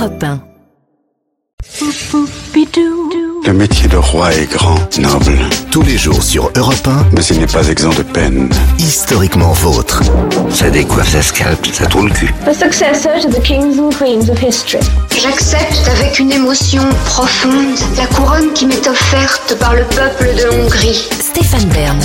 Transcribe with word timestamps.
Europe 0.00 0.24
1. 0.24 0.40
Le 3.46 3.52
métier 3.52 3.86
de 3.86 3.98
roi 3.98 4.32
est 4.32 4.50
grand, 4.50 4.78
noble, 4.98 5.38
Tous 5.70 5.82
les 5.82 5.98
jours 5.98 6.22
sur 6.22 6.50
Europe 6.56 6.88
mais 7.12 7.22
il 7.26 7.38
n'est 7.38 7.46
pas 7.46 7.68
exempt 7.68 7.94
de 7.98 8.02
peine. 8.02 8.48
1, 8.78 8.82
historiquement 8.82 9.52
vôtre. 9.52 10.02
Ça 10.48 10.70
décoiffe, 10.70 11.12
ça 11.12 11.20
scalpe, 11.20 11.66
ça 11.66 11.84
tourne 11.84 12.08
le 12.08 12.14
cul. 12.14 12.32
the 12.46 12.54
successor 12.54 13.20
to 13.20 13.28
the 13.28 13.42
kings 13.42 13.78
and 13.78 13.90
queens 13.90 14.30
of 14.30 14.42
history. 14.42 14.82
J'accepte 15.20 15.86
avec 15.98 16.18
une 16.18 16.32
émotion 16.32 16.82
profonde 17.04 17.76
la 17.98 18.06
couronne 18.06 18.54
qui 18.54 18.64
m'est 18.64 18.88
offerte 18.88 19.54
par 19.58 19.74
le 19.74 19.82
peuple 19.84 20.34
de 20.34 20.62
Hongrie. 20.64 21.10
Stéphane 21.20 21.68
Bern. 21.68 21.98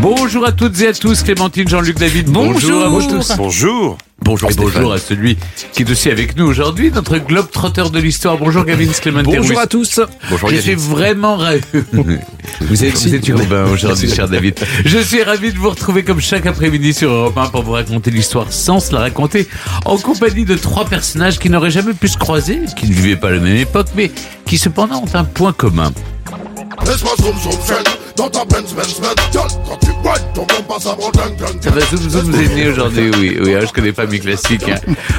Bonjour 0.00 0.46
à 0.46 0.52
toutes 0.52 0.80
et 0.80 0.88
à 0.88 0.92
tous, 0.92 1.22
Clémentine, 1.22 1.68
Jean-Luc 1.68 1.98
David. 1.98 2.28
Bonjour, 2.28 2.84
à 2.84 2.88
vous 2.88 3.02
tous. 3.02 3.32
Bonjour. 3.36 3.98
Bonjour 4.22 4.50
et 4.50 4.54
bonjour 4.54 4.92
à 4.92 4.98
celui 4.98 5.36
qui 5.72 5.82
est 5.82 5.90
aussi 5.90 6.10
avec 6.10 6.36
nous 6.36 6.46
aujourd'hui, 6.46 6.90
notre 6.90 7.18
globe 7.18 7.50
trotteur 7.50 7.90
de 7.90 7.98
l'histoire. 7.98 8.38
Bonjour 8.38 8.64
Gavin 8.64 8.86
Clémentine. 8.86 9.36
Bonjour 9.36 9.60
à 9.60 9.66
tous. 9.66 10.00
Bonjour 10.30 10.48
Je 10.48 10.56
suis 10.56 10.74
vraiment 10.74 11.36
ravi. 11.36 11.60
Vous 12.60 12.84
êtes, 12.84 12.94
vous 12.94 13.14
êtes 13.14 13.28
urbain 13.28 13.70
aujourd'hui, 13.70 14.10
cher 14.10 14.28
David. 14.28 14.58
Je 14.84 14.98
suis 14.98 15.22
ravi 15.22 15.52
de 15.52 15.58
vous 15.58 15.68
retrouver 15.68 16.04
comme 16.04 16.20
chaque 16.20 16.46
après-midi 16.46 16.94
sur 16.94 17.10
Europe 17.10 17.36
1 17.36 17.46
pour 17.48 17.62
vous 17.62 17.72
raconter 17.72 18.10
l'histoire 18.10 18.50
sans 18.50 18.80
se 18.80 18.94
la 18.94 19.00
raconter, 19.00 19.46
en 19.84 19.98
compagnie 19.98 20.44
de 20.44 20.56
trois 20.56 20.86
personnages 20.86 21.38
qui 21.38 21.50
n'auraient 21.50 21.70
jamais 21.70 21.92
pu 21.92 22.08
se 22.08 22.16
croiser, 22.16 22.60
qui 22.76 22.88
ne 22.88 22.94
vivaient 22.94 23.16
pas 23.16 23.28
à 23.28 23.32
la 23.32 23.40
même 23.40 23.56
époque, 23.56 23.88
mais 23.94 24.10
qui 24.46 24.56
cependant 24.56 25.02
ont 25.02 25.14
un 25.14 25.24
point 25.24 25.52
commun. 25.52 25.92
Laisse-moi 26.86 27.12
zoom 27.20 27.38
zoom 27.42 27.60
friend 27.60 28.05
Dans 28.16 28.28
ta 28.30 28.44
Benz 28.44 28.72
Benz 28.74 28.98
Benz 29.00 29.14
Girl, 29.32 29.48
Quand 29.68 29.76
tu 29.78 29.92
boites 30.02 30.32
ton 30.34 30.46
compas 30.46 30.80
ça 30.80 30.96
va 30.96 31.80
zoom 31.80 32.08
zoom 32.10 32.30
vous 32.30 32.40
est 32.40 32.54
né 32.54 32.68
aujourd'hui, 32.68 33.10
oui, 33.18 33.36
oui, 33.40 33.54
hein, 33.54 33.60
je 33.66 33.72
connais 33.72 33.92
pas 33.92 34.06
mes 34.06 34.18
classiques. 34.18 34.68
hein. 34.68 34.76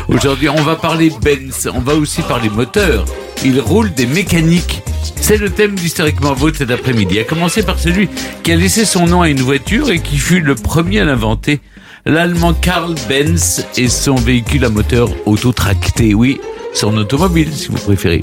Aujourd'hui, 0.07 0.49
on 0.49 0.61
va 0.63 0.75
parler 0.75 1.11
Benz, 1.21 1.69
on 1.73 1.79
va 1.79 1.93
aussi 1.95 2.21
parler 2.23 2.49
moteur. 2.49 3.05
Il 3.45 3.59
roule 3.59 3.93
des 3.93 4.07
mécaniques. 4.07 4.81
C'est 5.19 5.37
le 5.37 5.49
thème 5.49 5.75
d'Historiquement 5.75 6.33
Vôtre 6.33 6.57
cet 6.57 6.71
après-midi. 6.71 7.19
À 7.19 7.23
commencer 7.23 7.61
par 7.63 7.77
celui 7.79 8.09
qui 8.43 8.51
a 8.51 8.55
laissé 8.55 8.83
son 8.85 9.05
nom 9.05 9.21
à 9.21 9.29
une 9.29 9.41
voiture 9.41 9.89
et 9.91 9.99
qui 9.99 10.17
fut 10.17 10.39
le 10.41 10.55
premier 10.55 11.01
à 11.01 11.05
l'inventer. 11.05 11.59
L'allemand 12.05 12.53
Karl 12.53 12.95
Benz 13.09 13.65
et 13.77 13.89
son 13.89 14.15
véhicule 14.15 14.65
à 14.65 14.69
moteur 14.69 15.09
autotracté, 15.25 16.13
oui, 16.13 16.39
son 16.73 16.95
automobile 16.97 17.49
si 17.53 17.67
vous 17.67 17.77
préférez. 17.77 18.21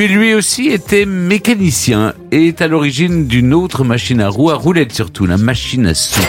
Puis 0.00 0.08
lui 0.08 0.32
aussi 0.32 0.68
était 0.68 1.04
mécanicien 1.04 2.14
et 2.32 2.48
est 2.48 2.62
à 2.62 2.68
l'origine 2.68 3.26
d'une 3.26 3.52
autre 3.52 3.84
machine 3.84 4.22
à 4.22 4.30
roues, 4.30 4.48
à 4.48 4.54
roulette 4.54 4.94
surtout, 4.94 5.26
la 5.26 5.36
machine 5.36 5.86
à 5.86 5.92
sous. 5.92 6.22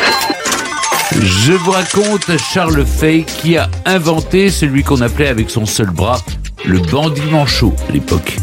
Je 1.14 1.54
vous 1.54 1.72
raconte 1.72 2.38
Charles 2.38 2.86
Fay 2.86 3.24
qui 3.24 3.56
a 3.56 3.70
inventé 3.86 4.50
celui 4.50 4.84
qu'on 4.84 5.00
appelait 5.00 5.30
avec 5.30 5.50
son 5.50 5.66
seul 5.66 5.90
bras 5.90 6.20
le 6.66 6.80
bandit 6.80 7.22
manchot 7.32 7.74
à 7.88 7.94
l'époque. 7.94 8.36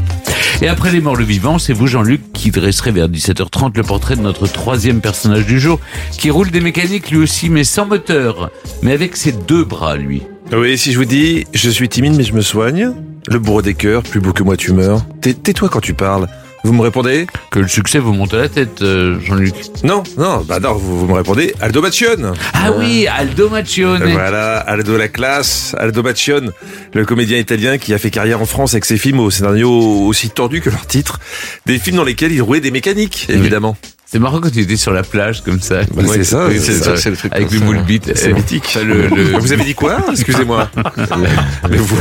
Et 0.62 0.68
après 0.68 0.92
les 0.92 1.02
morts 1.02 1.16
le 1.16 1.24
vivant, 1.24 1.58
c'est 1.58 1.74
vous 1.74 1.88
Jean-Luc 1.88 2.32
qui 2.32 2.50
dresserez 2.50 2.92
vers 2.92 3.10
17h30 3.10 3.76
le 3.76 3.82
portrait 3.82 4.16
de 4.16 4.22
notre 4.22 4.46
troisième 4.46 5.02
personnage 5.02 5.44
du 5.44 5.60
jour 5.60 5.78
qui 6.16 6.30
roule 6.30 6.50
des 6.50 6.62
mécaniques 6.62 7.10
lui 7.10 7.18
aussi 7.18 7.50
mais 7.50 7.64
sans 7.64 7.84
moteur, 7.84 8.50
mais 8.80 8.92
avec 8.92 9.14
ses 9.14 9.32
deux 9.32 9.64
bras 9.64 9.98
lui. 9.98 10.22
Oui, 10.52 10.78
si 10.78 10.90
je 10.90 10.96
vous 10.96 11.04
dis, 11.04 11.44
je 11.52 11.68
suis 11.68 11.90
timide 11.90 12.16
mais 12.16 12.24
je 12.24 12.32
me 12.32 12.40
soigne. 12.40 12.94
Le 13.30 13.38
bourreau 13.38 13.62
des 13.62 13.74
cœurs, 13.74 14.02
plus 14.02 14.20
beau 14.20 14.32
que 14.32 14.42
moi 14.42 14.56
tu 14.56 14.72
meurs. 14.72 15.04
Tais- 15.20 15.34
Tais-toi 15.34 15.68
quand 15.68 15.80
tu 15.80 15.94
parles. 15.94 16.28
Vous 16.64 16.72
me 16.72 16.80
répondez 16.82 17.26
Que 17.52 17.60
le 17.60 17.68
succès 17.68 17.98
vous 18.00 18.12
monte 18.12 18.34
à 18.34 18.38
la 18.38 18.48
tête, 18.48 18.82
euh, 18.82 19.18
Jean-Luc. 19.24 19.54
Non, 19.84 20.02
non, 20.16 20.44
bah 20.46 20.58
non, 20.58 20.72
vous, 20.74 20.98
vous 21.00 21.06
me 21.06 21.12
répondez 21.12 21.54
Aldo 21.60 21.80
Baccione. 21.80 22.32
Ah 22.52 22.72
oui, 22.76 23.06
Aldo 23.06 23.48
Macione. 23.48 24.02
Voilà, 24.12 24.58
Aldo 24.58 24.96
la 24.96 25.06
classe, 25.08 25.76
Aldo 25.78 26.02
Baccione, 26.02 26.50
le 26.94 27.04
comédien 27.04 27.38
italien 27.38 27.78
qui 27.78 27.94
a 27.94 27.98
fait 27.98 28.10
carrière 28.10 28.42
en 28.42 28.46
France 28.46 28.74
avec 28.74 28.86
ses 28.86 28.98
films 28.98 29.20
au 29.20 29.30
scénario 29.30 29.70
aussi 29.70 30.30
tordu 30.30 30.60
que 30.60 30.68
leur 30.70 30.86
titre. 30.86 31.20
Des 31.66 31.78
films 31.78 31.96
dans 31.96 32.04
lesquels 32.04 32.32
il 32.32 32.42
roulait 32.42 32.60
des 32.60 32.72
mécaniques, 32.72 33.26
évidemment. 33.28 33.76
C'est 34.10 34.18
marrant 34.18 34.40
quand 34.40 34.50
tu 34.50 34.60
étais 34.60 34.76
sur 34.76 34.92
la 34.92 35.02
plage 35.02 35.42
comme 35.42 35.60
ça. 35.60 35.80
Bah, 35.92 36.02
c'est 36.10 36.24
ça, 36.24 36.48
c'est 36.50 36.72
ça, 36.72 36.96
c'est 36.96 37.10
le 37.10 37.16
truc 37.16 37.30
Avec 37.34 37.50
le 37.50 37.58
ça. 37.58 37.64
moule 37.64 37.82
bite. 37.82 38.10
C'est 38.16 38.32
mythique. 38.32 38.64
Ça, 38.72 38.82
le, 38.82 39.06
le- 39.08 39.38
Vous 39.38 39.52
avez 39.52 39.64
dit 39.64 39.74
quoi 39.74 39.98
Excusez-moi. 40.10 40.70
mais 41.68 41.76
vous, 41.76 42.00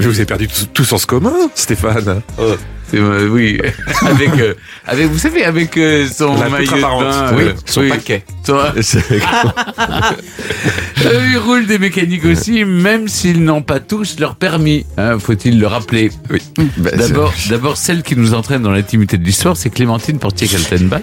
mais 0.00 0.06
vous 0.06 0.14
avez 0.14 0.24
perdu 0.24 0.48
tout, 0.48 0.64
tout 0.72 0.84
sens 0.84 1.04
commun, 1.04 1.34
Stéphane. 1.54 2.22
c'est, 2.38 2.56
euh, 2.98 3.28
oui, 3.28 3.60
avec, 4.02 4.30
euh, 4.40 4.54
avec, 4.86 5.06
vous 5.08 5.18
savez, 5.18 5.44
avec 5.44 5.76
euh, 5.76 6.06
son 6.12 6.34
La 6.38 6.48
maillot 6.48 6.72
de 6.76 6.80
bain, 6.80 7.32
Oui, 7.36 7.42
euh, 7.44 7.52
son 7.66 7.88
paquet. 7.88 8.24
Son- 8.46 8.58
Euh, 11.04 11.28
il 11.32 11.36
roule 11.38 11.66
des 11.66 11.78
mécaniques 11.78 12.24
aussi, 12.24 12.64
même 12.64 13.08
s'ils 13.08 13.42
n'ont 13.44 13.60
pas 13.62 13.78
tous 13.80 14.18
leur 14.18 14.36
permis. 14.36 14.86
hein, 14.96 15.18
Faut-il 15.18 15.58
le 15.58 15.66
rappeler 15.66 16.10
Oui. 16.30 16.40
D'abord, 16.78 17.34
d'abord, 17.50 17.76
celle 17.76 18.02
qui 18.02 18.16
nous 18.16 18.32
entraîne 18.32 18.62
dans 18.62 18.70
l'intimité 18.70 19.18
de 19.18 19.24
l'histoire, 19.24 19.54
c'est 19.56 19.68
Clémentine 19.70 20.18
Portier-Kaltenbach. 20.18 21.02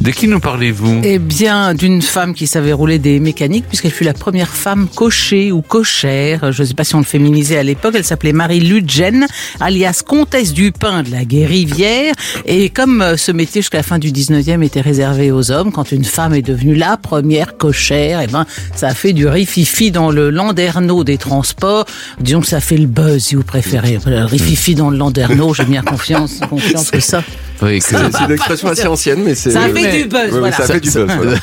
De 0.00 0.10
qui 0.12 0.28
nous 0.28 0.38
parlez-vous? 0.40 1.00
Eh 1.02 1.18
bien, 1.18 1.74
d'une 1.74 2.00
femme 2.02 2.34
qui 2.34 2.46
savait 2.46 2.72
rouler 2.72 2.98
des 3.00 3.18
mécaniques, 3.18 3.64
puisqu'elle 3.66 3.90
fut 3.90 4.04
la 4.04 4.14
première 4.14 4.50
femme 4.50 4.86
cochée 4.94 5.50
ou 5.50 5.62
cochère. 5.62 6.52
Je 6.52 6.62
ne 6.62 6.66
sais 6.68 6.74
pas 6.74 6.84
si 6.84 6.94
on 6.94 6.98
le 6.98 7.04
féminisait 7.04 7.58
à 7.58 7.62
l'époque. 7.64 7.94
Elle 7.96 8.04
s'appelait 8.04 8.32
Marie 8.32 8.60
Ludgen, 8.60 9.26
alias 9.58 10.02
comtesse 10.06 10.52
du 10.52 10.70
pain 10.70 11.02
de 11.02 11.10
la 11.10 11.24
Guérivière. 11.30 12.14
Et 12.44 12.68
comme 12.68 13.00
euh, 13.00 13.16
ce 13.16 13.30
métier 13.30 13.62
jusqu'à 13.62 13.78
la 13.78 13.84
fin 13.84 13.98
du 13.98 14.10
19e 14.10 14.62
était 14.62 14.80
réservé 14.80 15.30
aux 15.30 15.52
hommes, 15.52 15.70
quand 15.70 15.92
une 15.92 16.04
femme 16.04 16.34
est 16.34 16.42
devenue 16.42 16.74
la 16.74 16.96
première 16.96 17.56
cochère, 17.56 18.20
eh 18.20 18.26
ben, 18.26 18.46
ça 18.74 18.88
a 18.88 18.94
fait 18.94 19.12
du 19.12 19.28
rififi 19.28 19.92
dans 19.92 20.10
le 20.10 20.30
landerneau 20.30 21.04
des 21.04 21.18
transports. 21.18 21.86
Disons 22.20 22.40
que 22.40 22.48
ça 22.48 22.60
fait 22.60 22.76
le 22.76 22.86
buzz, 22.86 23.22
si 23.22 23.36
vous 23.36 23.44
préférez. 23.44 23.98
Le 24.06 24.24
rififi 24.24 24.74
dans 24.74 24.90
le 24.90 24.96
landerneau, 24.96 25.54
j'ai 25.54 25.64
bien 25.64 25.82
confiance, 25.82 26.40
confiance 26.50 26.90
que 26.90 27.00
ça. 27.00 27.22
Oui, 27.62 27.78
que- 27.78 27.84
C'est 27.84 27.96
une 28.24 28.32
expression 28.32 28.68
assez 28.68 28.86
ancienne, 28.86 29.22
mais 29.24 29.34
c'est. 29.34 29.50
Ça 29.50 29.62
a 29.62 29.68
fait 29.68 29.72
mais- 29.72 30.02
du 30.02 30.08
buzz, 30.08 30.30
voilà. 30.30 30.52
ça 30.56 30.64
fait 30.66 30.80
du 30.80 30.90
buzz. 30.90 31.06
voilà. 31.06 31.36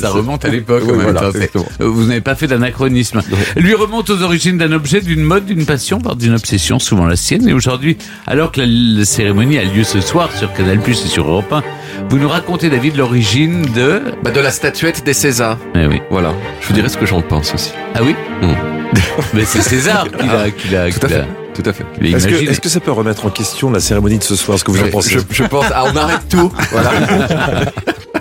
ça 0.00 0.10
remonte 0.10 0.44
à 0.44 0.48
l'époque. 0.48 0.84
Même 0.84 1.00
voilà. 1.00 1.30
Vous 1.78 2.04
n'avez 2.04 2.20
pas 2.20 2.34
fait 2.34 2.46
d'anachronisme. 2.46 3.20
Lui 3.56 3.74
remonte 3.74 4.10
aux 4.10 4.22
origines 4.22 4.58
d'un 4.58 4.72
objet, 4.72 5.00
d'une 5.00 5.22
mode, 5.22 5.46
d'une 5.46 5.64
passion, 5.66 5.98
voire 5.98 6.16
d'une 6.16 6.34
obsession, 6.34 6.78
souvent 6.78 7.06
la 7.06 7.16
sienne. 7.16 7.48
Et 7.48 7.52
aujourd'hui, 7.52 7.96
alors 8.26 8.52
que 8.52 8.60
la, 8.60 8.66
la 8.66 9.04
cérémonie 9.04 9.58
a 9.58 9.64
lieu 9.64 9.84
ce 9.84 10.00
soir 10.00 10.30
sur 10.36 10.52
Canal 10.52 10.78
Plus 10.80 11.04
et 11.04 11.08
sur 11.08 11.26
Europe 11.28 11.52
1, 11.52 11.62
vous 12.08 12.18
nous 12.18 12.28
racontez, 12.28 12.68
David, 12.70 12.96
l'origine 12.96 13.62
de... 13.74 14.02
Bah, 14.22 14.30
de 14.30 14.40
la 14.40 14.50
statuette 14.50 15.04
des 15.04 15.14
Césars. 15.14 15.58
Eh 15.74 15.86
oui. 15.86 16.00
Voilà. 16.10 16.34
Je 16.60 16.68
vous 16.68 16.74
dirai 16.74 16.88
ce 16.88 16.96
que 16.96 17.06
j'en 17.06 17.22
pense 17.22 17.54
aussi. 17.54 17.70
Ah 17.94 18.00
oui 18.02 18.14
Mm. 18.42 18.54
Mais 19.34 19.44
c'est 19.44 19.62
César 19.62 20.06
qui 20.10 20.68
l'a 20.70 20.82
a, 20.84 21.41
Tout 21.54 21.62
à 21.66 21.72
fait. 21.72 21.84
Est-ce 22.00 22.60
que, 22.60 22.68
ça 22.68 22.80
peut 22.80 22.92
remettre 22.92 23.26
en 23.26 23.30
question 23.30 23.70
la 23.70 23.80
cérémonie 23.80 24.18
de 24.18 24.24
ce 24.24 24.36
soir, 24.36 24.58
ce 24.58 24.64
que 24.64 24.70
vous 24.70 24.82
en 24.82 24.88
pensez 24.88 25.10
je, 25.10 25.20
je 25.30 25.44
pense. 25.44 25.66
Ah, 25.72 25.84
on 25.84 25.96
arrête 25.96 26.28
tout. 26.28 26.52
Voilà. 26.70 26.90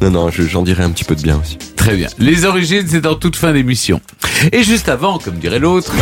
non, 0.00 0.10
non, 0.10 0.30
je- 0.30 0.42
j'en 0.42 0.62
dirai 0.62 0.82
un 0.84 0.90
petit 0.90 1.04
peu 1.04 1.14
de 1.14 1.22
bien 1.22 1.38
aussi. 1.40 1.58
Très 1.76 1.96
bien. 1.96 2.08
Les 2.18 2.44
origines, 2.44 2.86
c'est 2.88 3.06
en 3.06 3.14
toute 3.16 3.36
fin 3.36 3.52
d'émission. 3.52 4.00
Et 4.52 4.62
juste 4.62 4.88
avant, 4.88 5.18
comme 5.18 5.34
dirait 5.34 5.58
l'autre... 5.58 5.92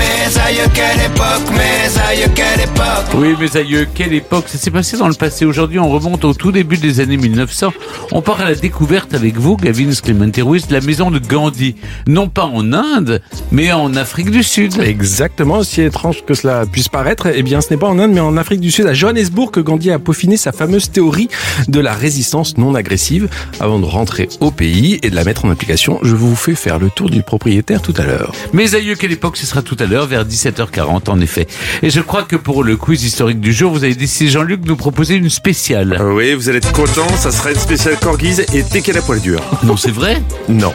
Oui, 3.14 3.34
mes 3.38 3.56
aïeux, 3.56 3.86
quelle 3.94 4.12
époque 4.14 4.44
Ça 4.48 4.58
s'est 4.58 4.70
passé 4.70 4.96
dans 4.96 5.08
le 5.08 5.14
passé. 5.14 5.44
Aujourd'hui, 5.44 5.78
on 5.78 5.88
remonte 5.90 6.24
au 6.24 6.32
tout 6.34 6.52
début 6.52 6.76
des 6.78 7.00
années 7.00 7.16
1900. 7.16 7.72
On 8.12 8.22
part 8.22 8.40
à 8.40 8.44
la 8.44 8.54
découverte 8.54 9.14
avec 9.14 9.36
vous, 9.36 9.56
Gavin 9.56 9.90
Clemente 10.02 10.36
Ruiz, 10.38 10.66
de 10.66 10.72
la 10.74 10.80
maison 10.80 11.10
de 11.10 11.18
Gandhi. 11.18 11.76
Non 12.06 12.28
pas 12.28 12.44
en 12.44 12.72
Inde, 12.72 13.20
mais 13.52 13.72
en 13.72 13.94
Afrique 13.94 14.30
du 14.30 14.42
Sud. 14.42 14.78
Exactement, 14.80 15.58
aussi 15.58 15.82
étrange 15.82 16.24
que 16.24 16.34
cela 16.34 16.64
puisse 16.66 16.88
paraître, 16.88 17.28
eh 17.34 17.42
bien 17.42 17.60
ce 17.60 17.70
n'est 17.70 17.78
pas 17.78 17.88
en 17.88 17.98
Inde 17.98 18.12
mais 18.12 18.20
en 18.20 18.36
Afrique 18.36 18.60
du 18.60 18.70
Sud, 18.70 18.86
à 18.86 18.94
Johannesburg, 18.94 19.50
que 19.50 19.60
Gandhi 19.60 19.90
a 19.90 19.98
peaufiné 19.98 20.36
sa 20.36 20.52
fameuse 20.52 20.90
théorie 20.90 21.28
de 21.68 21.80
la 21.80 21.92
résistance 21.94 22.56
non 22.58 22.74
agressive. 22.74 23.28
Avant 23.60 23.78
de 23.78 23.84
rentrer 23.84 24.28
au 24.40 24.50
pays 24.50 24.98
et 25.02 25.10
de 25.10 25.14
la 25.16 25.24
mettre 25.24 25.44
en 25.44 25.50
application, 25.50 25.98
je 26.02 26.14
vous 26.14 26.34
fais 26.36 26.54
faire 26.54 26.78
le 26.78 26.90
tour 26.90 27.10
du 27.10 27.22
propriétaire 27.22 27.82
tout 27.82 27.94
à 27.96 28.02
l'heure. 28.04 28.32
Mes 28.52 28.74
aïeux, 28.74 28.94
quelle 28.94 29.12
époque 29.12 29.36
Ce 29.36 29.46
sera 29.46 29.62
tout 29.62 29.76
à 29.78 29.86
l'heure, 29.86 30.06
vers 30.06 30.24
17h40 30.24 31.08
en 31.10 31.20
effet. 31.20 31.46
Et 31.82 31.90
je 31.90 32.00
crois 32.00 32.22
que 32.22 32.36
pour 32.36 32.64
le 32.64 32.76
quiz 32.76 33.04
historique 33.04 33.40
du 33.40 33.52
jour, 33.52 33.72
vous 33.72 33.84
avez 33.84 33.94
décidé, 33.94 34.30
Jean-Luc, 34.30 34.62
de 34.62 34.68
nous 34.68 34.76
proposer 34.76 35.14
une 35.14 35.30
spéciale. 35.30 35.96
Ah 35.98 36.04
Oui, 36.06 36.34
vous 36.34 36.48
allez 36.48 36.58
être 36.58 36.72
content, 36.72 37.08
ça 37.16 37.30
sera 37.30 37.50
une 37.52 37.58
spéciale 37.58 37.96
corguise 37.98 38.44
et 38.52 38.62
dès 38.62 38.96
à 38.96 39.02
poil 39.02 39.20
dur. 39.20 39.40
Non, 39.62 39.76
c'est 39.76 39.90
vrai? 39.90 40.20
Non. 40.48 40.72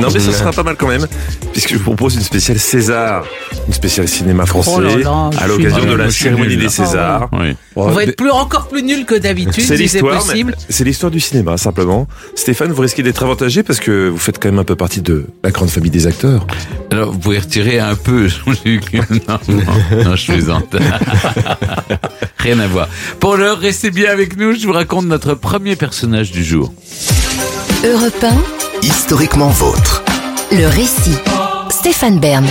Non, 0.00 0.08
mais 0.12 0.20
ça 0.20 0.32
sera 0.32 0.52
pas 0.52 0.62
mal 0.62 0.76
quand 0.76 0.86
même, 0.88 1.06
puisque 1.52 1.70
je 1.72 1.76
vous 1.78 1.82
propose 1.84 2.14
une 2.14 2.22
spéciale 2.22 2.58
César, 2.58 3.24
une 3.66 3.72
spéciale 3.74 4.08
cinéma 4.08 4.46
français, 4.46 4.70
Oh 4.74 4.80
là 4.80 4.96
là, 4.96 5.30
je 5.32 5.38
à 5.38 5.46
l'occasion 5.46 5.84
de 5.84 5.92
Ah, 5.94 5.96
la 5.96 6.10
cérémonie 6.10 6.56
des 6.56 6.64
là. 6.64 6.68
Césars. 6.70 7.28
Oui. 7.32 7.56
On 7.76 7.90
va 7.90 8.04
être 8.04 8.16
plus, 8.16 8.30
encore 8.30 8.68
plus 8.68 8.82
nul 8.82 9.04
que 9.04 9.14
d'habitude, 9.14 9.64
C'est 9.64 9.76
si 9.76 9.88
c'est 9.88 10.00
possible. 10.00 10.54
mais 10.56 10.64
c'est 10.68 10.84
l'histoire 10.84 11.10
du 11.10 11.20
cinéma 11.20 11.56
simplement. 11.56 12.01
Stéphane, 12.34 12.72
vous 12.72 12.82
risquez 12.82 13.02
d'être 13.02 13.22
avantagé 13.22 13.62
parce 13.62 13.80
que 13.80 14.08
vous 14.08 14.18
faites 14.18 14.38
quand 14.40 14.48
même 14.50 14.58
un 14.58 14.64
peu 14.64 14.76
partie 14.76 15.02
de 15.02 15.26
la 15.42 15.50
grande 15.50 15.70
famille 15.70 15.90
des 15.90 16.06
acteurs. 16.06 16.46
Alors, 16.90 17.12
vous 17.12 17.18
pouvez 17.18 17.38
retirer 17.38 17.78
un 17.78 17.94
peu, 17.94 18.28
Jean-Luc. 18.28 18.92
Non, 19.28 19.38
non, 19.48 20.04
non, 20.04 20.16
je 20.16 20.32
plaisante. 20.32 20.76
Rien 22.38 22.58
à 22.58 22.66
voir. 22.66 22.88
Pour 23.20 23.36
l'heure, 23.36 23.58
restez 23.58 23.90
bien 23.90 24.10
avec 24.10 24.36
nous. 24.36 24.54
Je 24.54 24.66
vous 24.66 24.72
raconte 24.72 25.06
notre 25.06 25.34
premier 25.34 25.76
personnage 25.76 26.32
du 26.32 26.44
jour. 26.44 26.72
Europe 27.84 28.24
Historiquement 28.82 29.48
vôtre. 29.48 30.02
1, 30.50 30.56
le 30.58 30.66
récit. 30.66 31.16
Stéphane 31.70 32.18
Bern. 32.18 32.46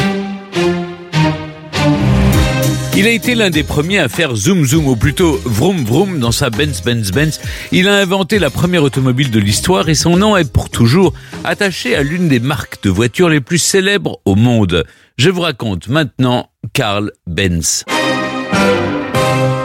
Il 2.94 3.08
a 3.08 3.10
été 3.10 3.36
l'un 3.36 3.50
des 3.50 3.64
premiers 3.64 4.00
à 4.00 4.10
faire 4.10 4.36
zoom 4.36 4.66
zoom 4.66 4.88
ou 4.88 4.98
plutôt 4.98 5.40
vroom 5.46 5.86
vroom 5.86 6.20
dans 6.20 6.34
sa 6.34 6.50
Benz 6.50 6.82
Benz 6.82 7.12
Benz. 7.12 7.40
Il 7.72 7.88
a 7.88 7.96
inventé 7.96 8.38
la 8.38 8.50
première 8.50 8.84
automobile 8.84 9.32
de 9.32 9.40
l'histoire 9.40 9.88
et 9.88 9.96
son 9.96 10.18
nom 10.18 10.36
est 10.36 10.52
pour 10.52 10.70
toujours 10.70 11.14
attaché 11.46 11.96
à 11.96 12.04
l'une 12.04 12.28
des 12.28 12.42
marques 12.42 12.84
de 12.84 12.90
voitures 12.90 13.30
les 13.30 13.40
plus 13.40 13.60
célèbres 13.60 14.20
au 14.26 14.36
monde. 14.36 14.84
Je 15.18 15.30
vous 15.30 15.42
raconte 15.42 15.88
maintenant 15.88 16.50
Karl 16.74 17.12
Benz. 17.28 17.86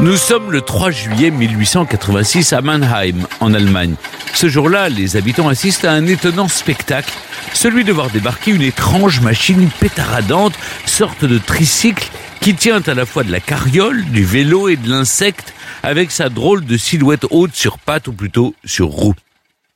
Nous 0.01 0.17
sommes 0.17 0.53
le 0.53 0.61
3 0.61 0.91
juillet 0.91 1.31
1886 1.31 2.53
à 2.53 2.61
Mannheim, 2.61 3.27
en 3.41 3.55
Allemagne. 3.55 3.95
Ce 4.35 4.49
jour-là, 4.49 4.89
les 4.89 5.17
habitants 5.17 5.49
assistent 5.49 5.87
à 5.87 5.93
un 5.93 6.07
étonnant 6.07 6.49
spectacle, 6.49 7.13
celui 7.55 7.83
de 7.83 7.93
voir 7.93 8.11
débarquer 8.11 8.51
une 8.53 8.63
étrange 8.63 9.21
machine 9.21 9.69
pétaradante, 9.81 10.53
sorte 10.85 11.25
de 11.25 11.39
tricycle, 11.39 12.09
qui 12.41 12.55
tient 12.55 12.83
à 12.87 12.95
la 12.95 13.07
fois 13.07 13.25
de 13.25 13.33
la 13.33 13.41
carriole, 13.41 14.05
du 14.07 14.25
vélo 14.25 14.69
et 14.69 14.77
de 14.77 14.89
l'insecte, 14.89 15.55
avec 15.83 16.11
sa 16.11 16.29
drôle 16.29 16.65
de 16.65 16.77
silhouette 16.77 17.27
haute 17.31 17.55
sur 17.55 17.79
pattes 17.79 18.09
ou 18.09 18.13
plutôt 18.13 18.55
sur 18.65 18.89
roue. 18.89 19.15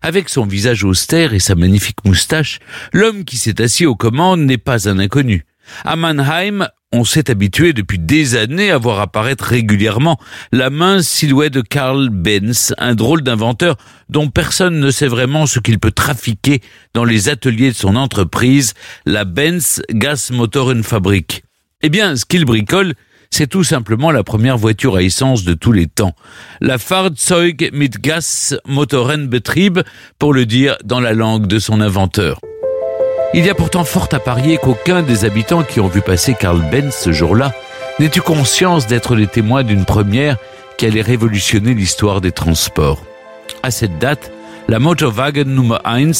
Avec 0.03 0.29
son 0.29 0.47
visage 0.47 0.85
austère 0.85 1.35
et 1.35 1.41
sa 1.41 1.55
magnifique 1.55 2.05
moustache, 2.05 2.59
l'homme 2.93 3.25
qui 3.25 3.37
s'est 3.37 3.61
assis 3.61 3.87
aux 3.87 3.97
commandes 3.97 4.41
n'est 4.41 4.59
pas 4.59 4.89
un 4.89 4.99
inconnu. 4.99 5.45
À 5.85 5.97
Mannheim, 5.97 6.67
on 6.93 7.05
s'est 7.05 7.31
habitué 7.31 7.73
depuis 7.73 7.99
des 7.99 8.35
années 8.35 8.71
à 8.71 8.79
voir 8.79 8.99
apparaître 8.99 9.45
régulièrement 9.45 10.19
la 10.51 10.71
mince 10.71 11.07
silhouette 11.07 11.53
de 11.53 11.61
Karl 11.61 12.09
Benz, 12.09 12.75
un 12.79 12.95
drôle 12.95 13.23
d'inventeur 13.23 13.77
dont 14.09 14.29
personne 14.29 14.81
ne 14.81 14.91
sait 14.91 15.07
vraiment 15.07 15.47
ce 15.47 15.61
qu'il 15.61 15.79
peut 15.79 15.93
trafiquer 15.93 16.61
dans 16.95 17.05
les 17.05 17.29
ateliers 17.29 17.71
de 17.71 17.77
son 17.77 17.95
entreprise, 17.95 18.75
la 19.07 19.25
Benz 19.25 19.83
Gas 19.91 20.33
Fabrik. 20.83 21.45
Eh 21.83 21.89
bien, 21.89 22.15
ce 22.15 22.27
qu'il 22.27 22.45
bricole, 22.45 22.93
c'est 23.31 23.47
tout 23.47 23.65
simplement 23.65 24.11
la 24.11 24.23
première 24.23 24.59
voiture 24.59 24.97
à 24.97 25.03
essence 25.03 25.45
de 25.45 25.55
tous 25.55 25.73
les 25.73 25.87
temps. 25.87 26.15
La 26.61 26.77
Fahrzeug 26.77 27.71
mit 27.73 27.89
Gas 27.89 28.55
Motorenbetrieb, 28.67 29.79
pour 30.19 30.35
le 30.35 30.45
dire 30.45 30.77
dans 30.85 31.01
la 31.01 31.15
langue 31.15 31.47
de 31.47 31.59
son 31.59 31.81
inventeur. 31.81 32.39
Il 33.33 33.47
y 33.47 33.49
a 33.49 33.55
pourtant 33.55 33.85
fort 33.85 34.09
à 34.13 34.19
parier 34.19 34.59
qu'aucun 34.59 35.03
des 35.03 35.25
habitants 35.25 35.63
qui 35.63 35.81
ont 35.81 35.89
vu 35.89 36.03
passer 36.03 36.35
Karl 36.39 36.61
Benz 36.71 36.95
ce 36.95 37.13
jour-là 37.13 37.55
n'ait 37.99 38.11
eu 38.15 38.21
conscience 38.21 38.87
d'être 38.87 39.15
les 39.15 39.27
témoins 39.27 39.63
d'une 39.63 39.87
première 39.87 40.37
qui 40.77 40.85
allait 40.85 41.01
révolutionner 41.01 41.73
l'histoire 41.73 42.21
des 42.21 42.33
transports. 42.33 43.03
À 43.63 43.71
cette 43.71 43.99
date, 43.99 44.33
la 44.69 44.81
Motorwagen 44.81 45.45
Nummer 45.45 45.79
1 45.87 46.11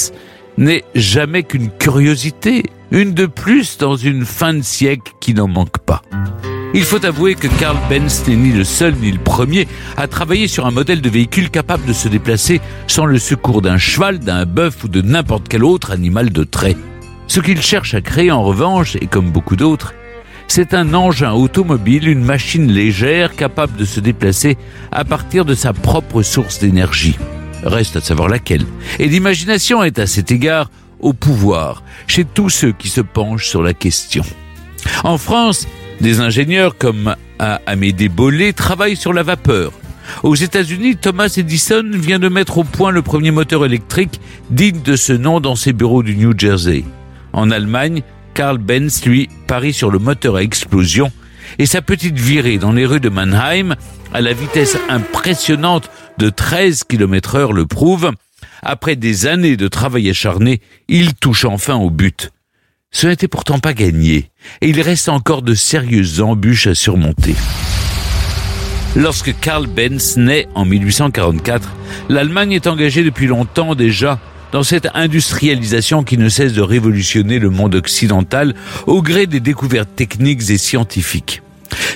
n'est 0.57 0.85
jamais 0.95 1.43
qu'une 1.43 1.71
curiosité, 1.71 2.65
une 2.91 3.15
de 3.15 3.27
plus 3.27 3.79
dans 3.79 3.97
une 3.97 4.25
fin 4.25 4.55
de 4.55 4.63
siècle 4.63 5.13
qui 5.21 5.35
n'en 5.35 5.49
manque 5.49 5.79
pas. 5.79 6.03
Il 6.75 6.85
faut 6.85 7.05
avouer 7.05 7.35
que 7.35 7.49
Karl 7.59 7.77
Benz 7.89 8.25
n'est 8.29 8.37
ni 8.37 8.53
le 8.53 8.65
seul 8.65 8.95
ni 8.95 9.11
le 9.11 9.19
premier 9.19 9.67
à 9.97 10.07
travailler 10.07 10.47
sur 10.47 10.67
un 10.67 10.71
modèle 10.71 11.01
de 11.01 11.11
véhicule 11.11 11.51
capable 11.51 11.85
de 11.85 11.93
se 11.93 12.09
déplacer 12.09 12.61
sans 12.87 13.07
le 13.07 13.19
secours 13.19 13.63
d'un 13.63 13.79
cheval, 13.79 14.19
d'un 14.19 14.47
bœuf 14.47 14.85
ou 14.85 14.89
de 14.89 15.03
n'importe 15.03 15.49
quel 15.49 15.65
autre 15.65 15.91
animal 15.91 16.31
de 16.31 16.45
trait. 16.45 16.77
Ce 17.27 17.41
qu'il 17.41 17.61
cherche 17.61 17.95
à 17.95 18.01
créer 18.01 18.31
en 18.31 18.43
revanche, 18.43 18.97
et 19.01 19.07
comme 19.07 19.31
beaucoup 19.31 19.57
d'autres, 19.57 19.95
c'est 20.49 20.75
un 20.75 20.95
engin 20.95 21.33
automobile, 21.33 22.09
une 22.09 22.25
machine 22.25 22.71
légère 22.71 23.37
capable 23.37 23.77
de 23.77 23.85
se 23.85 24.01
déplacer 24.01 24.57
à 24.91 25.05
partir 25.05 25.45
de 25.45 25.55
sa 25.55 25.73
propre 25.73 26.23
source 26.23 26.59
d'énergie. 26.59 27.17
Reste 27.63 27.97
à 27.97 28.01
savoir 28.01 28.29
laquelle. 28.29 28.65
Et 28.99 29.07
l'imagination 29.07 29.85
est 29.85 29.99
à 29.99 30.07
cet 30.07 30.33
égard 30.33 30.71
au 31.01 31.13
pouvoir 31.13 31.83
chez 32.07 32.25
tous 32.25 32.51
ceux 32.51 32.73
qui 32.73 32.89
se 32.89 33.01
penchent 33.01 33.49
sur 33.49 33.63
la 33.63 33.75
question. 33.75 34.25
En 35.05 35.19
France, 35.19 35.67
des 36.01 36.21
ingénieurs 36.21 36.77
comme 36.77 37.15
Amédée 37.39 38.09
Bollé 38.09 38.53
travaillent 38.53 38.97
sur 38.97 39.13
la 39.13 39.23
vapeur. 39.23 39.73
Aux 40.23 40.35
États-Unis, 40.35 40.97
Thomas 40.97 41.33
Edison 41.37 41.85
vient 41.93 42.19
de 42.19 42.29
mettre 42.29 42.59
au 42.59 42.65
point 42.65 42.91
le 42.91 43.03
premier 43.03 43.31
moteur 43.31 43.65
électrique 43.65 44.21
digne 44.51 44.83
de 44.83 44.97
ce 44.97 45.13
nom 45.13 45.41
dans 45.41 45.57
ses 45.57 45.73
bureaux 45.73 46.03
du 46.03 46.17
New 46.17 46.37
Jersey. 46.37 46.85
En 47.33 47.51
Allemagne, 47.51 48.03
Karl 48.35 48.59
Benz, 48.59 49.05
lui, 49.05 49.29
parie 49.47 49.73
sur 49.73 49.91
le 49.91 49.99
moteur 49.99 50.37
à 50.37 50.43
explosion 50.43 51.13
et 51.59 51.67
sa 51.67 51.83
petite 51.83 52.19
virée 52.19 52.59
dans 52.59 52.73
les 52.73 52.87
rues 52.87 53.01
de 53.01 53.09
Mannheim 53.09 53.77
à 54.13 54.21
la 54.21 54.33
vitesse 54.33 54.77
impressionnante 54.89 55.91
de 56.19 56.31
13 56.31 56.85
km 56.85 57.37
heure 57.37 57.53
le 57.53 57.67
prouve. 57.67 58.13
Après 58.63 58.97
des 58.97 59.27
années 59.27 59.57
de 59.57 59.69
travail 59.69 60.11
acharné, 60.11 60.61
il 60.89 61.15
touche 61.15 61.45
enfin 61.45 61.77
au 61.77 61.91
but. 61.91 62.31
Ce 62.93 63.07
n'était 63.07 63.29
pourtant 63.29 63.61
pas 63.61 63.73
gagné, 63.73 64.31
et 64.61 64.69
il 64.69 64.81
reste 64.81 65.09
encore 65.09 65.43
de 65.43 65.55
sérieuses 65.55 66.21
embûches 66.21 66.67
à 66.67 66.75
surmonter. 66.75 67.37
Lorsque 68.97 69.39
Karl 69.39 69.69
Benz 69.69 70.17
naît 70.17 70.49
en 70.57 70.65
1844, 70.65 71.69
l'Allemagne 72.09 72.53
est 72.53 72.67
engagée 72.67 73.05
depuis 73.05 73.29
longtemps 73.29 73.77
déjà 73.77 74.19
dans 74.51 74.65
cette 74.65 74.89
industrialisation 74.95 76.03
qui 76.03 76.19
ne 76.19 76.29
cesse 76.29 76.53
de 76.53 76.61
révolutionner 76.61 77.39
le 77.39 77.51
monde 77.51 77.77
occidental 77.77 78.55
au 78.89 79.01
gré 79.01 79.27
des 79.27 79.39
découvertes 79.39 79.95
techniques 79.95 80.51
et 80.51 80.59
scientifiques. 80.59 81.43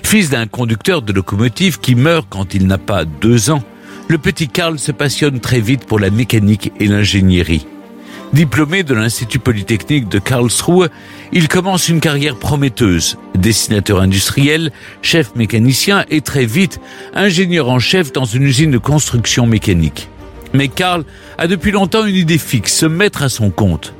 Fils 0.04 0.30
d'un 0.30 0.46
conducteur 0.46 1.02
de 1.02 1.12
locomotive 1.12 1.80
qui 1.80 1.96
meurt 1.96 2.28
quand 2.30 2.54
il 2.54 2.68
n'a 2.68 2.78
pas 2.78 3.04
deux 3.04 3.50
ans, 3.50 3.64
le 4.08 4.18
petit 4.18 4.48
Karl 4.48 4.78
se 4.78 4.92
passionne 4.92 5.40
très 5.40 5.60
vite 5.60 5.86
pour 5.86 5.98
la 5.98 6.10
mécanique 6.10 6.72
et 6.80 6.86
l'ingénierie. 6.86 7.66
Diplômé 8.32 8.82
de 8.82 8.94
l'Institut 8.94 9.38
Polytechnique 9.38 10.08
de 10.08 10.18
Karlsruhe, 10.18 10.88
il 11.32 11.46
commence 11.46 11.88
une 11.88 12.00
carrière 12.00 12.36
prometteuse, 12.36 13.16
dessinateur 13.36 14.00
industriel, 14.00 14.72
chef 15.02 15.36
mécanicien 15.36 16.04
et 16.10 16.20
très 16.20 16.44
vite 16.44 16.80
ingénieur 17.14 17.68
en 17.68 17.78
chef 17.78 18.12
dans 18.12 18.24
une 18.24 18.42
usine 18.42 18.72
de 18.72 18.78
construction 18.78 19.46
mécanique. 19.46 20.08
Mais 20.52 20.68
Karl 20.68 21.04
a 21.38 21.46
depuis 21.46 21.70
longtemps 21.70 22.04
une 22.04 22.16
idée 22.16 22.38
fixe, 22.38 22.74
se 22.74 22.86
mettre 22.86 23.22
à 23.22 23.28
son 23.28 23.50
compte. 23.50 23.94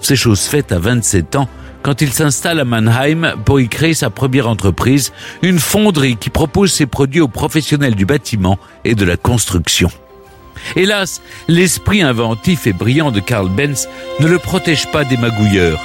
C'est 0.00 0.16
chose 0.16 0.42
faite 0.42 0.70
à 0.70 0.78
27 0.78 1.36
ans 1.36 1.48
quand 1.88 2.02
il 2.02 2.12
s'installe 2.12 2.60
à 2.60 2.66
Mannheim 2.66 3.32
pour 3.46 3.60
y 3.60 3.68
créer 3.70 3.94
sa 3.94 4.10
première 4.10 4.46
entreprise, 4.46 5.10
une 5.40 5.58
fonderie 5.58 6.18
qui 6.18 6.28
propose 6.28 6.70
ses 6.70 6.84
produits 6.84 7.22
aux 7.22 7.28
professionnels 7.28 7.94
du 7.94 8.04
bâtiment 8.04 8.58
et 8.84 8.94
de 8.94 9.06
la 9.06 9.16
construction. 9.16 9.90
Hélas, 10.76 11.22
l'esprit 11.48 12.02
inventif 12.02 12.66
et 12.66 12.74
brillant 12.74 13.10
de 13.10 13.20
Karl 13.20 13.48
Benz 13.48 13.88
ne 14.20 14.26
le 14.26 14.38
protège 14.38 14.92
pas 14.92 15.04
des 15.04 15.16
magouilleurs. 15.16 15.82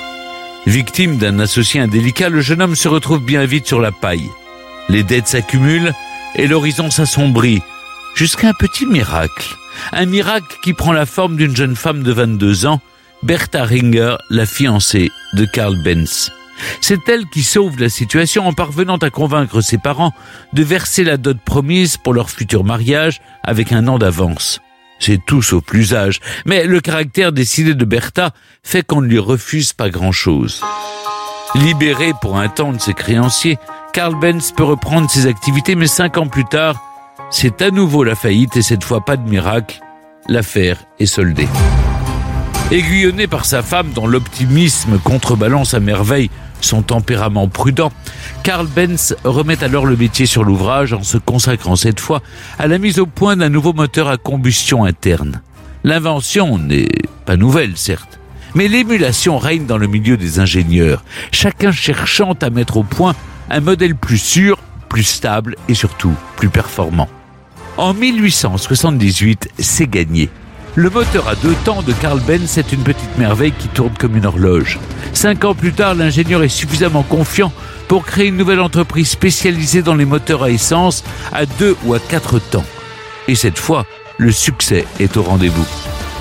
Victime 0.68 1.20
d'un 1.20 1.40
associé 1.40 1.80
indélicat, 1.80 2.28
le 2.28 2.42
jeune 2.42 2.62
homme 2.62 2.76
se 2.76 2.90
retrouve 2.90 3.24
bien 3.24 3.46
vite 3.46 3.68
sur 3.68 3.80
la 3.80 3.94
paille. 3.94 4.30
Les 4.90 5.04
dettes 5.04 5.30
s'accumulent 5.30 5.94
et 6.36 6.48
l'horizon 6.48 6.92
s'assombrit, 6.92 7.62
jusqu'à 8.14 8.50
un 8.50 8.54
petit 8.54 8.86
miracle. 8.86 9.56
Un 9.94 10.06
miracle 10.06 10.58
qui 10.62 10.74
prend 10.74 10.92
la 10.92 11.06
forme 11.06 11.38
d'une 11.38 11.56
jeune 11.56 11.78
femme 11.78 12.04
de 12.04 12.12
22 12.12 12.66
ans, 12.66 12.82
Bertha 13.24 13.64
Ringer, 13.64 14.18
la 14.30 14.46
fiancée 14.46 15.10
de 15.34 15.46
Karl 15.46 15.82
Benz. 15.82 16.30
C'est 16.82 17.08
elle 17.08 17.26
qui 17.28 17.42
sauve 17.42 17.80
la 17.80 17.88
situation 17.88 18.46
en 18.46 18.52
parvenant 18.52 18.98
à 18.98 19.10
convaincre 19.10 19.62
ses 19.62 19.78
parents 19.78 20.12
de 20.52 20.62
verser 20.62 21.06
la 21.06 21.16
dot 21.16 21.38
promise 21.40 21.96
pour 21.96 22.14
leur 22.14 22.30
futur 22.30 22.66
mariage 22.66 23.22
avec 23.42 23.72
un 23.72 23.88
an 23.88 23.98
d'avance. 23.98 24.60
C'est 25.00 25.26
tout 25.26 25.42
sauf 25.42 25.64
l'usage, 25.72 26.20
mais 26.46 26.66
le 26.66 26.82
caractère 26.82 27.32
décidé 27.32 27.76
de 27.76 27.86
Bertha 27.86 28.32
fait 28.62 28.86
qu'on 28.86 29.02
ne 29.02 29.08
lui 29.08 29.20
refuse 29.20 29.72
pas 29.72 29.90
grand-chose. 29.90 30.62
Libéré 31.56 32.12
pour 32.22 32.38
un 32.38 32.50
temps 32.50 32.74
de 32.74 32.82
ses 32.82 32.94
créanciers, 32.94 33.58
Karl 33.94 34.20
Benz 34.20 34.52
peut 34.52 34.64
reprendre 34.64 35.10
ses 35.10 35.28
activités, 35.28 35.76
mais 35.76 35.88
cinq 35.88 36.18
ans 36.18 36.28
plus 36.28 36.46
tard, 36.46 36.82
c'est 37.32 37.62
à 37.62 37.72
nouveau 37.72 38.04
la 38.04 38.16
faillite 38.16 38.58
et 38.58 38.62
cette 38.62 38.84
fois 38.84 39.06
pas 39.06 39.16
de 39.16 39.30
miracle, 39.30 39.80
l'affaire 40.28 40.78
est 41.00 41.06
soldée. 41.06 41.48
Aiguillonné 42.74 43.28
par 43.28 43.46
sa 43.46 43.62
femme 43.62 43.92
dont 43.94 44.08
l'optimisme 44.08 44.98
contrebalance 44.98 45.76
à 45.76 45.80
merveille 45.80 46.32
son 46.60 46.82
tempérament 46.82 47.48
prudent, 47.48 47.92
Karl 48.42 48.66
Benz 48.66 49.16
remet 49.24 49.64
alors 49.64 49.86
le 49.86 49.96
métier 49.96 50.26
sur 50.26 50.44
l'ouvrage 50.44 50.92
en 50.92 51.04
se 51.04 51.20
consacrant 51.20 51.76
cette 51.76 52.00
fois 52.00 52.24
à 52.58 52.66
la 52.66 52.80
mise 52.80 52.98
au 52.98 53.06
point 53.06 53.36
d'un 53.36 53.50
nouveau 53.50 53.74
moteur 53.74 54.08
à 54.10 54.18
combustion 54.18 54.86
interne. 54.86 55.44
L'invention 55.84 56.58
n'est 56.58 56.90
pas 57.28 57.38
nouvelle, 57.38 57.78
certes, 57.78 58.20
mais 58.56 58.68
l'émulation 58.68 59.38
règne 59.38 59.68
dans 59.68 59.78
le 59.78 59.86
milieu 59.86 60.18
des 60.18 60.40
ingénieurs, 60.40 61.04
chacun 61.32 61.72
cherchant 61.72 62.34
à 62.42 62.50
mettre 62.50 62.78
au 62.78 62.84
point 62.84 63.14
un 63.52 63.60
modèle 63.60 63.94
plus 63.94 64.18
sûr, 64.18 64.58
plus 64.90 65.04
stable 65.04 65.58
et 65.70 65.76
surtout 65.76 66.16
plus 66.38 66.50
performant. 66.50 67.08
En 67.78 67.94
1878, 67.94 69.50
c'est 69.60 69.86
gagné. 69.86 70.32
Le 70.76 70.90
moteur 70.90 71.28
à 71.28 71.36
deux 71.36 71.54
temps 71.66 71.84
de 71.84 71.94
Carl 71.94 72.20
Benz 72.20 72.58
est 72.58 72.74
une 72.74 72.82
petite 72.82 73.16
merveille 73.20 73.52
qui 73.52 73.68
tourne 73.68 73.94
comme 73.96 74.18
une 74.18 74.26
horloge. 74.26 74.80
Cinq 75.14 75.46
ans 75.46 75.54
plus 75.54 75.72
tard, 75.72 75.94
l'ingénieur 75.94 76.42
est 76.42 76.50
suffisamment 76.50 77.04
confiant 77.04 77.54
pour 77.88 78.04
créer 78.04 78.30
une 78.30 78.38
nouvelle 78.38 78.60
entreprise 78.60 79.10
spécialisée 79.10 79.84
dans 79.84 79.94
les 79.94 80.06
moteurs 80.06 80.42
à 80.42 80.50
essence 80.50 81.04
à 81.32 81.46
deux 81.46 81.76
ou 81.84 81.94
à 81.94 82.00
quatre 82.00 82.40
temps. 82.40 82.66
Et 83.28 83.36
cette 83.36 83.60
fois, 83.60 83.86
le 84.18 84.32
succès 84.32 84.88
est 85.00 85.16
au 85.16 85.22
rendez-vous. 85.22 85.66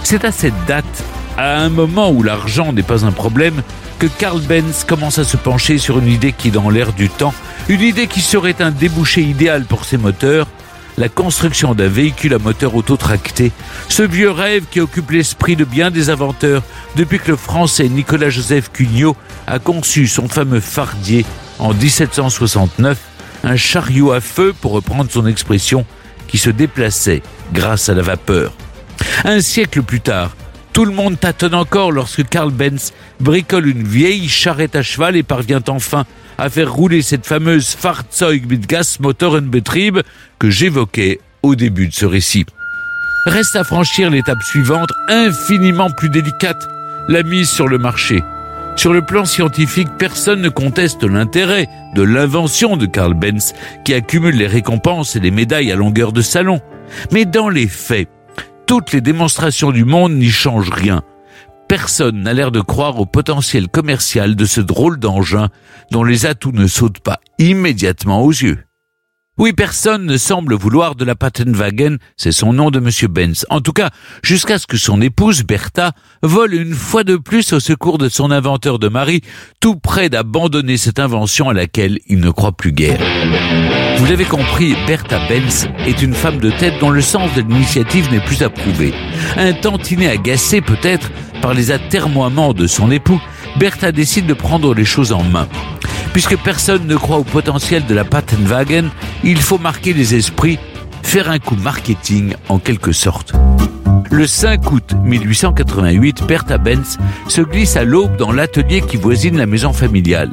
C'est 0.03 0.27
à 0.27 0.33
cette 0.33 0.67
date, 0.67 1.03
à 1.39 1.57
un 1.57 1.71
moment 1.71 2.11
où 2.11 2.23
l'argent 2.23 2.75
n'est 2.75 2.83
pas 2.83 3.07
un 3.07 3.13
problème 3.13 3.63
que 3.99 4.07
Carl 4.07 4.41
Benz 4.43 4.85
commence 4.85 5.19
à 5.19 5.25
se 5.25 5.39
pencher 5.39 5.79
sur 5.79 5.99
une 5.99 6.09
idée 6.09 6.33
qui 6.33 6.49
est 6.49 6.51
dans 6.51 6.69
l'air 6.69 6.93
du 6.93 7.09
temps, 7.09 7.33
une 7.71 7.81
idée 7.81 8.07
qui 8.07 8.21
serait 8.21 8.61
un 8.61 8.71
débouché 8.71 9.23
idéal 9.23 9.65
pour 9.65 9.87
ses 9.87 9.97
moteurs, 9.97 10.47
la 10.99 11.09
construction 11.09 11.75
d'un 11.75 11.89
véhicule 11.89 12.35
à 12.35 12.39
moteur 12.39 12.75
autotracté, 12.75 13.53
ce 13.89 14.03
vieux 14.03 14.31
rêve 14.31 14.65
qui 14.71 14.81
occupe 14.81 15.11
l'esprit 15.11 15.57
de 15.57 15.65
bien 15.65 15.91
des 15.91 16.11
inventeurs 16.11 16.63
depuis 16.97 17.19
que 17.19 17.31
le 17.31 17.37
français 17.37 17.89
Nicolas-Joseph 17.89 18.71
Cugnot 18.73 19.17
a 19.47 19.59
conçu 19.59 20.07
son 20.07 20.29
fameux 20.29 20.61
fardier 20.61 21.25
en 21.59 21.75
1769, 21.75 22.99
un 23.45 23.57
chariot 23.57 24.13
à 24.13 24.21
feu 24.21 24.55
pour 24.61 24.73
reprendre 24.73 25.11
son 25.11 25.27
expression, 25.27 25.85
qui 26.29 26.39
se 26.39 26.51
déplaçait 26.51 27.23
grâce 27.53 27.89
à 27.89 27.95
la 27.95 28.03
vapeur. 28.03 28.53
Un 29.25 29.41
siècle 29.41 29.83
plus 29.83 30.01
tard, 30.01 30.35
tout 30.73 30.87
le 30.87 30.93
monde 30.93 31.21
tâtonne 31.21 31.55
encore 31.55 31.93
lorsque 31.93 32.27
Karl 32.27 32.51
Benz 32.51 32.93
bricole 33.21 33.69
une 33.69 33.87
vieille 33.87 34.29
charrette 34.29 34.75
à 34.75 34.83
cheval 34.83 35.17
et 35.17 35.23
parvient 35.23 35.63
enfin 35.69 36.07
à 36.43 36.51
faire 36.51 36.73
rouler 36.73 37.03
cette 37.03 37.25
fameuse 37.25 37.69
Fahrzeug 37.69 38.51
mit 38.51 38.59
Gasmotorenbetrieb 38.59 39.99
que 40.41 40.51
j'évoquais 40.51 41.21
au 41.45 41.55
début 41.55 41.87
de 41.87 41.95
ce 41.95 42.05
récit. 42.05 42.47
Reste 43.27 43.55
à 43.55 43.63
franchir 43.63 44.11
l'étape 44.11 44.43
suivante, 44.43 44.91
infiniment 45.09 45.89
plus 45.91 46.09
délicate, 46.09 46.69
la 47.07 47.23
mise 47.23 47.49
sur 47.49 47.69
le 47.69 47.79
marché. 47.79 48.25
Sur 48.75 48.93
le 48.93 49.03
plan 49.03 49.25
scientifique, 49.25 49.87
personne 50.01 50.43
ne 50.43 50.49
conteste 50.49 51.05
l'intérêt 51.05 51.69
de 51.95 52.03
l'invention 52.03 52.77
de 52.77 52.87
Karl 52.87 53.15
Benz, 53.15 53.55
qui 53.85 53.95
accumule 53.95 54.35
les 54.35 54.49
récompenses 54.49 55.15
et 55.15 55.21
les 55.21 55.31
médailles 55.31 55.71
à 55.71 55.77
longueur 55.77 56.11
de 56.11 56.23
salon. 56.23 56.61
Mais 57.13 57.25
dans 57.25 57.51
les 57.51 57.69
faits, 57.69 58.09
toutes 58.67 58.91
les 58.91 59.01
démonstrations 59.01 59.71
du 59.71 59.85
monde 59.85 60.15
n'y 60.15 60.31
changent 60.31 60.71
rien. 60.71 61.05
Personne 61.73 62.21
n'a 62.21 62.35
l'air 62.35 62.53
de 62.53 62.61
croire 62.61 63.01
au 63.01 63.07
potentiel 63.07 63.67
commercial 63.67 64.37
de 64.37 64.45
ce 64.45 64.61
drôle 64.61 64.99
d'engin 64.99 65.49
dont 65.91 66.05
les 66.05 66.27
atouts 66.27 66.53
ne 66.53 66.67
sautent 66.67 67.01
pas 67.01 67.19
immédiatement 67.39 68.21
aux 68.21 68.31
yeux. 68.31 68.67
Oui, 69.43 69.53
personne 69.53 70.07
ne 70.07 70.17
semble 70.19 70.55
vouloir 70.55 70.95
de 70.95 71.05
la 71.05 71.17
Pattenwagen, 71.17 71.97
c'est 72.17 72.31
son 72.31 72.53
nom 72.53 72.71
de 72.71 72.79
Monsieur 72.79 73.09
Benz. 73.09 73.45
En 73.51 73.61
tout 73.61 73.73
cas, 73.73 73.91
jusqu'à 74.23 74.57
ce 74.57 74.69
que 74.69 74.77
son 74.77 75.01
épouse, 75.01 75.43
Bertha, 75.43 75.95
vole 76.23 76.55
une 76.55 76.75
fois 76.75 77.03
de 77.03 77.17
plus 77.17 77.53
au 77.53 77.59
secours 77.59 77.99
de 77.99 78.09
son 78.09 78.31
inventeur 78.31 78.79
de 78.79 78.87
mari, 78.87 79.21
tout 79.59 79.75
près 79.75 80.09
d'abandonner 80.09 80.77
cette 80.77 81.01
invention 81.01 81.49
à 81.49 81.55
laquelle 81.55 81.99
il 82.07 82.21
ne 82.21 82.31
croit 82.31 82.53
plus 82.53 82.71
guère. 82.71 83.01
Vous 83.97 84.07
l'avez 84.07 84.27
compris, 84.27 84.77
Bertha 84.87 85.19
Benz 85.29 85.67
est 85.89 86.01
une 86.03 86.15
femme 86.15 86.39
de 86.39 86.53
tête 86.53 86.79
dont 86.79 86.91
le 86.91 87.03
sens 87.03 87.35
de 87.35 87.41
l'initiative 87.41 88.13
n'est 88.13 88.25
plus 88.25 88.45
approuvé. 88.45 88.95
Un 89.37 89.55
tantinet 89.55 90.07
agacé 90.07 90.61
peut-être 90.61 91.11
par 91.41 91.53
les 91.53 91.73
atermoiements 91.73 92.53
de 92.53 92.69
son 92.69 92.93
époux, 92.93 93.21
Bertha 93.57 93.93
décide 93.93 94.27
de 94.27 94.35
prendre 94.35 94.75
les 94.75 94.85
choses 94.85 95.13
en 95.13 95.23
main. 95.23 95.49
Puisque 96.13 96.37
personne 96.37 96.87
ne 96.87 96.97
croit 96.97 97.19
au 97.19 97.25
potentiel 97.25 97.87
de 97.87 97.95
la 97.95 98.05
Pattenwagen, 98.05 98.91
il 99.25 99.41
faut 99.41 99.59
marquer 99.59 99.93
les 99.93 100.15
esprits, 100.15 100.59
faire 101.03 101.31
un 101.31 101.39
coup 101.39 101.57
marketing 101.57 102.35
en 102.49 102.59
quelque 102.59 102.93
sorte. 102.93 103.33
Le 104.11 104.27
5 104.27 104.73
août 104.73 104.95
1888, 105.05 106.25
Bertha 106.27 106.59
Benz 106.59 106.99
se 107.29 107.41
glisse 107.41 107.77
à 107.77 107.85
l'aube 107.85 108.17
dans 108.17 108.33
l'atelier 108.33 108.83
qui 108.83 108.97
voisine 108.97 109.39
la 109.39 109.47
maison 109.47 109.73
familiale. 109.73 110.31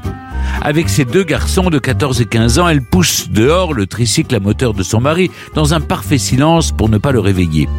Avec 0.61 0.89
ses 0.89 1.05
deux 1.05 1.23
garçons 1.23 1.69
de 1.69 1.79
14 1.79 2.19
et 2.21 2.25
15 2.25 2.59
ans, 2.59 2.67
elle 2.67 2.81
pousse 2.81 3.29
dehors 3.29 3.73
le 3.73 3.85
tricycle 3.85 4.35
à 4.35 4.39
moteur 4.39 4.73
de 4.73 4.83
son 4.83 4.99
mari 4.99 5.31
dans 5.55 5.73
un 5.73 5.79
parfait 5.79 6.17
silence 6.17 6.71
pour 6.71 6.89
ne 6.89 6.97
pas 6.97 7.11
le 7.11 7.19
réveiller. 7.19 7.69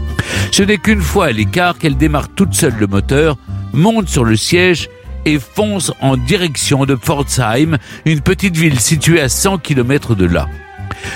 Ce 0.52 0.62
n'est 0.62 0.78
qu'une 0.78 1.02
fois 1.02 1.26
à 1.26 1.32
l'écart 1.32 1.76
qu'elle 1.76 1.96
démarre 1.96 2.28
toute 2.28 2.54
seule 2.54 2.76
le 2.78 2.86
moteur, 2.86 3.36
monte 3.72 4.08
sur 4.08 4.24
le 4.24 4.36
siège 4.36 4.88
et 5.24 5.38
fonce 5.38 5.92
en 6.00 6.16
direction 6.16 6.86
de 6.86 6.94
Pforzheim, 6.94 7.78
une 8.04 8.20
petite 8.20 8.56
ville 8.56 8.80
située 8.80 9.20
à 9.20 9.28
100 9.28 9.58
km 9.58 10.14
de 10.14 10.26
là. 10.26 10.48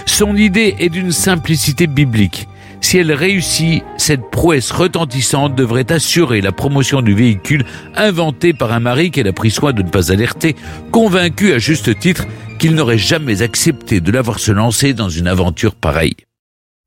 Son 0.06 0.36
idée 0.36 0.76
est 0.78 0.88
d'une 0.88 1.12
simplicité 1.12 1.86
biblique. 1.86 2.48
Si 2.80 2.98
elle 2.98 3.12
réussit, 3.12 3.82
cette 3.96 4.30
prouesse 4.30 4.70
retentissante 4.70 5.54
devrait 5.54 5.90
assurer 5.90 6.42
la 6.42 6.52
promotion 6.52 7.00
du 7.00 7.14
véhicule 7.14 7.64
inventé 7.94 8.52
par 8.52 8.72
un 8.72 8.80
mari 8.80 9.10
qu'elle 9.10 9.28
a 9.28 9.32
pris 9.32 9.50
soin 9.50 9.72
de 9.72 9.82
ne 9.82 9.88
pas 9.88 10.12
alerter, 10.12 10.54
convaincu 10.90 11.52
à 11.52 11.58
juste 11.58 11.98
titre 11.98 12.26
qu'il 12.58 12.74
n'aurait 12.74 12.98
jamais 12.98 13.40
accepté 13.40 14.00
de 14.00 14.12
l'avoir 14.12 14.38
se 14.38 14.52
lancer 14.52 14.92
dans 14.92 15.08
une 15.08 15.28
aventure 15.28 15.74
pareille. 15.74 16.16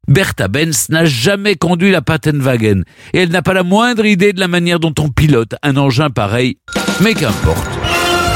Bertha 0.07 0.47
Benz 0.47 0.87
n'a 0.89 1.03
jamais 1.03 1.55
conduit 1.55 1.91
la 1.91 2.01
Pattenwagen 2.01 2.83
et 3.13 3.19
elle 3.19 3.29
n'a 3.29 3.41
pas 3.41 3.53
la 3.53 3.63
moindre 3.63 4.05
idée 4.05 4.31
de 4.31 4.39
la 4.39 4.47
manière 4.47 4.79
dont 4.79 4.93
on 4.99 5.09
pilote 5.09 5.55
un 5.63 5.75
engin 5.75 6.09
pareil, 6.09 6.59
mais 7.01 7.13
qu'importe. 7.13 7.67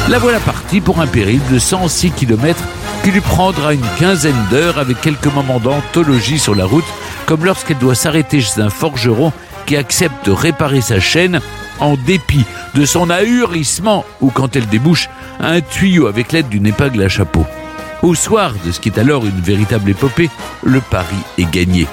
La 0.09 0.19
voilà 0.19 0.39
partie 0.39 0.81
pour 0.81 0.99
un 0.99 1.07
périple 1.07 1.53
de 1.53 1.59
106 1.59 2.11
km 2.11 2.61
qui 3.03 3.11
lui 3.11 3.21
prendra 3.21 3.73
une 3.73 3.85
quinzaine 3.97 4.45
d'heures 4.51 4.77
avec 4.77 4.99
quelques 5.01 5.33
moments 5.33 5.59
d'anthologie 5.59 6.39
sur 6.39 6.55
la 6.55 6.65
route, 6.65 6.85
comme 7.25 7.45
lorsqu'elle 7.45 7.77
doit 7.77 7.95
s'arrêter 7.95 8.41
chez 8.41 8.61
un 8.61 8.69
forgeron 8.69 9.31
qui 9.65 9.77
accepte 9.77 10.25
de 10.25 10.31
réparer 10.31 10.81
sa 10.81 10.99
chaîne 10.99 11.39
en 11.79 11.95
dépit 11.95 12.45
de 12.75 12.85
son 12.85 13.09
ahurissement 13.09 14.05
ou 14.21 14.29
quand 14.29 14.55
elle 14.55 14.67
débouche 14.67 15.09
un 15.39 15.61
tuyau 15.61 16.07
avec 16.07 16.31
l'aide 16.31 16.49
d'une 16.49 16.67
épingle 16.67 17.01
à 17.03 17.09
chapeau. 17.09 17.45
Au 18.01 18.15
soir 18.15 18.53
de 18.65 18.71
ce 18.71 18.79
qui 18.79 18.89
est 18.89 18.99
alors 18.99 19.25
une 19.25 19.41
véritable 19.41 19.91
épopée, 19.91 20.29
le 20.63 20.81
pari 20.81 21.15
est 21.37 21.49
gagné. 21.49 21.87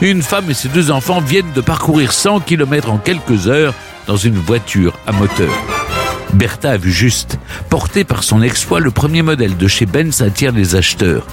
Une 0.00 0.22
femme 0.22 0.50
et 0.50 0.54
ses 0.54 0.68
deux 0.68 0.90
enfants 0.90 1.20
viennent 1.20 1.52
de 1.54 1.60
parcourir 1.60 2.12
100 2.12 2.40
km 2.40 2.90
en 2.90 2.98
quelques 2.98 3.48
heures 3.48 3.74
dans 4.06 4.16
une 4.16 4.36
voiture 4.36 4.98
à 5.06 5.12
moteur. 5.12 5.52
Bertha 6.34 6.72
a 6.72 6.76
vu 6.76 6.90
juste. 6.90 7.38
Porté 7.70 8.04
par 8.04 8.24
son 8.24 8.42
exploit, 8.42 8.80
le 8.80 8.90
premier 8.90 9.22
modèle 9.22 9.56
de 9.56 9.68
chez 9.68 9.86
Benz 9.86 10.20
attire 10.20 10.52
les 10.52 10.74
acheteurs. 10.74 11.26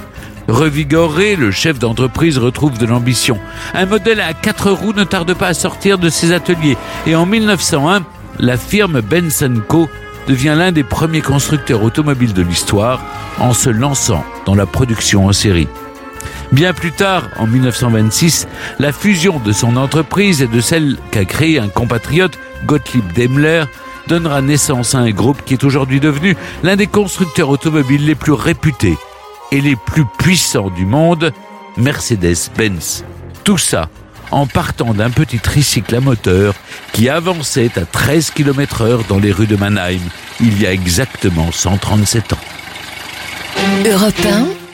Revigoré, 0.48 1.36
le 1.36 1.52
chef 1.52 1.80
d'entreprise 1.80 2.38
retrouve 2.38 2.78
de 2.78 2.86
l'ambition. 2.86 3.40
Un 3.74 3.86
modèle 3.86 4.22
à 4.22 4.34
quatre 4.34 4.72
roues 4.72 4.94
ne 4.94 5.04
tarde 5.04 5.34
pas 5.34 5.48
à 5.48 5.54
sortir 5.54 5.98
de 5.98 6.10
ses 6.10 6.32
ateliers 6.32 6.78
et 7.08 7.16
en 7.16 7.26
1901, 7.26 8.04
la 8.40 8.58
firme 8.58 9.02
Benz 9.02 9.44
Co 9.68 9.90
devient 10.28 10.56
l'un 10.58 10.72
des 10.72 10.84
premiers 10.84 11.22
constructeurs 11.22 11.84
automobiles 11.84 12.34
de 12.34 12.44
l'histoire 12.44 13.02
en 13.40 13.54
se 13.54 13.70
lançant 13.70 14.24
dans 14.46 14.56
la 14.56 14.66
production 14.66 15.28
en 15.28 15.34
série. 15.34 15.68
Bien 16.52 16.74
plus 16.74 16.92
tard, 16.92 17.30
en 17.38 17.48
1926, 17.48 18.48
la 18.78 18.92
fusion 18.92 19.40
de 19.40 19.52
son 19.52 19.78
entreprise 19.78 20.42
et 20.42 20.48
de 20.48 20.60
celle 20.60 20.98
qu'a 21.10 21.26
créée 21.26 21.60
un 21.60 21.70
compatriote, 21.70 22.38
Gottlieb 22.66 23.12
Daimler, 23.14 23.64
donnera 24.12 24.42
naissance 24.42 24.94
à 24.94 24.98
un 24.98 25.12
groupe 25.12 25.42
qui 25.46 25.54
est 25.54 25.64
aujourd'hui 25.64 26.02
devenu 26.02 26.36
l'un 26.64 26.76
des 26.76 26.88
constructeurs 26.88 27.48
automobiles 27.48 28.06
les 28.06 28.16
plus 28.16 28.34
réputés 28.34 28.98
et 29.54 29.62
les 29.62 29.78
plus 29.78 30.04
puissants 30.04 30.70
du 30.70 30.86
monde, 30.86 31.32
Mercedes-Benz. 31.78 33.06
Tout 33.46 33.58
ça 33.58 33.88
en 34.30 34.48
partant 34.48 34.94
d'un 34.94 35.12
petit 35.12 35.40
tricycle 35.40 35.96
à 35.96 36.02
moteur 36.02 36.56
qui 36.92 37.08
avançait 37.08 37.72
à 37.78 37.86
13 37.86 38.32
km 38.32 38.82
heure 38.82 39.04
dans 39.08 39.18
les 39.18 39.32
rues 39.32 39.48
de 39.48 39.56
Mannheim 39.56 40.02
il 40.42 40.62
y 40.62 40.68
a 40.68 40.74
exactement 40.74 41.50
137 41.50 42.34
ans. 42.34 42.38
Europe 43.86 44.14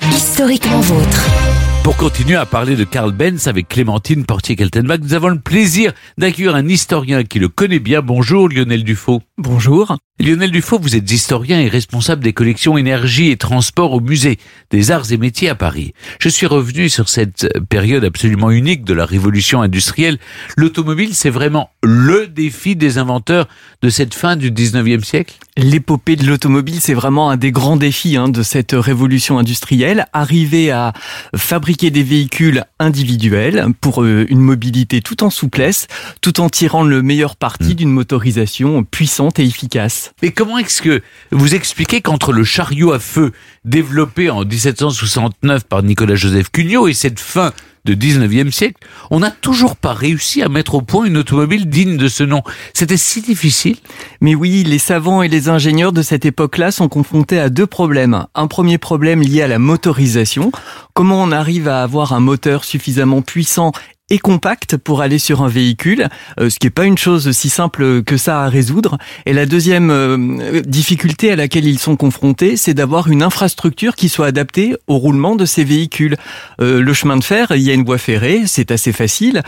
1, 0.04 0.16
historiquement 0.16 0.80
vôtre. 0.80 1.47
Pour 1.88 1.96
continuer 1.96 2.36
à 2.36 2.46
parler 2.46 2.76
de 2.76 2.84
Karl 2.84 3.14
Benz 3.14 3.48
avec 3.48 3.70
Clémentine 3.70 4.26
Portier-Keltenbach, 4.26 5.00
nous 5.00 5.14
avons 5.14 5.30
le 5.30 5.40
plaisir 5.40 5.94
d'accueillir 6.18 6.54
un 6.54 6.68
historien 6.68 7.24
qui 7.24 7.40
le 7.40 7.48
connaît 7.48 7.80
bien. 7.80 8.02
Bonjour 8.02 8.50
Lionel 8.50 8.84
Dufaux. 8.84 9.22
Bonjour. 9.38 9.98
Lionel 10.20 10.50
Dufaux, 10.50 10.80
vous 10.80 10.96
êtes 10.96 11.12
historien 11.12 11.60
et 11.60 11.68
responsable 11.68 12.24
des 12.24 12.34
collections 12.34 12.76
énergie 12.76 13.30
et 13.30 13.38
transport 13.38 13.94
au 13.94 14.00
musée 14.00 14.40
des 14.72 14.90
arts 14.90 15.12
et 15.12 15.18
métiers 15.18 15.48
à 15.48 15.54
Paris. 15.54 15.94
Je 16.20 16.28
suis 16.28 16.48
revenu 16.48 16.90
sur 16.90 17.08
cette 17.08 17.48
période 17.70 18.04
absolument 18.04 18.50
unique 18.50 18.84
de 18.84 18.96
la 18.96 19.06
révolution 19.06 19.62
industrielle. 19.62 20.18
L'automobile, 20.58 21.14
c'est 21.14 21.30
vraiment 21.30 21.70
le 21.84 22.26
défi 22.26 22.76
des 22.76 22.98
inventeurs 22.98 23.48
de 23.84 23.90
cette 23.90 24.16
fin 24.16 24.36
du 24.36 24.52
19e 24.52 25.04
siècle? 25.04 25.36
L'épopée 25.56 26.16
de 26.16 26.26
l'automobile, 26.26 26.82
c'est 26.82 26.96
vraiment 26.96 27.30
un 27.30 27.38
des 27.38 27.52
grands 27.52 27.78
défis 27.78 28.18
hein, 28.18 28.28
de 28.28 28.42
cette 28.42 28.74
révolution 28.74 29.38
industrielle. 29.38 30.08
Arriver 30.14 30.72
à 30.72 30.94
fabriquer 31.36 31.92
des 31.92 32.04
véhicules 32.04 32.64
individuels 32.80 33.68
pour 33.82 34.04
euh, 34.04 34.26
une 34.30 34.42
mobilité 34.42 35.02
tout 35.02 35.24
en 35.24 35.30
souplesse, 35.30 35.88
tout 36.22 36.42
en 36.42 36.50
tirant 36.50 36.84
le 36.84 37.04
meilleur 37.04 37.36
parti 37.36 37.76
d'une 37.76 37.92
motorisation 37.92 38.84
puissante 38.84 39.40
et 39.40 39.46
efficace. 39.46 40.07
Mais 40.22 40.32
comment 40.32 40.58
est-ce 40.58 40.82
que 40.82 41.02
vous 41.32 41.56
expliquez 41.56 42.02
qu'entre 42.02 42.34
le 42.34 42.44
chariot 42.44 42.92
à 42.92 43.00
feu 43.00 43.32
développé 43.66 44.30
en 44.30 44.44
1769 44.44 45.66
par 45.66 45.84
Nicolas-Joseph 45.84 46.52
Cugnot 46.52 46.88
et 46.88 46.94
cette 46.94 47.20
fin 47.20 47.52
de 47.88 47.94
19e 47.96 48.52
siècle, 48.52 48.76
on 49.12 49.20
n'a 49.20 49.32
toujours 49.32 49.78
pas 49.78 49.94
réussi 49.94 50.42
à 50.44 50.50
mettre 50.50 50.76
au 50.76 50.82
point 50.82 51.06
une 51.06 51.18
automobile 51.18 51.70
digne 51.70 51.96
de 51.96 52.10
ce 52.10 52.24
nom? 52.24 52.44
C'était 52.74 52.98
si 52.98 53.22
difficile. 53.22 53.78
Mais 54.20 54.36
oui, 54.36 54.64
les 54.64 54.78
savants 54.78 55.24
et 55.24 55.30
les 55.30 55.48
ingénieurs 55.48 55.94
de 55.94 56.02
cette 56.02 56.26
époque-là 56.26 56.72
sont 56.72 56.90
confrontés 56.90 57.40
à 57.40 57.50
deux 57.50 57.66
problèmes. 57.66 58.26
Un 58.36 58.48
premier 58.48 58.78
problème 58.78 59.22
lié 59.22 59.42
à 59.42 59.48
la 59.48 59.58
motorisation. 59.58 60.52
Comment 60.94 61.24
on 61.24 61.32
arrive 61.32 61.70
à 61.70 61.82
avoir 61.82 62.14
un 62.14 62.20
moteur 62.20 62.66
suffisamment 62.66 63.22
puissant 63.22 63.72
et 64.10 64.20
compacte 64.20 64.78
pour 64.78 65.02
aller 65.02 65.20
sur 65.20 65.42
un 65.42 65.50
véhicule, 65.50 66.08
euh, 66.40 66.50
ce 66.50 66.60
qui 66.60 66.68
n'est 66.68 66.72
pas 66.72 66.86
une 66.86 66.98
chose 66.98 67.32
si 67.32 67.50
simple 67.50 68.04
que 68.04 68.16
ça 68.16 68.44
à 68.44 68.50
résoudre. 68.50 68.98
Et 69.26 69.34
la 69.34 69.46
deuxième 69.46 69.90
euh, 69.92 70.62
difficulté 70.66 71.32
à 71.32 71.36
laquelle 71.36 71.66
ils 71.66 71.80
sont 71.80 71.98
confrontés, 71.98 72.56
c'est 72.56 72.74
d'avoir 72.74 73.10
une 73.10 73.22
infrastructure 73.22 73.96
qui 73.96 74.08
soit 74.08 74.28
adaptée 74.28 74.76
au 74.88 74.98
roulement 74.98 75.36
de 75.36 75.46
ces 75.46 75.64
véhicules. 75.66 76.16
Euh, 76.62 76.82
le 76.82 76.94
chemin 76.94 77.18
de 77.18 77.24
fer, 77.24 77.52
il 77.52 77.62
y 77.62 77.70
a 77.70 77.74
une 77.74 77.84
voie 77.84 77.98
ferrée, 77.98 78.44
c'est 78.46 78.72
assez 78.72 78.94
facile. 78.94 79.44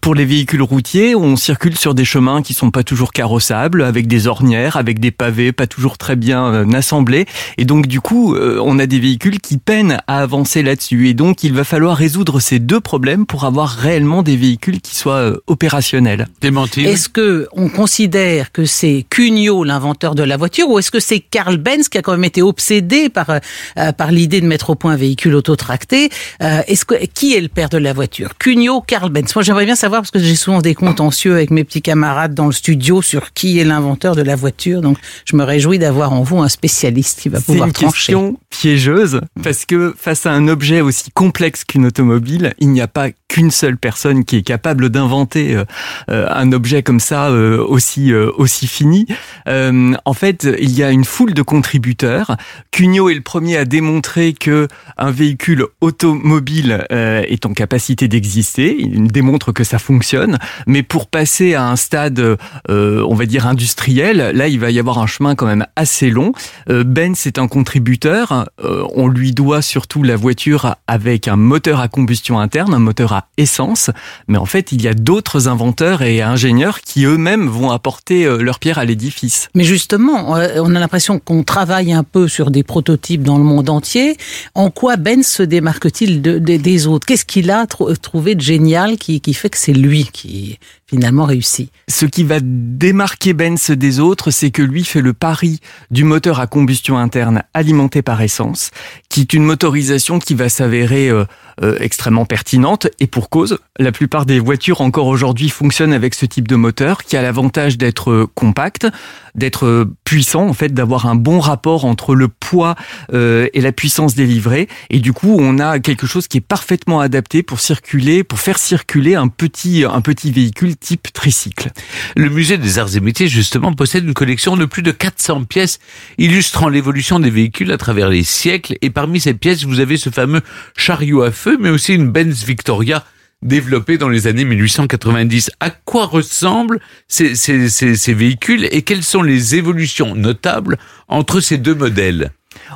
pour 0.00 0.14
les 0.14 0.24
véhicules 0.24 0.62
routiers, 0.62 1.14
on 1.14 1.36
circule 1.36 1.76
sur 1.76 1.94
des 1.94 2.04
chemins 2.04 2.42
qui 2.42 2.54
sont 2.54 2.70
pas 2.70 2.82
toujours 2.82 3.12
carrossables, 3.12 3.82
avec 3.82 4.06
des 4.06 4.26
ornières, 4.26 4.76
avec 4.76 5.00
des 5.00 5.10
pavés 5.10 5.52
pas 5.52 5.66
toujours 5.66 5.98
très 5.98 6.16
bien 6.16 6.68
assemblés. 6.72 7.26
Et 7.58 7.64
donc 7.64 7.86
du 7.86 8.00
coup, 8.00 8.36
on 8.36 8.78
a 8.78 8.86
des 8.86 9.00
véhicules 9.00 9.40
qui 9.40 9.58
peinent 9.58 9.98
à 10.06 10.20
avancer 10.20 10.62
là-dessus. 10.62 11.08
Et 11.08 11.14
donc 11.14 11.42
il 11.42 11.52
va 11.52 11.64
falloir 11.64 11.96
résoudre 11.96 12.40
ces 12.40 12.58
deux 12.58 12.80
problèmes 12.80 13.26
pour 13.26 13.44
avoir 13.44 13.70
réellement 13.70 14.03
des 14.22 14.36
véhicules 14.36 14.80
qui 14.80 14.94
soient 14.94 15.14
euh, 15.14 15.36
opérationnels. 15.46 16.28
Est-ce 16.76 17.08
que 17.08 17.48
on 17.52 17.68
considère 17.68 18.52
que 18.52 18.64
c'est 18.64 19.04
Cugnot 19.08 19.64
l'inventeur 19.64 20.14
de 20.14 20.22
la 20.22 20.36
voiture 20.36 20.68
ou 20.68 20.78
est-ce 20.78 20.90
que 20.90 21.00
c'est 21.00 21.20
Karl 21.20 21.56
Benz 21.56 21.88
qui 21.88 21.98
a 21.98 22.02
quand 22.02 22.12
même 22.12 22.24
été 22.24 22.42
obsédé 22.42 23.08
par 23.08 23.30
euh, 23.30 23.92
par 23.92 24.12
l'idée 24.12 24.40
de 24.40 24.46
mettre 24.46 24.70
au 24.70 24.74
point 24.74 24.92
un 24.92 24.96
véhicule 24.96 25.34
autotracté 25.34 26.10
euh, 26.42 26.60
Est-ce 26.66 26.84
que 26.84 26.94
qui 27.06 27.34
est 27.34 27.40
le 27.40 27.48
père 27.48 27.68
de 27.68 27.78
la 27.78 27.92
voiture? 27.92 28.36
Cugnot, 28.38 28.82
Karl 28.82 29.10
Benz. 29.10 29.34
Moi 29.34 29.42
j'aimerais 29.42 29.64
bien 29.64 29.74
savoir 29.74 30.02
parce 30.02 30.10
que 30.10 30.18
j'ai 30.18 30.36
souvent 30.36 30.60
des 30.60 30.74
contentieux 30.74 31.34
avec 31.34 31.50
mes 31.50 31.64
petits 31.64 31.82
camarades 31.82 32.34
dans 32.34 32.46
le 32.46 32.52
studio 32.52 33.02
sur 33.02 33.32
qui 33.32 33.58
est 33.58 33.64
l'inventeur 33.64 34.14
de 34.16 34.22
la 34.22 34.36
voiture. 34.36 34.80
Donc 34.80 34.98
je 35.24 35.36
me 35.36 35.44
réjouis 35.44 35.78
d'avoir 35.78 36.12
en 36.12 36.22
vous 36.22 36.38
un 36.38 36.48
spécialiste 36.48 37.20
qui 37.20 37.28
va 37.28 37.40
pouvoir 37.40 37.72
trancher. 37.72 37.88
C'est 38.06 38.12
une 38.12 38.18
question 38.28 38.38
piégeuse 38.50 39.20
parce 39.42 39.64
que 39.64 39.94
face 39.96 40.26
à 40.26 40.32
un 40.32 40.48
objet 40.48 40.80
aussi 40.80 41.10
complexe 41.10 41.64
qu'une 41.64 41.86
automobile, 41.86 42.54
il 42.58 42.70
n'y 42.70 42.80
a 42.80 42.88
pas 42.88 43.08
qu'une 43.34 43.50
seule 43.50 43.76
personne 43.76 44.24
qui 44.24 44.36
est 44.36 44.42
capable 44.42 44.90
d'inventer 44.90 45.56
euh, 45.56 45.64
euh, 46.08 46.28
un 46.30 46.52
objet 46.52 46.84
comme 46.84 47.00
ça 47.00 47.30
euh, 47.30 47.58
aussi 47.66 48.14
aussi 48.14 48.68
fini. 48.68 49.06
en 49.48 50.12
fait, 50.12 50.46
il 50.60 50.70
y 50.70 50.84
a 50.84 50.90
une 50.90 51.04
foule 51.04 51.34
de 51.34 51.42
contributeurs. 51.42 52.36
Cugnot 52.70 53.08
est 53.08 53.14
le 53.14 53.22
premier 53.22 53.56
à 53.56 53.64
démontrer 53.64 54.34
que 54.34 54.68
un 54.96 55.10
véhicule 55.10 55.66
automobile 55.80 56.86
est 56.90 57.46
en 57.46 57.54
capacité 57.54 58.06
d'exister. 58.08 58.76
Il 58.78 59.10
démontre 59.10 59.52
que 59.52 59.64
ça 59.64 59.78
fonctionne, 59.78 60.38
mais 60.66 60.82
pour 60.82 61.06
passer 61.08 61.54
à 61.54 61.66
un 61.66 61.76
stade, 61.76 62.36
on 62.68 63.14
va 63.14 63.26
dire 63.26 63.46
industriel, 63.46 64.32
là, 64.34 64.48
il 64.48 64.60
va 64.60 64.70
y 64.70 64.78
avoir 64.78 64.98
un 64.98 65.06
chemin 65.06 65.34
quand 65.34 65.46
même 65.46 65.66
assez 65.76 66.10
long. 66.10 66.32
Benz 66.68 67.26
est 67.26 67.38
un 67.38 67.48
contributeur. 67.48 68.48
on 68.62 69.08
lui 69.08 69.32
doit 69.32 69.62
surtout 69.62 70.02
la 70.02 70.16
voiture 70.16 70.76
avec 70.86 71.28
un 71.28 71.36
moteur 71.36 71.80
à 71.80 71.88
combustion 71.88 72.38
interne, 72.38 72.74
un 72.74 72.78
moteur 72.78 73.12
à 73.12 73.23
essence, 73.36 73.90
mais 74.28 74.38
en 74.38 74.46
fait, 74.46 74.72
il 74.72 74.82
y 74.82 74.88
a 74.88 74.94
d'autres 74.94 75.48
inventeurs 75.48 76.02
et 76.02 76.22
ingénieurs 76.22 76.80
qui 76.80 77.04
eux-mêmes 77.04 77.48
vont 77.48 77.70
apporter 77.70 78.24
euh, 78.24 78.38
leur 78.38 78.58
pierre 78.58 78.78
à 78.78 78.84
l'édifice. 78.84 79.48
Mais 79.54 79.64
justement, 79.64 80.30
on 80.30 80.74
a 80.74 80.78
l'impression 80.80 81.18
qu'on 81.18 81.42
travaille 81.42 81.92
un 81.92 82.04
peu 82.04 82.28
sur 82.28 82.50
des 82.50 82.62
prototypes 82.62 83.22
dans 83.22 83.38
le 83.38 83.44
monde 83.44 83.70
entier. 83.70 84.16
En 84.54 84.70
quoi 84.70 84.96
Ben 84.96 85.22
se 85.22 85.42
démarque-t-il 85.42 86.22
des 86.22 86.86
autres? 86.86 87.06
Qu'est-ce 87.06 87.24
qu'il 87.24 87.50
a 87.50 87.66
trouvé 87.66 88.34
de 88.34 88.40
génial 88.40 88.96
qui 88.96 89.34
fait 89.34 89.50
que 89.50 89.58
c'est 89.58 89.72
lui 89.72 90.08
qui 90.12 90.58
finalement 90.86 91.24
réussit 91.24 91.70
Ce 91.88 92.06
qui 92.06 92.24
va 92.24 92.38
démarquer 92.42 93.32
Benz 93.32 93.70
des 93.70 94.00
autres, 94.00 94.30
c'est 94.30 94.50
que 94.50 94.62
lui 94.62 94.84
fait 94.84 95.00
le 95.00 95.12
pari 95.12 95.60
du 95.90 96.04
moteur 96.04 96.40
à 96.40 96.46
combustion 96.46 96.98
interne 96.98 97.42
alimenté 97.54 98.02
par 98.02 98.20
essence, 98.20 98.70
qui 99.08 99.22
est 99.22 99.32
une 99.32 99.44
motorisation 99.44 100.18
qui 100.18 100.34
va 100.34 100.48
s'avérer 100.48 101.08
euh, 101.08 101.24
euh, 101.62 101.76
extrêmement 101.80 102.26
pertinente 102.26 102.88
et 103.00 103.06
pour 103.06 103.30
cause. 103.30 103.58
La 103.78 103.92
plupart 103.92 104.26
des 104.26 104.38
voitures 104.38 104.80
encore 104.80 105.06
aujourd'hui 105.06 105.48
fonctionnent 105.48 105.92
avec 105.92 106.14
ce 106.14 106.26
type 106.26 106.48
de 106.48 106.56
moteur 106.56 107.04
qui 107.04 107.16
a 107.16 107.22
l'avantage 107.22 107.78
d'être 107.78 108.10
euh, 108.10 108.26
compact, 108.34 108.86
d'être 109.34 109.88
puissant 110.04 110.46
en 110.46 110.52
fait, 110.52 110.74
d'avoir 110.74 111.06
un 111.06 111.14
bon 111.14 111.40
rapport 111.40 111.84
entre 111.86 112.14
le 112.14 112.28
poids 112.28 112.76
et 113.12 113.60
la 113.60 113.72
puissance 113.72 114.14
délivrée 114.14 114.68
et 114.90 115.00
du 115.00 115.12
coup 115.12 115.36
on 115.40 115.58
a 115.58 115.80
quelque 115.80 116.06
chose 116.06 116.28
qui 116.28 116.38
est 116.38 116.40
parfaitement 116.40 117.00
adapté 117.00 117.42
pour 117.42 117.58
circuler, 117.58 118.22
pour 118.22 118.38
faire 118.38 118.58
circuler 118.58 119.16
un 119.16 119.26
petit 119.26 119.84
un 119.84 120.00
petit 120.00 120.30
véhicule 120.30 120.76
type 120.84 121.10
tricycle. 121.14 121.70
Le 122.14 122.28
musée 122.28 122.58
des 122.58 122.78
Arts 122.78 122.94
et 122.94 123.00
Métiers 123.00 123.26
justement 123.26 123.72
possède 123.72 124.04
une 124.04 124.12
collection 124.12 124.56
de 124.56 124.66
plus 124.66 124.82
de 124.82 124.90
400 124.90 125.44
pièces 125.44 125.78
illustrant 126.18 126.68
l'évolution 126.68 127.18
des 127.18 127.30
véhicules 127.30 127.72
à 127.72 127.78
travers 127.78 128.10
les 128.10 128.22
siècles 128.22 128.76
et 128.82 128.90
parmi 128.90 129.18
ces 129.18 129.32
pièces 129.32 129.64
vous 129.64 129.80
avez 129.80 129.96
ce 129.96 130.10
fameux 130.10 130.42
chariot 130.76 131.22
à 131.22 131.30
feu 131.30 131.56
mais 131.58 131.70
aussi 131.70 131.94
une 131.94 132.10
Benz 132.10 132.44
Victoria 132.44 133.02
développée 133.40 133.96
dans 133.96 134.10
les 134.10 134.26
années 134.26 134.44
1890. 134.44 135.52
À 135.60 135.70
quoi 135.70 136.04
ressemblent 136.04 136.80
ces, 137.08 137.34
ces 137.34 138.14
véhicules 138.14 138.68
et 138.70 138.82
quelles 138.82 139.02
sont 139.02 139.22
les 139.22 139.54
évolutions 139.54 140.14
notables 140.14 140.78
entre 141.08 141.40
ces 141.40 141.56
deux 141.56 141.74
modèles? 141.74 142.30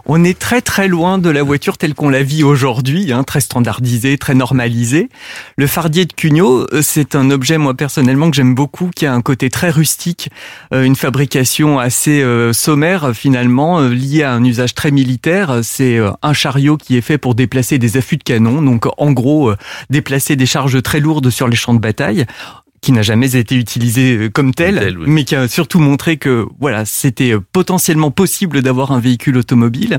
On 0.07 0.25
est 0.25 0.39
très 0.39 0.61
très 0.61 0.89
loin 0.89 1.19
de 1.19 1.31
la 1.31 1.43
voiture 1.43 1.79
telle 1.79 1.95
qu'on 1.95 2.09
la 2.09 2.23
vit 2.23 2.43
aujourd'hui, 2.43 3.13
hein, 3.13 3.25
très 3.25 3.41
standardisée, 3.41 4.19
très 4.19 4.35
normalisée. 4.35 5.09
Le 5.57 5.67
fardier 5.67 6.05
de 6.05 6.13
Cugnot, 6.13 6.67
euh, 6.73 6.81
c'est 6.83 7.15
un 7.15 7.31
objet, 7.31 7.59
moi 7.59 7.75
personnellement, 7.75 8.31
que 8.31 8.37
j'aime 8.37 8.55
beaucoup, 8.55 8.91
qui 8.95 9.07
a 9.07 9.13
un 9.13 9.23
côté 9.23 9.51
très 9.51 9.71
rustique, 9.71 10.31
euh, 10.73 10.85
une 10.85 10.97
fabrication 10.97 11.79
assez 11.79 12.23
euh, 12.23 12.53
sommaire 12.53 13.13
finalement, 13.15 13.81
liée 13.81 14.23
à 14.23 14.33
un 14.33 14.45
usage 14.45 14.75
très 14.75 14.91
militaire. 14.91 15.61
C'est 15.63 15.99
un 16.23 16.33
chariot 16.33 16.77
qui 16.77 16.97
est 16.97 17.01
fait 17.01 17.19
pour 17.19 17.35
déplacer 17.35 17.79
des 17.79 17.97
affûts 17.97 18.17
de 18.17 18.23
canon, 18.23 18.63
donc 18.63 18.87
en 18.97 19.13
gros 19.13 19.53
déplacer 19.91 20.37
des 20.37 20.47
charges 20.47 20.83
très 20.83 21.01
lourdes 21.01 21.31
sur 21.31 21.49
les 21.49 21.57
champs 21.57 21.75
de 21.75 21.81
bataille 21.81 22.27
qui 22.81 22.93
n'a 22.93 23.03
jamais 23.03 23.37
été 23.37 23.57
utilisé 23.57 24.17
euh, 24.17 24.31
comme 24.31 24.55
tel, 24.55 24.97
mais 24.99 25.25
qui 25.25 25.35
a 25.35 25.49
surtout 25.49 25.79
montré 25.79 26.17
que 26.17 26.47
voilà, 26.61 26.85
c'était 26.85 27.33
euh, 27.33 27.41
potentiellement 27.53 28.11
possible 28.11 28.63
d'avoir 28.63 28.93
un 28.93 29.01
véhicule 29.01 29.37
automobile. 29.37 29.99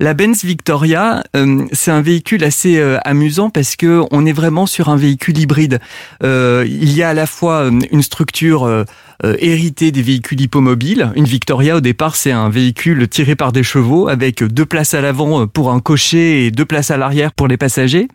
La 0.00 0.14
Benz 0.14 0.44
Victoria, 0.44 1.22
euh, 1.36 1.66
c'est 1.72 1.90
un 1.90 2.02
véhicule 2.02 2.44
assez 2.44 2.80
amusant 3.04 3.50
parce 3.50 3.76
que 3.76 4.02
on 4.10 4.24
est 4.26 4.32
vraiment 4.32 4.66
sur 4.66 4.88
un 4.88 4.96
véhicule 4.96 5.38
hybride. 5.38 5.80
il 6.22 6.92
y 6.92 7.02
a 7.02 7.10
à 7.10 7.14
la 7.14 7.26
fois 7.26 7.68
une 7.90 8.02
structure 8.02 8.84
euh, 9.24 9.36
hérité 9.40 9.90
des 9.90 10.02
véhicules 10.02 10.40
hippomobiles. 10.40 11.10
Une 11.16 11.24
Victoria, 11.24 11.76
au 11.76 11.80
départ, 11.80 12.14
c'est 12.14 12.30
un 12.30 12.48
véhicule 12.48 13.08
tiré 13.08 13.34
par 13.34 13.50
des 13.50 13.64
chevaux 13.64 14.06
avec 14.06 14.44
deux 14.44 14.64
places 14.64 14.94
à 14.94 15.00
l'avant 15.00 15.48
pour 15.48 15.72
un 15.72 15.80
cocher 15.80 16.46
et 16.46 16.50
deux 16.52 16.64
places 16.64 16.92
à 16.92 16.96
l'arrière 16.96 17.32
pour 17.32 17.48
les 17.48 17.56
passagers. 17.56 18.06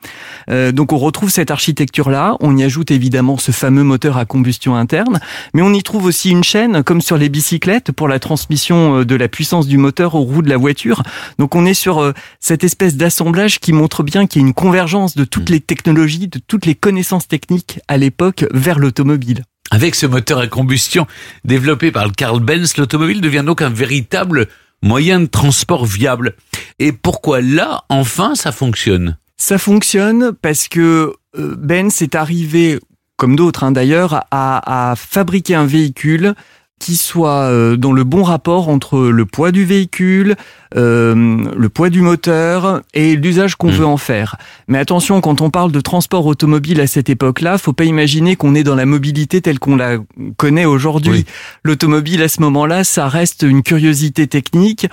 Euh, 0.49 0.71
donc 0.71 0.93
on 0.93 0.97
retrouve 0.97 1.29
cette 1.29 1.51
architecture-là. 1.51 2.37
On 2.39 2.55
y 2.55 2.63
ajoute 2.63 2.89
évidemment 2.89 3.37
ce 3.37 3.51
fameux 3.51 3.83
moteur 3.83 4.17
à 4.17 4.23
combustion 4.23 4.75
interne, 4.75 5.19
mais 5.53 5.61
on 5.61 5.73
y 5.73 5.83
trouve 5.83 6.05
aussi 6.05 6.29
une 6.29 6.45
chaîne, 6.45 6.83
comme 6.83 7.01
sur 7.01 7.17
les 7.17 7.27
bicyclettes, 7.27 7.91
pour 7.91 8.07
la 8.07 8.19
transmission 8.19 8.99
euh, 8.99 9.05
de 9.05 9.15
la 9.15 9.27
puissance 9.27 9.67
du 9.67 9.77
moteur 9.77 10.15
aux 10.15 10.21
roues 10.21 10.41
de 10.41 10.49
la 10.49 10.57
voiture. 10.57 11.03
Donc 11.37 11.55
on 11.55 11.65
est 11.65 11.73
sur 11.73 12.13
cette 12.39 12.63
espèce 12.63 12.95
d'assemblage 12.95 13.59
qui 13.59 13.73
montre 13.73 14.03
bien 14.03 14.25
qu'il 14.25 14.41
y 14.41 14.45
a 14.45 14.47
une 14.47 14.53
convergence 14.53 15.15
de 15.15 15.25
toutes 15.25 15.49
les 15.49 15.59
technologies, 15.59 16.29
de 16.29 16.39
toutes 16.39 16.65
les 16.65 16.75
connaissances 16.75 17.27
techniques 17.27 17.79
à 17.89 17.97
l'époque 17.97 18.45
vers 18.53 18.79
l'automobile. 18.79 19.43
Avec 19.71 19.95
ce 19.95 20.05
moteur 20.05 20.39
à 20.39 20.47
combustion 20.47 21.07
développé 21.45 21.91
par 21.91 22.05
le 22.05 22.11
Carl 22.11 22.39
Benz, 22.39 22.77
l'automobile 22.77 23.21
devient 23.21 23.43
donc 23.45 23.61
un 23.61 23.69
véritable 23.69 24.47
moyen 24.81 25.21
de 25.21 25.25
transport 25.25 25.85
viable. 25.85 26.35
Et 26.79 26.91
pourquoi 26.91 27.41
là, 27.41 27.83
enfin, 27.89 28.35
ça 28.35 28.51
fonctionne? 28.51 29.17
Ça 29.37 29.57
fonctionne 29.57 30.33
parce 30.41 30.67
que 30.67 31.13
euh, 31.37 31.55
Benz 31.57 32.01
est 32.01 32.15
arrivé, 32.15 32.79
comme 33.17 33.35
d'autres 33.35 33.63
hein, 33.63 33.71
d'ailleurs, 33.71 34.25
à 34.31 34.93
fabriquer 34.97 35.55
un 35.55 35.65
véhicule 35.65 36.35
qui 36.83 36.97
soit 36.97 37.43
euh, 37.43 37.77
dans 37.77 37.93
le 37.93 38.03
bon 38.03 38.23
rapport 38.23 38.67
entre 38.67 38.99
le 38.99 39.25
poids 39.25 39.53
du 39.53 39.63
véhicule, 39.63 40.35
euh, 40.75 41.37
le 41.55 41.69
poids 41.69 41.89
du 41.89 42.01
moteur 42.01 42.81
et 42.93 43.15
l'usage 43.15 43.55
qu'on 43.55 43.69
mmh. 43.69 43.75
veut 43.75 43.85
en 43.85 43.95
faire. 43.95 44.35
Mais 44.67 44.77
attention, 44.77 45.21
quand 45.21 45.39
on 45.39 45.49
parle 45.49 45.71
de 45.71 45.79
transport 45.79 46.25
automobile 46.25 46.81
à 46.81 46.87
cette 46.87 47.09
époque-là, 47.09 47.57
faut 47.57 47.71
pas 47.71 47.85
imaginer 47.85 48.35
qu'on 48.35 48.53
est 48.53 48.65
dans 48.65 48.75
la 48.75 48.85
mobilité 48.85 49.39
telle 49.39 49.59
qu'on 49.59 49.77
la 49.77 49.95
connaît 50.35 50.65
aujourd'hui. 50.65 51.23
L'automobile 51.63 52.21
à 52.21 52.27
ce 52.27 52.41
moment-là, 52.41 52.83
ça 52.83 53.07
reste 53.07 53.43
une 53.43 53.63
curiosité 53.63 54.27
technique 54.27 54.87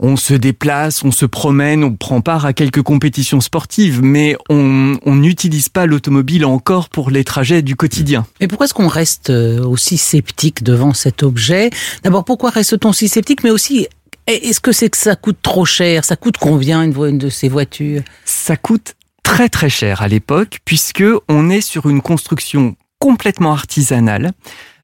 on 0.00 0.16
se 0.16 0.34
déplace, 0.34 1.02
on 1.04 1.10
se 1.10 1.26
promène, 1.26 1.82
on 1.82 1.94
prend 1.94 2.20
part 2.20 2.46
à 2.46 2.52
quelques 2.52 2.82
compétitions 2.82 3.40
sportives, 3.40 4.00
mais 4.02 4.36
on 4.48 4.98
n'utilise 5.06 5.68
pas 5.68 5.86
l'automobile 5.86 6.44
encore 6.44 6.88
pour 6.88 7.10
les 7.10 7.24
trajets 7.24 7.62
du 7.62 7.74
quotidien. 7.74 8.26
Mais 8.40 8.46
pourquoi 8.46 8.66
est-ce 8.66 8.74
qu'on 8.74 8.88
reste 8.88 9.30
euh, 9.30 9.64
aussi 9.64 9.98
sceptique 9.98 10.62
devant 10.62 10.94
cet 11.18 11.22
objet 11.22 11.70
D'abord, 12.02 12.24
pourquoi 12.24 12.50
reste-t-on 12.50 12.92
si 12.92 13.08
sceptique, 13.08 13.42
mais 13.44 13.50
aussi 13.50 13.88
est-ce 14.26 14.60
que 14.60 14.72
c'est 14.72 14.90
que 14.90 14.96
ça 14.98 15.16
coûte 15.16 15.38
trop 15.42 15.64
cher? 15.64 16.04
Ça 16.04 16.14
coûte 16.14 16.36
combien 16.38 16.82
une 16.82 17.18
de 17.18 17.30
ces 17.30 17.48
voitures? 17.48 18.02
Ça 18.26 18.56
coûte 18.56 18.94
très 19.22 19.48
très 19.48 19.70
cher 19.70 20.02
à 20.02 20.08
l'époque, 20.08 20.58
puisque 20.66 21.04
on 21.28 21.48
est 21.48 21.62
sur 21.62 21.88
une 21.88 22.02
construction 22.02 22.76
complètement 22.98 23.52
artisanale. 23.52 24.32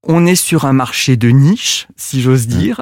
On 0.03 0.25
est 0.25 0.35
sur 0.35 0.65
un 0.65 0.73
marché 0.73 1.17
de 1.17 1.29
niche, 1.29 1.89
si 1.97 2.23
j'ose 2.23 2.47
dire. 2.47 2.81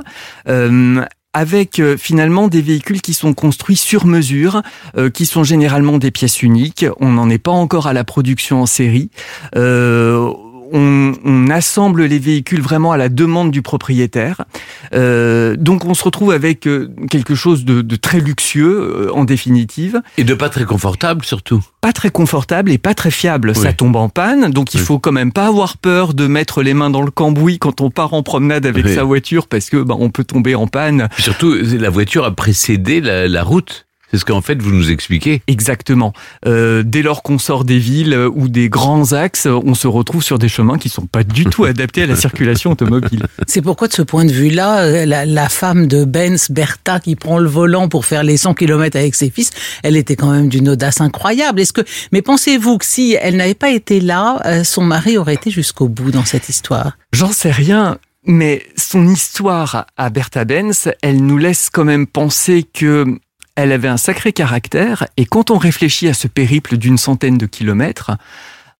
Euh, 0.48 1.04
avec 1.32 1.78
euh, 1.78 1.96
finalement 1.96 2.48
des 2.48 2.60
véhicules 2.60 3.00
qui 3.00 3.14
sont 3.14 3.32
construits 3.32 3.76
sur 3.76 4.06
mesure, 4.06 4.62
euh, 4.96 5.08
qui 5.10 5.26
sont 5.26 5.44
généralement 5.44 5.98
des 5.98 6.10
pièces 6.10 6.42
uniques. 6.42 6.84
On 7.00 7.12
n'en 7.12 7.30
est 7.30 7.38
pas 7.38 7.52
encore 7.52 7.86
à 7.86 7.92
la 7.92 8.04
production 8.04 8.62
en 8.62 8.66
série. 8.66 9.10
Euh, 9.56 10.32
on, 10.72 11.12
on, 11.24 11.50
assemble 11.50 12.04
les 12.04 12.18
véhicules 12.18 12.60
vraiment 12.62 12.92
à 12.92 12.96
la 12.96 13.08
demande 13.08 13.50
du 13.50 13.62
propriétaire. 13.62 14.42
Euh, 14.94 15.56
donc 15.56 15.84
on 15.84 15.94
se 15.94 16.02
retrouve 16.02 16.32
avec 16.32 16.66
euh, 16.66 16.90
quelque 17.10 17.34
chose 17.34 17.64
de, 17.64 17.82
de 17.82 17.96
très 17.96 18.20
luxueux 18.20 19.08
euh, 19.08 19.12
en 19.12 19.24
définitive. 19.24 20.00
Et 20.18 20.24
de 20.24 20.34
pas 20.34 20.48
très 20.48 20.64
confortable 20.64 21.24
surtout. 21.24 21.62
Pas 21.80 21.92
très 21.92 22.10
confortable 22.10 22.70
et 22.70 22.78
pas 22.78 22.94
très 22.94 23.10
fiable. 23.10 23.52
Oui. 23.54 23.62
Ça 23.62 23.72
tombe 23.72 23.96
en 23.96 24.08
panne, 24.08 24.50
donc 24.50 24.74
il 24.74 24.80
oui. 24.80 24.86
faut 24.86 24.98
quand 24.98 25.12
même 25.12 25.32
pas 25.32 25.46
avoir 25.46 25.76
peur 25.76 26.14
de 26.14 26.26
mettre 26.26 26.62
les 26.62 26.74
mains 26.74 26.90
dans 26.90 27.02
le 27.02 27.10
cambouis 27.10 27.58
quand 27.58 27.80
on 27.80 27.90
part 27.90 28.14
en 28.14 28.22
promenade 28.22 28.66
avec 28.66 28.86
oui. 28.86 28.94
sa 28.94 29.04
voiture 29.04 29.46
parce 29.46 29.68
que 29.68 29.76
bah, 29.76 29.96
on 29.98 30.10
peut 30.10 30.24
tomber 30.24 30.54
en 30.54 30.66
panne. 30.66 31.08
Puis 31.14 31.24
surtout, 31.24 31.54
la 31.54 31.90
voiture 31.90 32.24
a 32.24 32.30
précédé 32.30 33.00
la, 33.00 33.28
la 33.28 33.42
route. 33.42 33.86
C'est 34.12 34.18
ce 34.18 34.24
qu'en 34.24 34.42
fait 34.42 34.60
vous 34.60 34.72
nous 34.72 34.90
expliquez. 34.90 35.42
Exactement. 35.46 36.12
Euh, 36.46 36.82
dès 36.84 37.02
lors 37.02 37.22
qu'on 37.22 37.38
sort 37.38 37.64
des 37.64 37.78
villes 37.78 38.14
ou 38.34 38.48
des 38.48 38.68
grands 38.68 39.12
axes, 39.12 39.46
on 39.46 39.74
se 39.74 39.86
retrouve 39.86 40.22
sur 40.22 40.38
des 40.38 40.48
chemins 40.48 40.76
qui 40.76 40.90
sont 40.90 41.06
pas 41.06 41.24
du 41.24 41.46
tout 41.46 41.64
adaptés 41.64 42.02
à 42.02 42.06
la 42.06 42.16
circulation 42.16 42.72
automobile. 42.72 43.26
C'est 43.46 43.62
pourquoi 43.62 43.88
de 43.88 43.94
ce 43.94 44.02
point 44.02 44.24
de 44.24 44.32
vue-là, 44.32 45.06
la, 45.06 45.24
la, 45.24 45.48
femme 45.48 45.86
de 45.86 46.04
Benz, 46.04 46.50
Bertha, 46.50 47.00
qui 47.00 47.16
prend 47.16 47.38
le 47.38 47.48
volant 47.48 47.88
pour 47.88 48.04
faire 48.04 48.22
les 48.22 48.36
100 48.36 48.54
km 48.54 48.96
avec 48.96 49.14
ses 49.14 49.30
fils, 49.30 49.50
elle 49.82 49.96
était 49.96 50.16
quand 50.16 50.30
même 50.30 50.48
d'une 50.48 50.68
audace 50.68 51.00
incroyable. 51.00 51.60
Est-ce 51.60 51.72
que, 51.72 51.82
mais 52.12 52.22
pensez-vous 52.22 52.78
que 52.78 52.84
si 52.84 53.16
elle 53.20 53.36
n'avait 53.36 53.54
pas 53.54 53.70
été 53.70 54.00
là, 54.00 54.40
euh, 54.44 54.64
son 54.64 54.82
mari 54.82 55.16
aurait 55.16 55.34
été 55.34 55.50
jusqu'au 55.50 55.88
bout 55.88 56.10
dans 56.10 56.24
cette 56.24 56.48
histoire? 56.48 56.98
J'en 57.12 57.32
sais 57.32 57.50
rien. 57.50 57.98
Mais 58.24 58.62
son 58.76 59.08
histoire 59.08 59.86
à 59.96 60.08
Bertha 60.08 60.44
Benz, 60.44 60.92
elle 61.02 61.24
nous 61.24 61.38
laisse 61.38 61.70
quand 61.72 61.84
même 61.84 62.06
penser 62.06 62.62
que 62.62 63.18
elle 63.56 63.72
avait 63.72 63.88
un 63.88 63.96
sacré 63.96 64.32
caractère, 64.32 65.06
et 65.16 65.26
quand 65.26 65.50
on 65.50 65.58
réfléchit 65.58 66.08
à 66.08 66.14
ce 66.14 66.26
périple 66.28 66.76
d'une 66.76 66.98
centaine 66.98 67.38
de 67.38 67.46
kilomètres, 67.46 68.12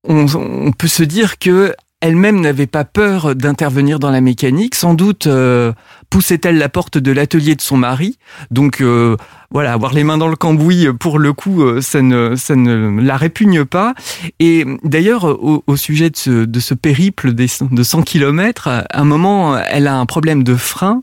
on, 0.04 0.72
peut 0.72 0.88
se 0.88 1.02
dire 1.02 1.38
que 1.38 1.74
elle-même 2.00 2.40
n'avait 2.40 2.66
pas 2.66 2.84
peur 2.84 3.36
d'intervenir 3.36 4.00
dans 4.00 4.10
la 4.10 4.20
mécanique. 4.20 4.74
Sans 4.74 4.94
doute 4.94 5.28
euh, 5.28 5.72
poussait-elle 6.10 6.58
la 6.58 6.68
porte 6.68 6.98
de 6.98 7.12
l'atelier 7.12 7.54
de 7.54 7.60
son 7.60 7.76
mari. 7.76 8.18
Donc 8.50 8.80
euh, 8.80 9.16
voilà, 9.52 9.72
avoir 9.72 9.92
les 9.92 10.04
mains 10.04 10.18
dans 10.18 10.28
le 10.28 10.36
cambouis, 10.36 10.88
pour 10.98 11.18
le 11.18 11.32
coup, 11.32 11.62
euh, 11.62 11.80
ça 11.80 12.02
ne, 12.02 12.34
ça 12.36 12.56
ne 12.56 13.00
la 13.00 13.16
répugne 13.16 13.64
pas. 13.64 13.94
Et 14.40 14.64
d'ailleurs, 14.82 15.24
au, 15.24 15.62
au, 15.66 15.76
sujet 15.76 16.10
de 16.10 16.16
ce, 16.16 16.44
de 16.44 16.60
ce 16.60 16.74
périple 16.74 17.32
de 17.32 17.46
100 17.82 18.02
km, 18.02 18.68
à 18.68 18.84
un 18.92 19.04
moment, 19.04 19.58
elle 19.58 19.86
a 19.86 19.96
un 19.96 20.06
problème 20.06 20.42
de 20.42 20.54
frein. 20.54 21.02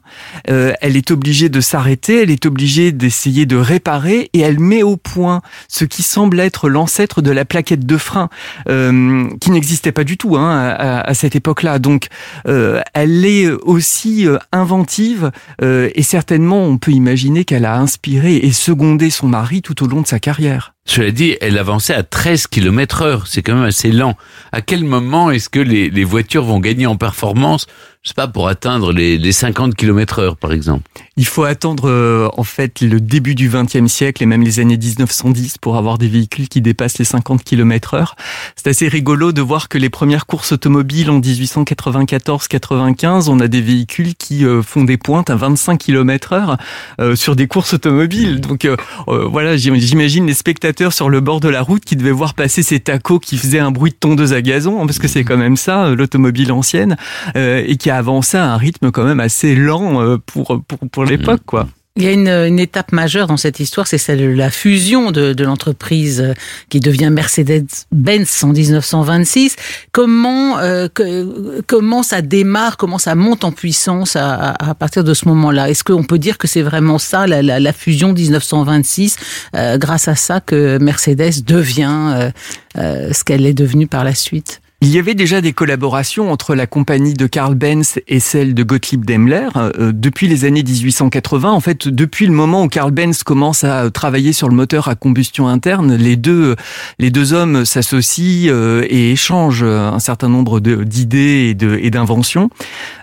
Euh, 0.50 0.74
elle 0.82 0.98
est 0.98 1.12
obligée 1.12 1.50
de 1.50 1.62
s'arrêter, 1.62 2.24
elle 2.24 2.32
est 2.32 2.46
obligée 2.46 2.92
d'essayer 2.92 3.46
de 3.46 3.56
réparer 3.56 4.30
et 4.34 4.40
elle 4.40 4.60
met 4.60 4.84
au 4.84 4.98
point 4.98 5.42
ce 5.68 5.86
qui 5.86 6.04
semble 6.04 6.40
être 6.40 6.70
l'ancêtre 6.70 7.22
de 7.22 7.32
la 7.32 7.46
plaquette 7.46 7.86
de 7.86 7.98
frein, 7.98 8.30
euh, 8.68 9.28
qui 9.40 9.52
n'existait 9.52 9.92
pas 9.92 10.04
du 10.04 10.18
tout 10.18 10.38
hein, 10.38 10.50
à, 10.50 11.02
à, 11.02 11.14
cette 11.14 11.36
époque-là. 11.36 11.80
Donc, 11.80 12.08
euh, 12.48 12.82
elle 12.94 13.26
est 13.26 13.50
aussi 13.50 14.26
inventive 14.52 15.32
et 15.62 16.04
certainement, 16.04 16.64
on 16.64 16.78
peut 16.78 16.92
imaginer 16.92 17.46
qu'elle 17.46 17.66
a 17.66 17.78
inspiré 17.78 18.39
et 18.40 18.52
seconder 18.52 19.10
son 19.10 19.28
mari 19.28 19.62
tout 19.62 19.84
au 19.84 19.88
long 19.88 20.02
de 20.02 20.08
sa 20.08 20.20
carrière. 20.20 20.76
Cela 20.90 21.12
dit, 21.12 21.38
elle 21.40 21.60
avançait 21.60 21.94
à 21.94 22.02
13 22.02 22.48
km 22.48 23.04
heure. 23.04 23.28
C'est 23.28 23.44
quand 23.44 23.54
même 23.54 23.66
assez 23.66 23.92
lent. 23.92 24.18
À 24.52 24.62
quel 24.62 24.84
moment 24.84 25.30
est-ce 25.30 25.48
que 25.48 25.60
les, 25.60 25.92
les, 25.92 26.04
voitures 26.04 26.44
vont 26.44 26.60
gagner 26.60 26.88
en 26.88 26.96
performance 26.96 27.68
Je 28.02 28.10
sais 28.10 28.16
pas, 28.16 28.28
pour 28.28 28.48
atteindre 28.48 28.92
les, 28.92 29.20
les 29.20 29.32
50 29.32 29.76
km 29.76 30.18
heure, 30.18 30.36
par 30.36 30.52
exemple? 30.52 30.90
Il 31.16 31.28
faut 31.28 31.44
attendre, 31.44 31.88
euh, 31.88 32.28
en 32.38 32.44
fait, 32.44 32.82
le 32.82 33.00
début 33.00 33.36
du 33.36 33.50
XXe 33.50 33.86
siècle 33.86 34.24
et 34.24 34.26
même 34.26 34.42
les 34.42 34.60
années 34.60 34.78
1910 34.78 35.60
pour 35.60 35.78
avoir 35.78 36.00
des 36.00 36.08
véhicules 36.08 36.50
qui 36.50 36.60
dépassent 36.60 36.98
les 36.98 37.06
50 37.06 37.44
km 37.44 37.94
heure. 37.94 38.16
C'est 38.56 38.70
assez 38.70 38.88
rigolo 38.88 39.32
de 39.32 39.44
voir 39.44 39.70
que 39.70 39.78
les 39.78 39.92
premières 39.92 40.26
courses 40.26 40.54
automobiles 40.54 41.12
en 41.12 41.20
1894-95, 41.20 43.30
on 43.30 43.40
a 43.40 43.48
des 43.48 43.62
véhicules 43.62 44.16
qui 44.16 44.44
euh, 44.44 44.64
font 44.64 44.86
des 44.86 44.98
pointes 44.98 45.30
à 45.30 45.36
25 45.36 45.78
km 45.78 46.34
heure 46.34 46.58
euh, 47.00 47.16
sur 47.16 47.36
des 47.36 47.46
courses 47.46 47.76
automobiles. 47.76 48.42
Donc, 48.42 48.66
euh, 48.66 48.76
voilà, 49.08 49.56
j'imagine 49.56 50.26
les 50.26 50.34
spectateurs 50.34 50.79
sur 50.88 51.10
le 51.10 51.20
bord 51.20 51.40
de 51.40 51.50
la 51.50 51.62
route 51.62 51.84
qui 51.84 51.96
devait 51.96 52.12
voir 52.12 52.34
passer 52.34 52.64
ces 52.64 52.80
tacos 52.80 53.20
qui 53.20 53.38
faisaient 53.38 53.60
un 53.60 53.72
bruit 53.72 53.92
de 53.92 53.98
tondeuse 53.98 54.34
à 54.34 54.42
gazon, 54.42 54.82
hein, 54.82 54.86
parce 54.86 55.00
que 55.00 55.08
c'est 55.08 55.24
quand 55.24 55.38
même 55.38 55.58
ça, 55.58 55.90
l'automobile 55.90 56.52
ancienne, 56.52 56.96
euh, 57.36 57.64
et 57.66 57.76
qui 57.76 57.90
a 57.90 57.98
avancé 57.98 58.38
à 58.38 58.46
un 58.46 58.58
rythme 58.58 58.92
quand 58.92 59.04
même 59.04 59.20
assez 59.20 59.56
lent 59.56 60.02
euh, 60.02 60.18
pour, 60.18 60.62
pour, 60.68 60.80
pour 60.90 61.06
l'époque, 61.06 61.42
quoi. 61.46 61.68
Il 62.00 62.06
y 62.06 62.08
a 62.08 62.14
une, 62.14 62.30
une, 62.30 62.60
étape 62.60 62.94
majeure 62.94 63.28
dans 63.28 63.36
cette 63.36 63.60
histoire, 63.60 63.86
c'est 63.86 63.98
celle 63.98 64.20
de 64.20 64.28
la 64.28 64.50
fusion 64.50 65.12
de, 65.12 65.34
de 65.34 65.44
l'entreprise 65.44 66.34
qui 66.70 66.80
devient 66.80 67.10
Mercedes-Benz 67.12 68.42
en 68.46 68.54
1926. 68.54 69.58
Comment 69.92 70.60
euh, 70.60 70.88
que, 70.88 71.60
comment 71.68 72.02
ça 72.02 72.22
démarre, 72.22 72.78
comment 72.78 73.00
ça 73.00 73.16
monte 73.16 73.44
en 73.44 73.52
puissance 73.52 74.16
à, 74.16 74.52
à 74.52 74.76
partir 74.76 75.04
de 75.04 75.14
ce 75.14 75.28
moment-là? 75.28 75.70
Est-ce 75.70 75.84
qu'on 75.84 76.06
peut 76.06 76.20
dire 76.20 76.38
que 76.38 76.48
c'est 76.48 76.62
vraiment 76.62 77.00
ça, 77.00 77.28
la, 77.28 77.42
la, 77.42 77.60
la 77.60 77.74
fusion 77.74 78.14
1926, 78.14 79.18
euh, 79.56 79.78
grâce 79.78 80.08
à 80.08 80.16
ça 80.16 80.40
que 80.40 80.78
Mercedes 80.78 81.44
devient 81.46 82.14
euh, 82.16 82.32
euh 82.78 83.12
ce 83.12 83.26
qu'elle 83.26 83.46
est 83.46 83.54
devenue 83.54 83.88
par 83.88 84.06
la 84.06 84.16
suite? 84.16 84.62
Il 84.82 84.90
y 84.90 84.98
avait 84.98 85.16
déjà 85.16 85.42
des 85.42 85.54
collaborations 85.54 86.32
entre 86.32 86.56
la 86.56 86.68
compagnie 86.68 87.14
de 87.14 87.28
Karl 87.28 87.56
Benz 87.56 88.00
et 88.08 88.20
celle 88.20 88.54
de 88.54 88.64
Gottlieb 88.64 89.04
Daimler 89.04 89.50
euh, 89.58 89.92
depuis 89.94 90.28
les 90.28 90.46
années 90.46 90.64
1880. 90.64 91.52
En 91.52 91.60
fait, 91.60 91.88
depuis 91.88 92.26
le 92.26 92.34
moment 92.34 92.64
où 92.64 92.70
Karl 92.70 92.92
Benz 92.92 93.24
commence 93.24 93.64
à 93.64 93.90
travailler 93.92 94.34
sur 94.34 94.48
le 94.48 94.56
moteur 94.56 94.88
à 94.88 94.96
combustion 94.96 95.48
interne, 95.48 95.96
les 95.96 96.16
deux, 96.16 96.56
les 96.98 97.12
deux 97.12 97.34
hommes 97.34 97.66
s'associent 97.66 98.52
euh, 98.54 98.86
et 98.90 99.12
échangent 99.12 99.64
un 99.64 100.00
certain 100.00 100.30
nombre 100.30 100.60
d'idées 100.60 101.56
et 101.82 101.90
d'inventions. 101.90 102.50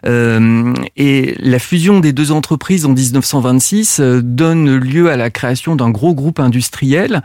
Euh, 0.06 0.72
et 0.96 1.34
la 1.38 1.58
fusion 1.58 2.00
des 2.00 2.12
deux 2.12 2.32
entreprises 2.32 2.86
en 2.86 2.90
1926 2.90 4.00
euh, 4.00 4.20
donne 4.22 4.76
lieu 4.76 5.10
à 5.10 5.16
la 5.16 5.30
création 5.30 5.76
d'un 5.76 5.90
gros 5.90 6.14
groupe 6.14 6.40
industriel 6.40 7.22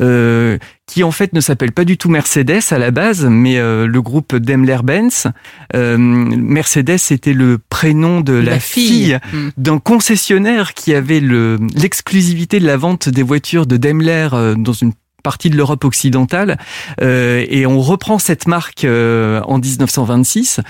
euh, 0.00 0.58
qui 0.90 1.04
en 1.04 1.12
fait 1.12 1.32
ne 1.32 1.40
s'appelle 1.40 1.70
pas 1.70 1.84
du 1.84 1.96
tout 1.96 2.08
Mercedes 2.08 2.72
à 2.72 2.78
la 2.78 2.90
base, 2.90 3.24
mais 3.24 3.58
euh, 3.58 3.86
le 3.86 4.02
groupe 4.02 4.34
Daimler-Benz. 4.34 5.28
Euh, 5.76 5.96
Mercedes 5.96 7.12
était 7.12 7.32
le 7.32 7.58
prénom 7.58 8.22
de 8.22 8.32
la, 8.32 8.52
la 8.52 8.58
fille, 8.58 8.88
fille 8.88 9.18
mmh. 9.32 9.48
d'un 9.56 9.78
concessionnaire 9.78 10.74
qui 10.74 10.92
avait 10.92 11.20
l'exclusivité 11.20 12.58
de 12.58 12.66
la 12.66 12.76
vente 12.76 13.08
des 13.08 13.22
voitures 13.22 13.66
de 13.66 13.76
Daimler 13.76 14.30
euh, 14.32 14.56
dans 14.56 14.72
une 14.72 14.92
partie 15.20 15.50
de 15.50 15.56
l'Europe 15.56 15.84
occidentale 15.84 16.58
euh, 17.02 17.44
et 17.48 17.66
on 17.66 17.80
reprend 17.80 18.18
cette 18.18 18.46
marque 18.46 18.84
euh, 18.84 19.40
en 19.42 19.58
1926. 19.58 20.60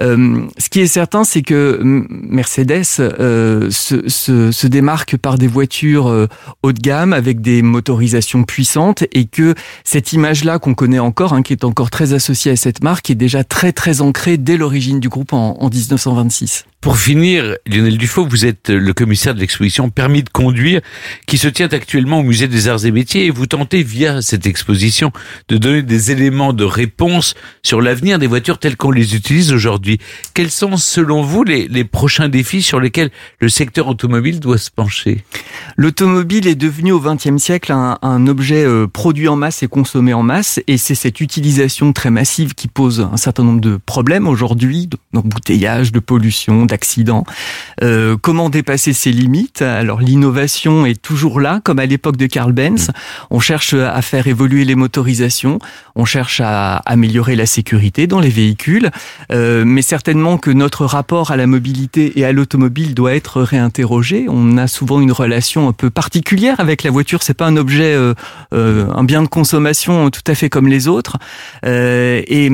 Euh, 0.00 0.42
ce 0.58 0.68
qui 0.68 0.80
est 0.80 0.86
certain, 0.86 1.24
c'est 1.24 1.42
que 1.42 1.80
Mercedes 1.82 2.84
se, 2.84 3.70
se, 3.70 4.66
démarque 4.66 5.16
par 5.16 5.36
des 5.36 5.48
voitures 5.48 6.28
haut 6.62 6.72
de 6.72 6.80
gamme 6.80 7.12
avec 7.12 7.40
des 7.40 7.62
motorisations 7.62 8.44
puissantes 8.44 9.04
et 9.12 9.24
que 9.24 9.54
cette 9.84 10.12
image-là 10.12 10.58
qu'on 10.58 10.74
connaît 10.74 11.00
encore, 11.00 11.32
hein, 11.32 11.42
qui 11.42 11.52
est 11.52 11.64
encore 11.64 11.90
très 11.90 12.12
associée 12.12 12.52
à 12.52 12.56
cette 12.56 12.84
marque, 12.84 13.10
est 13.10 13.16
déjà 13.16 13.42
très 13.42 13.72
très 13.72 14.00
ancrée 14.00 14.36
dès 14.36 14.56
l'origine 14.56 15.00
du 15.00 15.08
groupe 15.08 15.32
en, 15.32 15.56
en 15.60 15.68
1926. 15.68 16.64
Pour 16.80 16.96
finir, 16.96 17.56
Lionel 17.66 17.98
Dufaux, 17.98 18.26
vous 18.26 18.46
êtes 18.46 18.70
le 18.70 18.94
commissaire 18.94 19.34
de 19.34 19.40
l'exposition 19.40 19.90
Permis 19.90 20.22
de 20.22 20.30
conduire 20.30 20.80
qui 21.26 21.36
se 21.36 21.46
tient 21.46 21.68
actuellement 21.68 22.20
au 22.20 22.22
musée 22.22 22.48
des 22.48 22.68
arts 22.68 22.86
et 22.86 22.90
métiers 22.90 23.26
et 23.26 23.30
vous 23.30 23.44
tentez 23.44 23.82
via 23.82 24.22
cette 24.22 24.46
exposition 24.46 25.12
de 25.50 25.58
donner 25.58 25.82
des 25.82 26.10
éléments 26.10 26.54
de 26.54 26.64
réponse 26.64 27.34
sur 27.62 27.82
l'avenir 27.82 28.18
des 28.18 28.26
voitures 28.26 28.58
telles 28.58 28.78
qu'on 28.78 28.92
les 28.92 29.14
utilise 29.14 29.52
aujourd'hui. 29.52 29.98
Quels 30.32 30.50
sont 30.50 30.78
selon 30.78 31.20
vous 31.20 31.44
les, 31.44 31.84
prochains 31.84 32.30
défis 32.30 32.62
sur 32.62 32.80
lesquels 32.80 33.10
le 33.40 33.50
secteur 33.50 33.86
automobile 33.86 34.40
doit 34.40 34.56
se 34.56 34.70
pencher? 34.70 35.22
L'automobile 35.76 36.46
est 36.46 36.54
devenu 36.54 36.92
au 36.92 37.00
XXe 37.00 37.36
siècle 37.36 37.72
un, 37.72 37.98
un 38.00 38.26
objet 38.26 38.64
euh, 38.64 38.86
produit 38.86 39.28
en 39.28 39.36
masse 39.36 39.62
et 39.62 39.68
consommé 39.68 40.14
en 40.14 40.22
masse 40.22 40.60
et 40.66 40.78
c'est 40.78 40.94
cette 40.94 41.20
utilisation 41.20 41.92
très 41.92 42.10
massive 42.10 42.54
qui 42.54 42.68
pose 42.68 43.06
un 43.12 43.18
certain 43.18 43.44
nombre 43.44 43.60
de 43.60 43.78
problèmes 43.84 44.26
aujourd'hui, 44.26 44.88
d'embouteillage, 45.12 45.92
de 45.92 46.00
pollution, 46.00 46.69
d'accidents. 46.70 47.24
Euh, 47.82 48.16
comment 48.20 48.48
dépasser 48.48 48.92
ses 48.92 49.12
limites? 49.12 49.60
Alors 49.60 50.00
l'innovation 50.00 50.86
est 50.86 51.00
toujours 51.00 51.40
là, 51.40 51.60
comme 51.62 51.78
à 51.78 51.86
l'époque 51.86 52.16
de 52.16 52.26
Karl 52.26 52.52
Benz. 52.52 52.90
On 53.30 53.40
cherche 53.40 53.74
à 53.74 54.00
faire 54.00 54.26
évoluer 54.26 54.64
les 54.64 54.76
motorisations, 54.76 55.58
on 55.96 56.04
cherche 56.04 56.40
à 56.40 56.76
améliorer 56.86 57.36
la 57.36 57.46
sécurité 57.46 58.06
dans 58.06 58.20
les 58.20 58.30
véhicules, 58.30 58.90
euh, 59.32 59.64
mais 59.66 59.82
certainement 59.82 60.38
que 60.38 60.50
notre 60.50 60.86
rapport 60.86 61.32
à 61.32 61.36
la 61.36 61.46
mobilité 61.46 62.18
et 62.18 62.24
à 62.24 62.32
l'automobile 62.32 62.94
doit 62.94 63.14
être 63.14 63.42
réinterrogé. 63.42 64.26
On 64.28 64.56
a 64.56 64.68
souvent 64.68 65.00
une 65.00 65.12
relation 65.12 65.68
un 65.68 65.72
peu 65.72 65.90
particulière 65.90 66.60
avec 66.60 66.84
la 66.84 66.90
voiture. 66.90 67.22
C'est 67.22 67.34
pas 67.34 67.46
un 67.46 67.56
objet, 67.56 67.94
euh, 67.94 68.14
un 68.52 69.04
bien 69.04 69.22
de 69.22 69.28
consommation 69.28 70.10
tout 70.10 70.22
à 70.26 70.34
fait 70.34 70.48
comme 70.48 70.68
les 70.68 70.86
autres. 70.86 71.18
et 71.64 72.50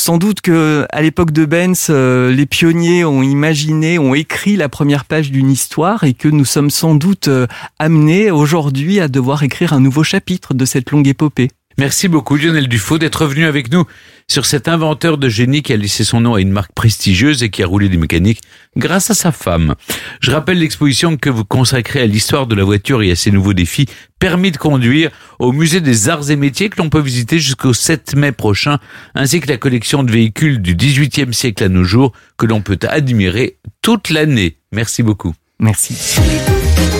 Sans 0.00 0.16
doute 0.16 0.40
que 0.40 0.86
à 0.92 1.02
l'époque 1.02 1.30
de 1.30 1.44
Benz, 1.44 1.88
euh, 1.90 2.32
les 2.32 2.46
pionniers 2.46 3.04
ont 3.04 3.22
imaginé, 3.22 3.98
ont 3.98 4.14
écrit 4.14 4.56
la 4.56 4.70
première 4.70 5.04
page 5.04 5.30
d'une 5.30 5.50
histoire 5.50 6.04
et 6.04 6.14
que 6.14 6.26
nous 6.26 6.46
sommes 6.46 6.70
sans 6.70 6.94
doute 6.94 7.28
euh, 7.28 7.46
amenés 7.78 8.30
aujourd'hui 8.30 8.98
à 8.98 9.08
devoir 9.08 9.42
écrire 9.42 9.74
un 9.74 9.80
nouveau 9.80 10.02
chapitre 10.02 10.54
de 10.54 10.64
cette 10.64 10.90
longue 10.90 11.06
épopée. 11.06 11.50
Merci 11.80 12.08
beaucoup 12.08 12.36
Lionel 12.36 12.68
Dufaux 12.68 12.98
d'être 12.98 13.24
venu 13.24 13.46
avec 13.46 13.72
nous 13.72 13.86
sur 14.28 14.44
cet 14.44 14.68
inventeur 14.68 15.16
de 15.16 15.30
génie 15.30 15.62
qui 15.62 15.72
a 15.72 15.78
laissé 15.78 16.04
son 16.04 16.20
nom 16.20 16.34
à 16.34 16.40
une 16.42 16.50
marque 16.50 16.74
prestigieuse 16.74 17.42
et 17.42 17.48
qui 17.48 17.62
a 17.62 17.66
roulé 17.66 17.88
des 17.88 17.96
mécaniques 17.96 18.42
grâce 18.76 19.10
à 19.10 19.14
sa 19.14 19.32
femme. 19.32 19.74
Je 20.20 20.30
rappelle 20.30 20.58
l'exposition 20.58 21.16
que 21.16 21.30
vous 21.30 21.46
consacrez 21.46 22.02
à 22.02 22.06
l'histoire 22.06 22.46
de 22.46 22.54
la 22.54 22.64
voiture 22.64 23.02
et 23.02 23.10
à 23.10 23.16
ses 23.16 23.30
nouveaux 23.30 23.54
défis 23.54 23.86
permis 24.18 24.50
de 24.50 24.58
conduire 24.58 25.10
au 25.38 25.52
musée 25.52 25.80
des 25.80 26.10
arts 26.10 26.30
et 26.30 26.36
métiers 26.36 26.68
que 26.68 26.76
l'on 26.82 26.90
peut 26.90 27.00
visiter 27.00 27.38
jusqu'au 27.38 27.72
7 27.72 28.14
mai 28.14 28.32
prochain 28.32 28.76
ainsi 29.14 29.40
que 29.40 29.48
la 29.48 29.56
collection 29.56 30.02
de 30.02 30.12
véhicules 30.12 30.60
du 30.60 30.74
18e 30.74 31.32
siècle 31.32 31.64
à 31.64 31.70
nos 31.70 31.84
jours 31.84 32.12
que 32.36 32.44
l'on 32.44 32.60
peut 32.60 32.78
admirer 32.86 33.56
toute 33.80 34.10
l'année. 34.10 34.58
Merci 34.70 35.02
beaucoup. 35.02 35.32
Merci. 35.58 35.96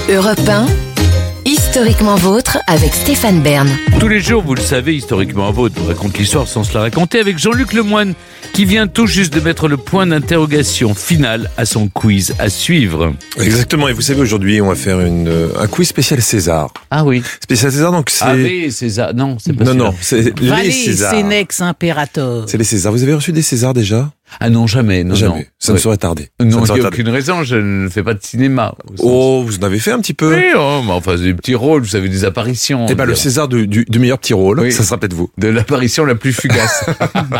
Europe 0.08 0.40
1, 0.48 0.66
historiquement 1.44 2.16
vôtre 2.16 2.58
avec 2.66 2.94
Stéphane 2.94 3.40
Bern. 3.40 3.68
Tous 3.98 4.08
les 4.08 4.20
jours, 4.20 4.42
vous 4.42 4.54
le 4.54 4.60
savez, 4.60 4.94
historiquement 4.94 5.50
vôtre 5.52 5.74
vous 5.78 5.86
raconte 5.86 6.18
l'histoire 6.18 6.48
sans 6.48 6.64
se 6.64 6.74
la 6.74 6.80
raconter 6.80 7.20
avec 7.20 7.38
Jean-Luc 7.38 7.72
Lemoine 7.72 8.14
qui 8.52 8.64
vient 8.64 8.86
tout 8.86 9.06
juste 9.06 9.32
de 9.32 9.40
mettre 9.40 9.68
le 9.68 9.76
point 9.76 10.06
d'interrogation 10.06 10.94
final 10.94 11.50
à 11.56 11.64
son 11.64 11.88
quiz 11.88 12.34
à 12.38 12.48
suivre. 12.48 13.14
Exactement. 13.38 13.88
Et 13.88 13.92
vous 13.92 14.00
savez, 14.02 14.20
aujourd'hui, 14.20 14.60
on 14.60 14.68
va 14.68 14.74
faire 14.74 15.00
une, 15.00 15.28
euh, 15.28 15.48
un 15.58 15.66
quiz 15.66 15.88
spécial 15.88 16.20
César. 16.20 16.72
Ah 16.90 17.04
oui. 17.04 17.22
Spécial 17.42 17.70
César, 17.72 17.92
donc 17.92 18.10
c'est... 18.10 18.24
Ave 18.24 18.70
César. 18.70 19.14
Non, 19.14 19.36
c'est 19.38 19.52
pas 19.52 19.64
non, 19.64 19.70
celui-là. 19.70 19.84
non, 19.84 19.94
c'est 20.00 20.40
les. 20.64 20.96
Sénex, 20.96 21.60
Imperator. 21.60 22.44
C'est 22.48 22.58
les 22.58 22.64
Césars. 22.64 22.92
Vous 22.92 23.02
avez 23.02 23.14
reçu 23.14 23.32
des 23.32 23.42
Césars 23.42 23.74
déjà? 23.74 24.10
Ah 24.38 24.48
non, 24.50 24.66
jamais. 24.66 25.02
Non, 25.04 25.14
Jamais. 25.14 25.34
non. 25.40 25.44
Ça 25.58 25.72
ne 25.72 25.76
Ouais. 25.76 25.82
saurait 25.82 25.96
tarder. 25.96 26.28
Non, 26.40 26.64
il 26.64 26.74
n'y 26.74 26.80
a 26.80 26.86
aucune 26.88 27.08
raison, 27.08 27.42
je 27.42 27.56
ne 27.56 27.88
fais 27.88 28.02
pas 28.02 28.14
de 28.14 28.22
cinéma. 28.22 28.74
Oh, 29.00 29.42
vous 29.44 29.58
en 29.58 29.62
avez 29.62 29.78
fait 29.78 29.90
un 29.92 29.98
petit 30.00 30.14
peu 30.14 30.34
Oui, 30.34 30.44
oh, 30.56 30.82
mais 30.86 30.92
enfin, 30.92 31.16
c'est 31.16 31.24
des 31.24 31.34
petits 31.34 31.54
rôles, 31.54 31.82
vous 31.82 31.88
savez, 31.88 32.08
des 32.08 32.24
apparitions. 32.24 32.86
Eh 32.88 32.94
ben, 32.94 33.04
le 33.06 33.14
César 33.14 33.48
du, 33.48 33.66
du, 33.66 33.84
du 33.88 33.98
meilleur 33.98 34.18
petit 34.18 34.34
rôle, 34.34 34.60
Oui. 34.60 34.72
ça 34.72 34.84
sera 34.84 34.98
peut-être 34.98 35.14
vous. 35.14 35.30
de 35.38 35.48
l'apparition 35.48 36.04
la 36.04 36.14
plus 36.14 36.32
fugace. 36.32 36.84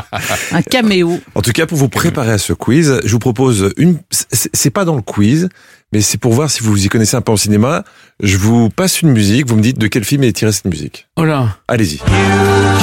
Un 0.52 0.62
caméo. 0.62 1.20
En 1.34 1.42
tout 1.42 1.52
cas, 1.52 1.66
pour 1.66 1.78
vous 1.78 1.88
préparer 1.88 2.32
à 2.32 2.38
ce 2.38 2.52
quiz, 2.52 3.00
je 3.04 3.12
vous 3.12 3.18
propose 3.18 3.72
une. 3.76 3.98
c'est- 4.10 4.70
pas 4.70 4.84
dans 4.84 4.96
le 4.96 5.02
quiz, 5.02 5.48
mais 5.92 6.00
c'est 6.00 6.18
pour 6.18 6.32
voir 6.32 6.50
si 6.50 6.62
vous 6.62 6.70
vous 6.70 6.84
y 6.84 6.88
connaissez 6.88 7.16
un 7.16 7.20
peu 7.20 7.32
en 7.32 7.36
cinéma. 7.36 7.84
Je 8.22 8.36
vous 8.36 8.68
passe 8.70 9.02
une 9.02 9.10
musique. 9.10 9.48
Vous 9.48 9.56
me 9.56 9.62
dites 9.62 9.78
de 9.78 9.86
quel 9.88 10.04
film 10.04 10.22
est 10.24 10.32
tirée 10.32 10.52
cette 10.52 10.66
musique. 10.66 11.06
oh 11.16 11.24
là. 11.24 11.56
Allez-y. 11.68 11.98
Euh, 12.00 12.80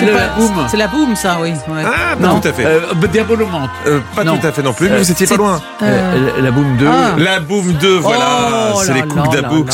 C'est 0.00 0.06
pas- 0.12 0.34
boum. 0.36 0.66
C'est 0.70 0.76
la 0.76 0.88
boum, 0.88 1.16
ça, 1.16 1.38
oui. 1.42 1.50
ouais. 1.50 1.82
Ah, 1.84 2.16
pas 2.16 2.26
Non, 2.26 2.40
tout 2.40 2.48
à 2.48 2.52
fait. 2.52 2.64
Euh, 2.66 2.80
Diabolomante. 3.12 3.70
Euh, 3.86 4.00
pas 4.14 4.24
non. 4.24 4.36
tout 4.38 4.46
à 4.46 4.52
fait 4.52 4.62
non 4.62 4.72
plus. 4.72 4.88
mais 4.88 4.96
Euh, 4.96 4.98
vous 4.98 5.10
étiez 5.10 5.26
pas 5.26 5.36
loin. 5.36 5.60
Euh, 5.82 6.30
la, 6.36 6.42
la 6.42 6.50
Boom 6.50 6.76
2. 6.76 6.86
Ah. 6.88 7.14
La 7.18 7.40
Boom 7.40 7.72
2, 7.74 7.98
voilà. 7.98 8.72
Oh 8.74 8.80
c'est 8.82 8.88
là 8.88 8.94
les 8.94 9.00
là 9.00 9.06
coups 9.06 9.34
là 9.34 9.42
d'Aboux. 9.42 9.64
là. 9.64 9.72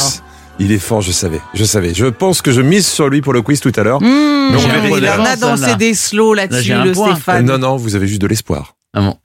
Il 0.58 0.70
est 0.70 0.78
fort, 0.78 1.00
je 1.00 1.12
savais. 1.12 1.40
Je 1.54 1.64
savais. 1.64 1.94
Je 1.94 2.06
pense 2.06 2.42
que 2.42 2.52
je 2.52 2.60
mise 2.60 2.86
sur 2.86 3.08
lui 3.08 3.20
pour 3.22 3.32
le 3.32 3.42
quiz 3.42 3.58
tout 3.60 3.72
à 3.74 3.82
l'heure. 3.82 4.00
Mmh, 4.02 4.06
il 4.98 5.08
en 5.08 5.24
a 5.24 5.36
dansé 5.36 5.66
là. 5.66 5.74
des 5.74 5.94
slows 5.94 6.34
Là, 6.34 6.42
là-dessus, 6.42 6.72
un 6.72 6.84
le 6.84 6.92
point. 6.92 7.14
Stéphane. 7.14 7.46
Non, 7.46 7.58
non, 7.58 7.76
vous 7.76 7.96
avez 7.96 8.06
juste 8.06 8.20
de 8.20 8.26
l'espoir. 8.26 8.74
Ah 8.94 9.00
bon. 9.00 9.16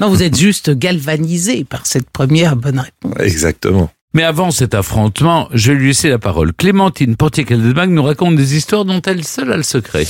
Non, 0.00 0.08
vous 0.08 0.22
êtes 0.22 0.36
juste 0.36 0.70
galvanisé 0.70 1.64
par 1.64 1.84
cette 1.86 2.08
première 2.10 2.56
bonne 2.56 2.80
réponse. 2.80 3.20
Exactement. 3.20 3.90
Mais 4.16 4.22
avant 4.22 4.50
cet 4.50 4.72
affrontement, 4.72 5.46
je 5.52 5.72
lui 5.72 5.88
laisser 5.88 6.08
la 6.08 6.18
parole. 6.18 6.54
Clémentine 6.54 7.16
Portier-Keldenbach 7.16 7.88
nous 7.88 8.02
raconte 8.02 8.34
des 8.36 8.56
histoires 8.56 8.86
dont 8.86 9.02
elle 9.02 9.22
seule 9.24 9.52
a 9.52 9.58
le 9.58 9.62
secret. 9.62 10.06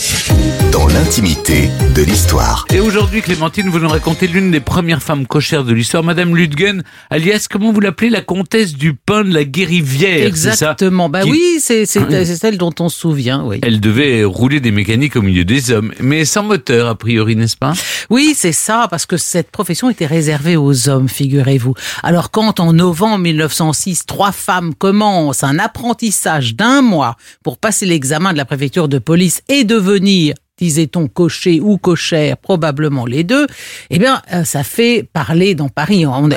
Dans 0.71 0.87
l'intimité 0.87 1.71
de 1.93 2.03
l'histoire. 2.03 2.67
Et 2.73 2.79
aujourd'hui, 2.79 3.21
Clémentine, 3.21 3.69
vous 3.69 3.81
nous 3.81 3.89
racontez 3.89 4.29
l'une 4.29 4.53
des 4.53 4.61
premières 4.61 5.03
femmes 5.03 5.27
cochères 5.27 5.65
de 5.65 5.73
l'histoire, 5.73 6.05
Madame 6.05 6.37
Ludgen, 6.37 6.85
alias, 7.11 7.49
comment 7.51 7.73
vous 7.73 7.81
l'appelez, 7.81 8.11
la 8.11 8.21
comtesse 8.21 8.75
du 8.75 8.95
pain 8.95 9.25
de 9.25 9.35
la 9.35 9.43
Guérivière, 9.43 10.25
Exactement. 10.25 11.09
Bah 11.09 11.23
Qui- 11.23 11.31
oui, 11.33 11.57
c'est 11.59 11.85
celle 11.85 12.59
dont 12.59 12.75
on 12.79 12.89
se 12.89 12.97
souvient, 13.01 13.43
oui. 13.45 13.59
Elle 13.65 13.81
devait 13.81 14.23
rouler 14.23 14.61
des 14.61 14.71
mécaniques 14.71 15.17
au 15.17 15.23
milieu 15.23 15.45
des 15.45 15.73
hommes, 15.73 15.93
mais 15.99 16.25
sans 16.25 16.45
moteur, 16.45 16.87
a 16.87 16.95
priori, 16.95 17.35
n'est-ce 17.35 17.57
pas? 17.57 17.73
Oui, 18.09 18.35
c'est 18.37 18.53
ça, 18.53 18.87
parce 18.89 19.05
que 19.05 19.17
cette 19.17 19.51
profession 19.51 19.91
était 19.91 20.07
réservée 20.07 20.57
aux 20.57 20.89
hommes, 20.89 21.09
figurez-vous. 21.09 21.75
Alors 22.05 22.31
quand 22.31 22.61
en 22.61 22.73
novembre 22.73 23.19
1906, 23.19 23.96
trois 24.05 24.33
femmes 24.33 24.75
commencent 24.75 25.45
un 25.45 25.59
apprentissage 25.59 26.57
d'un 26.57 26.83
mois 26.83 27.17
pour 27.43 27.59
passer 27.59 27.87
l'examen 27.87 28.33
de 28.33 28.39
la 28.39 28.45
préfecture 28.45 28.89
de 28.89 28.99
police 28.99 29.43
et 29.49 29.65
devenir 29.65 30.35
disait-on, 30.59 31.09
cocher 31.09 31.61
ou 31.61 31.77
cochère, 31.79 32.37
probablement 32.39 33.05
les 33.07 33.25
deux, 33.25 33.47
eh 33.91 33.99
bien, 33.99 34.23
euh, 34.33 34.45
ça 34.45 34.65
fait 34.65 35.07
parler 35.13 35.55
dans 35.55 35.69
Paris. 35.69 36.07
On- 36.07 36.29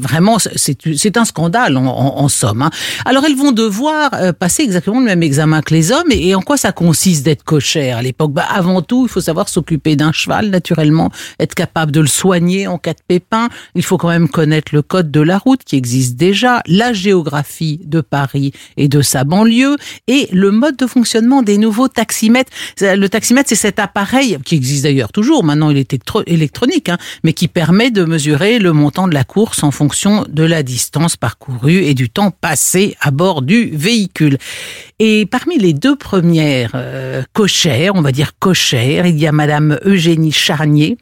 vraiment, 0.00 0.38
c'est 0.56 1.16
un 1.16 1.24
scandale 1.24 1.76
en 1.76 2.28
somme. 2.28 2.62
hein. 2.62 2.70
Alors, 3.04 3.24
elles 3.24 3.36
vont 3.36 3.52
devoir 3.52 4.10
euh, 4.14 4.32
passer 4.32 4.62
exactement 4.62 4.98
le 4.98 5.04
même 5.06 5.22
examen 5.22 5.62
que 5.62 5.74
les 5.74 5.92
hommes. 5.92 6.10
Et, 6.10 6.28
et 6.28 6.34
en 6.34 6.40
quoi 6.42 6.56
ça 6.56 6.72
consiste 6.72 7.24
d'être 7.24 7.44
cochère 7.44 7.98
à 7.98 8.02
l'époque? 8.02 8.32
Bah, 8.32 8.46
Avant 8.50 8.82
tout, 8.82 9.06
il 9.06 9.08
faut 9.10 9.20
savoir 9.20 9.48
s'occuper 9.48 9.96
d'un 9.96 10.12
cheval, 10.12 10.50
naturellement, 10.50 11.10
être 11.38 11.54
capable 11.54 11.92
de 11.92 12.00
le 12.00 12.06
soigner 12.06 12.66
en 12.66 12.78
cas 12.78 12.94
de 12.94 13.00
pépin. 13.06 13.48
Il 13.74 13.82
faut 13.84 13.98
quand 13.98 14.08
même 14.08 14.28
connaître 14.28 14.74
le 14.74 14.82
code 14.82 15.10
de 15.10 15.20
la 15.20 15.38
route 15.38 15.62
qui 15.64 15.76
existe 15.76 16.16
déjà, 16.16 16.62
la 16.66 16.92
géographie 16.92 17.80
de 17.84 18.00
Paris 18.00 18.52
et 18.76 18.88
de 18.88 19.02
sa 19.02 19.24
banlieue, 19.24 19.76
et 20.08 20.28
le 20.32 20.50
mode 20.50 20.76
de 20.76 20.86
fonctionnement 20.86 21.42
des 21.42 21.58
nouveaux 21.58 21.88
taximètres. 21.88 22.50
Le 22.80 23.06
taximètre, 23.08 23.51
c'est 23.54 23.68
cet 23.72 23.78
appareil 23.78 24.38
qui 24.46 24.54
existe 24.54 24.84
d'ailleurs 24.84 25.12
toujours, 25.12 25.44
maintenant 25.44 25.68
il 25.68 25.76
est 25.76 25.92
électro- 25.92 26.22
électronique, 26.26 26.88
hein, 26.88 26.96
mais 27.22 27.34
qui 27.34 27.48
permet 27.48 27.90
de 27.90 28.04
mesurer 28.04 28.58
le 28.58 28.72
montant 28.72 29.08
de 29.08 29.14
la 29.14 29.24
course 29.24 29.62
en 29.62 29.70
fonction 29.70 30.24
de 30.28 30.42
la 30.42 30.62
distance 30.62 31.16
parcourue 31.18 31.82
et 31.84 31.92
du 31.92 32.08
temps 32.08 32.30
passé 32.30 32.96
à 33.00 33.10
bord 33.10 33.42
du 33.42 33.70
véhicule. 33.74 34.38
Et 35.04 35.26
parmi 35.26 35.58
les 35.58 35.72
deux 35.72 35.96
premières 35.96 36.70
euh, 36.76 37.22
cochères, 37.32 37.96
on 37.96 38.02
va 38.02 38.12
dire 38.12 38.38
cochères, 38.38 39.04
il 39.04 39.18
y 39.18 39.26
a 39.26 39.32
Madame 39.32 39.76
Eugénie 39.84 40.30
Charnier, 40.30 40.96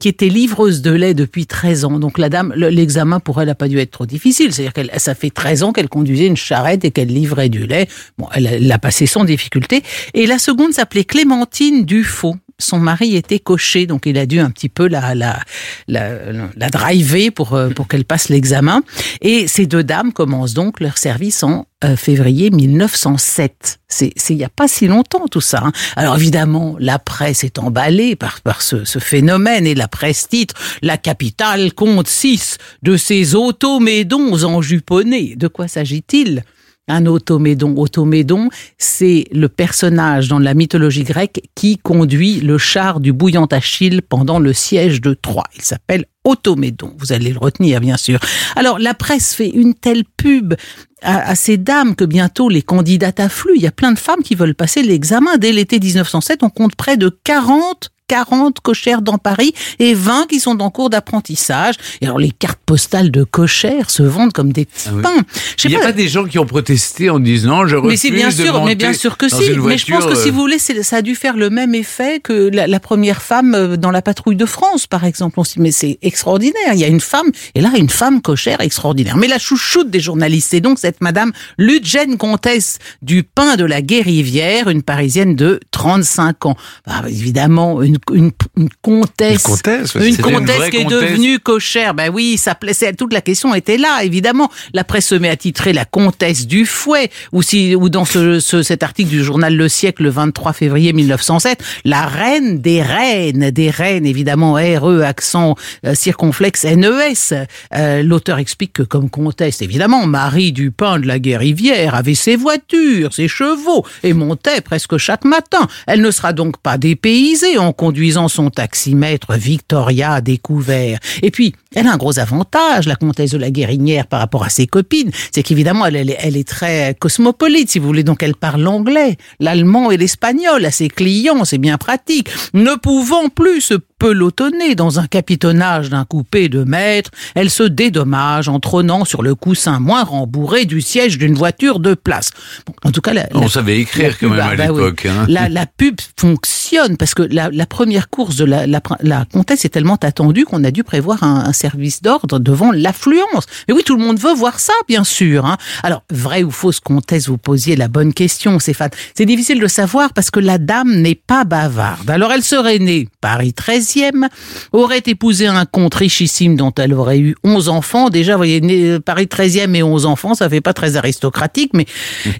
qui 0.00 0.08
était 0.08 0.28
livreuse 0.28 0.82
de 0.82 0.90
lait 0.90 1.14
depuis 1.14 1.46
13 1.46 1.84
ans. 1.84 2.00
Donc 2.00 2.18
la 2.18 2.28
dame, 2.28 2.52
le- 2.56 2.68
l'examen 2.68 3.20
pour 3.20 3.40
elle 3.40 3.46
n'a 3.46 3.54
pas 3.54 3.68
dû 3.68 3.78
être 3.78 3.92
trop 3.92 4.06
difficile. 4.06 4.52
C'est-à-dire 4.52 4.72
qu'elle, 4.72 4.90
ça 4.96 5.14
fait 5.14 5.30
13 5.30 5.62
ans 5.62 5.72
qu'elle 5.72 5.88
conduisait 5.88 6.26
une 6.26 6.36
charrette 6.36 6.84
et 6.84 6.90
qu'elle 6.90 7.06
livrait 7.14 7.48
du 7.48 7.64
lait. 7.64 7.86
Bon, 8.18 8.26
elle 8.34 8.66
l'a 8.66 8.78
passé 8.80 9.06
sans 9.06 9.22
difficulté. 9.22 9.84
Et 10.14 10.26
la 10.26 10.40
seconde 10.40 10.72
s'appelait 10.72 11.04
Clémentine 11.04 11.84
Dufaux. 11.84 12.34
Son 12.58 12.78
mari 12.78 13.16
était 13.16 13.40
cocher, 13.40 13.86
donc 13.86 14.06
il 14.06 14.16
a 14.18 14.26
dû 14.26 14.38
un 14.38 14.50
petit 14.50 14.68
peu 14.68 14.86
la 14.88 15.14
la 15.14 15.40
la, 15.88 16.70
driver 16.70 17.30
pour 17.30 17.54
euh, 17.54 17.70
pour 17.70 17.88
qu'elle 17.88 18.04
passe 18.04 18.28
l'examen. 18.28 18.82
Et 19.20 19.48
ces 19.48 19.66
deux 19.66 19.82
dames 19.82 20.12
commencent 20.12 20.54
donc 20.54 20.80
leur 20.80 20.98
service 20.98 21.42
en 21.42 21.66
euh, 21.84 21.96
février 21.96 22.50
1907. 22.50 23.80
C'est 23.88 24.12
il 24.30 24.36
y 24.36 24.44
a 24.44 24.48
pas 24.48 24.68
si 24.68 24.86
longtemps 24.86 25.26
tout 25.28 25.40
ça. 25.40 25.62
hein. 25.64 25.72
Alors 25.96 26.16
évidemment, 26.16 26.76
la 26.78 26.98
presse 26.98 27.44
est 27.44 27.58
emballée 27.58 28.16
par 28.16 28.40
par 28.40 28.62
ce, 28.62 28.84
ce 28.84 28.98
phénomène 28.98 29.66
et 29.66 29.74
la 29.74 29.88
presse 29.88 30.28
titre 30.28 30.54
la 30.82 30.96
capitale 30.96 31.72
compte 31.72 32.08
six 32.08 32.58
de 32.82 32.96
ces 32.96 33.34
automédons 33.34 34.44
enjuponnés. 34.44 35.36
De 35.36 35.48
quoi 35.48 35.68
s'agit-il? 35.68 36.44
Un 36.88 37.06
automédon. 37.06 37.74
Automédon, 37.76 38.48
c'est 38.78 39.24
le 39.32 39.48
personnage 39.48 40.28
dans 40.28 40.38
la 40.38 40.54
mythologie 40.54 41.04
grecque 41.04 41.40
qui 41.54 41.78
conduit 41.78 42.40
le 42.40 42.58
char 42.58 43.00
du 43.00 43.12
bouillant 43.12 43.46
Achille 43.46 44.02
pendant 44.02 44.38
le 44.38 44.52
siège 44.52 45.00
de 45.00 45.14
Troie. 45.14 45.44
Il 45.56 45.62
s'appelle 45.62 46.06
Automédon. 46.24 46.94
Vous 46.98 47.12
allez 47.12 47.32
le 47.32 47.38
retenir, 47.38 47.80
bien 47.80 47.96
sûr. 47.96 48.18
Alors, 48.56 48.78
la 48.78 48.94
presse 48.94 49.34
fait 49.34 49.50
une 49.50 49.74
telle 49.74 50.04
pub 50.16 50.54
à, 51.02 51.30
à 51.30 51.34
ces 51.34 51.58
dames 51.58 51.94
que 51.94 52.04
bientôt 52.04 52.48
les 52.48 52.62
candidates 52.62 53.20
affluent. 53.20 53.56
Il 53.56 53.62
y 53.62 53.66
a 53.66 53.72
plein 53.72 53.92
de 53.92 53.98
femmes 53.98 54.22
qui 54.22 54.34
veulent 54.34 54.54
passer 54.54 54.82
l'examen. 54.82 55.36
Dès 55.36 55.52
l'été 55.52 55.78
1907, 55.78 56.42
on 56.42 56.50
compte 56.50 56.76
près 56.76 56.96
de 56.96 57.10
40 57.24 57.90
40 58.08 58.60
cochères 58.60 59.02
dans 59.02 59.18
Paris 59.18 59.54
et 59.78 59.94
20 59.94 60.26
qui 60.28 60.40
sont 60.40 60.60
en 60.60 60.70
cours 60.70 60.90
d'apprentissage. 60.90 61.74
Et 62.00 62.06
alors 62.06 62.18
les 62.18 62.30
cartes 62.30 62.60
postales 62.66 63.10
de 63.10 63.24
cochères 63.24 63.90
se 63.90 64.02
vendent 64.02 64.32
comme 64.32 64.52
des 64.52 64.66
petits 64.66 64.88
Ah 64.88 64.94
oui. 64.94 65.02
pains. 65.02 65.22
Il 65.64 65.70
n'y 65.70 65.76
a 65.76 65.78
pas- 65.78 65.84
pas 65.86 65.92
des 65.92 66.08
gens 66.08 66.24
qui 66.26 66.38
ont 66.38 66.44
protesté 66.46 67.08
en 67.10 67.18
disant 67.18 67.66
je 67.66 67.76
refuse 67.76 67.90
mais 67.90 67.96
si, 67.96 68.10
bien 68.10 68.28
de 68.28 68.32
sûr, 68.34 68.64
mais 68.64 68.74
bien 68.74 68.92
sûr 68.92 69.16
que 69.16 69.28
si. 69.28 69.46
une 69.46 69.62
Mais 69.62 69.78
je 69.78 69.86
pense 69.86 70.02
voiture, 70.02 70.10
que 70.10 70.22
si 70.22 70.28
euh, 70.28 70.32
vous 70.32 70.40
voulez, 70.40 70.58
ça 70.58 70.96
a 70.96 71.02
dû 71.02 71.14
faire 71.14 71.36
le 71.36 71.48
même 71.50 71.74
effet 71.74 72.20
que 72.20 72.50
la, 72.52 72.66
la 72.66 72.80
première 72.80 73.22
femme 73.22 73.54
euh, 73.54 73.76
dans 73.76 73.90
la 73.90 74.02
patrouille 74.02 74.36
de 74.36 74.46
France, 74.46 74.86
par 74.86 75.04
exemple. 75.04 75.40
On 75.40 75.44
se 75.44 75.54
dit, 75.54 75.60
mais 75.60 75.72
c'est 75.72 75.98
extraordinaire. 76.02 76.72
Il 76.74 76.78
y 76.80 76.84
a 76.84 76.88
une 76.88 77.00
femme, 77.00 77.30
et 77.54 77.60
là, 77.60 77.70
une 77.76 77.88
femme 77.88 78.20
cochère 78.20 78.60
extraordinaire. 78.60 79.16
Mais 79.16 79.28
la 79.28 79.38
chouchoute 79.38 79.90
des 79.90 80.00
journalistes, 80.00 80.48
c'est 80.50 80.60
donc 80.60 80.78
cette 80.78 81.00
madame 81.00 81.32
Ludgène 81.58 82.16
Comtesse 82.18 82.78
du 83.02 83.22
Pain 83.22 83.56
de 83.56 83.64
la 83.64 83.80
Guérivière, 83.82 84.68
une 84.68 84.82
parisienne 84.82 85.34
de 85.36 85.60
35 85.70 86.46
ans. 86.46 86.56
Bah, 86.86 87.02
évidemment, 87.08 87.82
une 87.82 87.93
une, 88.12 88.24
une, 88.24 88.30
une 88.56 88.68
comtesse. 88.82 89.44
Une 89.44 89.50
comtesse, 89.50 89.94
Une 89.94 90.16
comtesse 90.16 90.70
qui 90.70 90.76
est 90.78 90.82
comtesse. 90.84 91.00
devenue 91.00 91.38
cochère. 91.38 91.94
Ben 91.94 92.10
oui, 92.12 92.36
ça 92.38 92.54
plaisait. 92.54 92.92
Toute 92.92 93.12
la 93.12 93.20
question 93.20 93.54
était 93.54 93.76
là, 93.78 94.02
évidemment. 94.04 94.50
La 94.72 94.84
presse 94.84 95.06
se 95.06 95.14
met 95.14 95.28
à 95.28 95.36
titrer 95.36 95.72
la 95.72 95.84
comtesse 95.84 96.46
du 96.46 96.66
fouet, 96.66 97.10
ou 97.32 97.42
si, 97.42 97.74
ou 97.74 97.88
dans 97.88 98.04
ce, 98.04 98.40
ce- 98.40 98.62
cet 98.62 98.82
article 98.82 99.10
du 99.10 99.22
journal 99.22 99.54
Le 99.56 99.68
Siècle, 99.68 100.02
le 100.04 100.10
23 100.10 100.52
février 100.52 100.92
1907, 100.92 101.62
la 101.84 102.06
reine 102.06 102.60
des 102.60 102.82
reines, 102.82 103.50
des 103.50 103.70
reines, 103.70 104.06
évidemment, 104.06 104.54
RE, 104.54 105.02
accent 105.02 105.54
euh, 105.86 105.94
circonflexe, 105.94 106.64
NES. 106.64 107.46
Euh, 107.74 108.02
L'auteur 108.02 108.38
explique 108.38 108.72
que 108.72 108.82
comme 108.82 109.10
comtesse, 109.10 109.62
évidemment, 109.62 110.06
Marie 110.06 110.52
Dupin 110.52 110.98
de 110.98 111.06
la 111.06 111.18
Guérivière 111.18 111.94
avait 111.94 112.14
ses 112.14 112.36
voitures, 112.36 113.12
ses 113.14 113.28
chevaux, 113.28 113.84
et 114.02 114.12
montait 114.12 114.60
presque 114.60 114.96
chaque 114.96 115.24
matin. 115.24 115.66
Elle 115.86 116.00
ne 116.00 116.10
sera 116.10 116.32
donc 116.32 116.58
pas 116.58 116.78
dépaysée 116.78 117.58
en 117.58 117.72
conduisant 117.84 118.28
son 118.28 118.48
taximètre 118.48 119.34
Victoria 119.34 120.22
découvert. 120.22 120.98
Et 121.20 121.30
puis, 121.30 121.54
elle 121.74 121.86
a 121.86 121.92
un 121.92 121.98
gros 121.98 122.18
avantage, 122.18 122.86
la 122.86 122.96
comtesse 122.96 123.32
de 123.32 123.36
la 123.36 123.50
Guérinière, 123.50 124.06
par 124.06 124.20
rapport 124.20 124.42
à 124.42 124.48
ses 124.48 124.66
copines, 124.66 125.10
c'est 125.30 125.42
qu'évidemment, 125.42 125.84
elle, 125.84 126.16
elle 126.18 126.36
est 126.38 126.48
très 126.48 126.96
cosmopolite, 126.98 127.70
si 127.70 127.78
vous 127.78 127.86
voulez, 127.86 128.02
donc 128.02 128.22
elle 128.22 128.36
parle 128.36 128.62
l'anglais, 128.62 129.18
l'allemand 129.38 129.90
et 129.90 129.98
l'espagnol 129.98 130.64
à 130.64 130.70
ses 130.70 130.88
clients, 130.88 131.44
c'est 131.44 131.58
bien 131.58 131.76
pratique. 131.76 132.30
Ne 132.54 132.74
pouvant 132.76 133.28
plus 133.28 133.60
se 133.60 133.74
pelotonner 133.98 134.74
dans 134.74 134.98
un 135.00 135.06
capitonnage 135.06 135.90
d'un 135.90 136.04
coupé 136.04 136.48
de 136.48 136.64
maître, 136.64 137.10
elle 137.34 137.50
se 137.50 137.62
dédommage 137.62 138.48
en 138.48 138.60
trônant 138.60 139.04
sur 139.04 139.22
le 139.22 139.34
coussin 139.34 139.78
moins 139.80 140.04
rembourré 140.04 140.64
du 140.64 140.80
siège 140.80 141.18
d'une 141.18 141.34
voiture 141.34 141.80
de 141.80 141.94
place. 141.94 142.30
Bon, 142.66 142.74
en 142.84 142.92
tout 142.92 143.00
cas, 143.00 143.12
la, 143.14 143.26
On 143.34 143.40
la- 143.42 143.48
savait 143.48 143.78
écrire 143.78 144.08
la 144.10 144.14
quand 144.14 144.28
même 144.30 144.40
à 144.40 144.44
ah, 144.50 144.56
bah 144.56 144.66
oui. 144.70 144.80
l'époque, 144.80 145.06
hein. 145.06 145.26
La, 145.28 145.48
la 145.48 145.66
pub 145.66 145.96
fonctionne 146.18 146.96
parce 146.96 147.14
que 147.14 147.22
la, 147.22 147.50
première 147.66 148.08
course 148.10 148.36
de 148.36 148.44
la, 148.44 149.24
comtesse 149.32 149.64
est 149.64 149.68
tellement 149.70 149.96
attendue 149.96 150.44
qu'on 150.44 150.64
a 150.64 150.70
dû 150.70 150.84
prévoir 150.84 151.22
un, 151.22 151.44
un 151.46 151.52
service 151.52 152.02
d'ordre 152.02 152.38
devant 152.38 152.72
l'affluence. 152.72 153.46
Mais 153.68 153.74
oui, 153.74 153.82
tout 153.84 153.96
le 153.96 154.04
monde 154.04 154.18
veut 154.18 154.34
voir 154.34 154.60
ça, 154.60 154.72
bien 154.88 155.04
sûr. 155.04 155.46
hein. 155.46 155.56
Alors, 155.82 156.02
vraie 156.10 156.42
ou 156.42 156.50
fausse 156.50 156.80
comtesse, 156.80 157.28
vous 157.28 157.38
posiez 157.38 157.76
la 157.76 157.88
bonne 157.88 158.12
question, 158.12 158.58
Stéphane. 158.58 158.90
C'est 159.16 159.26
difficile 159.26 159.60
de 159.60 159.66
savoir 159.66 160.12
parce 160.12 160.30
que 160.30 160.40
la 160.40 160.58
dame 160.58 160.94
n'est 161.00 161.14
pas 161.14 161.44
bavarde. 161.44 162.08
Alors, 162.10 162.32
elle 162.32 162.42
serait 162.42 162.78
née 162.78 163.08
Paris 163.20 163.52
13e, 163.94 164.28
aurait 164.72 165.02
épousé 165.06 165.46
un 165.46 165.64
comte 165.64 165.94
richissime 165.94 166.56
dont 166.56 166.72
elle 166.78 166.94
aurait 166.94 167.18
eu 167.18 167.36
11 167.44 167.68
enfants. 167.68 168.10
Déjà, 168.10 168.32
vous 168.32 168.38
voyez, 168.38 168.60
né- 168.60 168.98
Paris 169.00 169.26
13e 169.26 169.74
et 169.74 169.82
11 169.82 170.06
enfants, 170.06 170.34
ça 170.34 170.48
fait 170.48 170.60
pas 170.60 170.72
très 170.72 170.96
aristocratique, 170.96 171.70
mais 171.74 171.86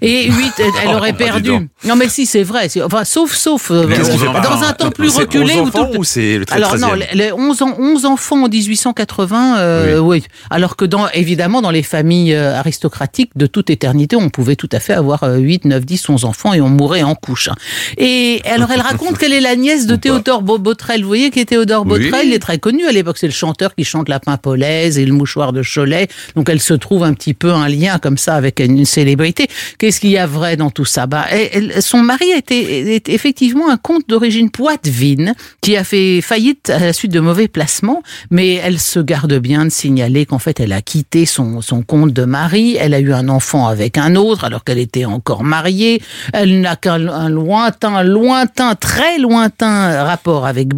et 0.01 0.29
8, 0.29 0.53
elle, 0.59 0.65
elle 0.83 0.87
aurait 0.95 1.09
Ah, 1.09 1.11
dis 1.11 1.17
perdu. 1.17 1.51
Non, 1.85 1.95
mais 1.95 2.09
si, 2.09 2.25
c'est 2.25 2.43
vrai. 2.43 2.67
Enfin, 2.83 3.03
sauf, 3.05 3.33
sauf, 3.33 3.71
euh, 3.71 3.85
dans 3.87 4.63
un 4.63 4.73
temps 4.73 4.91
plus 4.91 5.15
reculé. 5.17 5.53
11 5.53 5.59
où 5.59 5.67
enfants 5.67 5.85
tout- 5.91 5.99
ou 5.99 6.03
c'est 6.03 6.37
le 6.37 6.45
très 6.45 6.57
Alors 6.57 6.77
non, 6.77 6.89
13e? 6.95 7.07
les, 7.13 7.25
les 7.25 7.31
11, 7.31 7.61
en- 7.61 7.75
11 7.79 8.05
enfants 8.05 8.43
en 8.43 8.49
1880, 8.49 9.57
euh, 9.59 9.99
oui. 9.99 10.23
Alors 10.49 10.75
que 10.75 10.85
dans, 10.85 11.07
évidemment, 11.09 11.61
dans 11.61 11.71
les 11.71 11.83
familles 11.83 12.33
euh, 12.33 12.57
aristocratiques 12.57 13.31
de 13.35 13.45
toute 13.45 13.69
éternité, 13.69 14.15
on 14.15 14.29
pouvait 14.29 14.55
tout 14.55 14.69
à 14.71 14.79
fait 14.79 14.93
avoir 14.93 15.23
euh, 15.23 15.37
8, 15.37 15.65
9, 15.65 15.85
10, 15.85 16.09
11 16.09 16.25
enfants 16.25 16.53
et 16.53 16.61
on 16.61 16.69
mourait 16.69 17.03
en 17.03 17.15
couche. 17.15 17.47
hein. 17.49 17.55
Et 17.97 18.41
alors, 18.45 18.71
elle 18.71 18.81
raconte 18.81 19.17
qu'elle 19.17 19.33
est 19.33 19.41
la 19.41 19.55
nièce 19.55 19.85
de 19.87 19.95
Théodore 19.95 20.41
Bo- 20.41 20.57
Botrel. 20.57 21.01
Vous 21.01 21.07
voyez 21.07 21.29
qui 21.35 21.41
est 21.41 21.45
Théodore 21.45 21.83
Oui. 21.85 21.99
Botrel 22.05 22.27
Il 22.27 22.33
est 22.33 22.39
très 22.39 22.57
connu 22.59 22.85
à 22.87 22.91
l'époque. 22.91 23.17
C'est 23.17 23.27
le 23.27 23.33
chanteur 23.33 23.75
qui 23.75 23.83
chante 23.83 24.07
la 24.09 24.19
pimpolaise 24.21 24.97
et 24.97 25.05
le 25.05 25.11
mouchoir 25.13 25.51
de 25.53 25.61
Cholet. 25.61 26.07
Donc, 26.35 26.47
elle 26.49 26.61
se 26.61 26.73
trouve 26.73 27.03
un 27.03 27.13
petit 27.13 27.33
peu 27.33 27.51
un 27.51 27.67
lien 27.67 27.99
comme 27.99 28.17
ça 28.17 28.35
avec 28.35 28.59
une 28.61 28.85
célébrité. 28.85 29.47
Qu'est-ce 29.77 29.99
qu'il 29.99 30.11
y 30.11 30.17
a 30.17 30.25
vrai 30.27 30.55
dans 30.55 30.69
tout 30.71 30.85
ça? 30.85 31.07
Bah, 31.07 31.25
elle- 31.29 31.81
Son 31.81 32.01
mari 32.01 32.25
était, 32.35 32.95
était 32.95 33.13
effectivement 33.13 33.69
un 33.69 33.75
comte 33.77 34.07
d'origine 34.07 34.49
poitevine 34.49 35.33
qui 35.61 35.75
a 35.75 35.83
fait 35.83 36.21
faillite 36.21 36.69
à 36.69 36.79
la 36.79 36.93
suite 36.93 37.11
de 37.11 37.19
mauvais 37.19 37.47
placements, 37.49 38.01
mais 38.31 38.53
elle 38.55 38.79
se 38.79 38.99
garde 38.99 39.33
bien 39.39 39.65
de 39.65 39.69
signaler 39.71 40.25
qu'en 40.25 40.39
fait, 40.39 40.59
elle 40.61 40.71
a 40.73 40.81
quitté 40.81 41.25
son, 41.25 41.61
son 41.61 41.81
compte 41.81 42.13
de 42.13 42.23
mari, 42.23 42.77
elle 42.79 42.93
a 42.93 42.99
eu 42.99 43.11
un 43.13 43.27
enfant 43.27 43.67
avec 43.67 43.97
un 43.97 44.15
autre 44.15 44.45
alors 44.45 44.63
qu'elle 44.63 44.79
était 44.79 45.05
encore 45.05 45.43
mariée, 45.43 46.01
elle 46.33 46.61
n'a 46.61 46.75
qu'un 46.77 47.07
un 47.09 47.29
lointain, 47.29 48.03
lointain, 48.03 48.75
très 48.75 49.19
lointain 49.19 50.03
rapport 50.03 50.45
avec 50.45 50.73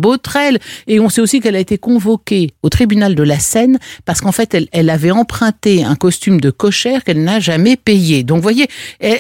Et 0.88 1.00
on 1.00 1.10
sait 1.10 1.22
aussi 1.22 1.40
qu'elle 1.40 1.56
a 1.56 1.60
été 1.60 1.78
convoquée 1.78 2.52
au 2.64 2.70
tribunal 2.70 3.16
de 3.16 3.24
la 3.24 3.40
Seine 3.40 3.78
parce 4.06 4.22
qu'en 4.22 4.32
fait, 4.32 4.56
elle, 4.72 4.90
avait 4.90 5.12
emprunté 5.12 5.84
un 5.84 5.96
costume 5.96 6.40
de 6.40 6.50
cochère 6.50 7.04
qu'elle 7.04 7.24
n'a 7.24 7.40
jamais 7.40 7.76
payé. 7.76 8.24
Donc, 8.24 8.38
vous 8.38 8.44
voyez, 8.44 8.68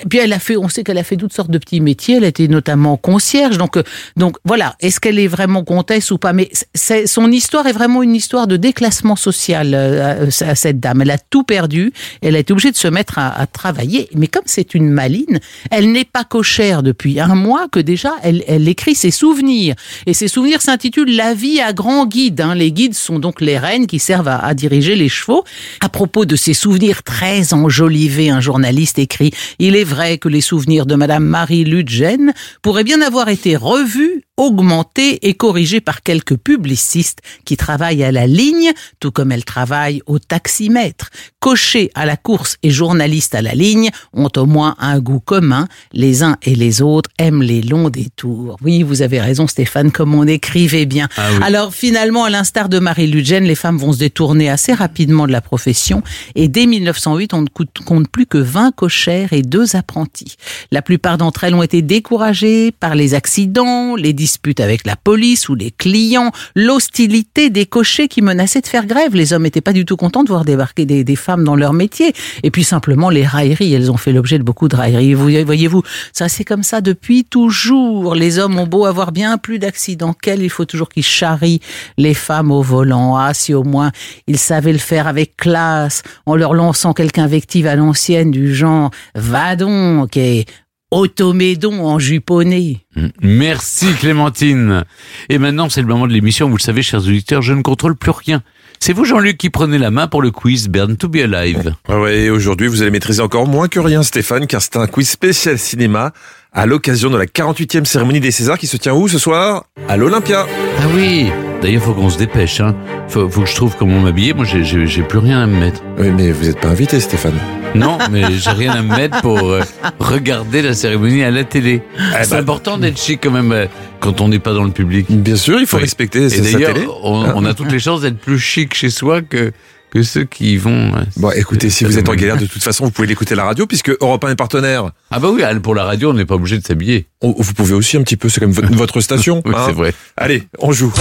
puis 0.09 0.19
elle 0.19 0.33
a 0.33 0.39
fait, 0.39 0.57
on 0.57 0.69
sait 0.69 0.83
qu'elle 0.83 0.97
a 0.97 1.03
fait 1.03 1.17
toutes 1.17 1.33
sortes 1.33 1.51
de 1.51 1.57
petits 1.57 1.81
métiers, 1.81 2.17
elle 2.17 2.23
a 2.23 2.27
été 2.27 2.47
notamment 2.47 2.97
concierge, 2.97 3.57
donc, 3.57 3.77
euh, 3.77 3.83
donc 4.15 4.37
voilà, 4.45 4.75
est-ce 4.79 4.99
qu'elle 4.99 5.19
est 5.19 5.27
vraiment 5.27 5.63
comtesse 5.63 6.11
ou 6.11 6.17
pas? 6.17 6.33
Mais 6.33 6.49
son 6.73 7.31
histoire 7.31 7.67
est 7.67 7.73
vraiment 7.73 8.03
une 8.03 8.15
histoire 8.15 8.47
de 8.47 8.57
déclassement 8.57 9.15
social 9.15 9.73
euh, 9.73 10.27
à, 10.41 10.55
cette 10.55 10.79
dame. 10.79 11.01
Elle 11.01 11.11
a 11.11 11.17
tout 11.17 11.43
perdu, 11.43 11.91
elle 12.21 12.35
a 12.35 12.39
été 12.39 12.53
obligée 12.53 12.71
de 12.71 12.77
se 12.77 12.87
mettre 12.87 13.19
à, 13.19 13.39
à 13.39 13.47
travailler, 13.47 14.09
mais 14.15 14.27
comme 14.27 14.43
c'est 14.45 14.73
une 14.73 14.89
maline, 14.89 15.39
elle 15.71 15.91
n'est 15.91 16.05
pas 16.05 16.23
cochère 16.23 16.83
depuis 16.83 17.19
un 17.19 17.35
mois 17.35 17.67
que 17.71 17.79
déjà 17.79 18.13
elle, 18.23 18.43
elle 18.47 18.67
écrit 18.67 18.95
ses 18.95 19.11
souvenirs. 19.11 19.75
Et 20.05 20.13
ses 20.13 20.27
souvenirs 20.27 20.61
s'intitulent 20.61 21.15
La 21.17 21.33
vie 21.33 21.59
à 21.61 21.73
grand 21.73 22.05
guide. 22.05 22.41
hein. 22.41 22.53
Les 22.53 22.71
guides 22.71 22.93
sont 22.93 23.17
donc 23.17 23.41
les 23.41 23.57
reines 23.57 23.87
qui 23.87 23.97
servent 23.97 24.27
à, 24.27 24.53
diriger 24.53 24.95
les 24.95 25.09
chevaux. 25.09 25.43
À 25.79 25.89
propos 25.89 26.25
de 26.25 26.35
ces 26.35 26.53
souvenirs 26.53 27.01
très 27.01 27.55
enjolivés, 27.55 28.29
un 28.29 28.39
journaliste 28.39 28.99
écrit 28.99 29.31
Il 29.57 29.75
est 29.75 29.83
vrai 29.83 30.19
que 30.19 30.29
les 30.29 30.41
souvenirs 30.41 30.85
de 30.85 30.93
Madame 30.93 31.25
Marie 31.25 31.63
Ludgen 31.63 32.33
pourraient 32.61 32.83
bien 32.83 33.01
avoir 33.01 33.29
été 33.29 33.55
revus, 33.55 34.25
augmentés 34.37 35.27
et 35.27 35.33
corrigés 35.33 35.81
par 35.81 36.03
quelques 36.03 36.37
publicistes 36.37 37.21
qui 37.45 37.57
travaillent 37.57 38.03
à 38.03 38.11
la 38.11 38.27
ligne, 38.27 38.71
tout 38.99 39.09
comme 39.11 39.31
elle 39.31 39.43
travaille 39.43 40.03
au 40.05 40.19
taximètre. 40.19 41.09
Cocher 41.39 41.89
à 41.95 42.05
la 42.05 42.17
course 42.17 42.57
et 42.61 42.69
journaliste 42.69 43.33
à 43.33 43.41
la 43.41 43.55
ligne 43.55 43.89
ont 44.13 44.29
au 44.37 44.45
moins 44.45 44.75
un 44.77 44.99
goût 44.99 45.19
commun. 45.19 45.67
Les 45.93 46.21
uns 46.21 46.37
et 46.43 46.53
les 46.53 46.83
autres 46.83 47.09
aiment 47.17 47.41
les 47.41 47.63
longs 47.63 47.89
détours. 47.89 48.57
Oui, 48.61 48.83
vous 48.83 49.01
avez 49.01 49.19
raison 49.19 49.47
Stéphane, 49.47 49.91
comme 49.91 50.13
on 50.13 50.27
écrivait 50.27 50.85
bien. 50.85 51.06
Ah 51.17 51.27
oui. 51.31 51.39
Alors 51.43 51.73
finalement, 51.73 52.23
à 52.23 52.29
l'instar 52.29 52.69
de 52.69 52.79
Marie 52.79 53.07
Ludgen, 53.07 53.43
les 53.43 53.55
femmes 53.55 53.77
vont 53.77 53.93
se 53.93 53.99
détourner 53.99 54.49
assez 54.49 54.73
rapidement 54.73 55.27
de 55.27 55.31
la 55.31 55.41
profession 55.41 56.01
et 56.35 56.47
dès 56.47 56.65
1908, 56.65 57.33
on 57.33 57.41
ne 57.41 57.47
compte 57.85 58.09
plus 58.09 58.25
que 58.25 58.37
20 58.37 58.71
cochères 58.75 59.33
et 59.33 59.41
deux 59.41 59.75
apprentis. 59.75 60.35
La 60.71 60.81
plupart 60.81 61.17
d'entre 61.17 61.43
elles 61.43 61.55
ont 61.55 61.63
été 61.63 61.81
découragées 61.81 62.71
par 62.71 62.95
les 62.95 63.13
accidents, 63.13 63.95
les 63.95 64.13
disputes 64.13 64.59
avec 64.59 64.85
la 64.85 64.95
police 64.95 65.49
ou 65.49 65.55
les 65.55 65.71
clients, 65.71 66.31
l'hostilité 66.55 67.49
des 67.49 67.65
cochers 67.65 68.07
qui 68.07 68.21
menaçaient 68.21 68.61
de 68.61 68.67
faire 68.67 68.85
grève. 68.85 69.15
Les 69.15 69.33
hommes 69.33 69.43
n'étaient 69.43 69.61
pas 69.61 69.73
du 69.73 69.85
tout 69.85 69.97
contents 69.97 70.23
de 70.23 70.29
voir 70.29 70.45
débarquer 70.45 70.85
des, 70.85 71.03
des 71.03 71.15
femmes 71.15 71.43
dans 71.43 71.55
leur 71.55 71.73
métier. 71.73 72.13
Et 72.43 72.51
puis 72.51 72.63
simplement 72.63 73.09
les 73.09 73.25
railleries, 73.25 73.73
elles 73.73 73.91
ont 73.91 73.97
fait 73.97 74.13
l'objet 74.13 74.37
de 74.37 74.43
beaucoup 74.43 74.67
de 74.67 74.75
railleries. 74.75 75.13
Vous 75.13 75.29
voyez-vous, 75.45 75.83
ça 76.13 76.29
c'est 76.29 76.43
comme 76.43 76.63
ça 76.63 76.81
depuis 76.81 77.23
toujours. 77.23 78.15
Les 78.15 78.39
hommes 78.39 78.57
ont 78.59 78.67
beau 78.67 78.85
avoir 78.85 79.11
bien 79.11 79.37
plus 79.37 79.59
d'accidents 79.59 80.13
qu'elles, 80.13 80.43
il 80.43 80.49
faut 80.49 80.65
toujours 80.65 80.89
qu'ils 80.89 80.96
charrient 81.03 81.61
les 81.97 82.13
femmes 82.13 82.51
au 82.51 82.61
volant. 82.61 83.15
Ah, 83.15 83.33
si 83.33 83.53
au 83.53 83.63
moins 83.63 83.91
ils 84.27 84.37
savaient 84.37 84.73
le 84.73 84.77
faire 84.77 85.07
avec 85.07 85.37
classe, 85.37 86.03
en 86.25 86.35
leur 86.35 86.53
lançant 86.53 86.93
quelque 86.93 87.19
invective 87.19 87.67
à 87.67 87.75
l'ancienne 87.75 88.31
du 88.31 88.53
genre 88.53 88.91
«va 89.15 89.55
donc» 89.55 90.17
et 90.17 90.45
«automédon 90.91 91.85
en 91.85 91.99
juponné». 91.99 92.85
Merci 93.21 93.93
Clémentine. 93.99 94.85
Et 95.29 95.37
maintenant, 95.37 95.69
c'est 95.69 95.81
le 95.81 95.87
moment 95.87 96.07
de 96.07 96.13
l'émission. 96.13 96.49
Vous 96.49 96.57
le 96.57 96.61
savez, 96.61 96.81
chers 96.81 97.01
auditeurs, 97.01 97.41
je 97.41 97.53
ne 97.53 97.61
contrôle 97.61 97.95
plus 97.95 98.11
rien. 98.11 98.41
C'est 98.79 98.93
vous, 98.93 99.05
Jean-Luc, 99.05 99.37
qui 99.37 99.49
prenez 99.49 99.79
la 99.79 99.91
main 99.91 100.07
pour 100.07 100.21
le 100.21 100.31
quiz 100.31 100.69
Burn 100.69 100.97
to 100.97 101.07
be 101.09 101.17
Alive. 101.17 101.73
Ah 101.87 101.99
ouais, 101.99 102.21
et 102.21 102.29
aujourd'hui, 102.29 102.67
vous 102.67 102.81
allez 102.81 102.91
maîtriser 102.91 103.21
encore 103.21 103.47
moins 103.47 103.67
que 103.67 103.79
rien, 103.79 104.03
Stéphane, 104.03 104.47
car 104.47 104.61
c'est 104.61 104.77
un 104.77 104.87
quiz 104.87 105.09
spécial 105.09 105.57
cinéma 105.57 106.13
à 106.53 106.65
l'occasion 106.65 107.09
de 107.09 107.17
la 107.17 107.25
48e 107.25 107.85
cérémonie 107.85 108.19
des 108.19 108.31
Césars 108.31 108.57
qui 108.57 108.67
se 108.67 108.77
tient 108.77 108.93
où 108.93 109.07
ce 109.07 109.19
soir? 109.19 109.65
À 109.87 109.97
l'Olympia. 109.97 110.45
Ah 110.79 110.83
oui 110.95 111.27
D'ailleurs, 111.61 111.81
faut 111.81 111.93
qu'on 111.93 112.09
se 112.09 112.19
dépêche. 112.19 112.59
Hein. 112.61 112.75
Faut, 113.07 113.27
faut 113.29 113.41
que 113.41 113.49
je 113.49 113.55
trouve 113.55 113.75
comment 113.77 113.99
m'habiller. 113.99 114.33
Moi, 114.35 114.45
j'ai- 114.45 114.63
j'ai 114.63 114.85
j'ai 114.85 115.01
plus 115.01 115.17
rien 115.17 115.41
à 115.41 115.47
me 115.47 115.59
mettre. 115.59 115.81
Oui, 115.97 116.09
mais 116.15 116.31
vous 116.31 116.45
n'êtes 116.45 116.59
pas 116.59 116.67
invité, 116.67 116.99
Stéphane. 116.99 117.33
Non, 117.73 117.97
mais 118.11 118.21
j'ai 118.31 118.51
rien 118.51 118.73
à 118.73 118.81
me 118.83 118.95
mettre 118.95 119.21
pour 119.21 119.39
euh, 119.49 119.61
regarder 119.99 120.61
la 120.61 120.73
cérémonie 120.73 121.23
à 121.23 121.31
la 121.31 121.43
télé. 121.43 121.81
c'est 122.21 122.29
bah- 122.29 122.37
important 122.37 122.77
d'être 122.77 122.99
chic 122.99 123.19
quand 123.23 123.31
même 123.31 123.51
euh, 123.51 123.65
quand 123.99 124.21
on 124.21 124.27
n'est 124.27 124.37
pas 124.39 124.53
dans 124.53 124.63
le 124.65 124.69
public. 124.71 125.07
Bien 125.09 125.35
sûr, 125.35 125.59
il 125.59 125.65
faut 125.65 125.77
Oui. 125.77 125.83
respecter 125.83 126.25
Et 126.27 126.41
d'ailleurs, 126.41 126.75
on, 127.03 127.23
Hein? 127.25 127.33
on 127.35 127.43
a 127.45 127.55
toutes 127.55 127.71
les 127.71 127.79
chances 127.79 128.01
d'être 128.01 128.19
plus 128.19 128.39
chic 128.39 128.75
chez 128.75 128.91
soi 128.91 129.21
que, 129.23 129.51
que 129.91 130.03
ceux 130.03 130.25
qui 130.25 130.53
y 130.53 130.57
vont. 130.57 130.91
Bon, 131.17 131.31
écoutez, 131.31 131.69
si 131.69 131.85
vous 131.85 131.97
êtes 131.97 132.09
en 132.09 132.15
galère, 132.15 132.37
de 132.37 132.45
toute 132.45 132.63
façon, 132.63 132.85
vous 132.85 132.91
pouvez 132.91 133.07
l'écouter 133.07 133.33
à 133.33 133.37
la 133.37 133.45
radio, 133.45 133.65
puisque 133.65 133.91
Europe 134.01 134.23
1 134.23 134.31
est 134.31 134.35
partenaire. 134.35 134.91
Ah 135.11 135.19
bah 135.19 135.29
oui, 135.31 135.43
pour 135.61 135.75
la 135.75 135.83
radio, 135.83 136.11
on 136.11 136.13
n'est 136.13 136.25
pas 136.25 136.35
obligé 136.35 136.57
de 136.57 136.65
s'habiller. 136.65 137.07
Vous 137.21 137.53
pouvez 137.53 137.73
aussi 137.73 137.97
un 137.97 138.03
petit 138.03 138.17
peu, 138.17 138.29
c'est 138.29 138.39
comme 138.39 138.51
votre, 138.51 138.71
votre 138.73 139.01
station. 139.01 139.41
Oui, 139.45 139.53
hein. 139.55 139.63
c'est 139.65 139.73
vrai. 139.73 139.93
Allez, 140.15 140.43
on 140.59 140.71
joue. 140.71 140.93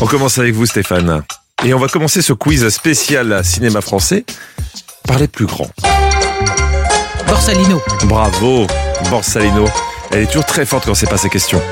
On 0.00 0.06
commence 0.06 0.38
avec 0.38 0.54
vous, 0.54 0.66
Stéphane. 0.66 1.22
Et 1.64 1.74
on 1.74 1.78
va 1.78 1.88
commencer 1.88 2.22
ce 2.22 2.32
quiz 2.32 2.68
spécial 2.70 3.44
cinéma 3.44 3.80
français 3.80 4.24
par 5.06 5.18
les 5.18 5.28
plus 5.28 5.46
grands. 5.46 5.70
Borsalino. 7.26 7.80
Bravo, 8.04 8.66
Borsalino. 9.10 9.66
Elle 10.10 10.24
est 10.24 10.26
toujours 10.26 10.44
très 10.44 10.66
forte 10.66 10.86
quand 10.86 10.94
c'est 10.94 11.08
pas 11.08 11.18
ses 11.18 11.28
questions. 11.28 11.62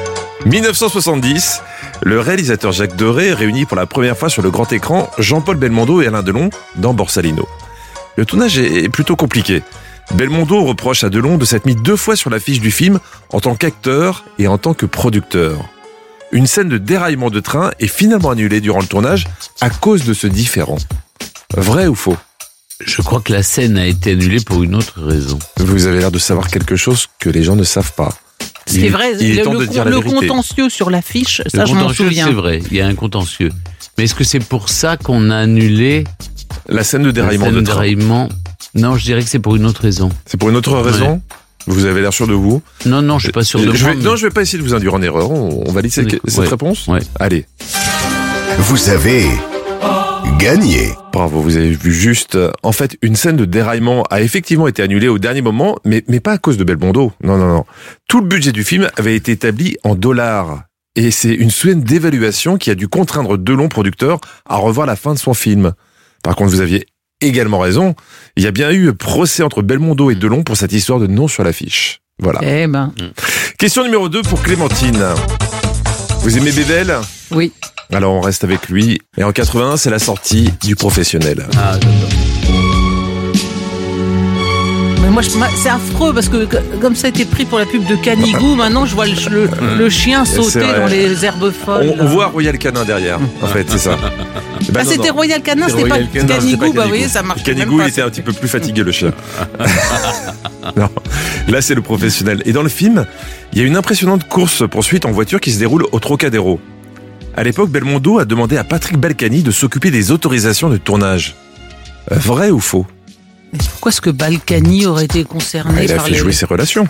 1970, 0.47 1.63
le 2.03 2.21
réalisateur 2.21 2.73
Jacques 2.73 2.97
Doré 2.97 3.33
réunit 3.33 3.67
pour 3.67 3.77
la 3.77 3.87
première 3.87 4.17
fois 4.17 4.29
sur 4.29 4.43
le 4.43 4.51
grand 4.51 4.73
écran 4.73 5.11
Jean-Paul 5.19 5.57
Belmondo 5.57 6.01
et 6.01 6.07
Alain 6.07 6.23
Delon 6.23 6.51
dans 6.77 6.95
Borsalino. 6.95 7.49
Le 8.17 8.25
tournage 8.25 8.59
est 8.59 8.89
plutôt 8.89 9.17
compliqué. 9.17 9.63
Belmondo 10.15 10.65
reproche 10.65 11.05
à 11.05 11.09
Delon 11.09 11.37
de 11.37 11.45
s'être 11.45 11.67
mis 11.67 11.77
deux 11.77 11.97
fois 11.97 12.17
sur 12.17 12.31
l'affiche 12.31 12.61
du 12.61 12.71
film 12.71 12.99
en 13.33 13.41
tant 13.41 13.55
qu'acteur 13.55 14.25
et 14.39 14.49
en 14.49 14.59
tant 14.59 14.75
que 14.75 14.87
producteur. 14.87 15.69
Une 16.33 16.47
scène 16.47 16.69
de 16.69 16.79
déraillement 16.79 17.31
de 17.31 17.41
train 17.41 17.71
est 17.81 17.87
finalement 17.87 18.31
annulée 18.31 18.61
durant 18.61 18.81
le 18.81 18.87
tournage 18.87 19.27
à 19.61 19.71
cause 19.71 20.05
de 20.05 20.15
ce 20.15 20.27
différend. 20.27 20.79
Vrai 21.57 21.87
ou 21.87 21.95
faux? 21.95 22.17
Je 22.85 23.03
crois 23.03 23.21
que 23.21 23.33
la 23.33 23.43
scène 23.43 23.77
a 23.77 23.87
été 23.87 24.13
annulée 24.13 24.41
pour 24.41 24.63
une 24.63 24.75
autre 24.75 25.03
raison. 25.03 25.39
Vous 25.59 25.87
avez 25.87 25.99
l'air 25.99 26.11
de 26.11 26.19
savoir 26.19 26.49
quelque 26.49 26.77
chose 26.77 27.09
que 27.19 27.29
les 27.29 27.43
gens 27.43 27.57
ne 27.57 27.65
savent 27.65 27.93
pas. 27.93 28.15
C'est 28.67 28.89
vrai, 28.89 29.13
il 29.21 29.33
est 29.33 29.35
le, 29.37 29.43
temps 29.43 29.55
de 29.55 29.61
le- 29.61 29.67
dire 29.67 29.85
la 29.85 29.91
vérité. 29.99 30.27
contentieux 30.27 30.69
sur 30.71 30.91
l'affiche, 30.91 31.43
Le 31.45 31.51
ça 31.51 31.65
je 31.65 31.75
m'en 31.75 31.89
souviens. 31.93 32.27
c'est 32.27 32.33
vrai, 32.33 32.61
il 32.71 32.77
y 32.77 32.81
a 32.81 32.87
un 32.87 32.95
contentieux. 32.95 33.51
Mais 33.99 34.05
est-ce 34.05 34.15
que 34.15 34.25
c'est 34.25 34.39
pour 34.41 34.69
ça 34.69 34.97
qu'on 34.97 35.31
a 35.31 35.37
annulé 35.37 36.05
La 36.69 36.85
scène 36.85 37.03
de 37.03 37.07
la 37.09 37.13
déraillement 37.13 37.47
scène 37.47 37.55
de 37.55 37.61
de 37.61 37.65
déraillement? 37.67 38.29
Non, 38.75 38.97
je 38.97 39.05
dirais 39.05 39.23
que 39.23 39.29
c'est 39.29 39.39
pour 39.41 39.57
une 39.57 39.67
autre 39.67 39.81
raison. 39.83 40.11
C'est 40.27 40.37
pour 40.39 40.49
une 40.51 40.57
autre 40.57 40.77
raison? 40.79 41.21
Vous 41.67 41.85
avez 41.85 42.01
l'air 42.01 42.13
sûr 42.13 42.27
de 42.27 42.33
vous? 42.33 42.63
Non, 42.87 43.03
non, 43.03 43.19
je 43.19 43.25
suis 43.25 43.33
pas 43.33 43.43
sûr 43.45 43.59
de 43.61 43.65
je 43.75 43.85
moi. 43.85 43.91
vais, 43.93 43.97
mais- 43.99 44.05
Non, 44.05 44.17
je 44.17 44.27
vais 44.27 44.33
pas 44.33 44.43
essayer 44.43 44.59
de 44.59 44.63
vous 44.67 44.75
induire 44.75 44.95
en 44.95 45.03
erreur. 45.03 45.31
On, 45.31 45.65
on 45.67 45.73
valide 45.73 45.93
cette, 45.93 46.13
Ouais. 46.13 46.21
cette 46.27 46.49
réponse 46.49 46.87
Ouais. 46.87 47.01
Allez. 47.19 47.45
Vous 48.59 48.89
avez 48.89 49.27
gagné. 50.41 50.93
Bravo, 51.13 51.41
vous 51.41 51.57
avez 51.57 51.71
vu 51.71 51.93
juste. 51.93 52.35
euh, 52.37 52.51
En 52.63 52.73
fait, 52.73 52.97
une 53.03 53.17
scène 53.17 53.37
de 53.37 53.45
déraillement 53.45 54.05
a 54.11 54.21
effectivement 54.23 54.69
été 54.69 54.83
annulée 54.83 55.09
au 55.09 55.19
dernier 55.19 55.43
moment, 55.43 55.77
mais, 55.85 56.05
mais 56.09 56.21
pas 56.21 56.33
à 56.33 56.39
cause 56.39 56.57
de 56.57 56.65
Belmondo. 56.65 57.13
Non, 57.23 57.37
non, 57.37 57.47
non. 57.49 57.65
Tout 58.09 58.21
le 58.21 58.27
budget 58.27 58.53
du 58.53 58.65
film 58.65 58.89
avait 58.97 59.15
été 59.17 59.33
établi 59.33 59.77
en 59.85 59.95
dollars. 59.95 60.63
Et 60.97 61.11
c'est 61.11 61.33
une 61.35 61.51
scène 61.51 61.83
d'évaluation 61.83 62.57
qui 62.59 62.71
a 62.71 62.75
dû 62.75 62.89
contraindre 62.89 63.39
Delon, 63.39 63.69
producteur, 63.69 64.21
à 64.49 64.57
revoir 64.57 64.87
la 64.87 64.97
fin 64.97 65.15
de 65.15 65.19
son 65.19 65.35
film. 65.35 65.73
Par 66.23 66.35
contre, 66.37 66.51
vous 66.51 66.61
aviez 66.61 66.87
également 67.21 67.59
raison. 67.59 67.95
Il 68.37 68.43
y 68.43 68.47
a 68.47 68.51
bien 68.51 68.71
eu 68.73 68.93
procès 68.93 69.43
entre 69.43 69.63
Belmondo 69.63 70.11
et 70.11 70.15
Delon 70.15 70.43
pour 70.43 70.57
cette 70.57 70.73
histoire 70.73 70.99
de 70.99 71.07
nom 71.07 71.29
sur 71.29 71.45
l'affiche. 71.45 72.01
Voilà. 72.19 72.41
Eh 72.43 72.67
ben, 72.67 72.93
Question 73.59 73.85
numéro 73.85 74.09
2 74.09 74.23
pour 74.23 74.43
Clémentine. 74.43 75.03
Vous 76.21 76.37
aimez 76.37 76.53
Bébel 76.53 76.97
oui. 77.31 77.53
Alors 77.93 78.15
on 78.15 78.21
reste 78.21 78.45
avec 78.45 78.69
lui. 78.69 79.01
Et 79.19 79.25
en 79.25 79.33
81, 79.33 79.77
c'est 79.77 79.91
la 79.91 79.99
sortie 79.99 80.51
du 80.63 80.77
professionnel. 80.77 81.47
Ah. 81.57 81.73
Mais 85.03 85.09
moi, 85.09 85.23
c'est 85.57 85.69
affreux 85.69 86.13
parce 86.13 86.29
que 86.29 86.47
comme 86.81 86.95
ça 86.95 87.07
a 87.07 87.11
été 87.11 87.25
pris 87.25 87.45
pour 87.45 87.59
la 87.59 87.67
pub 87.67 87.85
de 87.87 87.97
Canigou, 87.97 88.55
maintenant 88.57 88.87
je 88.87 88.95
vois 88.95 89.07
le, 89.07 89.15
le- 89.31 89.49
le 89.79 89.91
chien 89.91 90.25
sauter 90.25 90.61
dans 90.61 90.87
les 90.87 91.25
herbes 91.25 91.51
folles. 91.51 91.95
On, 91.99 92.05
on 92.05 92.09
voit 92.09 92.27
Royal 92.27 92.57
Canin 92.59 92.85
derrière, 92.85 93.19
en 93.43 93.47
fait, 93.47 93.67
c'est 93.69 93.79
ça. 93.79 93.97
Eh 94.69 94.73
ben 94.73 94.83
Ah, 94.83 94.85
c'était. 94.87 95.09
Royal 95.09 95.41
Canin, 95.41 95.67
C'est 95.69 95.77
c'était 95.79 95.89
pas 95.89 95.97
Canigou, 95.97 96.27
pas 96.27 96.37
bah 96.37 96.47
Canigou. 96.59 96.89
voyez, 96.89 97.09
ça 97.09 97.23
marche 97.23 97.43
Canigou, 97.43 97.77
même 97.79 97.87
il 97.87 97.91
était 97.91 98.03
un 98.03 98.11
petit 98.11 98.21
peu 98.21 98.35
plus 98.35 98.47
fatigué, 98.47 98.83
le 98.83 98.93
chien. 98.93 99.11
non, 100.77 100.91
là 101.49 101.63
c'est 101.63 101.75
le 101.75 101.81
professionnel. 101.81 102.43
Et 102.45 102.53
dans 102.53 102.63
le 102.63 102.69
film, 102.69 103.07
il 103.55 103.59
y 103.59 103.63
a 103.63 103.65
une 103.65 103.75
impressionnante 103.77 104.29
course-poursuite 104.29 105.07
en 105.07 105.13
voiture 105.13 105.41
qui 105.41 105.51
se 105.51 105.59
déroule 105.59 105.87
au 105.93 105.99
Trocadéro. 105.99 106.61
À 107.37 107.43
l'époque, 107.45 107.71
Belmondo 107.71 108.19
a 108.19 108.25
demandé 108.25 108.57
à 108.57 108.65
Patrick 108.65 108.99
Balkany 108.99 109.43
de 109.43 109.51
s'occuper 109.51 109.91
des 109.91 110.11
autorisations 110.11 110.69
de 110.69 110.77
tournage. 110.77 111.37
Euh, 112.13 112.17
Vrai 112.17 112.51
ou 112.51 112.61
faux? 112.61 112.87
Mais 113.53 113.59
Pourquoi 113.71 113.91
est-ce 113.91 114.01
que 114.01 114.11
Balkany 114.11 114.87
aurait 114.87 115.05
été 115.05 115.25
concerné 115.25 115.85
Il 115.85 115.93
a 115.93 115.97
par 115.97 116.05
fait 116.07 116.13
les... 116.13 116.19
jouer 116.19 116.33
ses 116.33 116.47
relations. 116.47 116.87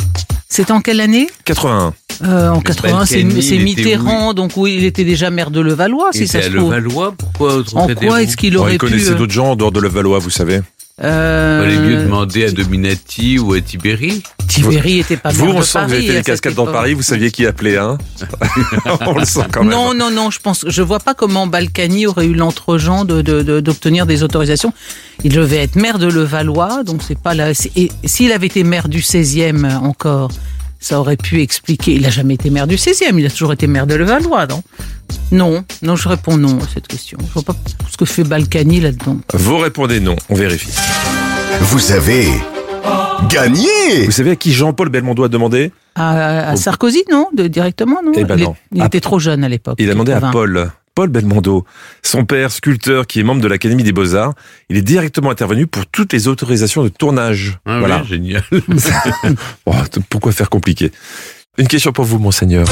C'est 0.49 0.71
en 0.71 0.81
quelle 0.81 1.01
année? 1.01 1.29
81. 1.45 1.95
Euh, 2.23 2.49
En 2.51 2.61
80, 2.61 3.07
c'est 3.07 3.23
Balkany, 3.23 3.43
c'est 3.43 3.55
il 3.57 3.63
était 3.63 3.65
Mitterrand, 3.83 4.35
donc 4.35 4.53
oui, 4.57 4.77
il 4.79 4.85
était 4.85 5.05
déjà 5.05 5.31
maire 5.31 5.51
de 5.51 5.61
Levallois, 5.61 6.11
Il 6.15 6.19
si 6.19 6.29
ça 6.29 6.43
se 6.43 6.49
trouve. 6.49 6.65
Levallois, 6.71 7.15
pourquoi 7.17 7.63
En 7.75 7.87
quoi 7.95 8.23
est-ce 8.23 8.37
qu'il 8.37 8.57
aurait 8.59 8.73
il 8.75 8.79
pu... 8.79 8.87
connaissait 8.87 9.13
euh, 9.13 9.15
d'autres 9.15 9.33
gens 9.33 9.53
en 9.53 9.57
dehors 9.57 9.73
de 9.73 9.81
Levallois, 9.81 10.19
vous 10.19 10.31
savez. 10.31 10.61
Euh, 11.03 11.65
Il 11.67 11.77
valait 11.79 11.89
mieux 11.89 12.03
demander 12.05 12.45
à 12.47 12.51
Dominati 12.51 13.39
ou 13.39 13.55
à 13.55 13.61
Tibéri. 13.61 14.23
Tibéri 14.49 14.99
était 15.01 15.17
pas 15.17 15.31
Vous, 15.31 15.47
maire 15.47 15.55
on 15.57 15.59
de 15.61 15.65
sent 15.65 15.79
que 15.81 15.85
vous 15.87 15.93
avez 15.95 16.07
fait 16.07 16.13
cette 16.17 16.27
cascades 16.27 16.55
dans. 16.55 16.67
Paris, 16.67 16.95
vous 16.95 17.03
saviez 17.03 17.31
qui 17.31 17.47
appeler, 17.47 17.77
hein 17.77 17.97
On 19.07 19.19
le 19.19 19.25
sent 19.25 19.41
quand 19.53 19.63
même. 19.63 19.71
Non, 19.73 19.95
non, 19.95 20.11
non, 20.11 20.31
je 20.31 20.41
pense, 20.41 20.65
je 20.67 20.83
vois 20.83 20.99
pas 20.99 21.15
comment 21.15 21.47
Balkany 21.47 22.07
aurait 22.07 22.27
eu 22.27 22.35
l'entre-gens 22.35 23.05
de, 23.05 23.23
de- 23.23 23.43
de- 23.43 23.61
d'obtenir 23.61 24.07
des 24.07 24.23
autorisations. 24.23 24.73
Il 25.25 25.33
devait 25.33 25.59
être 25.59 25.77
maire 25.77 25.99
de 25.99 26.07
Levallois, 26.07 26.83
donc 26.85 27.03
c'est 27.07 27.19
pas 27.19 27.35
là. 27.35 27.51
Et 27.77 27.91
s'il 28.05 28.33
avait 28.33 28.47
été 28.49 28.65
maire 28.65 28.89
du 28.89 29.01
16e 29.01 29.77
encore, 29.79 30.31
ça 30.81 30.99
aurait 30.99 31.17
pu 31.17 31.41
expliquer. 31.43 31.93
Il 31.95 32.07
a 32.07 32.11
jamais 32.11 32.35
été 32.35 32.51
maire 32.51 32.67
du 32.67 32.77
16e, 32.77 33.19
il 33.19 33.27
a 33.27 33.31
toujours 33.31 33.53
été 33.53 33.67
maire 33.67 33.87
de 33.87 33.95
Levallois, 33.95 34.47
non? 34.47 34.63
Non, 35.33 35.65
non, 35.83 35.97
je 35.97 36.09
réponds 36.09 36.37
non 36.37 36.59
à 36.59 36.67
cette 36.73 36.89
question. 36.89 37.19
Je 37.29 37.33
vois 37.35 37.43
pas 37.43 37.55
ce 37.91 37.97
que 37.97 38.05
fait 38.05 38.25
Balkany 38.25 38.81
là-dedans. 38.81 39.19
Vous 39.35 39.59
répondez 39.59 40.01
non, 40.01 40.17
on 40.29 40.35
vérifie. 40.35 40.73
Vous 41.61 41.93
avez 41.93 42.27
gagné. 43.29 44.05
Vous 44.07 44.11
savez 44.11 44.31
à 44.33 44.37
qui 44.37 44.53
Jean-Paul 44.53 44.89
Belmondo 44.89 45.25
a 45.25 45.29
demandé? 45.29 45.73
À, 45.95 46.49
à 46.51 46.57
Sarkozy, 46.57 47.05
non? 47.11 47.29
De, 47.35 47.47
Directement, 47.49 48.01
non? 48.05 48.13
Eh 48.17 48.25
ben 48.25 48.37
Il, 48.37 48.43
est- 48.43 48.47
non. 48.47 48.57
il 48.75 48.85
était 48.85 49.01
trop 49.01 49.19
jeune 49.19 49.45
à 49.45 49.49
l'époque. 49.49 49.77
Il 49.79 49.89
a 49.91 49.93
demandé 49.93 50.13
à 50.13 50.17
80. 50.17 50.33
Paul. 50.33 50.71
Paul 50.95 51.09
Belmondo, 51.09 51.65
son 52.03 52.25
père 52.25 52.51
sculpteur 52.51 53.07
qui 53.07 53.21
est 53.21 53.23
membre 53.23 53.41
de 53.41 53.49
l'Académie 53.49 53.83
des 53.85 53.93
Beaux-Arts, 53.93 54.35
il 54.69 54.77
est 54.77 54.83
directement 54.83 55.31
intervenu 55.31 55.67
pour 55.67 55.87
toutes 55.87 56.13
les 56.13 56.29
autorisations 56.29 56.83
de 56.83 56.89
tournage. 56.89 57.59
Ah 57.65 57.79
voilà. 57.79 58.03
oui, 58.03 58.09
génial. 58.09 58.43
Oh, 59.67 59.73
pourquoi 60.09 60.33
faire 60.33 60.51
compliqué? 60.51 60.91
Une 61.59 61.69
question 61.69 61.93
pour 61.93 62.05
vous, 62.05 62.19
monseigneur. 62.19 62.67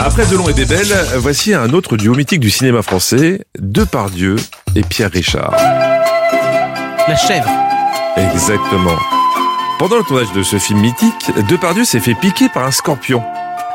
Après 0.00 0.26
Delon 0.26 0.48
et 0.48 0.52
Bébel, 0.52 0.86
voici 1.16 1.54
un 1.54 1.70
autre 1.70 1.96
duo 1.96 2.14
mythique 2.14 2.40
du 2.40 2.50
cinéma 2.50 2.82
français, 2.82 3.40
Depardieu 3.58 4.36
et 4.76 4.82
Pierre 4.82 5.10
Richard. 5.10 5.52
La 7.08 7.16
chèvre. 7.16 7.48
Exactement. 8.16 8.98
Pendant 9.78 9.96
le 9.96 10.04
tournage 10.04 10.32
de 10.32 10.42
ce 10.42 10.58
film 10.58 10.80
mythique, 10.80 11.30
Depardieu 11.48 11.84
s'est 11.84 12.00
fait 12.00 12.14
piquer 12.14 12.48
par 12.48 12.64
un 12.64 12.70
scorpion. 12.70 13.22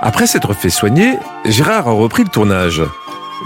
Après 0.01 0.27
s'être 0.27 0.53
fait 0.53 0.69
soigner, 0.69 1.15
Gérard 1.45 1.87
a 1.87 1.91
repris 1.91 2.23
le 2.23 2.29
tournage. 2.29 2.81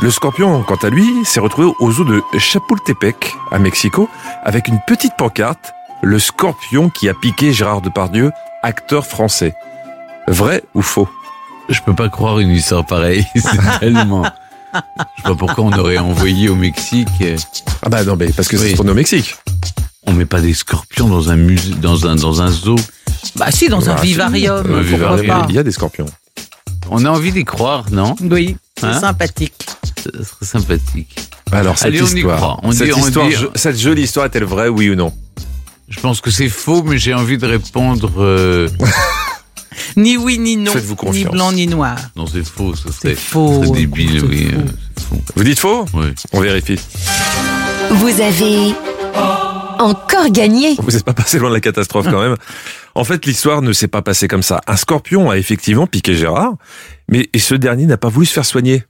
Le 0.02 0.10
scorpion, 0.12 0.62
quant 0.64 0.78
à 0.82 0.90
lui, 0.90 1.08
s'est 1.26 1.40
retrouvé 1.40 1.72
aux 1.80 2.00
eaux 2.00 2.04
de 2.04 2.22
Chapultepec, 2.38 3.36
à 3.52 3.60
Mexico, 3.60 4.10
avec 4.44 4.68
une 4.68 4.80
petite 4.86 5.16
pancarte, 5.18 5.74
le 6.02 6.20
scorpion 6.20 6.90
qui 6.90 7.10
a 7.10 7.14
piqué 7.14 7.54
Gérard 7.54 7.82
Depardieu, 7.82 8.32
acteur 8.64 9.06
français. 9.06 9.54
Vrai 10.28 10.64
ou 10.74 10.82
faux? 10.82 11.08
Je 11.70 11.80
peux 11.82 11.94
pas 11.94 12.10
croire 12.10 12.40
une 12.40 12.52
histoire 12.52 12.86
pareille. 12.86 13.26
C'est 13.36 13.80
tellement. 13.80 14.24
Je 14.74 14.80
sais 15.22 15.30
pas 15.30 15.36
pourquoi 15.36 15.64
on 15.66 15.72
aurait 15.74 15.98
envoyé 16.00 16.50
au 16.50 16.56
Mexique. 16.56 17.08
Ah 17.84 17.90
bah 17.90 18.04
non, 18.04 18.16
mais 18.18 18.32
parce 18.32 18.48
que 18.48 18.58
Oui. 18.58 18.70
c'est 18.70 18.76
tourné 18.76 18.92
au 18.92 18.96
Mexique. 18.96 19.36
On 20.08 20.14
met 20.14 20.26
pas 20.26 20.42
des 20.42 20.54
scorpions 20.54 21.08
dans 21.08 21.30
un 21.30 21.36
musée, 21.36 21.76
dans 21.76 22.08
un 22.08 22.16
dans 22.16 22.42
un 22.42 22.50
zoo. 22.50 22.76
Bah 23.36 23.52
si, 23.52 23.70
dans 23.70 23.90
un 23.90 23.96
Bah, 23.96 24.02
vivarium, 24.02 24.58
Un 24.58 24.62
pourquoi 24.64 24.82
vivarium. 24.82 25.28
pas 25.28 25.46
Il 25.50 25.56
y 25.56 25.60
a 25.60 25.64
des 25.64 25.72
scorpions. 25.72 26.08
On 26.90 27.06
a 27.06 27.10
envie 27.10 27.32
d'y 27.32 27.46
croire, 27.46 27.86
non 27.92 28.16
Oui, 28.22 28.56
c'est 28.80 28.86
Hein 28.86 29.00
sympathique. 29.00 29.66
Ce 30.04 30.10
serait 30.24 30.46
sympathique. 30.46 31.16
Alors 31.52 31.78
cette 31.78 31.88
Allez, 31.88 32.02
on 32.02 32.08
y 32.08 32.16
histoire, 32.16 32.38
croit. 32.38 32.58
On 32.64 32.72
cette, 32.72 32.88
dit- 32.88 32.94
on 32.94 33.06
histoire 33.08 33.28
dit- 33.28 33.36
cette 33.56 33.80
jolie 33.80 34.04
histoire 34.04 34.26
est-elle 34.26 34.44
vraie, 34.44 34.68
oui 34.70 34.90
ou 34.90 34.96
non 34.96 35.14
Je 35.88 36.00
pense 36.00 36.20
que 36.22 36.32
c'est 36.32 36.50
faux, 36.50 36.84
mais 36.84 36.98
j'ai 36.98 37.14
envie 37.14 37.38
de 37.38 37.46
répondre. 37.46 38.12
euh, 38.18 38.68
Ni 39.98 40.18
oui 40.18 40.38
ni 40.40 40.56
non, 40.58 40.72
Faites-vous 40.72 40.96
ni 41.12 41.26
blanc 41.26 41.52
ni 41.52 41.68
noir. 41.68 41.96
Non, 42.16 42.26
c'est 42.28 42.46
faux. 42.46 42.76
Ce 42.76 42.92
serait, 42.92 43.16
faux, 43.16 43.64
débile, 43.74 44.20
c'est 44.20 44.26
oui. 44.26 44.48
faux. 44.52 44.58
euh, 44.58 44.64
c'est 44.98 45.04
faux. 45.06 45.22
Vous 45.36 45.44
dites 45.44 45.60
faux 45.60 45.86
Oui. 45.94 46.06
On 46.32 46.40
vérifie. 46.42 46.80
Vous 47.92 48.22
avez 48.22 48.74
encore 49.80 50.30
gagné. 50.30 50.76
Vous 50.80 50.92
n'êtes 50.92 51.04
pas 51.04 51.14
passé 51.14 51.40
loin 51.40 51.50
de 51.50 51.56
la 51.56 51.62
catastrophe 51.62 52.08
quand 52.10 52.22
même. 52.22 52.36
En 52.96 53.04
fait, 53.04 53.26
l'histoire 53.26 53.62
ne 53.62 53.74
s'est 53.74 53.88
pas 53.88 54.02
passée 54.02 54.28
comme 54.28 54.44
ça. 54.44 54.62
Un 54.68 54.76
scorpion 54.76 55.30
a 55.30 55.38
effectivement 55.38 55.88
piqué 55.88 56.16
Gérard, 56.16 56.54
mais 57.10 57.30
et 57.34 57.40
ce 57.40 57.56
dernier 57.56 57.86
n'a 57.86 57.98
pas 57.98 58.10
voulu 58.10 58.26
se 58.26 58.34
faire 58.34 58.46
soigner. 58.46 58.84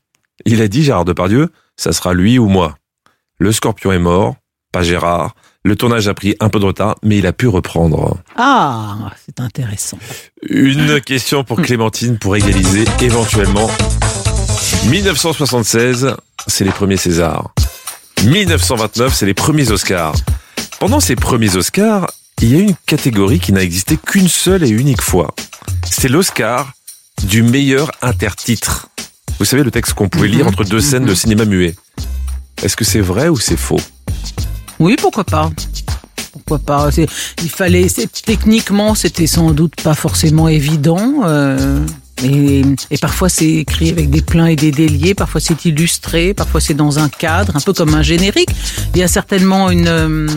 Il 0.45 0.61
a 0.61 0.67
dit, 0.67 0.84
Gérard 0.84 1.05
Depardieu, 1.05 1.49
ça 1.77 1.91
sera 1.93 2.13
lui 2.13 2.38
ou 2.39 2.47
moi. 2.47 2.75
Le 3.39 3.51
scorpion 3.51 3.91
est 3.91 3.99
mort, 3.99 4.36
pas 4.71 4.84
Gérard. 4.84 5.36
Le 5.65 5.77
tournage 5.77 6.09
a 6.09 6.13
pris 6.13 6.36
un 6.41 6.49
peu 6.49 6.59
de 6.59 6.65
retard, 6.65 6.95
mais 7.03 7.17
il 7.19 7.25
a 7.25 7.31
pu 7.31 7.47
reprendre. 7.47 8.17
Ah, 8.36 8.97
c'est 9.25 9.39
intéressant. 9.39 9.97
Une 10.49 10.99
question 10.99 11.45
pour 11.45 11.61
Clémentine 11.61 12.17
pour 12.17 12.36
égaliser 12.36 12.84
éventuellement. 12.99 13.69
1976, 14.89 16.15
c'est 16.47 16.65
les 16.65 16.71
premiers 16.71 16.97
Césars. 16.97 17.53
1929, 18.25 19.13
c'est 19.13 19.25
les 19.25 19.34
premiers 19.34 19.71
Oscars. 19.71 20.15
Pendant 20.84 20.99
ces 20.99 21.15
premiers 21.15 21.55
Oscars, 21.55 22.11
il 22.41 22.53
y 22.53 22.57
a 22.57 22.59
une 22.59 22.75
catégorie 22.86 23.39
qui 23.39 23.53
n'a 23.53 23.63
existé 23.63 23.95
qu'une 23.95 24.27
seule 24.27 24.65
et 24.65 24.69
unique 24.69 25.01
fois. 25.01 25.34
C'est 25.89 26.09
l'Oscar 26.09 26.73
du 27.23 27.41
meilleur 27.41 27.89
intertitre. 28.01 28.89
Vous 29.39 29.45
savez 29.45 29.63
le 29.63 29.71
texte 29.71 29.93
qu'on 29.93 30.09
pouvait 30.09 30.27
lire 30.27 30.45
entre 30.45 30.65
deux 30.65 30.81
scènes 30.81 31.05
de 31.05 31.15
cinéma 31.15 31.45
muet. 31.45 31.73
Est-ce 32.61 32.75
que 32.75 32.84
c'est 32.84 32.99
vrai 32.99 33.29
ou 33.29 33.38
c'est 33.38 33.55
faux? 33.55 33.79
Oui, 34.77 34.97
pourquoi 34.99 35.23
pas 35.23 35.49
Pourquoi 36.34 36.59
pas 36.59 36.89
Il 37.41 37.49
fallait, 37.49 37.88
techniquement, 38.25 38.93
c'était 38.93 39.25
sans 39.25 39.51
doute 39.51 39.75
pas 39.81 39.95
forcément 39.95 40.49
évident. 40.49 41.21
euh, 41.23 41.79
Et, 42.23 42.63
et 42.91 42.97
parfois 42.97 43.29
c'est 43.29 43.49
écrit 43.49 43.89
avec 43.89 44.09
des 44.09 44.21
pleins 44.21 44.47
et 44.47 44.57
des 44.57 44.71
déliés, 44.71 45.13
parfois 45.15 45.39
c'est 45.39 45.63
illustré, 45.63 46.34
parfois 46.34 46.59
c'est 46.59 46.73
dans 46.73 46.99
un 46.99 47.07
cadre, 47.07 47.55
un 47.55 47.61
peu 47.61 47.71
comme 47.71 47.93
un 47.95 48.01
générique. 48.03 48.49
Il 48.93 48.99
y 48.99 49.03
a 49.03 49.07
certainement 49.07 49.69
une, 49.71 49.88
euh, 49.88 50.27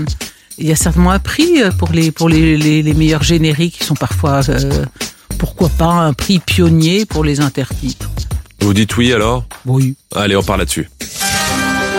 il 0.59 0.67
y 0.67 0.73
a 0.73 0.77
certainement 0.77 1.11
un 1.11 1.19
prix 1.19 1.63
pour 1.79 1.91
les 1.91 2.11
pour 2.11 2.29
les, 2.29 2.57
les, 2.57 2.83
les 2.83 2.95
meilleurs 2.95 3.23
génériques 3.23 3.79
qui 3.79 3.85
sont 3.85 3.95
parfois, 3.95 4.41
euh, 4.49 4.85
pourquoi 5.39 5.69
pas, 5.69 5.93
un 5.93 6.13
prix 6.13 6.39
pionnier 6.39 7.07
pour 7.07 7.25
les 7.25 7.41
intertitres. 7.41 8.11
Vous 8.61 8.75
dites 8.75 8.97
oui 8.97 9.13
alors? 9.13 9.47
Oui. 9.65 9.97
Allez, 10.15 10.37
on 10.37 10.43
part 10.43 10.57
là-dessus. 10.57 10.89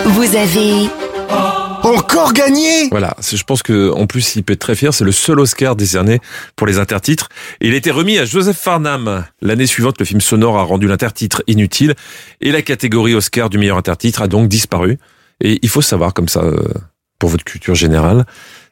Vous 0.06 0.36
avez 0.36 0.90
Encore 1.84 2.34
gagné? 2.34 2.90
Voilà, 2.90 3.16
je 3.22 3.44
pense 3.44 3.64
que 3.64 3.92
en 3.92 4.08
plus 4.08 4.36
il 4.36 4.44
peut 4.44 4.54
être 4.54 4.60
très 4.60 4.76
fier, 4.76 4.94
c'est 4.94 5.06
le 5.06 5.12
seul 5.12 5.40
Oscar 5.40 5.76
décerné 5.76 6.20
pour 6.56 6.68
les 6.68 6.80
intertitres. 6.80 7.30
Et 7.62 7.68
il 7.68 7.74
a 7.74 7.78
été 7.78 7.92
remis 7.92 8.18
à 8.18 8.26
Joseph 8.26 8.58
Farnham. 8.58 9.24
L'année 9.42 9.68
suivante, 9.68 10.00
le 10.00 10.06
film 10.06 10.20
sonore 10.20 10.58
a 10.58 10.64
rendu 10.64 10.88
l'intertitre 10.88 11.44
inutile 11.48 11.94
et 12.42 12.52
la 12.52 12.62
catégorie 12.62 13.14
Oscar 13.14 13.50
du 13.50 13.58
meilleur 13.58 13.78
intertitre 13.78 14.22
a 14.22 14.28
donc 14.28 14.50
disparu. 14.50 14.98
Et 15.40 15.60
il 15.62 15.70
faut 15.70 15.84
savoir 15.84 16.14
comme 16.14 16.28
ça, 16.28 16.42
euh, 16.42 16.74
pour 17.20 17.30
votre 17.30 17.44
culture 17.44 17.76
générale, 17.76 18.26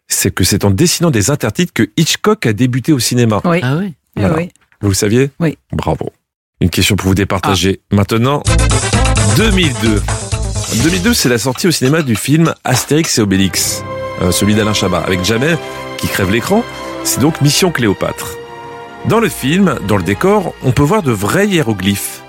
c'est 0.07 0.33
que 0.33 0.43
c'est 0.43 0.65
en 0.65 0.71
dessinant 0.71 1.11
des 1.11 1.31
intertitres 1.31 1.73
que 1.73 1.89
Hitchcock 1.97 2.45
a 2.45 2.53
débuté 2.53 2.93
au 2.93 2.99
cinéma. 2.99 3.41
Oui. 3.43 3.59
Ah 3.63 3.77
oui 3.77 3.93
Voilà. 4.15 4.35
oui. 4.37 4.49
Vous 4.81 4.89
le 4.89 4.93
saviez 4.95 5.31
Oui. 5.39 5.57
Bravo. 5.71 6.11
Une 6.61 6.69
question 6.69 6.95
pour 6.95 7.07
vous 7.09 7.15
départager. 7.15 7.81
Maintenant, 7.91 8.43
2002. 9.37 10.01
2002, 10.83 11.13
c'est 11.13 11.29
la 11.29 11.37
sortie 11.37 11.67
au 11.67 11.71
cinéma 11.71 12.01
du 12.01 12.15
film 12.15 12.53
Astérix 12.63 13.17
et 13.17 13.21
Obélix, 13.21 13.83
euh, 14.21 14.31
celui 14.31 14.55
d'Alain 14.55 14.73
Chabat, 14.73 14.99
avec 14.99 15.23
Jamel 15.23 15.57
qui 15.97 16.07
crève 16.07 16.31
l'écran. 16.31 16.63
C'est 17.03 17.19
donc 17.19 17.41
Mission 17.41 17.71
Cléopâtre. 17.71 18.31
Dans 19.05 19.19
le 19.19 19.29
film, 19.29 19.75
dans 19.87 19.97
le 19.97 20.03
décor, 20.03 20.53
on 20.63 20.71
peut 20.71 20.83
voir 20.83 21.03
de 21.03 21.11
vrais 21.11 21.47
hiéroglyphes. 21.47 22.21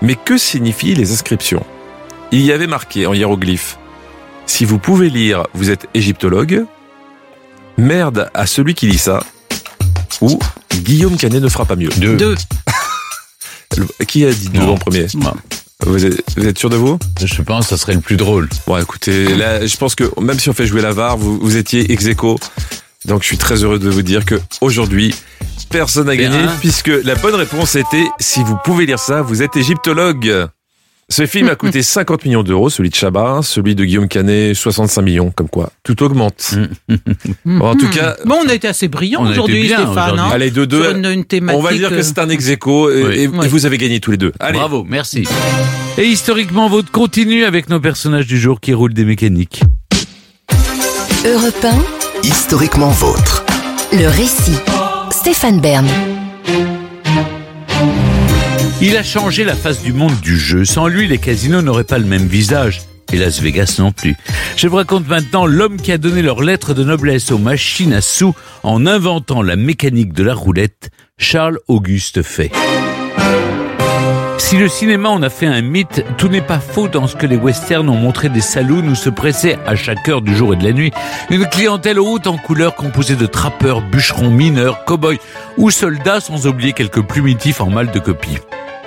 Mais 0.00 0.14
que 0.16 0.38
signifient 0.38 0.94
les 0.94 1.12
inscriptions? 1.12 1.64
Il 2.30 2.40
y 2.40 2.52
avait 2.52 2.66
marqué 2.66 3.06
en 3.06 3.12
hiéroglyphes 3.12 3.78
Si 4.52 4.66
vous 4.66 4.78
pouvez 4.78 5.08
lire, 5.08 5.44
vous 5.54 5.70
êtes 5.70 5.86
égyptologue. 5.94 6.66
Merde 7.78 8.28
à 8.34 8.44
celui 8.46 8.74
qui 8.74 8.86
lit 8.86 8.98
ça. 8.98 9.20
Ou 10.20 10.38
Guillaume 10.82 11.16
Canet 11.16 11.42
ne 11.42 11.48
fera 11.48 11.64
pas 11.64 11.74
mieux. 11.74 11.88
Deux. 11.96 12.16
Deux. 12.16 12.36
Qui 14.06 14.26
a 14.26 14.30
dit 14.30 14.50
deux 14.50 14.60
Non. 14.60 14.74
en 14.74 14.76
premier 14.76 15.06
Moi, 15.14 15.34
vous 15.86 16.04
êtes, 16.04 16.22
vous 16.36 16.46
êtes 16.46 16.58
sûr 16.58 16.68
de 16.68 16.76
vous? 16.76 16.98
Je 17.24 17.40
pense 17.40 17.64
que 17.64 17.70
ça 17.70 17.78
serait 17.78 17.94
le 17.94 18.02
plus 18.02 18.18
drôle. 18.18 18.46
Bon, 18.66 18.76
écoutez, 18.76 19.34
là, 19.36 19.66
je 19.66 19.74
pense 19.78 19.94
que 19.94 20.04
même 20.20 20.38
si 20.38 20.50
on 20.50 20.52
fait 20.52 20.66
jouer 20.66 20.82
la 20.82 20.92
VAR, 20.92 21.16
vous, 21.16 21.38
vous 21.38 21.56
étiez 21.56 21.90
ex 21.90 22.04
aequo. 22.04 22.38
Donc, 23.06 23.22
je 23.22 23.28
suis 23.28 23.38
très 23.38 23.64
heureux 23.64 23.78
de 23.78 23.88
vous 23.88 24.02
dire 24.02 24.26
que 24.26 24.38
aujourd'hui, 24.60 25.14
personne 25.70 26.08
n'a 26.08 26.12
C'est 26.12 26.18
gagné, 26.18 26.36
un. 26.40 26.56
puisque 26.60 26.92
la 27.04 27.14
bonne 27.14 27.36
réponse 27.36 27.74
était 27.74 28.04
si 28.20 28.42
vous 28.44 28.58
pouvez 28.62 28.84
lire 28.84 28.98
ça, 28.98 29.22
vous 29.22 29.40
êtes 29.42 29.56
égyptologue. 29.56 30.46
Ce 31.08 31.26
film 31.26 31.48
a 31.48 31.56
coûté 31.56 31.82
50 31.82 32.24
millions 32.24 32.42
d'euros, 32.42 32.70
celui 32.70 32.88
de 32.88 32.94
Chabat, 32.94 33.40
celui 33.42 33.74
de 33.74 33.84
Guillaume 33.84 34.08
Canet, 34.08 34.54
65 34.54 35.02
millions, 35.02 35.30
comme 35.30 35.48
quoi 35.48 35.70
tout 35.82 36.02
augmente. 36.02 36.54
Bon, 37.44 37.66
en 37.70 37.76
tout 37.76 37.88
cas, 37.90 38.16
Bon, 38.24 38.38
on 38.44 38.48
a 38.48 38.54
été 38.54 38.68
assez 38.68 38.88
brillants 38.88 39.26
aujourd'hui, 39.28 39.66
Stéphane. 39.68 40.18
hein, 40.18 40.28
allez, 40.32 40.50
deux, 40.50 40.66
deux. 40.66 40.82
sur 40.82 40.96
une, 40.96 41.04
une 41.06 41.24
thématique. 41.24 41.58
On 41.58 41.62
va 41.62 41.72
dire 41.74 41.90
que 41.90 41.94
euh, 41.96 42.02
c'est 42.02 42.18
un 42.18 42.28
ex 42.28 42.48
aequo 42.48 42.90
et, 42.90 43.04
Oui. 43.04 43.14
et- 43.14 43.22
et 43.24 43.28
Ouais. 43.28 43.48
vous 43.48 43.66
avez 43.66 43.78
gagné 43.78 44.00
tous 44.00 44.10
les 44.12 44.16
deux. 44.16 44.32
Allez. 44.40 44.58
Bravo, 44.58 44.84
merci. 44.88 45.24
Et 45.98 46.04
historiquement, 46.06 46.68
votre 46.68 46.90
continue 46.90 47.44
avec 47.44 47.68
nos 47.68 47.80
personnages 47.80 48.26
du 48.26 48.38
jour 48.38 48.60
qui 48.60 48.72
roulent 48.72 48.94
des 48.94 49.04
mécaniques. 49.04 49.62
Europe 51.26 51.64
1, 51.64 52.26
Historiquement 52.26 52.90
vôtre. 52.90 53.44
le 53.92 54.06
récit. 54.08 54.56
Stéphane 55.10 55.60
Bern. 55.60 55.86
Il 58.84 58.96
a 58.96 59.04
changé 59.04 59.44
la 59.44 59.54
face 59.54 59.80
du 59.80 59.92
monde 59.92 60.18
du 60.22 60.36
jeu. 60.36 60.64
Sans 60.64 60.88
lui, 60.88 61.06
les 61.06 61.18
casinos 61.18 61.62
n'auraient 61.62 61.84
pas 61.84 61.98
le 61.98 62.04
même 62.04 62.26
visage. 62.26 62.82
Et 63.12 63.16
Las 63.16 63.40
Vegas 63.40 63.76
non 63.78 63.92
plus. 63.92 64.16
Je 64.56 64.66
vous 64.66 64.74
raconte 64.74 65.06
maintenant 65.06 65.46
l'homme 65.46 65.76
qui 65.76 65.92
a 65.92 65.98
donné 65.98 66.20
leur 66.20 66.42
lettre 66.42 66.74
de 66.74 66.82
noblesse 66.82 67.30
aux 67.30 67.38
machines 67.38 67.92
à 67.92 68.00
sous 68.00 68.34
en 68.64 68.84
inventant 68.84 69.40
la 69.40 69.54
mécanique 69.54 70.12
de 70.12 70.24
la 70.24 70.34
roulette, 70.34 70.90
Charles 71.16 71.60
Auguste 71.68 72.22
Fay. 72.22 72.50
Si 74.38 74.56
le 74.56 74.66
cinéma 74.66 75.10
en 75.10 75.22
a 75.22 75.30
fait 75.30 75.46
un 75.46 75.62
mythe, 75.62 76.04
tout 76.18 76.26
n'est 76.26 76.42
pas 76.42 76.58
faux 76.58 76.88
dans 76.88 77.06
ce 77.06 77.14
que 77.14 77.26
les 77.26 77.36
westerns 77.36 77.88
ont 77.88 77.96
montré 77.96 78.30
des 78.30 78.40
saloons 78.40 78.88
où 78.88 78.96
se 78.96 79.10
pressait 79.10 79.58
à 79.64 79.76
chaque 79.76 80.08
heure 80.08 80.22
du 80.22 80.34
jour 80.34 80.54
et 80.54 80.56
de 80.56 80.64
la 80.64 80.72
nuit 80.72 80.90
une 81.30 81.46
clientèle 81.46 82.00
haute 82.00 82.26
en 82.26 82.36
couleur 82.36 82.74
composée 82.74 83.14
de 83.14 83.26
trappeurs, 83.26 83.80
bûcherons, 83.80 84.30
mineurs, 84.30 84.84
cow-boys 84.86 85.18
ou 85.56 85.70
soldats 85.70 86.20
sans 86.20 86.48
oublier 86.48 86.72
quelques 86.72 87.02
plumitifs 87.02 87.60
en 87.60 87.70
mal 87.70 87.92
de 87.92 88.00
copie. 88.00 88.38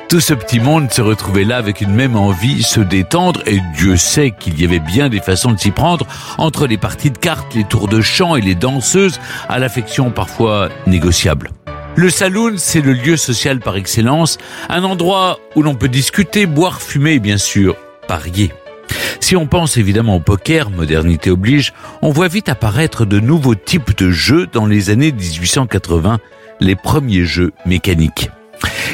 Tout 0.07 0.19
ce 0.19 0.35
petit 0.35 0.59
monde 0.59 0.91
se 0.93 1.01
retrouvait 1.01 1.43
là 1.43 1.57
avec 1.57 1.81
une 1.81 1.93
même 1.93 2.15
envie, 2.15 2.61
se 2.61 2.79
détendre, 2.79 3.41
et 3.47 3.59
Dieu 3.75 3.97
sait 3.97 4.31
qu'il 4.39 4.59
y 4.61 4.63
avait 4.63 4.79
bien 4.79 5.09
des 5.09 5.19
façons 5.19 5.51
de 5.51 5.59
s'y 5.59 5.71
prendre, 5.71 6.05
entre 6.37 6.67
les 6.67 6.77
parties 6.77 7.09
de 7.09 7.17
cartes, 7.17 7.55
les 7.55 7.63
tours 7.63 7.87
de 7.87 8.01
chant 8.01 8.35
et 8.35 8.41
les 8.41 8.53
danseuses, 8.53 9.19
à 9.49 9.57
l'affection 9.57 10.11
parfois 10.11 10.69
négociable. 10.85 11.49
Le 11.95 12.11
saloon, 12.11 12.53
c'est 12.57 12.81
le 12.81 12.93
lieu 12.93 13.17
social 13.17 13.59
par 13.59 13.77
excellence, 13.77 14.37
un 14.69 14.83
endroit 14.83 15.39
où 15.55 15.63
l'on 15.63 15.75
peut 15.75 15.89
discuter, 15.89 16.45
boire, 16.45 16.81
fumer 16.81 17.13
et 17.13 17.19
bien 17.19 17.37
sûr, 17.37 17.75
parier. 18.07 18.53
Si 19.19 19.35
on 19.35 19.47
pense 19.47 19.75
évidemment 19.75 20.17
au 20.17 20.19
poker, 20.19 20.69
modernité 20.69 21.31
oblige, 21.31 21.73
on 22.03 22.11
voit 22.11 22.27
vite 22.27 22.47
apparaître 22.47 23.05
de 23.05 23.19
nouveaux 23.19 23.55
types 23.55 23.97
de 23.97 24.11
jeux 24.11 24.45
dans 24.53 24.67
les 24.67 24.91
années 24.91 25.11
1880, 25.11 26.19
les 26.59 26.75
premiers 26.75 27.25
jeux 27.25 27.53
mécaniques. 27.65 28.29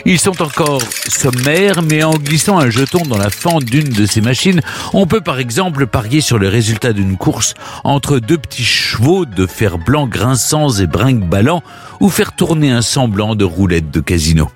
Ils 0.05 0.19
sont 0.19 0.41
encore 0.41 0.81
sommaires, 1.07 1.83
mais 1.83 2.03
en 2.03 2.13
glissant 2.13 2.57
un 2.57 2.69
jeton 2.69 3.03
dans 3.03 3.17
la 3.17 3.29
fente 3.29 3.65
d'une 3.65 3.89
de 3.89 4.05
ces 4.05 4.21
machines, 4.21 4.61
on 4.93 5.05
peut 5.05 5.21
par 5.21 5.39
exemple 5.39 5.85
parier 5.85 6.21
sur 6.21 6.39
le 6.39 6.47
résultat 6.47 6.91
d'une 6.91 7.17
course 7.17 7.53
entre 7.83 8.19
deux 8.19 8.37
petits 8.37 8.63
chevaux 8.63 9.25
de 9.25 9.45
fer 9.45 9.77
blanc 9.77 10.07
grinçants 10.07 10.71
et 10.71 10.87
brinque-ballants, 10.87 11.63
ou 11.99 12.09
faire 12.09 12.35
tourner 12.35 12.71
un 12.71 12.81
semblant 12.81 13.35
de 13.35 13.45
roulette 13.45 13.91
de 13.91 13.99
casino. 13.99 14.49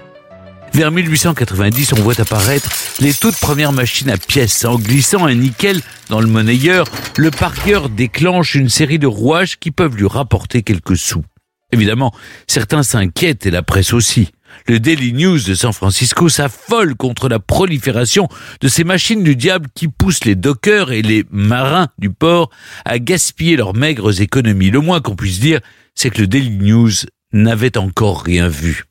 Vers 0.73 0.91
1890, 0.91 1.93
on 1.93 2.01
voit 2.01 2.19
apparaître 2.19 2.69
les 2.99 3.13
toutes 3.13 3.37
premières 3.37 3.71
machines 3.71 4.09
à 4.09 4.17
pièces. 4.17 4.65
En 4.65 4.75
glissant 4.75 5.25
un 5.25 5.33
nickel 5.33 5.79
dans 6.09 6.19
le 6.19 6.27
monnayeur, 6.27 6.85
le 7.17 7.31
parieur 7.31 7.87
déclenche 7.89 8.55
une 8.55 8.67
série 8.67 8.99
de 8.99 9.07
rouages 9.07 9.57
qui 9.57 9.71
peuvent 9.71 9.95
lui 9.95 10.07
rapporter 10.07 10.63
quelques 10.63 10.97
sous. 10.97 11.23
Évidemment, 11.71 12.13
certains 12.47 12.83
s'inquiètent 12.83 13.45
et 13.45 13.51
la 13.51 13.63
presse 13.63 13.93
aussi. 13.93 14.31
Le 14.67 14.79
Daily 14.79 15.13
News 15.13 15.43
de 15.43 15.53
San 15.53 15.73
Francisco 15.73 16.27
s'affole 16.27 16.95
contre 16.95 17.29
la 17.29 17.37
prolifération 17.37 18.27
de 18.61 18.67
ces 18.67 18.83
machines 18.83 19.23
du 19.23 19.35
diable 19.35 19.67
qui 19.75 19.87
poussent 19.87 20.25
les 20.25 20.33
dockers 20.33 20.91
et 20.91 21.03
les 21.03 21.23
marins 21.29 21.89
du 21.99 22.09
port 22.09 22.49
à 22.83 22.97
gaspiller 22.97 23.57
leurs 23.57 23.75
maigres 23.75 24.21
économies. 24.21 24.71
Le 24.71 24.79
moins 24.79 25.01
qu'on 25.01 25.15
puisse 25.15 25.39
dire, 25.39 25.59
c'est 25.93 26.09
que 26.09 26.21
le 26.21 26.25
Daily 26.25 26.49
News 26.49 26.91
n'avait 27.31 27.77
encore 27.77 28.23
rien 28.23 28.47
vu. 28.47 28.85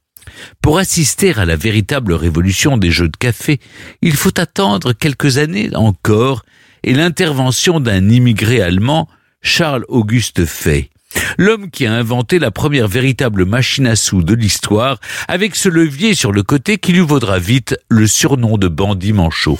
Pour 0.63 0.79
assister 0.79 1.35
à 1.35 1.45
la 1.45 1.57
véritable 1.57 2.13
révolution 2.13 2.77
des 2.77 2.93
jeux 2.93 3.09
de 3.09 3.17
café, 3.17 3.59
il 4.01 4.15
faut 4.15 4.39
attendre 4.39 4.93
quelques 4.93 5.39
années 5.39 5.71
encore 5.75 6.45
et 6.85 6.93
l'intervention 6.93 7.81
d'un 7.81 8.11
immigré 8.11 8.61
allemand, 8.61 9.09
Charles 9.43 9.85
Auguste 9.89 10.45
Fay. 10.45 10.91
L'homme 11.39 11.71
qui 11.71 11.87
a 11.87 11.93
inventé 11.93 12.39
la 12.39 12.51
première 12.51 12.89
véritable 12.89 13.45
machine 13.45 13.87
à 13.87 13.97
sous 13.97 14.23
de 14.23 14.35
l'histoire, 14.35 14.99
avec 15.29 15.57
ce 15.57 15.69
levier 15.69 16.15
sur 16.15 16.33
le 16.33 16.43
côté 16.43 16.79
qui 16.79 16.93
lui 16.93 17.01
vaudra 17.01 17.39
vite 17.39 17.77
le 17.89 18.07
surnom 18.07 18.59
de 18.59 18.69
bandit 18.69 19.13
manchot. 19.13 19.59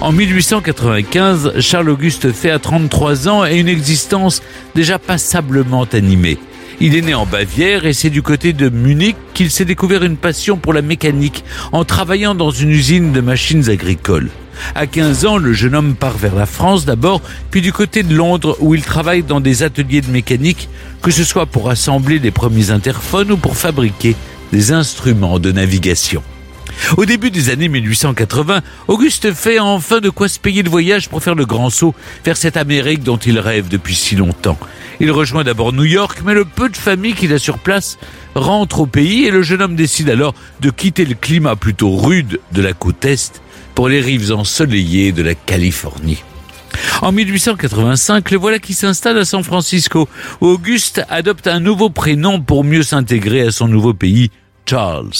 En 0.00 0.12
1895, 0.12 1.58
Charles-Auguste 1.58 2.32
Fay 2.32 2.52
a 2.52 2.58
33 2.60 3.28
ans 3.28 3.44
et 3.44 3.56
une 3.56 3.68
existence 3.68 4.42
déjà 4.76 4.98
passablement 4.98 5.84
animée. 5.92 6.38
Il 6.80 6.94
est 6.94 7.02
né 7.02 7.14
en 7.14 7.26
Bavière 7.26 7.84
et 7.86 7.92
c'est 7.92 8.10
du 8.10 8.22
côté 8.22 8.52
de 8.52 8.68
Munich 8.68 9.16
qu'il 9.34 9.50
s'est 9.50 9.64
découvert 9.64 10.04
une 10.04 10.16
passion 10.16 10.56
pour 10.56 10.72
la 10.72 10.82
mécanique 10.82 11.42
en 11.72 11.84
travaillant 11.84 12.36
dans 12.36 12.52
une 12.52 12.70
usine 12.70 13.10
de 13.10 13.20
machines 13.20 13.68
agricoles. 13.68 14.30
À 14.74 14.86
15 14.86 15.26
ans, 15.26 15.36
le 15.38 15.52
jeune 15.52 15.74
homme 15.74 15.94
part 15.94 16.16
vers 16.16 16.34
la 16.34 16.46
France 16.46 16.84
d'abord, 16.84 17.20
puis 17.50 17.60
du 17.60 17.72
côté 17.72 18.02
de 18.02 18.14
Londres 18.14 18.56
où 18.60 18.74
il 18.74 18.82
travaille 18.82 19.22
dans 19.22 19.40
des 19.40 19.62
ateliers 19.62 20.00
de 20.00 20.10
mécanique, 20.10 20.68
que 21.02 21.10
ce 21.10 21.24
soit 21.24 21.46
pour 21.46 21.70
assembler 21.70 22.18
les 22.18 22.30
premiers 22.30 22.70
interphones 22.70 23.32
ou 23.32 23.36
pour 23.36 23.56
fabriquer 23.56 24.16
des 24.52 24.72
instruments 24.72 25.38
de 25.38 25.52
navigation. 25.52 26.22
Au 26.96 27.04
début 27.04 27.30
des 27.30 27.50
années 27.50 27.68
1880, 27.68 28.62
Auguste 28.86 29.32
Fay 29.32 29.58
a 29.58 29.64
enfin 29.64 30.00
de 30.00 30.10
quoi 30.10 30.28
se 30.28 30.38
payer 30.38 30.62
le 30.62 30.70
voyage 30.70 31.08
pour 31.08 31.22
faire 31.22 31.34
le 31.34 31.44
grand 31.44 31.70
saut 31.70 31.94
vers 32.24 32.36
cette 32.36 32.56
Amérique 32.56 33.02
dont 33.02 33.16
il 33.16 33.38
rêve 33.38 33.68
depuis 33.68 33.94
si 33.94 34.16
longtemps. 34.16 34.58
Il 35.00 35.10
rejoint 35.10 35.44
d'abord 35.44 35.72
New 35.72 35.84
York, 35.84 36.20
mais 36.24 36.34
le 36.34 36.44
peu 36.44 36.68
de 36.68 36.76
famille 36.76 37.14
qu'il 37.14 37.32
a 37.32 37.38
sur 37.38 37.58
place 37.58 37.98
rentre 38.34 38.80
au 38.80 38.86
pays 38.86 39.24
et 39.24 39.30
le 39.30 39.42
jeune 39.42 39.62
homme 39.62 39.76
décide 39.76 40.10
alors 40.10 40.34
de 40.60 40.70
quitter 40.70 41.04
le 41.04 41.14
climat 41.14 41.56
plutôt 41.56 41.96
rude 41.96 42.40
de 42.52 42.62
la 42.62 42.72
côte 42.72 43.04
Est 43.04 43.42
pour 43.78 43.88
les 43.88 44.00
rives 44.00 44.32
ensoleillées 44.32 45.12
de 45.12 45.22
la 45.22 45.36
Californie. 45.36 46.24
En 47.00 47.12
1885, 47.12 48.32
le 48.32 48.36
voilà 48.36 48.58
qui 48.58 48.74
s'installe 48.74 49.18
à 49.18 49.24
San 49.24 49.44
Francisco. 49.44 50.08
Auguste 50.40 51.00
adopte 51.08 51.46
un 51.46 51.60
nouveau 51.60 51.88
prénom 51.88 52.40
pour 52.40 52.64
mieux 52.64 52.82
s'intégrer 52.82 53.42
à 53.42 53.52
son 53.52 53.68
nouveau 53.68 53.94
pays, 53.94 54.32
Charles. 54.66 55.12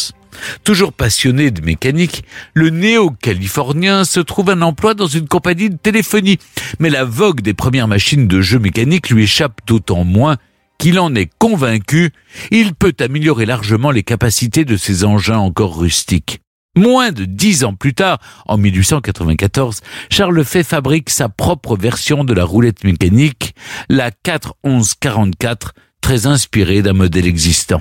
Toujours 0.64 0.92
passionné 0.92 1.52
de 1.52 1.64
mécanique, 1.64 2.24
le 2.52 2.70
néo-californien 2.70 4.02
se 4.02 4.18
trouve 4.18 4.50
un 4.50 4.62
emploi 4.62 4.94
dans 4.94 5.06
une 5.06 5.28
compagnie 5.28 5.70
de 5.70 5.76
téléphonie. 5.76 6.40
Mais 6.80 6.90
la 6.90 7.04
vogue 7.04 7.42
des 7.42 7.54
premières 7.54 7.86
machines 7.86 8.26
de 8.26 8.40
jeux 8.40 8.58
mécaniques 8.58 9.10
lui 9.10 9.22
échappe 9.22 9.60
d'autant 9.68 10.02
moins 10.02 10.36
qu'il 10.78 10.98
en 10.98 11.14
est 11.14 11.30
convaincu, 11.38 12.10
il 12.50 12.74
peut 12.74 12.94
améliorer 12.98 13.46
largement 13.46 13.92
les 13.92 14.02
capacités 14.02 14.64
de 14.64 14.76
ses 14.76 15.04
engins 15.04 15.38
encore 15.38 15.78
rustiques. 15.78 16.40
Moins 16.78 17.10
de 17.10 17.24
dix 17.24 17.64
ans 17.64 17.74
plus 17.74 17.92
tard, 17.92 18.20
en 18.46 18.56
1894, 18.56 19.80
Charles 20.10 20.44
Fay 20.44 20.62
fabrique 20.62 21.10
sa 21.10 21.28
propre 21.28 21.76
version 21.76 22.22
de 22.22 22.32
la 22.32 22.44
roulette 22.44 22.84
mécanique, 22.84 23.56
la 23.88 24.12
41144, 24.12 25.74
très 26.00 26.26
inspirée 26.26 26.80
d'un 26.82 26.92
modèle 26.92 27.26
existant. 27.26 27.80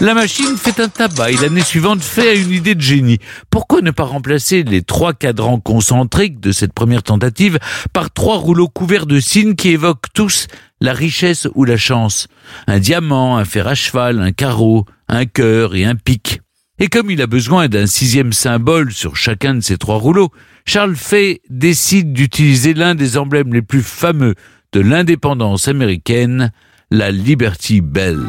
La 0.00 0.12
machine 0.12 0.56
fait 0.56 0.80
un 0.80 0.88
tabac 0.88 1.30
et 1.30 1.36
l'année 1.36 1.62
suivante 1.62 2.02
fait 2.02 2.36
une 2.36 2.50
idée 2.50 2.74
de 2.74 2.80
génie. 2.80 3.20
Pourquoi 3.48 3.80
ne 3.80 3.92
pas 3.92 4.02
remplacer 4.02 4.64
les 4.64 4.82
trois 4.82 5.12
cadrans 5.12 5.60
concentriques 5.60 6.40
de 6.40 6.50
cette 6.50 6.72
première 6.72 7.04
tentative 7.04 7.60
par 7.92 8.10
trois 8.10 8.38
rouleaux 8.38 8.66
couverts 8.68 9.06
de 9.06 9.20
signes 9.20 9.54
qui 9.54 9.68
évoquent 9.68 10.12
tous 10.12 10.48
la 10.80 10.94
richesse 10.94 11.46
ou 11.54 11.64
la 11.64 11.76
chance? 11.76 12.26
Un 12.66 12.80
diamant, 12.80 13.36
un 13.36 13.44
fer 13.44 13.68
à 13.68 13.76
cheval, 13.76 14.20
un 14.20 14.32
carreau, 14.32 14.84
un 15.06 15.26
cœur 15.26 15.76
et 15.76 15.84
un 15.84 15.94
pic. 15.94 16.40
Et 16.80 16.88
comme 16.88 17.10
il 17.10 17.22
a 17.22 17.28
besoin 17.28 17.68
d'un 17.68 17.86
sixième 17.86 18.32
symbole 18.32 18.92
sur 18.92 19.14
chacun 19.14 19.54
de 19.54 19.60
ces 19.60 19.78
trois 19.78 19.96
rouleaux, 19.96 20.30
Charles 20.66 20.96
Fay 20.96 21.40
décide 21.48 22.12
d'utiliser 22.12 22.74
l'un 22.74 22.96
des 22.96 23.16
emblèmes 23.16 23.54
les 23.54 23.62
plus 23.62 23.82
fameux 23.82 24.34
de 24.72 24.80
l'indépendance 24.80 25.68
américaine, 25.68 26.50
la 26.90 27.12
Liberty 27.12 27.80
Bell. 27.80 28.28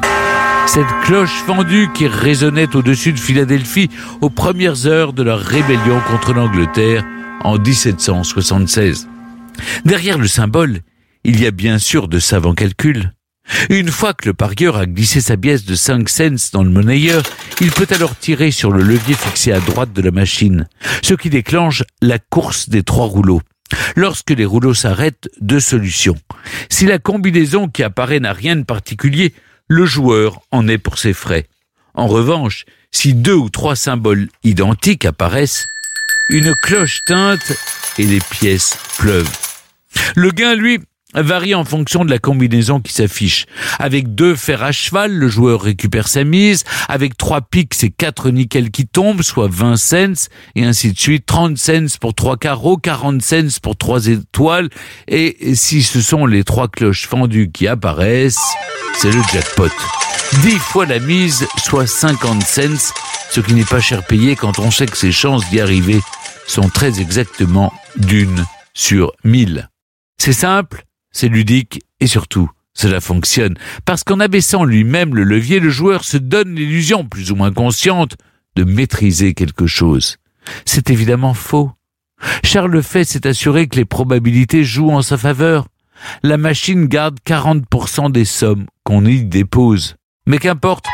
Cette 0.67 0.85
cloche 1.03 1.43
fendue 1.45 1.89
qui 1.95 2.07
résonnait 2.07 2.75
au-dessus 2.75 3.13
de 3.13 3.19
Philadelphie 3.19 3.89
aux 4.21 4.29
premières 4.29 4.85
heures 4.85 5.13
de 5.13 5.23
la 5.23 5.35
rébellion 5.35 5.99
contre 6.07 6.33
l'Angleterre 6.33 7.03
en 7.43 7.57
1776. 7.57 9.07
Derrière 9.85 10.19
le 10.19 10.27
symbole, 10.27 10.81
il 11.23 11.41
y 11.41 11.47
a 11.47 11.51
bien 11.51 11.79
sûr 11.79 12.07
de 12.07 12.19
savants 12.19 12.53
calculs. 12.53 13.11
Une 13.69 13.89
fois 13.89 14.13
que 14.13 14.27
le 14.27 14.33
parieur 14.33 14.75
a 14.77 14.85
glissé 14.85 15.21
sa 15.21 15.37
pièce 15.37 15.65
de 15.65 15.75
5 15.75 16.09
cents 16.09 16.51
dans 16.53 16.63
le 16.63 16.69
monnayeur, 16.69 17.23
il 17.61 17.71
peut 17.71 17.87
alors 17.91 18.17
tirer 18.17 18.51
sur 18.51 18.71
le 18.71 18.83
levier 18.83 19.13
fixé 19.15 19.51
à 19.51 19.59
droite 19.59 19.93
de 19.93 20.01
la 20.01 20.11
machine, 20.11 20.67
ce 21.03 21.13
qui 21.13 21.29
déclenche 21.29 21.83
la 22.01 22.19
course 22.19 22.69
des 22.69 22.83
trois 22.83 23.05
rouleaux. 23.05 23.41
Lorsque 23.95 24.31
les 24.31 24.45
rouleaux 24.45 24.73
s'arrêtent, 24.73 25.29
deux 25.41 25.59
solutions. 25.59 26.17
Si 26.69 26.85
la 26.85 26.99
combinaison 26.99 27.67
qui 27.67 27.83
apparaît 27.83 28.19
n'a 28.19 28.33
rien 28.33 28.55
de 28.55 28.63
particulier, 28.63 29.33
le 29.67 29.85
joueur 29.85 30.41
en 30.51 30.67
est 30.67 30.77
pour 30.77 30.99
ses 30.99 31.13
frais. 31.13 31.47
En 31.93 32.07
revanche, 32.07 32.65
si 32.91 33.13
deux 33.13 33.33
ou 33.33 33.49
trois 33.49 33.75
symboles 33.75 34.27
identiques 34.43 35.05
apparaissent, 35.05 35.65
une 36.29 36.53
cloche 36.63 36.99
teinte 37.07 37.53
et 37.97 38.05
les 38.05 38.19
pièces 38.19 38.77
pleuvent. 38.97 39.31
Le 40.15 40.31
gain, 40.31 40.55
lui, 40.55 40.79
varie 41.21 41.55
en 41.55 41.65
fonction 41.65 42.05
de 42.05 42.09
la 42.09 42.19
combinaison 42.19 42.79
qui 42.79 42.93
s'affiche. 42.93 43.45
Avec 43.79 44.15
deux 44.15 44.35
fers 44.35 44.63
à 44.63 44.71
cheval, 44.71 45.11
le 45.13 45.27
joueur 45.27 45.61
récupère 45.61 46.07
sa 46.07 46.23
mise. 46.23 46.63
Avec 46.89 47.17
trois 47.17 47.41
piques, 47.41 47.73
c'est 47.73 47.89
quatre 47.89 48.29
nickels 48.29 48.71
qui 48.71 48.87
tombent, 48.87 49.21
soit 49.21 49.49
20 49.49 49.77
cents, 49.77 50.29
et 50.55 50.65
ainsi 50.65 50.91
de 50.91 50.97
suite. 50.97 51.25
30 51.25 51.57
cents 51.57 51.97
pour 51.99 52.13
trois 52.13 52.37
carreaux, 52.37 52.77
40 52.77 53.21
cents 53.21 53.59
pour 53.61 53.77
trois 53.77 54.07
étoiles. 54.07 54.69
Et 55.07 55.55
si 55.55 55.83
ce 55.83 56.01
sont 56.01 56.25
les 56.25 56.43
trois 56.43 56.67
cloches 56.67 57.07
fendues 57.07 57.51
qui 57.51 57.67
apparaissent, 57.67 58.39
c'est 58.97 59.11
le 59.11 59.21
jackpot. 59.31 59.69
10 60.43 60.57
fois 60.57 60.85
la 60.85 60.99
mise, 60.99 61.47
soit 61.57 61.87
50 61.87 62.43
cents, 62.43 62.93
ce 63.29 63.39
qui 63.41 63.53
n'est 63.53 63.63
pas 63.63 63.79
cher 63.79 64.05
payé 64.05 64.35
quand 64.35 64.59
on 64.59 64.71
sait 64.71 64.85
que 64.85 64.97
ses 64.97 65.11
chances 65.11 65.49
d'y 65.49 65.61
arriver 65.61 66.01
sont 66.47 66.69
très 66.69 66.99
exactement 66.99 67.73
d'une 67.95 68.45
sur 68.73 69.11
mille. 69.23 69.69
C'est 70.17 70.33
simple, 70.33 70.83
c'est 71.15 71.29
ludique 71.29 71.81
et 72.01 72.07
surtout, 72.07 72.51
cela 72.73 72.99
fonctionne. 72.99 73.55
Parce 73.85 74.03
qu'en 74.03 74.19
abaissant 74.19 74.65
lui-même 74.65 75.15
le 75.15 75.23
levier, 75.23 75.61
le 75.61 75.69
joueur 75.69 76.03
se 76.03 76.17
donne 76.17 76.53
l'illusion, 76.53 77.05
plus 77.05 77.31
ou 77.31 77.37
moins 77.37 77.53
consciente, 77.53 78.17
de 78.57 78.65
maîtriser 78.65 79.33
quelque 79.33 79.65
chose. 79.65 80.17
C'est 80.65 80.89
évidemment 80.89 81.33
faux. 81.33 81.71
Charles 82.43 82.83
Fay 82.83 83.05
s'est 83.05 83.27
assuré 83.27 83.67
que 83.67 83.77
les 83.77 83.85
probabilités 83.85 84.65
jouent 84.65 84.91
en 84.91 85.01
sa 85.01 85.17
faveur. 85.17 85.67
La 86.21 86.37
machine 86.37 86.87
garde 86.87 87.17
40% 87.25 88.11
des 88.11 88.25
sommes 88.25 88.65
qu'on 88.83 89.05
y 89.05 89.23
dépose. 89.23 89.95
Mais 90.27 90.37
qu'importe, 90.37 90.85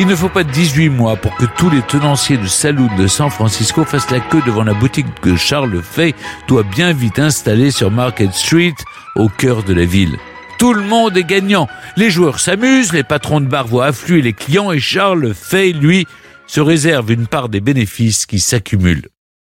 il 0.00 0.06
ne 0.06 0.16
faut 0.16 0.30
pas 0.30 0.44
18 0.44 0.88
mois 0.88 1.16
pour 1.16 1.36
que 1.36 1.44
tous 1.58 1.68
les 1.68 1.82
tenanciers 1.82 2.38
de 2.38 2.46
saloon 2.46 2.88
de 2.96 3.06
San 3.06 3.28
Francisco 3.28 3.84
fassent 3.84 4.10
la 4.10 4.20
queue 4.20 4.40
devant 4.46 4.64
la 4.64 4.72
boutique 4.72 5.20
que 5.20 5.36
Charles 5.36 5.82
Fay 5.82 6.14
doit 6.48 6.62
bien 6.62 6.94
vite 6.94 7.18
installer 7.18 7.70
sur 7.70 7.90
Market 7.90 8.32
Street, 8.32 8.72
au 9.16 9.28
cœur 9.28 9.62
de 9.62 9.74
la 9.74 9.84
ville. 9.84 10.16
Tout 10.58 10.72
le 10.72 10.84
monde 10.84 11.18
est 11.18 11.24
gagnant. 11.24 11.68
Les 11.98 12.10
joueurs 12.10 12.40
s'amusent, 12.40 12.94
les 12.94 13.02
patrons 13.02 13.42
de 13.42 13.46
bar 13.46 13.66
voient 13.66 13.88
affluer 13.88 14.22
les 14.22 14.32
clients 14.32 14.72
et 14.72 14.80
Charles 14.80 15.34
Fay, 15.34 15.74
lui, 15.74 16.06
se 16.46 16.62
réserve 16.62 17.12
une 17.12 17.26
part 17.26 17.50
des 17.50 17.60
bénéfices 17.60 18.24
qui 18.24 18.40
s'accumulent. 18.40 19.08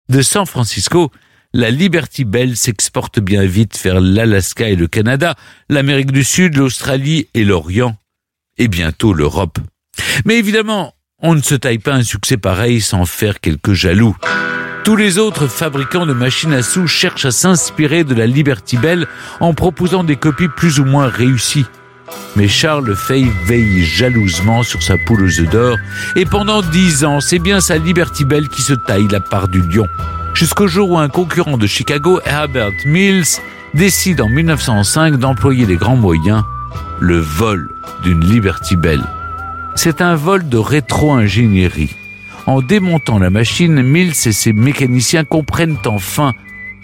De 0.09 0.21
San 0.21 0.47
Francisco, 0.47 1.13
la 1.53 1.71
Liberty 1.71 2.25
Bell 2.25 2.57
s'exporte 2.57 3.21
bien 3.21 3.45
vite 3.45 3.81
vers 3.81 4.01
l'Alaska 4.01 4.69
et 4.69 4.77
le 4.77 4.89
Canada, 4.89 5.37
l'Amérique 5.69 6.11
du 6.11 6.25
Sud, 6.25 6.57
l'Australie 6.57 7.29
et 7.35 7.45
l'Orient, 7.45 7.97
et 8.59 8.67
bientôt 8.67 9.13
l'Europe. 9.13 9.61
Mais 10.25 10.39
évidemment, 10.39 10.95
on 11.23 11.35
ne 11.35 11.43
se 11.43 11.55
taille 11.55 11.79
pas 11.79 11.95
un 11.95 12.03
succès 12.03 12.37
pareil 12.37 12.81
sans 12.81 13.05
faire 13.05 13.41
quelques 13.41 13.73
jaloux. 13.73 14.17
Tous 14.85 14.97
les 14.97 15.19
autres 15.19 15.47
fabricants 15.47 16.07
de 16.07 16.15
machines 16.15 16.55
à 16.55 16.63
sous 16.63 16.87
cherchent 16.87 17.27
à 17.27 17.31
s'inspirer 17.31 18.03
de 18.03 18.15
la 18.15 18.27
Liberty 18.27 18.79
Bell 18.79 19.07
en 19.41 19.53
proposant 19.53 20.05
des 20.05 20.17
copies 20.17 20.49
plus 20.49 20.81
ou 20.81 20.85
moins 20.85 21.09
réussies. 21.09 21.67
Mais 22.37 22.49
Charles 22.49 22.97
Fay 22.97 23.27
veille 23.45 23.85
jalousement 23.85 24.63
sur 24.63 24.83
sa 24.83 24.97
poule 24.97 25.25
aux 25.25 25.41
œufs 25.41 25.51
d'or 25.51 25.77
et 26.17 26.25
pendant 26.25 26.63
dix 26.63 27.05
ans, 27.05 27.21
c'est 27.21 27.39
bien 27.39 27.61
sa 27.61 27.77
Liberty 27.77 28.25
Bell 28.25 28.49
qui 28.49 28.63
se 28.63 28.73
taille 28.73 29.09
la 29.09 29.21
part 29.21 29.49
du 29.49 29.61
lion. 29.61 29.87
Jusqu'au 30.35 30.67
jour 30.67 30.91
où 30.91 30.99
un 30.99 31.09
concurrent 31.09 31.59
de 31.59 31.67
Chicago, 31.67 32.21
Herbert 32.25 32.73
Mills, 32.87 33.41
décide 33.75 34.21
en 34.21 34.29
1905 34.29 35.17
d'employer 35.17 35.67
les 35.67 35.77
grands 35.77 35.97
moyens, 35.97 36.43
le 37.01 37.19
vol 37.19 37.69
d'une 38.03 38.25
Liberty 38.25 38.77
Bell. 38.77 39.03
C'est 39.75 40.01
un 40.01 40.15
vol 40.15 40.49
de 40.49 40.59
rétro-ingénierie. 40.59 41.95
En 42.47 42.61
démontant 42.61 43.19
la 43.19 43.31
machine, 43.31 43.83
Mills 43.83 44.27
et 44.27 44.33
ses 44.33 44.53
mécaniciens 44.53 45.25
comprennent 45.25 45.79
enfin 45.87 46.33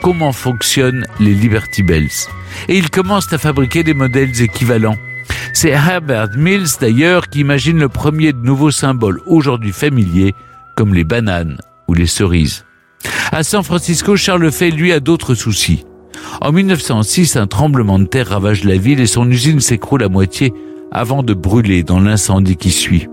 comment 0.00 0.32
fonctionnent 0.32 1.06
les 1.18 1.34
Liberty 1.34 1.82
Bells. 1.82 2.28
Et 2.68 2.78
ils 2.78 2.90
commencent 2.90 3.32
à 3.32 3.38
fabriquer 3.38 3.82
des 3.82 3.94
modèles 3.94 4.40
équivalents. 4.42 4.96
C'est 5.52 5.70
Herbert 5.70 6.36
Mills 6.36 6.78
d'ailleurs 6.80 7.28
qui 7.28 7.40
imagine 7.40 7.78
le 7.78 7.88
premier 7.88 8.32
de 8.32 8.44
nouveaux 8.44 8.70
symboles 8.70 9.20
aujourd'hui 9.26 9.72
familiers 9.72 10.34
comme 10.76 10.94
les 10.94 11.04
bananes 11.04 11.58
ou 11.88 11.94
les 11.94 12.06
cerises. 12.06 12.64
À 13.32 13.42
San 13.42 13.62
Francisco, 13.62 14.16
Charles 14.16 14.52
Fay 14.52 14.70
lui 14.70 14.92
a 14.92 15.00
d'autres 15.00 15.34
soucis. 15.34 15.84
En 16.40 16.52
1906, 16.52 17.36
un 17.36 17.46
tremblement 17.46 17.98
de 17.98 18.04
terre 18.04 18.28
ravage 18.28 18.64
la 18.64 18.76
ville 18.76 19.00
et 19.00 19.06
son 19.06 19.28
usine 19.30 19.60
s'écroule 19.60 20.02
à 20.02 20.08
moitié 20.08 20.52
avant 20.90 21.22
de 21.22 21.34
brûler 21.34 21.82
dans 21.82 22.00
l'incendie 22.00 22.56
qui 22.56 22.70
suit. 22.70 23.08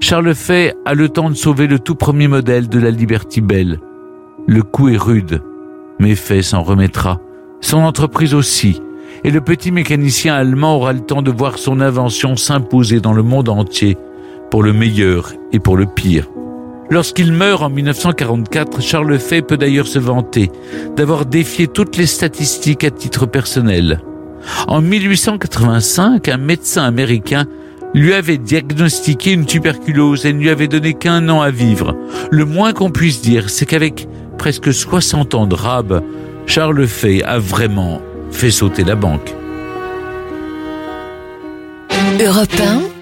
Charles 0.00 0.34
Fay 0.34 0.74
a 0.84 0.94
le 0.94 1.08
temps 1.08 1.30
de 1.30 1.34
sauver 1.34 1.66
le 1.66 1.78
tout 1.78 1.94
premier 1.94 2.26
modèle 2.26 2.68
de 2.68 2.78
la 2.78 2.90
Liberty 2.90 3.40
Bell. 3.40 3.78
Le 4.48 4.62
coup 4.62 4.88
est 4.88 4.96
rude, 4.96 5.40
mais 6.00 6.16
Fay 6.16 6.42
s'en 6.42 6.62
remettra. 6.62 7.20
Son 7.60 7.78
entreprise 7.78 8.34
aussi. 8.34 8.80
Et 9.24 9.30
le 9.30 9.40
petit 9.40 9.70
mécanicien 9.70 10.34
allemand 10.34 10.76
aura 10.76 10.92
le 10.92 11.00
temps 11.00 11.22
de 11.22 11.30
voir 11.30 11.58
son 11.58 11.80
invention 11.80 12.34
s'imposer 12.34 13.00
dans 13.00 13.12
le 13.12 13.22
monde 13.22 13.48
entier, 13.48 13.96
pour 14.50 14.64
le 14.64 14.72
meilleur 14.72 15.32
et 15.52 15.60
pour 15.60 15.76
le 15.76 15.86
pire. 15.86 16.28
Lorsqu'il 16.90 17.32
meurt 17.32 17.62
en 17.62 17.70
1944, 17.70 18.82
Charles 18.82 19.18
Fay 19.18 19.40
peut 19.42 19.56
d'ailleurs 19.56 19.86
se 19.86 20.00
vanter 20.00 20.50
d'avoir 20.96 21.24
défié 21.24 21.68
toutes 21.68 21.96
les 21.96 22.06
statistiques 22.06 22.84
à 22.84 22.90
titre 22.90 23.24
personnel. 23.26 24.02
En 24.66 24.80
1885, 24.80 26.28
un 26.28 26.36
médecin 26.36 26.84
américain 26.84 27.46
lui 27.94 28.14
avait 28.14 28.38
diagnostiqué 28.38 29.32
une 29.32 29.44
tuberculose 29.44 30.24
et 30.24 30.32
ne 30.32 30.38
lui 30.38 30.50
avait 30.50 30.68
donné 30.68 30.94
qu'un 30.94 31.28
an 31.28 31.40
à 31.40 31.50
vivre. 31.50 31.96
Le 32.30 32.44
moins 32.44 32.72
qu'on 32.72 32.90
puisse 32.90 33.20
dire, 33.20 33.50
c'est 33.50 33.66
qu'avec 33.66 34.08
presque 34.38 34.72
60 34.72 35.34
ans 35.34 35.46
de 35.46 35.54
rab, 35.54 36.02
Charles 36.46 36.86
Fay 36.86 37.22
a 37.22 37.38
vraiment 37.38 38.00
fait 38.30 38.50
sauter 38.50 38.84
la 38.84 38.94
banque. 38.94 39.34
Europe 42.20 42.48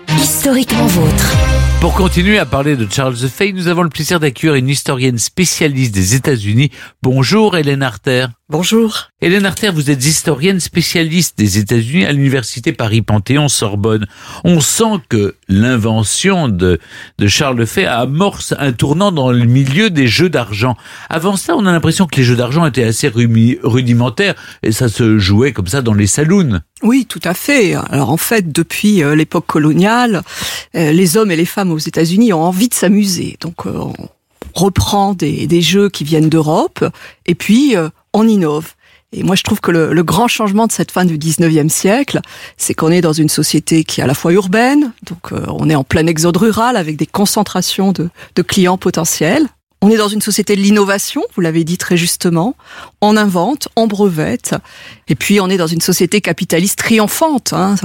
1, 0.08 0.16
historiquement 0.16 0.86
vôtre. 0.86 1.36
Pour 1.80 1.94
continuer 1.94 2.38
à 2.38 2.44
parler 2.44 2.76
de 2.76 2.86
Charles 2.90 3.16
Fay, 3.16 3.52
nous 3.52 3.68
avons 3.68 3.82
le 3.82 3.88
plaisir 3.88 4.20
d'accueillir 4.20 4.54
une 4.54 4.68
historienne 4.68 5.18
spécialiste 5.18 5.94
des 5.94 6.14
États-Unis. 6.14 6.70
Bonjour 7.02 7.56
Hélène 7.56 7.82
Arter. 7.82 8.26
Bonjour. 8.50 9.10
Hélène 9.20 9.46
Arter, 9.46 9.70
vous 9.70 9.92
êtes 9.92 10.04
historienne 10.04 10.58
spécialiste 10.58 11.38
des 11.38 11.58
États-Unis 11.58 12.04
à 12.04 12.10
l'université 12.10 12.72
Paris-Panthéon-Sorbonne. 12.72 14.08
On 14.42 14.60
sent 14.60 14.98
que 15.08 15.36
l'invention 15.46 16.48
de, 16.48 16.80
de 17.20 17.26
Charles 17.28 17.64
Fay 17.64 17.84
amorce 17.84 18.52
un 18.58 18.72
tournant 18.72 19.12
dans 19.12 19.30
le 19.30 19.44
milieu 19.44 19.88
des 19.88 20.08
jeux 20.08 20.30
d'argent. 20.30 20.76
Avant 21.08 21.36
ça, 21.36 21.54
on 21.54 21.64
a 21.64 21.70
l'impression 21.70 22.08
que 22.08 22.16
les 22.16 22.24
jeux 22.24 22.34
d'argent 22.34 22.66
étaient 22.66 22.82
assez 22.82 23.06
rudimentaires 23.06 24.34
et 24.64 24.72
ça 24.72 24.88
se 24.88 25.16
jouait 25.20 25.52
comme 25.52 25.68
ça 25.68 25.80
dans 25.80 25.94
les 25.94 26.08
saloons. 26.08 26.58
Oui, 26.82 27.06
tout 27.08 27.20
à 27.22 27.34
fait. 27.34 27.76
Alors 27.88 28.10
en 28.10 28.16
fait, 28.16 28.50
depuis 28.50 29.04
euh, 29.04 29.14
l'époque 29.14 29.46
coloniale, 29.46 30.22
euh, 30.74 30.90
les 30.90 31.16
hommes 31.16 31.30
et 31.30 31.36
les 31.36 31.46
femmes 31.46 31.70
aux 31.70 31.78
États-Unis 31.78 32.32
ont 32.32 32.42
envie 32.42 32.68
de 32.68 32.74
s'amuser. 32.74 33.36
Donc 33.40 33.64
euh, 33.66 33.70
on 33.76 33.94
reprend 34.54 35.14
des, 35.14 35.46
des 35.46 35.62
jeux 35.62 35.88
qui 35.88 36.02
viennent 36.02 36.28
d'Europe 36.28 36.84
et 37.26 37.36
puis 37.36 37.76
on 38.12 38.26
innove. 38.28 38.74
Et 39.12 39.24
moi, 39.24 39.34
je 39.34 39.42
trouve 39.42 39.60
que 39.60 39.72
le, 39.72 39.92
le 39.92 40.02
grand 40.04 40.28
changement 40.28 40.68
de 40.68 40.72
cette 40.72 40.92
fin 40.92 41.04
du 41.04 41.18
19e 41.18 41.68
siècle, 41.68 42.20
c'est 42.56 42.74
qu'on 42.74 42.92
est 42.92 43.00
dans 43.00 43.12
une 43.12 43.28
société 43.28 43.82
qui 43.82 44.00
est 44.00 44.04
à 44.04 44.06
la 44.06 44.14
fois 44.14 44.32
urbaine, 44.32 44.92
donc 45.04 45.32
euh, 45.32 45.44
on 45.48 45.68
est 45.68 45.74
en 45.74 45.82
plein 45.82 46.06
exode 46.06 46.36
rural 46.36 46.76
avec 46.76 46.96
des 46.96 47.06
concentrations 47.06 47.90
de, 47.90 48.08
de 48.36 48.42
clients 48.42 48.78
potentiels. 48.78 49.48
On 49.82 49.88
est 49.90 49.96
dans 49.96 50.08
une 50.08 50.20
société 50.20 50.56
de 50.56 50.60
l'innovation, 50.60 51.22
vous 51.34 51.40
l'avez 51.40 51.64
dit 51.64 51.78
très 51.78 51.96
justement. 51.96 52.54
On 53.00 53.16
invente, 53.16 53.68
on 53.76 53.86
brevette. 53.86 54.54
Et 55.08 55.14
puis, 55.14 55.40
on 55.40 55.48
est 55.48 55.56
dans 55.56 55.66
une 55.66 55.80
société 55.80 56.20
capitaliste 56.20 56.78
triomphante. 56.78 57.54
hein. 57.54 57.76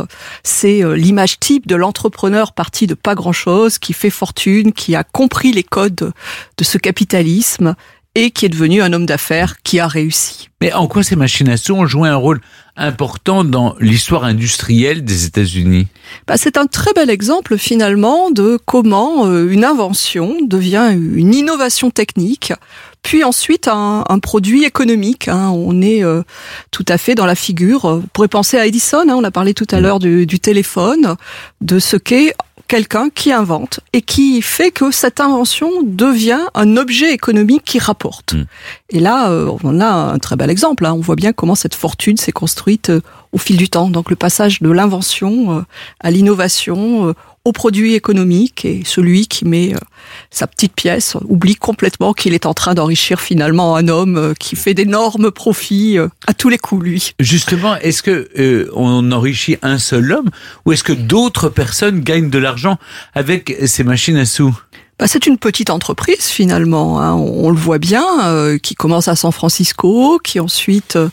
C'est 0.44 0.84
euh, 0.84 0.98
l'image 0.98 1.40
type 1.40 1.68
de 1.68 1.76
l'entrepreneur 1.76 2.52
parti 2.52 2.86
de 2.86 2.96
pas 2.96 3.16
grand-chose, 3.16 3.80
qui 3.80 3.94
fait 3.94 4.10
fortune, 4.10 4.74
qui 4.74 4.94
a 4.94 5.06
compris 5.06 5.54
les 5.54 5.64
codes 5.64 5.96
de, 5.96 6.12
de 6.58 6.64
ce 6.66 6.78
capitalisme 6.78 7.76
et 8.16 8.32
qui 8.32 8.46
est 8.46 8.50
devenu 8.50 8.82
un 8.82 8.94
homme 8.94 9.06
d'affaires 9.06 9.62
qui 9.64 9.80
a 9.80 9.88
réussi. 9.88 10.50
Mais 10.62 10.74
en 10.74 10.88
quoi 10.88 11.04
ces 11.04 11.16
sous 11.58 11.74
ont 11.74 11.86
joué 11.86 12.10
un 12.10 12.16
rôle 12.16 12.40
important 12.78 13.44
dans 13.44 13.76
l'histoire 13.80 14.24
industrielle 14.24 15.04
des 15.04 15.26
États-Unis? 15.26 15.88
Bah, 16.28 16.38
c'est 16.38 16.58
un 16.58 16.66
très 16.66 16.94
bel 16.94 17.10
exemple 17.10 17.58
finalement 17.58 18.32
de 18.32 18.58
comment 18.66 19.28
euh, 19.28 19.50
une 19.50 19.66
invention 19.66 20.38
devient 20.42 20.90
une 20.92 21.34
innovation 21.34 21.92
technique, 21.92 22.54
puis 23.02 23.24
ensuite 23.24 23.68
un, 23.68 24.06
un 24.08 24.20
produit 24.20 24.64
économique. 24.64 25.28
hein. 25.28 25.52
On 25.54 25.82
est 25.82 26.04
euh, 26.04 26.24
tout 26.72 26.86
à 26.88 26.98
fait 26.98 27.16
dans 27.16 27.26
la 27.26 27.36
figure. 27.36 27.98
Vous 28.00 28.08
pourrez 28.14 28.30
penser 28.30 28.58
à 28.58 28.66
Edison, 28.66 29.04
hein, 29.10 29.16
on 29.16 29.24
a 29.24 29.32
parlé 29.32 29.54
tout 29.54 29.68
à 29.72 29.80
l'heure 29.80 30.00
du, 30.00 30.26
du 30.26 30.40
téléphone, 30.40 31.16
de 31.62 31.80
ce 31.80 31.98
qu'est 31.98 32.34
quelqu'un 32.68 33.10
qui 33.10 33.32
invente 33.32 33.80
et 33.94 34.02
qui 34.02 34.42
fait 34.42 34.72
que 34.72 34.92
cette 34.92 35.20
invention 35.20 35.70
devient 35.84 36.42
un 36.54 36.78
objet 36.78 37.14
économique 37.14 37.64
qui 37.64 37.80
rapporte. 37.80 38.36
Et 38.90 39.00
là, 39.00 39.30
euh, 39.30 39.52
on 39.64 39.80
a 39.80 39.88
un 39.88 40.18
très 40.20 40.36
bel 40.36 40.50
exemple. 40.50 40.86
hein. 40.86 40.94
On 40.94 41.02
voit 41.02 41.16
bien 41.16 41.34
comment 41.34 41.56
cette 41.56 41.76
fortune 41.76 42.18
s'est 42.18 42.32
construite 42.32 42.90
euh, 42.90 43.02
au 43.32 43.38
fil 43.38 43.58
du 43.58 43.70
temps. 43.70 43.90
Donc 43.90 44.10
le 44.10 44.16
passage 44.16 44.62
de 44.62 44.70
l'invention 44.70 45.60
euh, 45.60 45.62
à 46.00 46.12
l'innovation, 46.12 47.14
au 47.46 47.52
produit 47.52 47.94
économique, 47.94 48.66
et 48.66 48.82
celui 48.84 49.28
qui 49.28 49.46
met 49.46 49.74
euh, 49.74 49.78
sa 50.32 50.48
petite 50.48 50.74
pièce 50.74 51.16
oublie 51.28 51.56
complètement 51.56 52.14
qu'il 52.14 52.34
est 52.34 52.46
en 52.46 52.54
train 52.54 52.74
d'enrichir 52.74 53.22
finalement 53.22 53.76
un 53.76 53.88
homme 53.88 54.18
euh, 54.18 54.34
qui 54.34 54.56
fait 54.56 54.74
d'énormes 54.74 55.32
profits 55.32 55.98
euh, 55.98 56.08
à 56.28 56.34
tous 56.34 56.50
les 56.50 56.58
coups, 56.58 56.84
lui. 56.84 57.14
Justement, 57.20 57.76
est-ce 57.78 58.02
que 58.04 58.30
euh, 58.38 58.70
on 58.74 59.12
enrichit 59.12 59.58
un 59.62 59.78
seul 59.78 60.12
homme 60.12 60.30
ou 60.66 60.74
est-ce 60.74 60.84
que 60.84 60.94
d'autres 60.94 61.50
personnes 61.50 62.02
gagnent 62.02 62.30
de 62.30 62.40
l'argent 62.40 62.78
avec 63.14 63.56
ces 63.66 63.84
machines 63.84 64.18
à 64.18 64.26
sous? 64.26 64.58
Bah, 64.98 65.08
c'est 65.08 65.28
une 65.28 65.38
petite 65.38 65.70
entreprise 65.70 66.24
finalement, 66.28 67.02
hein, 67.02 67.14
on, 67.16 67.48
on 67.48 67.50
le 67.50 67.58
voit 67.58 67.80
bien, 67.80 68.06
euh, 68.28 68.58
qui 68.58 68.76
commence 68.76 69.10
à 69.10 69.16
San 69.18 69.34
Francisco, 69.34 70.20
qui 70.24 70.40
ensuite 70.40 70.96
euh, 70.96 71.10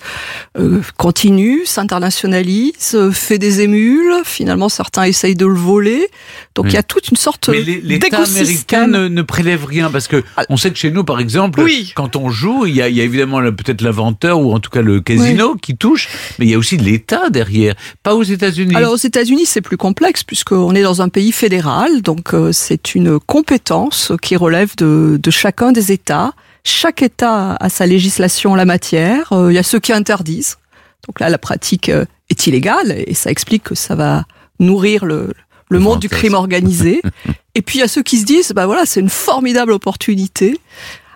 euh, 0.57 0.81
continue, 0.99 1.63
s'internationalise, 1.67 2.97
fait 3.11 3.39
des 3.39 3.61
émules. 3.61 4.13
Finalement, 4.25 4.69
certains 4.69 5.03
essayent 5.05 5.35
de 5.35 5.47
le 5.47 5.55
voler. 5.55 6.09
Donc 6.55 6.67
il 6.69 6.75
y 6.75 6.77
a 6.77 6.85
toute 6.85 7.09
une 7.09 7.17
sorte 7.17 7.49
Mais 7.49 7.61
les- 7.63 7.81
l'État 7.81 8.19
américain 8.39 8.87
ne, 8.87 9.09
ne 9.09 9.23
prélève 9.23 9.65
rien 9.65 9.91
parce 9.91 10.07
que 10.07 10.23
on 10.49 10.57
sait 10.57 10.71
que 10.71 10.79
chez 10.79 10.93
nous, 10.93 11.03
par 11.03 11.19
exemple, 11.19 11.61
quand 11.97 12.15
on 12.15 12.31
joue, 12.31 12.67
il 12.67 12.77
y 12.77 12.83
a, 12.83 12.89
il 12.89 12.95
y 12.97 13.01
a 13.01 13.05
évidemment 13.05 13.41
peut-être 13.41 13.81
l'inventeur 13.81 14.39
ou 14.41 14.53
en 14.53 14.61
tout 14.61 14.71
cas 14.71 14.83
le 14.83 15.01
casino 15.01 15.57
qui 15.61 15.77
touche, 15.77 16.09
mais 16.39 16.47
il 16.47 16.51
y 16.51 16.55
a 16.55 16.59
aussi 16.59 16.77
l'État 16.77 17.31
derrière. 17.31 17.75
Pas 18.05 18.15
aux 18.15 18.23
États-Unis. 18.23 18.77
Alors 18.77 18.93
aux 18.93 18.97
États-Unis, 18.97 19.47
c'est 19.47 19.61
plus 19.61 19.77
complexe 19.77 20.23
puisqu'on 20.23 20.73
est 20.77 20.83
dans 20.83 21.03
un 21.03 21.09
pays 21.09 21.33
fédéral, 21.33 22.01
donc 22.03 22.33
euh, 22.33 22.53
c'est 22.53 22.95
une 22.95 23.19
compétence 23.19 23.72
qui 24.21 24.37
relève 24.37 24.77
de, 24.77 25.19
de 25.23 25.31
chacun 25.31 25.73
des 25.73 25.93
États. 25.93 26.33
Chaque 26.65 27.03
État 27.03 27.57
a 27.59 27.69
sa 27.69 27.87
législation 27.87 28.53
en 28.53 28.55
la 28.55 28.65
matière. 28.65 29.33
Euh, 29.33 29.53
Il 29.53 29.55
y 29.55 29.59
a 29.59 29.63
ceux 29.63 29.81
qui 29.81 29.93
interdisent. 29.93 30.59
Donc 31.07 31.19
là, 31.21 31.29
la 31.29 31.39
pratique 31.39 31.89
euh, 31.89 32.05
est 32.31 32.47
illégale 32.47 32.95
et 33.07 33.15
ça 33.15 33.31
explique 33.31 33.65
que 33.65 33.75
ça 33.75 33.95
va 33.95 34.25
nourrir 34.61 35.05
le, 35.05 35.33
le 35.71 35.79
monde 35.81 35.99
du 35.99 36.09
crime 36.09 36.35
organisé. 36.35 37.03
Et 37.55 37.63
puis 37.63 37.79
il 37.79 37.81
y 37.81 37.85
a 37.85 37.89
ceux 37.89 38.03
qui 38.03 38.19
se 38.19 38.25
disent, 38.25 38.53
bah 38.53 38.67
voilà, 38.67 38.87
c'est 38.87 39.01
une 39.01 39.11
formidable 39.11 39.73
opportunité. 39.73 40.59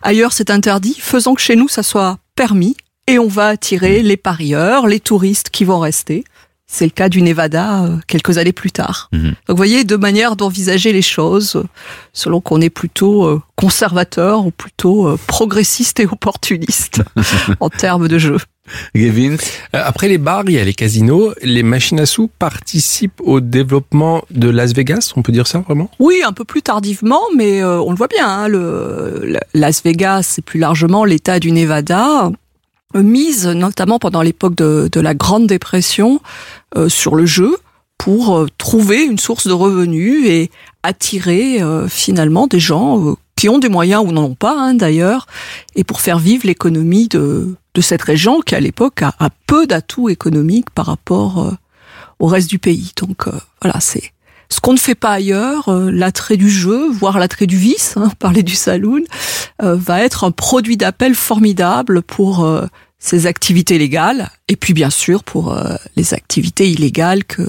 Ailleurs, 0.02 0.32
c'est 0.32 0.50
interdit. 0.50 0.96
Faisons 0.98 1.34
que 1.34 1.40
chez 1.40 1.56
nous, 1.56 1.68
ça 1.68 1.82
soit 1.82 2.18
permis 2.34 2.76
et 3.06 3.18
on 3.18 3.28
va 3.28 3.48
attirer 3.48 4.02
les 4.02 4.16
parieurs, 4.16 4.86
les 4.86 5.00
touristes 5.00 5.50
qui 5.50 5.64
vont 5.64 5.78
rester. 5.78 6.24
C'est 6.68 6.84
le 6.84 6.90
cas 6.90 7.08
du 7.08 7.22
Nevada 7.22 7.84
euh, 7.84 7.96
quelques 8.08 8.38
années 8.38 8.52
plus 8.52 8.72
tard. 8.72 9.08
Donc 9.12 9.34
vous 9.48 9.56
voyez, 9.56 9.84
deux 9.84 9.98
manières 9.98 10.34
d'envisager 10.34 10.92
les 10.92 11.00
choses, 11.02 11.62
selon 12.12 12.40
qu'on 12.40 12.60
est 12.60 12.70
plutôt 12.70 13.24
euh, 13.24 13.40
conservateur 13.54 14.44
ou 14.46 14.50
plutôt 14.50 15.06
euh, 15.06 15.18
progressiste 15.28 16.00
et 16.00 16.06
opportuniste 16.06 17.02
en 17.60 17.68
termes 17.70 18.08
de 18.08 18.18
jeu. 18.18 18.36
Gavin 18.96 19.34
Euh, 19.36 19.82
Après 19.84 20.08
les 20.08 20.18
bars, 20.18 20.42
il 20.46 20.54
y 20.54 20.58
a 20.58 20.64
les 20.64 20.74
casinos. 20.74 21.32
Les 21.40 21.62
machines 21.62 22.00
à 22.00 22.06
sous 22.06 22.26
participent 22.26 23.20
au 23.20 23.40
développement 23.40 24.24
de 24.32 24.48
Las 24.50 24.72
Vegas, 24.74 25.12
on 25.14 25.22
peut 25.22 25.30
dire 25.30 25.46
ça 25.46 25.60
vraiment? 25.60 25.88
Oui, 26.00 26.20
un 26.26 26.32
peu 26.32 26.44
plus 26.44 26.62
tardivement, 26.62 27.20
mais 27.36 27.62
euh, 27.62 27.78
on 27.80 27.90
le 27.92 27.96
voit 27.96 28.08
bien. 28.08 28.26
hein, 28.28 28.48
le, 28.48 29.20
le- 29.24 29.38
Las 29.54 29.84
Vegas, 29.84 30.24
c'est 30.24 30.42
plus 30.42 30.58
largement 30.58 31.04
l'État 31.04 31.38
du 31.38 31.52
Nevada, 31.52 32.32
mise 32.94 33.46
notamment 33.46 33.98
pendant 33.98 34.22
l'époque 34.22 34.54
de, 34.54 34.88
de 34.90 35.00
la 35.00 35.14
Grande 35.14 35.46
Dépression 35.46 36.20
euh, 36.76 36.88
sur 36.88 37.14
le 37.14 37.26
jeu 37.26 37.56
pour 37.98 38.36
euh, 38.36 38.46
trouver 38.58 39.04
une 39.04 39.18
source 39.18 39.46
de 39.46 39.52
revenus 39.52 40.26
et 40.26 40.50
attirer 40.82 41.62
euh, 41.62 41.88
finalement 41.88 42.46
des 42.46 42.60
gens 42.60 43.04
euh, 43.04 43.14
qui 43.36 43.48
ont 43.48 43.58
des 43.58 43.68
moyens 43.68 44.02
ou 44.06 44.12
n'en 44.12 44.24
ont 44.24 44.34
pas 44.34 44.58
hein, 44.58 44.74
d'ailleurs, 44.74 45.26
et 45.74 45.84
pour 45.84 46.00
faire 46.00 46.18
vivre 46.18 46.46
l'économie 46.46 47.08
de, 47.08 47.54
de 47.74 47.80
cette 47.80 48.02
région 48.02 48.40
qui 48.40 48.54
à 48.54 48.60
l'époque 48.60 49.02
a, 49.02 49.14
a 49.18 49.28
peu 49.46 49.66
d'atouts 49.66 50.08
économiques 50.08 50.70
par 50.70 50.86
rapport 50.86 51.44
euh, 51.44 51.52
au 52.18 52.26
reste 52.26 52.48
du 52.48 52.58
pays. 52.58 52.92
Donc 52.96 53.26
euh, 53.26 53.32
voilà, 53.60 53.80
c'est 53.80 54.12
ce 54.48 54.60
qu'on 54.60 54.72
ne 54.72 54.78
fait 54.78 54.94
pas 54.94 55.12
ailleurs, 55.12 55.68
euh, 55.68 55.90
l'attrait 55.90 56.36
du 56.36 56.50
jeu, 56.50 56.90
voire 56.90 57.18
l'attrait 57.18 57.46
du 57.46 57.56
vice, 57.56 57.94
hein, 57.96 58.10
parler 58.18 58.42
du 58.42 58.54
saloon, 58.54 59.02
euh, 59.62 59.76
va 59.76 60.02
être 60.02 60.24
un 60.24 60.30
produit 60.30 60.76
d'appel 60.76 61.14
formidable 61.14 62.02
pour 62.02 62.44
euh, 62.44 62.66
ces 62.98 63.26
activités 63.26 63.78
légales 63.78 64.30
et 64.48 64.56
puis 64.56 64.74
bien 64.74 64.90
sûr 64.90 65.24
pour 65.24 65.52
euh, 65.52 65.74
les 65.96 66.14
activités 66.14 66.70
illégales 66.70 67.24
que 67.24 67.42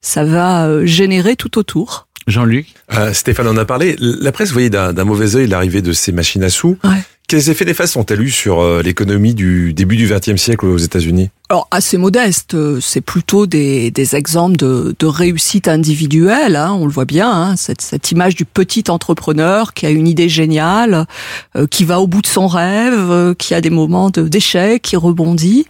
ça 0.00 0.24
va 0.24 0.66
euh, 0.66 0.86
générer 0.86 1.36
tout 1.36 1.58
autour. 1.58 2.08
Jean-Luc? 2.26 2.68
Euh, 2.94 3.12
Stéphane 3.12 3.48
en 3.48 3.56
a 3.56 3.64
parlé. 3.64 3.96
La 3.98 4.32
presse 4.32 4.52
voyait 4.52 4.70
d'un 4.70 4.92
d'un 4.92 5.04
mauvais 5.04 5.36
œil 5.36 5.46
l'arrivée 5.46 5.82
de 5.82 5.92
ces 5.92 6.12
machines 6.12 6.42
à 6.42 6.48
sous. 6.48 6.78
Quels 7.26 7.48
effets 7.48 7.64
néfastes 7.64 7.96
ont-elles 7.96 8.20
eu 8.20 8.30
sur 8.30 8.60
euh, 8.60 8.82
l'économie 8.82 9.34
du 9.34 9.72
début 9.72 9.96
du 9.96 10.06
XXe 10.06 10.36
siècle 10.36 10.66
aux 10.66 10.76
États-Unis? 10.76 11.30
Alors 11.48 11.66
assez 11.70 11.96
modeste, 11.96 12.52
euh, 12.54 12.80
c'est 12.82 13.00
plutôt 13.00 13.46
des, 13.46 13.90
des 13.90 14.14
exemples 14.14 14.56
de, 14.56 14.94
de 14.98 15.06
réussite 15.06 15.66
individuelle, 15.66 16.54
hein, 16.54 16.76
on 16.78 16.84
le 16.84 16.92
voit 16.92 17.06
bien, 17.06 17.30
hein, 17.30 17.56
cette, 17.56 17.80
cette 17.80 18.10
image 18.12 18.34
du 18.34 18.44
petit 18.44 18.84
entrepreneur 18.88 19.72
qui 19.72 19.86
a 19.86 19.90
une 19.90 20.06
idée 20.06 20.28
géniale, 20.28 21.06
euh, 21.56 21.66
qui 21.66 21.84
va 21.84 22.00
au 22.00 22.06
bout 22.06 22.20
de 22.20 22.26
son 22.26 22.46
rêve, 22.46 23.10
euh, 23.10 23.32
qui 23.34 23.54
a 23.54 23.62
des 23.62 23.70
moments 23.70 24.10
de- 24.10 24.28
d'échec, 24.28 24.82
qui 24.82 24.96
rebondit. 24.96 25.66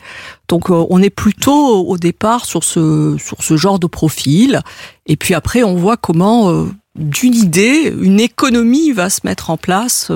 Donc 0.49 0.71
euh, 0.71 0.85
on 0.91 1.01
est 1.03 1.11
plutôt 1.11 1.87
au 1.87 1.97
départ 1.99 2.47
sur 2.47 2.65
ce, 2.65 3.17
sur 3.25 3.45
ce 3.45 3.57
genre 3.57 3.79
de 3.79 3.87
profil, 3.87 4.61
et 5.07 5.17
puis 5.17 5.35
après 5.35 5.63
on 5.63 5.77
voit 5.77 5.97
comment 5.97 6.51
euh, 6.51 6.67
d'une 6.97 7.35
idée, 7.35 7.93
une 8.01 8.19
économie 8.21 8.91
va 8.93 9.09
se 9.09 9.21
mettre 9.25 9.51
en 9.51 9.57
place. 9.57 10.11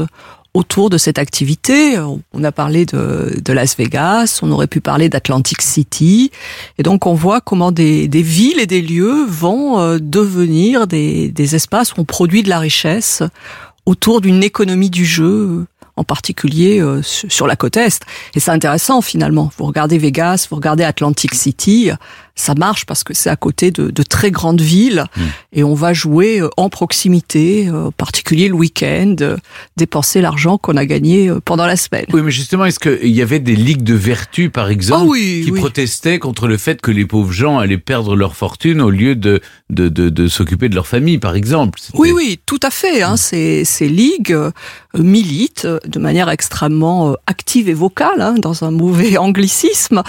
Autour 0.58 0.90
de 0.90 0.98
cette 0.98 1.20
activité. 1.20 1.96
On 1.98 2.42
a 2.42 2.50
parlé 2.50 2.84
de, 2.84 3.52
Las 3.52 3.76
Vegas, 3.76 4.40
on 4.42 4.50
aurait 4.50 4.66
pu 4.66 4.80
parler 4.80 5.08
d'Atlantic 5.08 5.62
City. 5.62 6.32
Et 6.78 6.82
donc 6.82 7.06
on 7.06 7.14
voit 7.14 7.40
comment 7.40 7.70
des, 7.70 8.08
villes 8.08 8.58
et 8.58 8.66
des 8.66 8.82
lieux 8.82 9.24
vont 9.24 9.78
euh, 9.78 9.98
devenir 10.00 10.88
des, 10.88 11.54
espaces 11.54 11.92
où 11.92 12.00
on 12.00 12.04
produit 12.04 12.42
de 12.42 12.48
la 12.48 12.58
richesse 12.58 13.22
autour 13.86 14.20
d'une 14.20 14.42
économie 14.42 14.90
du 14.90 15.06
jeu, 15.06 15.64
en 15.94 16.04
particulier 16.04 16.80
euh, 16.80 17.02
sur 17.02 17.46
la 17.46 17.54
côte 17.54 17.76
Est. 17.76 18.02
Et 18.34 18.40
c'est 18.40 18.50
intéressant 18.50 19.00
finalement. 19.00 19.50
Vous 19.56 19.64
regardez 19.64 19.96
Vegas, 19.96 20.48
vous 20.50 20.56
regardez 20.56 20.82
Atlantic 20.82 21.34
City, 21.34 21.92
ça 22.38 22.54
marche 22.54 22.86
parce 22.86 23.04
que 23.04 23.14
c'est 23.14 23.30
à 23.30 23.36
côté 23.36 23.70
de, 23.70 23.90
de, 23.90 24.02
très 24.02 24.30
grandes 24.30 24.60
villes 24.60 25.04
Hmm. 25.16 25.22
et 25.52 25.64
on 25.64 25.74
va 25.74 25.92
jouer 25.92 26.40
euh, 26.40 26.48
en 26.56 26.68
proximité, 26.68 27.68
euh, 27.68 27.86
en 27.86 27.92
particulier 27.92 28.48
le 28.48 28.54
week-end, 28.54 29.16
euh, 29.20 29.36
dépenser 29.76 30.20
l'argent 30.20 30.58
qu'on 30.58 30.76
a 30.76 30.84
gagné 30.86 31.30
pendant 31.44 31.66
la 31.66 31.76
semaine. 31.76 32.04
Oui, 32.12 32.22
mais 32.22 32.30
justement, 32.30 32.64
est-ce 32.64 32.78
qu'il 32.78 33.10
y 33.10 33.22
avait 33.22 33.40
des 33.40 33.56
ligues 33.56 33.82
de 33.82 33.94
vertu, 33.94 34.50
par 34.50 34.68
exemple, 34.70 35.04
Ah 35.06 35.10
oui, 35.10 35.42
qui 35.44 35.50
oui. 35.50 35.60
protestaient 35.60 36.18
contre 36.18 36.46
le 36.46 36.56
fait 36.56 36.80
que 36.80 36.90
les 36.90 37.06
pauvres 37.06 37.32
gens 37.32 37.58
allaient 37.58 37.78
perdre 37.78 38.14
leur 38.16 38.36
fortune 38.36 38.80
au 38.80 38.90
lieu 38.90 39.16
de, 39.16 39.40
de, 39.70 39.88
de, 39.88 40.08
de 40.08 40.28
s'occuper 40.28 40.68
de 40.68 40.74
leur 40.74 40.86
famille, 40.86 41.18
par 41.18 41.34
exemple? 41.34 41.80
Oui, 41.94 42.12
oui, 42.14 42.38
tout 42.46 42.60
à 42.62 42.70
fait. 42.70 43.02
Hein. 43.02 43.16
Ces, 43.16 43.64
ces 43.64 43.88
ligues 43.88 44.36
militent 44.94 45.66
de 45.86 45.98
manière 45.98 46.28
extrêmement 46.28 47.14
active 47.26 47.68
et 47.68 47.74
vocale, 47.74 48.20
hein, 48.20 48.34
dans 48.38 48.64
un 48.64 48.70
mauvais 48.70 49.16
anglicisme, 49.18 50.02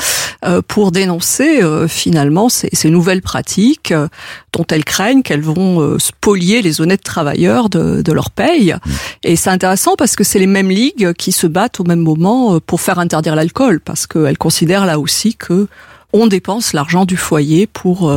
euh, 0.45 0.61
pour 0.67 0.91
dénoncer 0.91 1.61
euh, 1.63 1.87
finalement 1.87 2.18
ces, 2.49 2.69
ces 2.73 2.89
nouvelles 2.89 3.21
pratiques 3.21 3.91
euh, 3.91 4.07
dont 4.53 4.65
elles 4.69 4.83
craignent 4.83 5.21
qu'elles 5.21 5.41
vont 5.41 5.81
euh, 5.81 5.99
spolier 5.99 6.61
les 6.61 6.81
honnêtes 6.81 7.03
travailleurs 7.03 7.69
de, 7.69 8.11
leur 8.11 8.31
paye. 8.31 8.75
Et 9.23 9.35
c'est 9.35 9.49
intéressant 9.49 9.95
parce 9.95 10.15
que 10.15 10.23
c'est 10.23 10.39
les 10.39 10.47
mêmes 10.47 10.69
ligues 10.69 11.13
qui 11.13 11.31
se 11.31 11.47
battent 11.47 11.79
au 11.79 11.83
même 11.83 11.99
moment 11.99 12.55
euh, 12.55 12.59
pour 12.59 12.81
faire 12.81 12.99
interdire 12.99 13.35
l'alcool, 13.35 13.79
parce 13.79 14.07
qu'elles 14.07 14.37
considèrent 14.37 14.85
là 14.85 14.99
aussi 14.99 15.35
que 15.35 15.67
on 16.11 16.25
dépense 16.25 16.73
l'argent 16.73 17.05
du 17.05 17.17
foyer 17.17 17.67
pour 17.67 18.11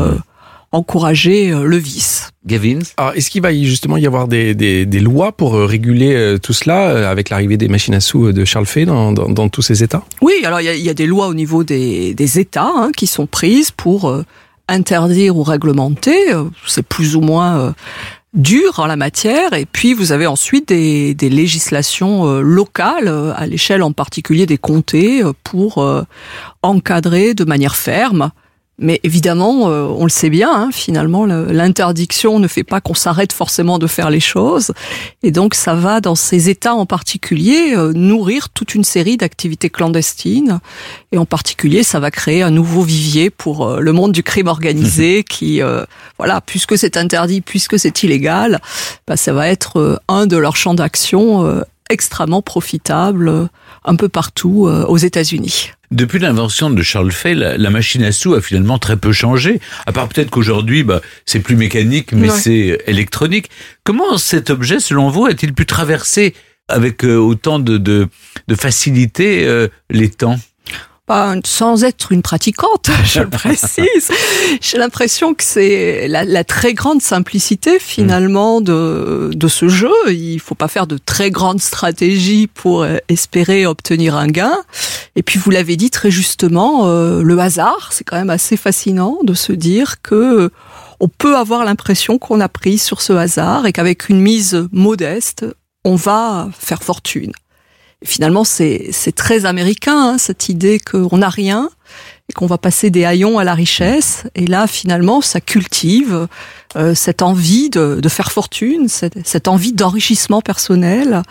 encourager 0.73 1.53
euh, 1.53 1.64
le 1.64 1.77
vice. 1.77 2.31
Gavin 2.47 2.79
Alors, 2.97 3.12
est-ce 3.14 3.31
qu'il 3.31 3.43
va 3.43 3.53
y- 3.53 3.66
justement 3.66 3.97
y 3.99 4.07
avoir 4.07 4.27
des, 4.27 4.55
des, 4.55 4.85
des 4.87 5.01
lois 5.01 5.33
pour 5.33 5.55
euh, 5.55 5.66
réguler 5.66 6.14
euh, 6.14 6.39
tout 6.39 6.53
cela 6.53 7.09
avec 7.11 7.31
l'arrivée 7.31 7.57
des 7.57 7.68
machines 7.68 7.95
à 7.95 8.01
sous 8.01 8.33
de 8.33 8.45
Charles 8.45 8.66
Fay 8.66 8.85
dans, 8.87 9.12
dans, 9.12 9.29
dans 9.29 9.49
tous 9.49 9.62
ces 9.62 9.83
États? 9.83 10.03
Oui, 10.23 10.33
alors 10.45 10.61
il 10.61 10.64
y 10.64 10.68
a, 10.68 10.75
il 10.75 10.83
y 10.83 10.91
a 10.91 10.95
des 10.95 11.07
lois 11.07 11.29
au 11.29 11.35
niveau 11.35 11.62
des, 11.62 12.14
des 12.14 12.39
États 12.41 12.73
hein, 12.75 12.91
qui 12.97 13.07
sont 13.07 13.27
prises 13.27 13.70
pour 13.70 14.09
euh, 14.09 14.25
interdire 14.68 15.37
ou 15.37 15.43
réglementer. 15.43 16.16
C'est 16.66 16.87
plus 16.87 17.14
ou 17.16 17.20
moins 17.20 17.59
euh, 17.61 17.73
dur 18.35 18.79
en 18.81 18.87
la 18.87 18.97
matière. 18.97 19.53
Et 19.53 19.66
puis 19.66 19.93
vous 19.93 20.11
avez 20.12 20.27
ensuite 20.27 20.68
des, 20.68 21.14
des 21.14 21.29
législations 21.29 22.27
euh, 22.27 22.41
locales, 22.41 23.09
à 23.37 23.47
l'échelle 23.47 23.83
en 23.83 23.93
particulier 23.93 24.47
des 24.47 24.59
comtés, 24.59 25.23
pour 25.45 25.79
euh, 25.79 26.03
encadrer 26.62 27.35
de 27.35 27.45
manière 27.45 27.77
ferme. 27.77 28.31
Mais 28.79 29.01
évidemment, 29.05 29.68
euh, 29.68 29.85
on 29.85 30.05
le 30.05 30.11
sait 30.11 30.31
bien, 30.31 30.51
hein, 30.53 30.70
finalement, 30.73 31.27
le- 31.27 31.53
l'interdiction 31.53 32.39
ne 32.39 32.49
fait 32.49 32.64
pas 32.64 32.81
qu'on 32.81 32.95
s'arrête 32.95 33.33
forcément 33.33 33.79
de 33.79 33.87
faire 33.87 34.09
les 34.11 34.18
choses. 34.18 34.73
Et 35.23 35.31
donc, 35.31 35.55
ça 35.55 35.75
va, 35.75 36.01
dans 36.01 36.14
ces 36.14 36.49
États 36.49 36.75
en 36.75 36.87
particulier, 36.87 37.75
euh, 37.77 37.93
nourrir 37.93 38.49
toute 38.49 38.75
une 38.75 38.83
série 38.83 39.16
d'activités 39.18 39.68
clandestines. 39.70 40.59
Et 41.12 41.18
en 41.18 41.27
particulier, 41.27 41.83
ça 41.83 42.01
va 42.01 42.11
créer 42.11 42.43
un 42.43 42.51
nouveau 42.51 42.83
vivier 42.83 43.29
pour 43.31 43.66
euh, 43.68 43.81
le 43.81 43.93
monde 43.93 44.12
du 44.12 44.23
crime 44.23 44.49
organisé 44.49 45.23
qui, 45.29 45.61
euh, 45.62 45.85
voilà, 46.18 46.41
puisque 46.41 46.77
c'est 46.79 46.97
interdit, 46.97 47.41
puisque 47.43 47.79
c'est 47.79 48.03
illégal, 48.03 48.61
bah, 49.07 49.16
ça 49.18 49.33
va 49.33 49.49
être 49.49 49.79
euh, 49.79 49.97
un 50.09 50.27
de 50.27 50.37
leurs 50.39 50.57
champs 50.57 50.75
d'action 50.75 51.45
euh, 51.47 51.61
extrêmement 51.91 52.41
profitable 52.43 53.29
euh, 53.29 53.47
un 53.85 53.97
peu 53.97 54.09
partout 54.09 54.66
euh, 54.66 54.85
aux 54.87 54.97
États-Unis. 54.97 55.73
Depuis 55.93 56.18
l'invention 56.18 56.70
de 56.70 56.82
Charles 56.82 57.12
Fay, 57.12 57.34
la, 57.34 57.59
la 57.59 57.68
machine 57.70 58.03
à 58.03 58.12
sous 58.12 58.32
a 58.32 58.40
finalement 58.40 58.78
très 58.78 58.97
peu 58.97 59.12
changé. 59.12 59.61
À 59.86 59.93
part 59.93 60.09
peut-être 60.09 60.30
qu'aujourd'hui, 60.30 60.84
bah, 60.84 61.03
c'est 61.26 61.40
plus 61.40 61.55
mécanique, 61.55 62.12
mais 62.12 62.30
Ouais. 62.30 62.36
c'est 62.38 62.78
électronique. 62.86 63.51
Comment 63.84 64.16
cet 64.16 64.49
objet, 64.49 64.80
selon 64.80 65.11
vous, 65.11 65.26
a-t-il 65.26 65.53
pu 65.53 65.66
traverser 65.66 66.34
avec 66.68 67.05
euh, 67.05 67.16
autant 67.16 67.59
de, 67.59 67.76
de, 67.76 68.09
de 68.49 68.55
facilité 68.55 69.47
euh, 69.47 69.68
les 69.90 70.09
temps? 70.09 70.38
Pas- 71.07 71.34
sans 71.44 71.82
être 71.82 72.12
une 72.12 72.22
pratiquante, 72.22 72.90
je 73.05 73.20
le 73.20 73.28
précise. 73.30 74.11
J'ai 74.61 74.78
l'impression 74.78 75.34
que 75.34 75.42
c'est 75.42 76.07
la, 76.09 76.24
la 76.24 76.44
très 76.44 76.74
grande 76.74 77.03
simplicité 77.03 77.78
finalement 77.80 78.61
de, 78.61 79.30
de 79.34 79.48
ce 79.48 79.68
jeu. 79.68 79.92
Il 80.09 80.38
faut 80.40 80.55
pas 80.55 80.68
faire 80.68 80.86
de 80.86 80.98
très 80.98 81.30
grandes 81.30 81.61
stratégies 81.61 82.46
pour 82.46 82.82
euh, 82.82 82.98
espérer 83.09 83.66
obtenir 83.66 84.16
un 84.16 84.28
gain. 84.28 84.57
Et 85.16 85.22
puis 85.22 85.38
vous 85.38 85.50
l'avez 85.50 85.76
dit 85.76 85.90
très 85.90 86.11
justement, 86.11 86.86
euh, 86.86 87.22
le 87.22 87.38
hasard, 87.38 87.90
c'est 87.92 88.05
quand 88.05 88.16
même 88.16 88.30
assez 88.30 88.57
fascinant 88.57 89.18
de 89.24 89.34
se 89.34 89.53
dire 89.53 90.03
que 90.03 90.14
euh, 90.14 90.48
on 91.00 91.09
peut 91.09 91.36
avoir 91.36 91.64
l'impression 91.64 92.18
qu'on 92.18 92.40
a 92.40 92.48
pris 92.48 92.78
sur 92.78 93.00
ce 93.03 93.12
hasard 93.12 93.66
et 93.66 93.72
qu'avec 93.72 94.09
une 94.09 94.20
mise 94.20 94.68
modeste, 94.70 95.44
on 95.84 95.96
va 95.96 96.48
faire 96.57 96.84
fortune. 96.84 97.32
Finalement, 98.05 98.44
c'est 98.44 98.92
très 99.14 99.44
américain, 99.44 99.96
hein, 99.96 100.18
cette 100.18 100.48
idée 100.48 100.80
qu'on 100.80 101.18
n'a 101.18 101.28
rien 101.28 101.70
et 102.28 102.32
qu'on 102.32 102.46
va 102.46 102.59
passer 102.59 102.90
des 102.90 103.05
haillons 103.05 103.38
à 103.38 103.44
la 103.44 103.55
richesse. 103.55 104.24
Et 104.34 104.46
là, 104.46 104.66
finalement, 104.66 105.20
ça 105.20 105.40
cultive 105.40 106.28
euh, 106.76 106.94
cette 106.94 107.22
envie 107.22 107.70
de, 107.70 108.00
de 108.00 108.09
faire 108.09 108.32
fortune, 108.32 108.88
cette, 108.88 109.26
cette 109.26 109.48
envie 109.48 109.72
d'enrichissement 109.72 110.40
personnel 110.40 111.22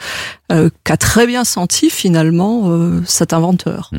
euh, 0.51 0.69
qu'a 0.83 0.97
très 0.97 1.27
bien 1.27 1.43
senti 1.43 1.89
finalement 1.89 2.69
euh, 2.71 3.01
cet 3.05 3.33
inventeur. 3.33 3.91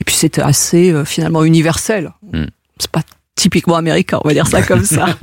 Et 0.00 0.04
puis 0.04 0.14
c'est 0.14 0.38
assez 0.38 0.90
euh, 0.90 1.04
finalement 1.04 1.44
universel. 1.44 2.12
Hmm. 2.32 2.46
C'est 2.78 2.90
pas 2.90 3.02
typiquement 3.36 3.76
américain, 3.76 4.20
on 4.22 4.28
va 4.28 4.34
dire 4.34 4.46
ça 4.46 4.62
comme 4.62 4.84
ça. 4.84 5.06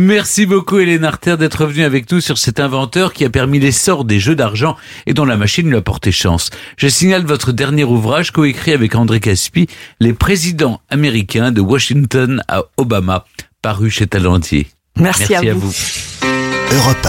Merci 0.00 0.44
beaucoup 0.44 0.78
Hélène 0.78 1.04
Arter 1.04 1.36
d'être 1.38 1.64
venue 1.64 1.82
avec 1.84 2.10
nous 2.12 2.20
sur 2.20 2.36
cet 2.36 2.60
inventeur 2.60 3.14
qui 3.14 3.24
a 3.24 3.30
permis 3.30 3.58
l'essor 3.58 4.04
des 4.04 4.20
jeux 4.20 4.36
d'argent 4.36 4.76
et 5.06 5.14
dont 5.14 5.24
la 5.24 5.38
machine 5.38 5.68
lui 5.68 5.76
a 5.76 5.80
porté 5.80 6.12
chance. 6.12 6.50
Je 6.76 6.86
signale 6.88 7.24
votre 7.24 7.52
dernier 7.52 7.84
ouvrage 7.84 8.30
coécrit 8.30 8.72
avec 8.72 8.94
André 8.94 9.20
Caspi, 9.20 9.68
Les 10.00 10.12
présidents 10.12 10.80
américains 10.90 11.50
de 11.50 11.62
Washington 11.62 12.42
à 12.46 12.64
Obama, 12.76 13.24
paru 13.62 13.88
chez 13.88 14.06
Talendier. 14.06 14.66
Merci, 14.98 15.34
à, 15.34 15.38
à 15.40 15.54
vous. 15.54 15.74
Europe 16.72 17.06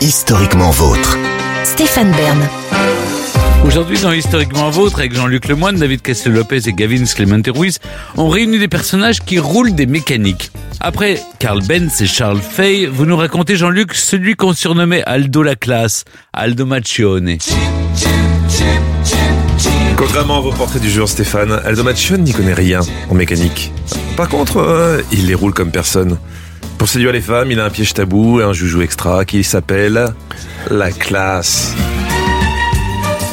1, 0.00 0.04
historiquement 0.04 0.70
vôtre. 0.70 1.16
Stéphane 1.64 2.10
Bern. 2.12 2.48
Aujourd'hui, 3.64 3.98
dans 4.00 4.12
Historiquement 4.12 4.70
Vôtre, 4.70 4.98
avec 4.98 5.14
Jean-Luc 5.14 5.48
Lemoyne, 5.48 5.76
David 5.76 6.02
Castel-Lopez 6.02 6.68
et 6.68 6.72
Gavin 6.72 7.04
Clemente 7.04 7.48
Ruiz, 7.48 7.78
on 8.16 8.28
réunit 8.28 8.58
des 8.58 8.68
personnages 8.68 9.20
qui 9.20 9.38
roulent 9.38 9.74
des 9.74 9.86
mécaniques. 9.86 10.50
Après 10.80 11.20
Carl 11.38 11.62
Benz 11.66 12.00
et 12.00 12.06
Charles 12.06 12.40
Fay, 12.40 12.86
vous 12.86 13.04
nous 13.04 13.16
racontez, 13.16 13.56
Jean-Luc, 13.56 13.94
celui 13.94 14.36
qu'on 14.36 14.52
surnommait 14.52 15.02
Aldo 15.04 15.42
la 15.42 15.56
classe, 15.56 16.04
Aldo 16.32 16.64
Maccione. 16.66 17.38
Contrairement 19.96 20.38
à 20.38 20.40
vos 20.40 20.52
portraits 20.52 20.80
du 20.80 20.90
jour, 20.90 21.08
Stéphane, 21.08 21.60
Aldo 21.64 21.82
Machon 21.82 22.18
n'y 22.18 22.32
connaît 22.32 22.54
rien 22.54 22.80
en 23.10 23.14
mécanique. 23.14 23.72
Par 24.16 24.28
contre, 24.28 24.58
euh, 24.58 25.02
il 25.12 25.26
les 25.26 25.34
roule 25.34 25.52
comme 25.52 25.72
personne. 25.72 26.18
Pour 26.78 26.88
séduire 26.88 27.12
les 27.12 27.20
femmes, 27.20 27.50
il 27.50 27.58
a 27.58 27.64
un 27.64 27.70
piège 27.70 27.94
tabou 27.94 28.40
et 28.40 28.44
un 28.44 28.52
joujou 28.52 28.80
extra 28.82 29.24
qui 29.24 29.42
s'appelle 29.42 30.14
la 30.70 30.90
classe. 30.92 31.74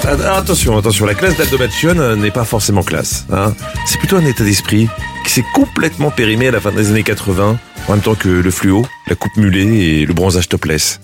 Attention, 0.07 0.77
attention, 0.77 1.07
la 1.07 1.15
classe 1.15 1.35
d'Aldo 1.35 1.57
euh, 1.59 2.15
n'est 2.15 2.29
pas 2.29 2.43
forcément 2.43 2.83
classe. 2.83 3.25
Hein. 3.31 3.55
C'est 3.87 3.97
plutôt 3.97 4.17
un 4.17 4.25
état 4.25 4.43
d'esprit 4.43 4.87
qui 5.25 5.31
s'est 5.31 5.45
complètement 5.55 6.11
périmé 6.11 6.47
à 6.47 6.51
la 6.51 6.59
fin 6.59 6.71
des 6.71 6.91
années 6.91 7.01
80, 7.01 7.57
en 7.87 7.91
même 7.91 8.01
temps 8.01 8.13
que 8.13 8.29
le 8.29 8.51
fluo, 8.51 8.85
la 9.07 9.15
coupe 9.15 9.35
mulet 9.35 9.65
et 9.65 10.05
le 10.05 10.13
bronzage 10.13 10.47
topless. 10.47 11.01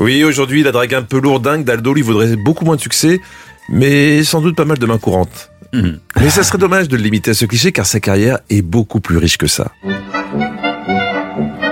Oui, 0.00 0.24
aujourd'hui, 0.24 0.64
la 0.64 0.72
drague 0.72 0.94
un 0.94 1.02
peu 1.02 1.20
lourdingue 1.20 1.64
d'Aldo 1.64 1.94
lui 1.94 2.02
vaudrait 2.02 2.34
beaucoup 2.34 2.64
moins 2.64 2.74
de 2.74 2.80
succès, 2.80 3.20
mais 3.68 4.24
sans 4.24 4.40
doute 4.40 4.56
pas 4.56 4.64
mal 4.64 4.78
de 4.78 4.86
mains 4.86 4.98
courantes. 4.98 5.52
Mais 5.72 6.30
ça 6.30 6.42
serait 6.42 6.58
dommage 6.58 6.88
de 6.88 6.96
le 6.96 7.02
limiter 7.04 7.30
à 7.30 7.34
ce 7.34 7.44
cliché 7.44 7.70
car 7.70 7.86
sa 7.86 8.00
carrière 8.00 8.40
est 8.50 8.62
beaucoup 8.62 8.98
plus 8.98 9.18
riche 9.18 9.38
que 9.38 9.46
ça. 9.46 9.70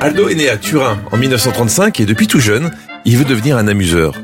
Aldo 0.00 0.28
est 0.28 0.34
né 0.34 0.48
à 0.48 0.56
Turin 0.56 0.98
en 1.10 1.16
1935 1.16 1.98
et 1.98 2.06
depuis 2.06 2.28
tout 2.28 2.40
jeune, 2.40 2.70
il 3.04 3.16
veut 3.16 3.24
devenir 3.24 3.56
un 3.56 3.66
amuseur. 3.66 4.14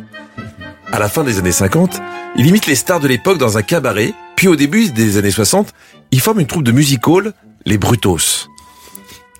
À 0.92 0.98
la 0.98 1.08
fin 1.08 1.22
des 1.24 1.38
années 1.38 1.52
50, 1.52 2.00
il 2.36 2.46
imite 2.46 2.66
les 2.66 2.74
stars 2.74 3.00
de 3.00 3.08
l'époque 3.08 3.38
dans 3.38 3.56
un 3.58 3.62
cabaret, 3.62 4.12
puis 4.36 4.48
au 4.48 4.56
début 4.56 4.90
des 4.90 5.16
années 5.18 5.30
60, 5.30 5.72
il 6.10 6.20
forme 6.20 6.40
une 6.40 6.46
troupe 6.46 6.64
de 6.64 6.72
music 6.72 7.06
hall, 7.06 7.32
les 7.64 7.78
Brutos. 7.78 8.48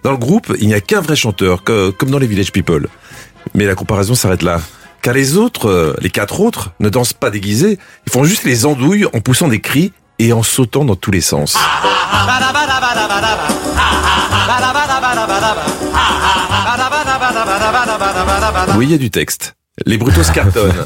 Dans 0.04 0.12
le 0.12 0.16
groupe, 0.16 0.54
il 0.60 0.68
n'y 0.68 0.74
a 0.74 0.80
qu'un 0.80 1.00
vrai 1.00 1.16
chanteur, 1.16 1.64
co- 1.64 1.92
comme 1.92 2.10
dans 2.10 2.18
les 2.18 2.26
Village 2.26 2.52
People. 2.52 2.88
Mais 3.54 3.64
la 3.66 3.74
comparaison 3.74 4.14
s'arrête 4.14 4.42
là. 4.42 4.60
Car 5.02 5.14
les 5.14 5.36
autres, 5.36 5.68
euh, 5.68 5.96
les 6.00 6.10
quatre 6.10 6.40
autres, 6.40 6.70
ne 6.78 6.88
dansent 6.88 7.12
pas 7.14 7.30
déguisés, 7.30 7.78
ils 8.06 8.12
font 8.12 8.24
juste 8.24 8.44
les 8.44 8.64
andouilles 8.66 9.06
en 9.06 9.20
poussant 9.20 9.48
des 9.48 9.60
cris 9.60 9.92
et 10.18 10.32
en 10.32 10.42
sautant 10.42 10.84
dans 10.84 10.96
tous 10.96 11.10
les 11.10 11.20
sens. 11.22 11.56
Oui, 18.78 18.86
il 18.86 18.90
y 18.92 18.94
a 18.94 18.98
du 18.98 19.10
texte. 19.10 19.54
Les 19.86 19.96
Brutos 19.98 20.30
cartonnent. 20.34 20.84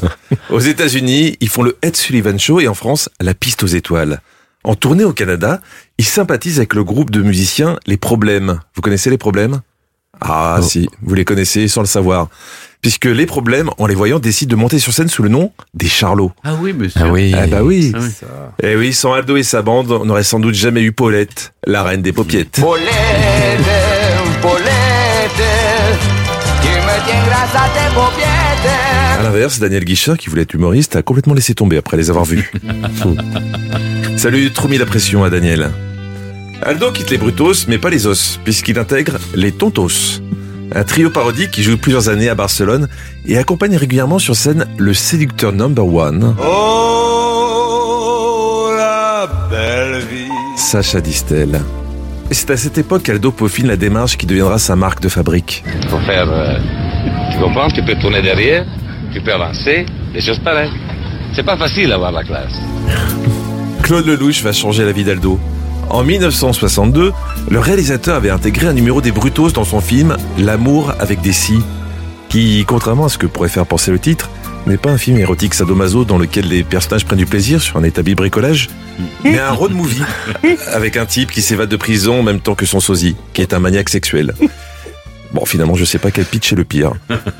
Aux 0.49 0.59
États-Unis, 0.59 1.37
ils 1.41 1.49
font 1.49 1.63
le 1.63 1.77
Ed 1.81 1.95
Sullivan 1.95 2.39
Show 2.39 2.59
et 2.59 2.67
en 2.67 2.73
France, 2.73 3.09
la 3.19 3.33
piste 3.33 3.63
aux 3.63 3.67
étoiles. 3.67 4.21
En 4.63 4.75
tournée 4.75 5.03
au 5.03 5.13
Canada, 5.13 5.61
ils 5.97 6.05
sympathisent 6.05 6.57
avec 6.57 6.73
le 6.73 6.83
groupe 6.83 7.11
de 7.11 7.21
musiciens 7.21 7.77
Les 7.85 7.97
Problèmes. 7.97 8.59
Vous 8.75 8.81
connaissez 8.81 9.09
Les 9.09 9.17
Problèmes? 9.17 9.61
Ah 10.21 10.59
si, 10.61 10.87
vous 11.01 11.13
les 11.13 11.25
connaissez 11.25 11.67
sans 11.67 11.81
le 11.81 11.87
savoir. 11.87 12.29
Puisque 12.81 13.05
les 13.05 13.25
problèmes, 13.25 13.69
en 13.79 13.87
les 13.87 13.95
voyant, 13.95 14.19
décident 14.19 14.51
de 14.51 14.55
monter 14.55 14.79
sur 14.79 14.93
scène 14.93 15.09
sous 15.09 15.23
le 15.23 15.29
nom 15.29 15.51
des 15.73 15.87
Charlots. 15.87 16.31
Ah 16.43 16.53
oui, 16.59 16.71
monsieur. 16.71 17.01
Ah 17.03 17.09
oui. 17.09 17.33
Ah 17.35 17.47
bah 17.47 17.63
oui. 17.63 17.91
Ah 17.95 17.99
oui. 17.99 18.11
Eh 18.61 18.75
oui, 18.75 18.93
sans 18.93 19.13
Aldo 19.13 19.37
et 19.37 19.43
sa 19.43 19.61
bande, 19.61 19.91
on 19.91 20.05
n'aurait 20.05 20.23
sans 20.23 20.39
doute 20.39 20.53
jamais 20.53 20.81
eu 20.81 20.91
Paulette, 20.91 21.53
la 21.65 21.83
reine 21.83 22.01
des 22.01 22.13
paupiettes. 22.13 22.59
Paulette, 22.61 22.85
Paulette, 24.41 25.43
tu 26.61 26.67
me 26.67 27.05
tiens 27.07 27.23
grâce 27.25 27.55
à 27.55 27.67
tes. 27.69 27.95
À 29.17 29.23
l'inverse, 29.23 29.59
Daniel 29.59 29.83
Guichard, 29.85 30.17
qui 30.17 30.29
voulait 30.29 30.41
être 30.43 30.53
humoriste, 30.53 30.95
a 30.95 31.01
complètement 31.01 31.33
laissé 31.33 31.53
tomber 31.55 31.77
après 31.77 31.97
les 31.97 32.09
avoir 32.09 32.25
vus. 32.25 32.51
Ça 34.17 34.29
lui 34.29 34.45
a 34.47 34.49
trop 34.49 34.67
mis 34.67 34.77
la 34.77 34.85
pression 34.85 35.23
à 35.23 35.29
Daniel. 35.29 35.71
Aldo 36.61 36.91
quitte 36.91 37.09
les 37.11 37.17
Brutos, 37.17 37.65
mais 37.67 37.77
pas 37.77 37.89
les 37.89 38.07
Os, 38.07 38.39
puisqu'il 38.43 38.77
intègre 38.79 39.17
les 39.35 39.51
Tontos. 39.51 40.21
Un 40.73 40.83
trio 40.83 41.09
parodique 41.09 41.51
qui 41.51 41.63
joue 41.63 41.77
plusieurs 41.77 42.09
années 42.09 42.27
à 42.29 42.35
Barcelone 42.35 42.87
et 43.25 43.37
accompagne 43.37 43.77
régulièrement 43.77 44.19
sur 44.19 44.35
scène 44.35 44.65
le 44.77 44.93
séducteur 44.93 45.51
number 45.53 45.85
one, 45.85 46.35
Oh, 46.43 47.53
la 48.75 49.29
belle 49.49 50.01
vie. 50.11 50.27
Sacha 50.57 50.99
Distel. 51.01 51.61
Et 52.31 52.33
c'est 52.33 52.49
à 52.51 52.57
cette 52.57 52.77
époque 52.79 53.03
qu'Aldo 53.03 53.31
peaufine 53.31 53.67
la 53.67 53.77
démarche 53.77 54.17
qui 54.17 54.25
deviendra 54.25 54.57
sa 54.59 54.75
marque 54.75 54.99
de 55.01 55.07
fabrique. 55.09 55.63
faut 55.89 55.99
faire. 55.99 56.27
euh, 56.29 56.57
tu 57.31 57.37
comprends 57.39 57.69
Tu 57.69 57.83
peux 57.85 57.95
tourner 58.01 58.21
derrière, 58.23 58.65
tu 59.15 59.21
peux 59.21 59.33
avancer, 59.33 59.85
des 60.13 60.19
choses 60.19 60.39
pareilles. 60.39 60.71
C'est 61.33 61.45
pas 61.45 61.55
facile 61.55 61.87
d'avoir 61.87 62.11
la 62.11 62.21
classe. 62.25 62.51
Claude 63.81 64.05
Lelouch 64.05 64.43
va 64.43 64.51
changer 64.51 64.83
la 64.83 64.91
vie 64.91 65.05
d'Aldo. 65.05 65.39
En 65.89 66.03
1962, 66.03 67.13
le 67.49 67.59
réalisateur 67.59 68.15
avait 68.15 68.29
intégré 68.29 68.67
un 68.67 68.73
numéro 68.73 68.99
des 68.99 69.13
Brutos 69.13 69.51
dans 69.51 69.63
son 69.63 69.79
film 69.79 70.17
L'amour 70.37 70.93
avec 70.99 71.21
des 71.21 71.31
scies, 71.31 71.63
qui, 72.27 72.65
contrairement 72.67 73.05
à 73.05 73.09
ce 73.09 73.17
que 73.17 73.25
pourrait 73.25 73.47
faire 73.47 73.65
penser 73.65 73.89
le 73.89 73.99
titre, 73.99 74.29
n'est 74.67 74.75
pas 74.75 74.89
un 74.89 74.97
film 74.97 75.17
érotique 75.17 75.53
sadomaso 75.53 76.03
dans 76.03 76.17
lequel 76.17 76.49
les 76.49 76.63
personnages 76.65 77.05
prennent 77.05 77.19
du 77.19 77.25
plaisir 77.25 77.61
sur 77.61 77.77
un 77.77 77.83
établi 77.83 78.15
bricolage, 78.15 78.67
mais 79.23 79.39
un 79.39 79.51
road 79.51 79.71
movie 79.71 80.03
avec 80.73 80.97
un 80.97 81.05
type 81.05 81.31
qui 81.31 81.41
s'évade 81.41 81.69
de 81.69 81.77
prison 81.77 82.19
en 82.19 82.23
même 82.23 82.41
temps 82.41 82.55
que 82.55 82.65
son 82.65 82.81
sosie, 82.81 83.15
qui 83.31 83.41
est 83.41 83.53
un 83.53 83.59
maniaque 83.59 83.89
sexuel. 83.89 84.33
Bon, 85.33 85.45
finalement, 85.45 85.75
je 85.75 85.83
sais 85.85 85.99
pas 85.99 86.11
quel 86.11 86.25
pitch 86.25 86.53
est 86.53 86.55
le 86.55 86.63
pire. 86.63 86.93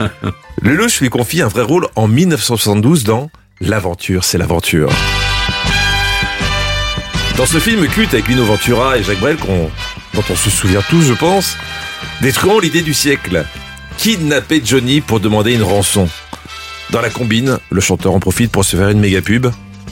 Lelouch 0.62 1.00
lui 1.02 1.10
confie 1.10 1.42
un 1.42 1.48
vrai 1.48 1.62
rôle 1.64 1.88
en 1.96 2.08
1972 2.08 3.04
dans 3.04 3.30
L'aventure, 3.62 4.26
c'est 4.26 4.38
l'aventure. 4.38 4.90
Dans 7.38 7.46
ce 7.46 7.60
film 7.60 7.86
culte 7.88 8.14
avec 8.14 8.28
Lino 8.28 8.44
Ventura 8.46 8.98
et 8.98 9.04
Jacques 9.04 9.20
Brel, 9.20 9.38
qu'on- 9.38 9.70
dont 10.14 10.24
on 10.30 10.36
se 10.36 10.50
souvient 10.50 10.82
tous, 10.90 11.02
je 11.04 11.14
pense, 11.14 11.58
détruisons 12.22 12.60
l'idée 12.60 12.82
du 12.82 12.94
siècle. 12.94 13.46
Kidnapper 13.98 14.62
Johnny 14.64 15.02
pour 15.02 15.20
demander 15.22 15.54
une 15.54 15.64
rançon. 15.64 16.10
Dans 16.92 17.02
la 17.02 17.10
combine, 17.10 17.58
le 17.70 17.82
chanteur 17.82 18.14
en 18.14 18.20
profite 18.20 18.52
pour 18.52 18.64
se 18.66 18.76
faire 18.78 18.90
une 18.90 19.00
méga 19.00 19.22
pub. 19.22 19.48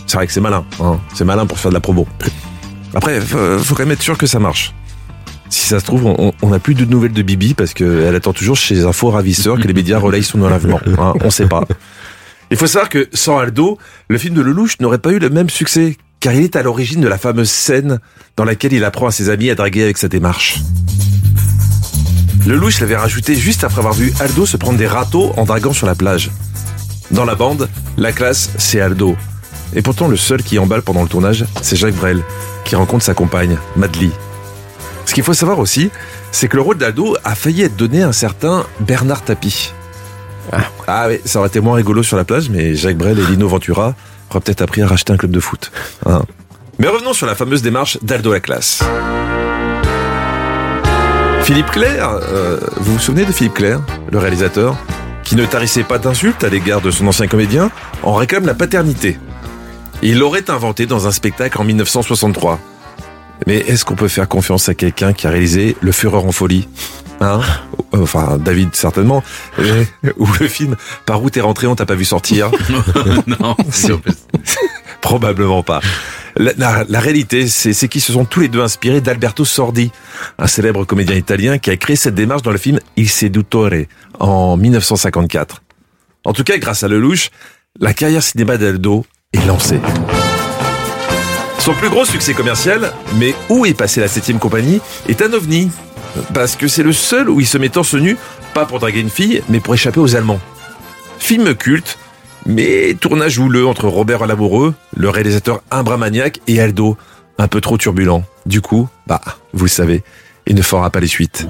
C'est 0.07 0.15
vrai 0.17 0.27
que 0.27 0.33
c'est 0.33 0.41
malin, 0.41 0.65
hein. 0.81 0.99
c'est 1.13 1.25
malin 1.25 1.45
pour 1.45 1.57
faire 1.59 1.71
de 1.71 1.75
la 1.75 1.81
promo. 1.81 2.07
Après, 2.93 3.19
faut, 3.21 3.57
faut 3.59 3.75
quand 3.75 3.83
même 3.83 3.91
être 3.91 4.01
sûr 4.03 4.17
que 4.17 4.27
ça 4.27 4.39
marche. 4.39 4.73
Si 5.53 5.67
ça 5.67 5.79
se 5.79 5.85
trouve, 5.85 6.05
on- 6.07 6.49
n'a 6.49 6.57
plus 6.57 6.73
de 6.73 6.83
nouvelles 6.83 7.13
de 7.13 7.21
Bibi 7.21 7.53
parce 7.53 7.75
qu'elle 7.75 8.15
attend 8.15 8.33
toujours 8.33 8.55
chez 8.55 8.73
les 8.73 8.85
infos 8.85 9.11
ravisseurs 9.11 9.59
que 9.59 9.67
les 9.67 9.73
médias 9.75 9.99
relayent 9.99 10.23
son 10.23 10.41
enlèvement. 10.41 10.79
Hein, 10.97 11.13
on 11.23 11.29
sait 11.29 11.45
pas. 11.45 11.63
Il 12.49 12.57
faut 12.57 12.65
savoir 12.65 12.89
que 12.89 13.07
sans 13.13 13.37
Aldo, 13.37 13.77
le 14.07 14.17
film 14.17 14.33
de 14.33 14.41
Lelouch 14.41 14.79
n'aurait 14.79 14.97
pas 14.97 15.11
eu 15.11 15.19
le 15.19 15.29
même 15.29 15.51
succès, 15.51 15.97
car 16.19 16.33
il 16.33 16.41
est 16.43 16.55
à 16.55 16.63
l'origine 16.63 17.01
de 17.01 17.07
la 17.07 17.19
fameuse 17.19 17.51
scène 17.51 17.99
dans 18.35 18.45
laquelle 18.45 18.73
il 18.73 18.83
apprend 18.83 19.05
à 19.05 19.11
ses 19.11 19.29
amis 19.29 19.51
à 19.51 19.55
draguer 19.55 19.83
avec 19.83 19.99
sa 19.99 20.07
démarche. 20.07 20.57
Lelouch 22.47 22.79
l'avait 22.81 22.97
rajouté 22.97 23.35
juste 23.35 23.63
après 23.63 23.77
avoir 23.77 23.93
vu 23.93 24.11
Aldo 24.21 24.47
se 24.47 24.57
prendre 24.57 24.79
des 24.79 24.87
râteaux 24.87 25.33
en 25.37 25.45
draguant 25.45 25.73
sur 25.73 25.85
la 25.85 25.93
plage. 25.93 26.31
Dans 27.11 27.25
la 27.25 27.35
bande, 27.35 27.69
la 27.97 28.11
classe, 28.11 28.49
c'est 28.57 28.81
Aldo. 28.81 29.15
Et 29.75 29.83
pourtant, 29.83 30.07
le 30.07 30.17
seul 30.17 30.41
qui 30.41 30.57
emballe 30.57 30.81
pendant 30.81 31.03
le 31.03 31.09
tournage, 31.09 31.45
c'est 31.61 31.75
Jacques 31.75 31.93
Brel, 31.95 32.23
qui 32.65 32.75
rencontre 32.75 33.03
sa 33.05 33.13
compagne, 33.13 33.57
Madly. 33.75 34.09
Ce 35.13 35.15
qu'il 35.15 35.23
faut 35.23 35.35
savoir 35.35 35.59
aussi, 35.59 35.91
c'est 36.31 36.47
que 36.47 36.55
le 36.55 36.63
rôle 36.63 36.79
d'Aldo 36.79 37.15
a 37.23 37.35
failli 37.35 37.61
être 37.61 37.75
donné 37.75 38.01
à 38.01 38.07
un 38.07 38.11
certain 38.11 38.65
Bernard 38.79 39.21
Tapie. 39.21 39.71
Ah, 40.87 41.05
oui, 41.07 41.19
ça 41.23 41.37
aurait 41.37 41.49
été 41.49 41.59
moins 41.59 41.75
rigolo 41.75 42.01
sur 42.01 42.17
la 42.17 42.23
plage, 42.23 42.49
mais 42.49 42.73
Jacques 42.73 42.97
Brel 42.97 43.19
et 43.19 43.25
Lino 43.27 43.47
Ventura 43.47 43.93
auraient 44.31 44.39
peut-être 44.39 44.63
appris 44.63 44.81
à 44.81 44.87
racheter 44.87 45.13
un 45.13 45.17
club 45.17 45.29
de 45.29 45.39
foot. 45.39 45.71
hein. 46.07 46.23
Mais 46.79 46.87
revenons 46.87 47.13
sur 47.13 47.27
la 47.27 47.35
fameuse 47.35 47.61
démarche 47.61 47.99
d'Aldo 48.01 48.33
la 48.33 48.39
classe. 48.39 48.81
Philippe 51.43 51.69
Clair, 51.69 52.09
euh, 52.09 52.57
vous 52.77 52.93
vous 52.93 52.99
souvenez 52.99 53.25
de 53.25 53.31
Philippe 53.31 53.53
Clair, 53.53 53.81
le 54.11 54.17
réalisateur, 54.17 54.75
qui 55.23 55.35
ne 55.35 55.45
tarissait 55.45 55.83
pas 55.83 55.99
d'insultes 55.99 56.43
à 56.43 56.49
l'égard 56.49 56.81
de 56.81 56.89
son 56.89 57.05
ancien 57.05 57.27
comédien, 57.27 57.69
en 58.01 58.15
réclame 58.15 58.47
la 58.47 58.55
paternité. 58.55 59.19
Il 60.01 60.17
l'aurait 60.17 60.49
inventé 60.49 60.87
dans 60.87 61.05
un 61.05 61.11
spectacle 61.11 61.61
en 61.61 61.65
1963. 61.65 62.59
Mais 63.47 63.57
est-ce 63.57 63.83
qu'on 63.85 63.95
peut 63.95 64.07
faire 64.07 64.27
confiance 64.27 64.69
à 64.69 64.73
quelqu'un 64.73 65.13
qui 65.13 65.27
a 65.27 65.29
réalisé 65.29 65.75
Le 65.81 65.91
Fureur 65.91 66.25
en 66.25 66.31
folie 66.31 66.67
Hein 67.21 67.41
Enfin, 67.91 68.37
David, 68.39 68.69
certainement. 68.73 69.23
Mais- 69.57 69.87
Ou 70.17 70.27
le 70.39 70.47
film 70.47 70.75
Par 71.05 71.21
où 71.23 71.29
t'es 71.29 71.41
rentré, 71.41 71.67
on 71.67 71.75
t'a 71.75 71.85
pas 71.85 71.95
vu 71.95 72.05
sortir 72.05 72.49
non, 73.27 73.55
Probablement 75.01 75.63
pas. 75.63 75.81
La, 76.35 76.51
la- 76.57 76.85
la 76.87 76.99
réalité, 76.99 77.47
c'est 77.47 77.73
c'est 77.73 77.87
qu'ils 77.87 78.01
se 78.01 78.13
sont 78.13 78.25
tous 78.25 78.39
les 78.39 78.47
deux 78.47 78.61
inspirés 78.61 79.01
d'Alberto 79.01 79.45
Sordi, 79.45 79.91
un 80.39 80.47
célèbre 80.47 80.85
comédien 80.85 81.15
italien 81.15 81.57
qui 81.59 81.69
a 81.69 81.77
créé 81.77 81.95
cette 81.95 82.15
démarche 82.15 82.41
dans 82.41 82.51
le 82.51 82.57
film 82.57 82.79
Il 82.95 83.09
Seduttore 83.09 83.69
en 84.19 84.57
1954. 84.57 85.61
En 86.25 86.33
tout 86.33 86.43
cas, 86.43 86.57
grâce 86.57 86.83
à 86.83 86.87
Lelouch, 86.87 87.29
la 87.79 87.93
carrière 87.93 88.23
cinéma 88.23 88.57
d'Aldo 88.57 89.05
est 89.33 89.45
lancée. 89.45 89.79
Son 91.59 91.73
plus 91.73 91.89
gros 91.89 92.05
succès 92.05 92.33
commercial, 92.33 92.93
mais 93.17 93.33
où 93.49 93.65
est 93.65 93.73
passé 93.73 94.01
la 94.01 94.07
septième 94.07 94.39
compagnie, 94.39 94.81
est 95.07 95.21
un 95.21 95.31
ovni. 95.33 95.71
Parce 96.33 96.55
que 96.55 96.67
c'est 96.67 96.83
le 96.83 96.93
seul 96.93 97.29
où 97.29 97.39
il 97.39 97.47
se 97.47 97.57
met 97.57 97.69
torse 97.69 97.95
nu, 97.95 98.17
pas 98.53 98.65
pour 98.65 98.79
draguer 98.79 98.99
une 98.99 99.09
fille, 99.09 99.41
mais 99.49 99.59
pour 99.59 99.73
échapper 99.73 99.99
aux 99.99 100.15
Allemands. 100.15 100.39
Film 101.19 101.55
culte, 101.55 101.97
mais 102.45 102.95
tournage 102.99 103.39
houleux 103.39 103.65
entre 103.65 103.87
Robert 103.87 104.25
Lamoureux, 104.27 104.73
le 104.95 105.09
réalisateur 105.09 105.61
imbramaniaque, 105.71 106.39
et 106.47 106.59
Aldo, 106.59 106.97
un 107.37 107.47
peu 107.47 107.61
trop 107.61 107.77
turbulent. 107.77 108.23
Du 108.45 108.61
coup, 108.61 108.89
bah, 109.07 109.21
vous 109.53 109.65
le 109.65 109.69
savez, 109.69 110.03
il 110.45 110.55
ne 110.55 110.61
fera 110.61 110.89
pas 110.89 110.99
les 110.99 111.07
suites. 111.07 111.47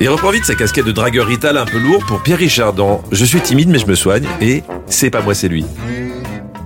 Il 0.00 0.08
reprend 0.10 0.30
vite 0.30 0.44
sa 0.44 0.54
casquette 0.54 0.84
de 0.84 0.92
dragueur 0.92 1.26
rital 1.26 1.56
un 1.56 1.64
peu 1.64 1.78
lourd 1.78 2.04
pour 2.04 2.22
Pierre 2.22 2.38
Richard 2.38 2.74
dans 2.74 3.02
Je 3.12 3.24
suis 3.24 3.40
timide 3.40 3.70
mais 3.70 3.78
je 3.78 3.86
me 3.86 3.94
soigne 3.94 4.26
et 4.42 4.62
C'est 4.86 5.08
pas 5.08 5.22
moi 5.22 5.34
c'est 5.34 5.48
lui. 5.48 5.64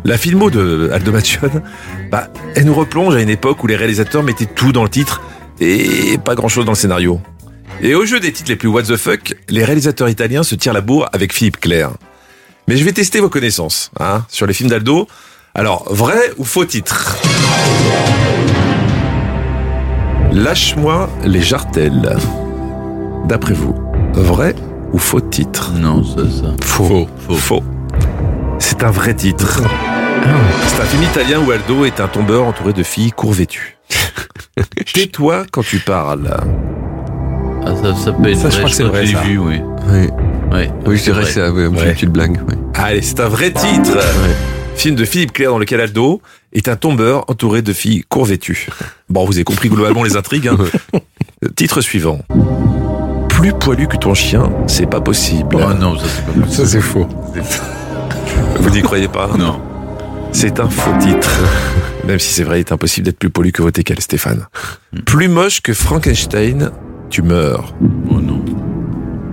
La 0.05 0.17
filmo 0.17 0.51
de 0.51 0.91
Aldo 0.93 1.13
Macione, 1.13 1.63
bah, 2.11 2.29
elle 2.55 2.65
nous 2.65 2.75
replonge 2.75 3.15
à 3.15 3.21
une 3.21 3.29
époque 3.29 3.63
où 3.63 3.67
les 3.67 3.77
réalisateurs 3.77 4.23
mettaient 4.23 4.47
tout 4.47 4.73
dans 4.73 4.83
le 4.83 4.89
titre 4.89 5.21
et 5.61 6.17
pas 6.25 6.35
grand 6.35 6.49
chose 6.49 6.65
dans 6.65 6.73
le 6.73 6.77
scénario. 6.77 7.21
Et 7.83 7.95
au 7.95 8.07
jeu 8.07 8.19
des 8.19 8.33
titres 8.33 8.51
les 8.51 8.57
plus 8.57 8.69
what 8.69 8.85
the 8.85 8.97
fuck, 8.97 9.35
les 9.49 9.65
réalisateurs 9.65 10.09
italiens 10.09 10.43
se 10.43 10.55
tirent 10.55 10.73
la 10.73 10.81
bourre 10.81 11.09
avec 11.13 11.35
Philippe 11.35 11.61
Clair. 11.61 11.91
Mais 12.67 12.77
je 12.77 12.85
vais 12.85 12.93
tester 12.93 13.21
vos 13.21 13.29
connaissances 13.29 13.91
hein, 14.01 14.25
sur 14.29 14.47
les 14.47 14.55
films 14.55 14.71
d'Aldo. 14.71 15.07
Alors, 15.55 15.93
vrai 15.93 16.33
ou 16.39 16.45
faux 16.45 16.65
titre? 16.65 17.17
Lâche-moi 20.33 21.11
les 21.25 21.43
jartelles. 21.43 22.17
D'après 23.27 23.55
vous, 23.55 23.75
vrai 24.15 24.55
ou 24.93 24.99
faux 24.99 25.21
titre? 25.21 25.73
Non, 25.75 26.05
ça, 26.05 26.23
ça. 26.23 26.55
Faux. 26.63 27.09
Faux. 27.29 27.63
C'est 28.61 28.83
un 28.85 28.91
vrai 28.91 29.15
titre. 29.15 29.61
C'est 30.69 30.81
un 30.83 30.85
film 30.85 31.03
italien 31.03 31.41
où 31.41 31.51
Aldo 31.51 31.85
est 31.85 32.01
un 32.01 32.09
tombeur 32.09 32.45
entouré 32.45 32.73
de 32.73 32.83
filles 32.83 33.11
court-vêtues. 33.11 33.79
Tais-toi 34.95 35.45
quand 35.51 35.63
tu 35.63 35.79
parles. 35.79 36.31
Ah, 37.67 37.73
ça, 37.83 37.95
ça 37.97 38.13
peut 38.13 38.29
être 38.31 38.39
Ça, 38.39 38.49
je 38.51 38.57
vrai, 38.57 38.59
crois 38.59 38.71
que 38.71 38.77
c'est 38.77 38.83
vrai, 38.85 39.07
ça. 39.07 39.21
vu, 39.23 39.39
oui. 39.39 39.61
Oui. 39.89 40.09
Ouais, 40.53 40.71
Oui, 40.87 40.97
je 40.97 41.03
c'est 41.03 41.11
dirais 41.13 41.23
vrai. 41.23 41.31
ça, 41.33 41.51
oui, 41.53 41.67
Ouais. 41.67 41.87
une 41.89 41.93
petite 41.95 42.11
blague. 42.11 42.41
oui. 42.49 42.55
Allez, 42.75 43.03
c'est 43.03 43.21
un 43.21 43.29
vrai 43.29 43.51
titre. 43.53 43.99
Film 44.77 44.95
de 44.95 45.05
Philippe 45.05 45.33
Clair 45.33 45.51
dans 45.51 45.59
lequel 45.59 45.81
Aldo 45.81 46.23
est 46.53 46.69
un 46.69 46.77
tombeur 46.77 47.25
entouré 47.29 47.61
de 47.63 47.73
filles 47.73 48.03
court-vêtues. 48.09 48.69
Bon, 49.09 49.25
vous 49.27 49.35
avez 49.35 49.45
compris 49.45 49.69
globalement 49.69 50.03
les 50.05 50.17
intrigues. 50.17 50.49
hein. 50.49 50.57
Titre 51.57 51.81
suivant. 51.81 52.21
Plus 53.29 53.53
poilu 53.53 53.89
que 53.89 53.97
ton 53.97 54.15
chien, 54.15 54.51
c'est 54.67 54.87
pas 54.89 55.01
possible. 55.01 55.57
Oh 55.59 55.73
non, 55.75 55.99
ça 55.99 56.05
c'est 56.09 56.25
pas 56.27 56.33
possible. 56.33 56.51
Ça, 56.51 56.67
c'est 56.67 56.81
faux. 56.81 57.09
Vous 58.61 58.71
n'y 58.71 58.83
croyez 58.83 59.09
pas 59.09 59.31
Non. 59.39 59.61
C'est 60.33 60.61
un 60.61 60.69
faux 60.69 60.93
titre. 61.01 61.31
Même 62.07 62.19
si 62.19 62.33
c'est 62.33 62.45
vrai, 62.45 62.59
il 62.59 62.61
est 62.61 62.73
impossible 62.73 63.07
d'être 63.07 63.19
plus 63.19 63.31
poilu 63.31 63.53
que 63.53 63.63
votre 63.63 63.79
équelle, 63.81 64.01
Stéphane. 64.01 64.47
Plus 65.05 65.29
moche 65.29 65.61
que 65.61 65.73
Frankenstein, 65.73 66.71
tu 67.11 67.23
meurs. 67.23 67.75
Oh 68.11 68.21
non. 68.21 68.45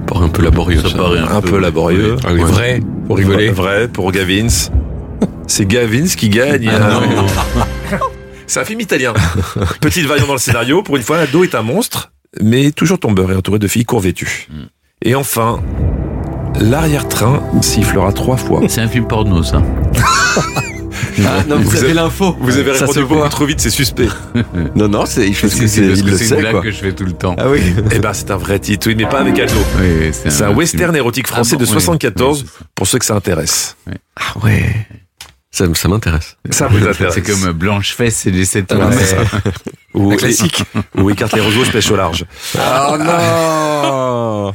Paraît 0.05 0.25
un 0.25 0.29
peu 0.29 0.41
laborieux. 0.43 0.81
Ça 0.81 0.95
paraît 0.95 1.19
un, 1.19 1.27
Un 1.27 1.41
peu 1.41 1.59
laborieux. 1.59 2.15
Ah 2.25 2.29
oui, 2.33 2.41
vrai. 2.41 2.81
Pour 3.07 3.17
rigoler. 3.17 3.49
Vrai 3.49 3.87
pour 3.87 4.11
Gavins. 4.11 4.47
C'est 5.47 5.65
Gavins 5.65 6.07
qui 6.07 6.29
gagne. 6.29 6.69
Ah 6.69 6.99
non. 7.15 7.25
C'est 8.47 8.61
un 8.61 8.65
film 8.65 8.79
italien. 8.79 9.13
Petite 9.81 10.05
variante 10.05 10.27
dans 10.27 10.33
le 10.33 10.39
scénario. 10.39 10.81
Pour 10.81 10.95
une 10.97 11.03
fois, 11.03 11.17
Aldo 11.19 11.43
est 11.43 11.53
un 11.55 11.61
monstre. 11.63 12.11
mais 12.41 12.71
toujours 12.71 12.99
tombeur 12.99 13.31
et 13.31 13.35
entouré 13.35 13.59
de 13.59 13.67
filles 13.67 13.85
court 13.85 13.99
vêtues. 13.99 14.47
Et 15.03 15.15
enfin, 15.15 15.59
l'arrière-train 16.59 17.41
sifflera 17.61 18.11
trois 18.11 18.37
fois. 18.37 18.61
C'est 18.67 18.81
un 18.81 18.87
film 18.87 19.07
porno, 19.07 19.43
ça. 19.43 19.61
Ah, 21.25 21.43
non, 21.47 21.57
vous, 21.59 21.75
avez 21.83 21.93
l'info. 21.93 22.35
Vous 22.39 22.57
avez 22.57 22.73
Ça 22.75 22.81
répondu 22.81 22.93
se 22.93 22.99
beaucoup 22.99 23.15
voit. 23.15 23.29
trop 23.29 23.45
vite, 23.47 23.59
c'est 23.59 23.71
suspect. 23.71 24.07
Non, 24.75 24.87
non, 24.87 25.05
c'est, 25.07 25.27
il 25.27 25.33
fait 25.33 25.49
ce 25.49 25.55
Si, 25.55 25.61
que 25.61 25.67
c'est, 25.67 25.81
il 25.81 26.05
le 26.05 26.15
sait, 26.15 26.41
quoi. 26.51 26.61
que 26.61 26.69
je 26.69 26.77
fais 26.77 26.93
tout 26.93 27.05
le 27.05 27.13
temps. 27.13 27.35
Ah 27.39 27.49
oui. 27.49 27.59
Eh 27.91 27.97
ben, 27.99 28.13
c'est 28.13 28.29
un 28.29 28.37
vrai 28.37 28.59
titre, 28.59 28.87
oui, 28.87 28.95
mais 28.95 29.07
pas 29.07 29.21
avec 29.21 29.37
Aldo. 29.39 29.55
Oui, 29.79 29.87
oui, 29.99 30.09
c'est 30.13 30.27
un 30.27 30.47
film. 30.47 30.57
western 30.57 30.95
érotique 30.95 31.27
français 31.27 31.55
Ah 31.55 31.57
bon, 31.57 31.63
de 31.63 31.67
oui, 31.69 31.73
74, 31.73 32.41
oui, 32.43 32.49
pour 32.75 32.85
ceux 32.85 32.99
que 32.99 33.05
ça 33.05 33.15
intéresse. 33.15 33.77
Ah 34.15 34.37
ouais. 34.43 34.87
Ça, 35.49 35.65
ça 35.73 35.87
m'intéresse. 35.87 36.37
Ça 36.51 36.67
vous 36.67 36.87
intéresse. 36.87 37.15
C'est 37.15 37.21
comme 37.23 37.51
Blanche 37.51 37.95
Fesse 37.95 38.27
et 38.27 38.31
les 38.31 38.45
sept 38.45 38.71
Ouais. 38.71 38.79
hommes. 38.79 38.93
Ou, 39.95 40.15
classique. 40.15 40.61
Ou 40.97 41.09
écarte 41.09 41.33
les 41.33 41.41
roseaux, 41.41 41.63
pêche 41.71 41.89
au 41.89 41.95
large. 41.95 42.25
Oh 42.55 42.95
non 42.99 44.53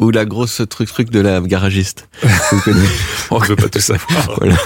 Ou 0.00 0.10
la 0.10 0.24
grosse 0.24 0.62
truc 0.68 0.88
truc 0.88 1.10
de 1.10 1.20
la 1.20 1.40
garagiste. 1.40 2.08
On 3.30 3.38
ne 3.38 3.44
veut 3.46 3.56
pas 3.56 3.68
tout 3.68 3.80
savoir. 3.80 4.30
Voilà. 4.38 4.56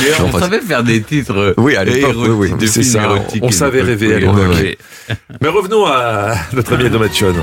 Mais 0.00 0.24
on 0.24 0.38
savait 0.38 0.60
faire 0.60 0.82
des 0.84 1.02
titres 1.02 1.36
euh, 1.36 1.54
Oui, 1.56 1.76
à 1.76 1.84
l'époque, 1.84 2.14
oui, 2.16 2.28
oui. 2.28 2.52
de 2.58 2.66
C'est 2.66 2.82
films 2.82 2.92
ça, 2.92 3.02
érotiques. 3.02 3.42
on 3.44 3.50
savait 3.50 3.82
rêver 3.82 4.14
à 4.14 4.32
oui, 4.32 4.76
oui. 5.08 5.16
Mais 5.40 5.48
revenons 5.48 5.84
à 5.84 6.34
notre 6.52 6.74
ami 6.74 6.84
Edo 6.84 6.98
Machon. 6.98 7.34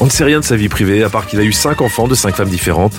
On 0.00 0.04
ne 0.06 0.10
sait 0.10 0.24
rien 0.24 0.40
de 0.40 0.44
sa 0.44 0.56
vie 0.56 0.68
privée, 0.68 1.02
à 1.02 1.08
part 1.08 1.26
qu'il 1.26 1.40
a 1.40 1.42
eu 1.42 1.52
cinq 1.52 1.80
enfants 1.82 2.06
de 2.08 2.14
cinq 2.14 2.36
femmes 2.36 2.48
différentes. 2.48 2.94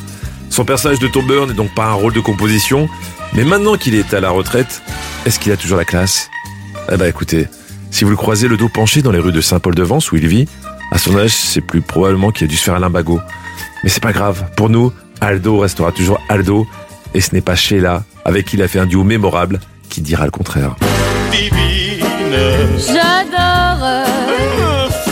Son 0.50 0.66
personnage 0.66 1.00
de 1.00 1.08
tombeur 1.08 1.48
n'est 1.48 1.54
donc 1.54 1.74
pas 1.74 1.86
un 1.86 1.94
rôle 1.94 2.14
de 2.14 2.20
composition, 2.20 2.90
mais 3.34 3.44
maintenant 3.44 3.76
qu'il 3.76 3.96
est 3.96 4.14
à 4.14 4.20
la 4.20 4.30
retraite, 4.30 4.82
est-ce 5.26 5.40
qu'il 5.40 5.52
a 5.52 5.58
toujours 5.58 5.78
la 5.78 5.86
classe? 5.86 6.30
Eh 6.92 6.98
ben 6.98 7.06
écoutez, 7.06 7.48
si 7.92 8.04
vous 8.04 8.10
le 8.10 8.16
croisez 8.18 8.48
le 8.48 8.58
dos 8.58 8.70
penché 8.70 9.02
dans 9.02 9.12
les 9.12 9.20
rues 9.20 9.32
de 9.32 9.42
Saint-Paul-de-Vence 9.42 10.12
où 10.12 10.16
il 10.18 10.28
vit, 10.28 10.48
à 10.92 10.98
son 10.98 11.18
âge, 11.18 11.32
c'est 11.32 11.62
plus 11.62 11.82
probablement 11.82 12.32
qu'il 12.32 12.46
a 12.46 12.48
dû 12.48 12.56
se 12.58 12.64
faire 12.64 12.76
un 12.76 12.80
limbago. 12.80 13.20
Mais 13.84 13.90
c'est 13.90 14.02
pas 14.04 14.14
grave, 14.14 14.46
pour 14.56 14.70
nous, 14.70 14.92
Aldo 15.22 15.60
restera 15.60 15.92
toujours 15.92 16.20
Aldo, 16.30 16.68
et 17.14 17.22
ce 17.22 17.34
n'est 17.34 17.42
pas 17.42 17.56
Sheila, 17.56 18.04
avec 18.26 18.46
qui 18.48 18.56
il 18.56 18.62
a 18.64 18.68
fait 18.68 18.80
un 18.80 18.86
duo 18.86 19.04
mémorable, 19.04 19.60
qui 19.90 20.02
dira 20.02 20.26
le 20.26 20.32
contraire. 20.32 20.76
J'adore. 22.78 23.88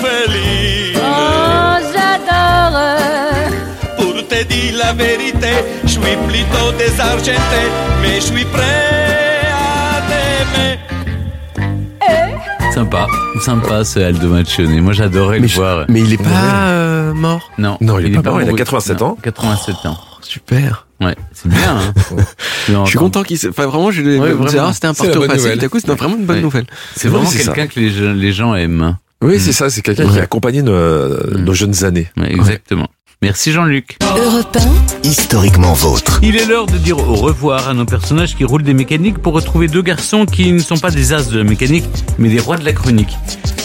Féline, 0.02 0.98
Oh, 0.98 1.78
j'adore. 1.94 2.82
pour 3.98 4.28
te 4.28 4.44
dire 4.44 4.78
la 4.84 4.94
vérité, 4.94 5.50
je 5.84 5.90
suis 5.90 6.00
plutôt 6.00 6.72
désargenté, 6.78 7.62
mais 8.02 8.16
je 8.16 8.22
suis 8.22 8.46
prêt 8.46 9.05
Sympa, 12.76 13.08
sympa 13.40 13.86
ce 13.86 14.00
Aldo 14.00 14.28
Machone. 14.28 14.82
Moi 14.82 14.92
j'adorais 14.92 15.40
le 15.40 15.48
je- 15.48 15.56
voir. 15.56 15.86
mais 15.88 16.02
il 16.02 16.12
est 16.12 16.18
pas 16.22 16.68
euh, 16.68 17.14
mort? 17.14 17.50
Non, 17.58 17.78
Non, 17.80 18.00
il 18.00 18.08
est 18.08 18.22
pas 18.22 18.32
mort, 18.32 18.42
il 18.42 18.44
a 18.44 18.52
mort. 18.52 18.58
87 18.58 19.02
ans. 19.02 19.18
87 19.24 19.86
ans. 19.86 19.98
Super. 20.22 20.86
Ouais, 21.00 21.16
c'est 21.32 21.48
bien. 21.48 21.78
Hein. 21.78 21.94
Je 22.84 22.90
suis 22.90 22.98
content 23.00 23.24
qu'il 23.24 23.38
se... 23.38 23.48
Enfin, 23.48 23.66
vraiment, 23.68 23.92
je 23.92 24.02
Ouais, 24.02 24.34
ah, 24.60 24.74
c'était 24.74 24.88
un 24.88 24.92
bonne 24.94 25.30
facile. 25.30 25.58
D'un 25.58 25.68
coup, 25.70 25.80
c'était 25.80 25.96
vraiment 25.96 26.18
une 26.18 26.26
bonne 26.26 26.36
Ouais. 26.38 26.42
nouvelle. 26.42 26.66
C'est 26.98 27.08
vraiment 27.08 27.30
quelqu'un 27.30 27.68
que 27.68 27.80
les 27.80 27.90
gens, 27.92 28.14
les 28.14 28.34
gens 28.34 28.56
aiment. 28.56 28.98
Oui, 29.22 29.40
c'est 29.40 29.54
ça, 29.54 29.70
c'est 29.70 29.82
quelqu'un 29.82 30.10
qui 30.10 30.20
a 30.20 30.24
accompagné 30.24 30.62
nos, 30.62 31.38
nos 31.38 31.54
jeunes 31.54 31.86
années. 31.86 32.10
Ouais, 32.18 32.34
exactement. 32.34 32.90
Merci 33.22 33.52
Jean-Luc. 33.52 33.98
Europe 34.02 34.58
Historiquement 35.04 35.74
vôtre. 35.74 36.20
Il 36.22 36.36
est 36.36 36.46
l'heure 36.46 36.66
de 36.66 36.78
dire 36.78 36.98
au 36.98 37.16
revoir 37.16 37.70
à 37.70 37.74
nos 37.74 37.86
personnages 37.86 38.36
qui 38.36 38.44
roulent 38.44 38.64
des 38.64 38.74
mécaniques 38.74 39.20
pour 39.20 39.34
retrouver 39.34 39.68
deux 39.68 39.82
garçons 39.82 40.26
qui 40.26 40.52
ne 40.52 40.60
sont 40.60 40.78
pas 40.78 40.92
des 40.92 41.14
as 41.14 41.30
de 41.30 41.38
la 41.38 41.44
mécanique, 41.44 41.86
mais 42.18 42.30
des 42.30 42.40
rois 42.40 42.58
de 42.58 42.66
la 42.66 42.74
chronique. 42.74 43.16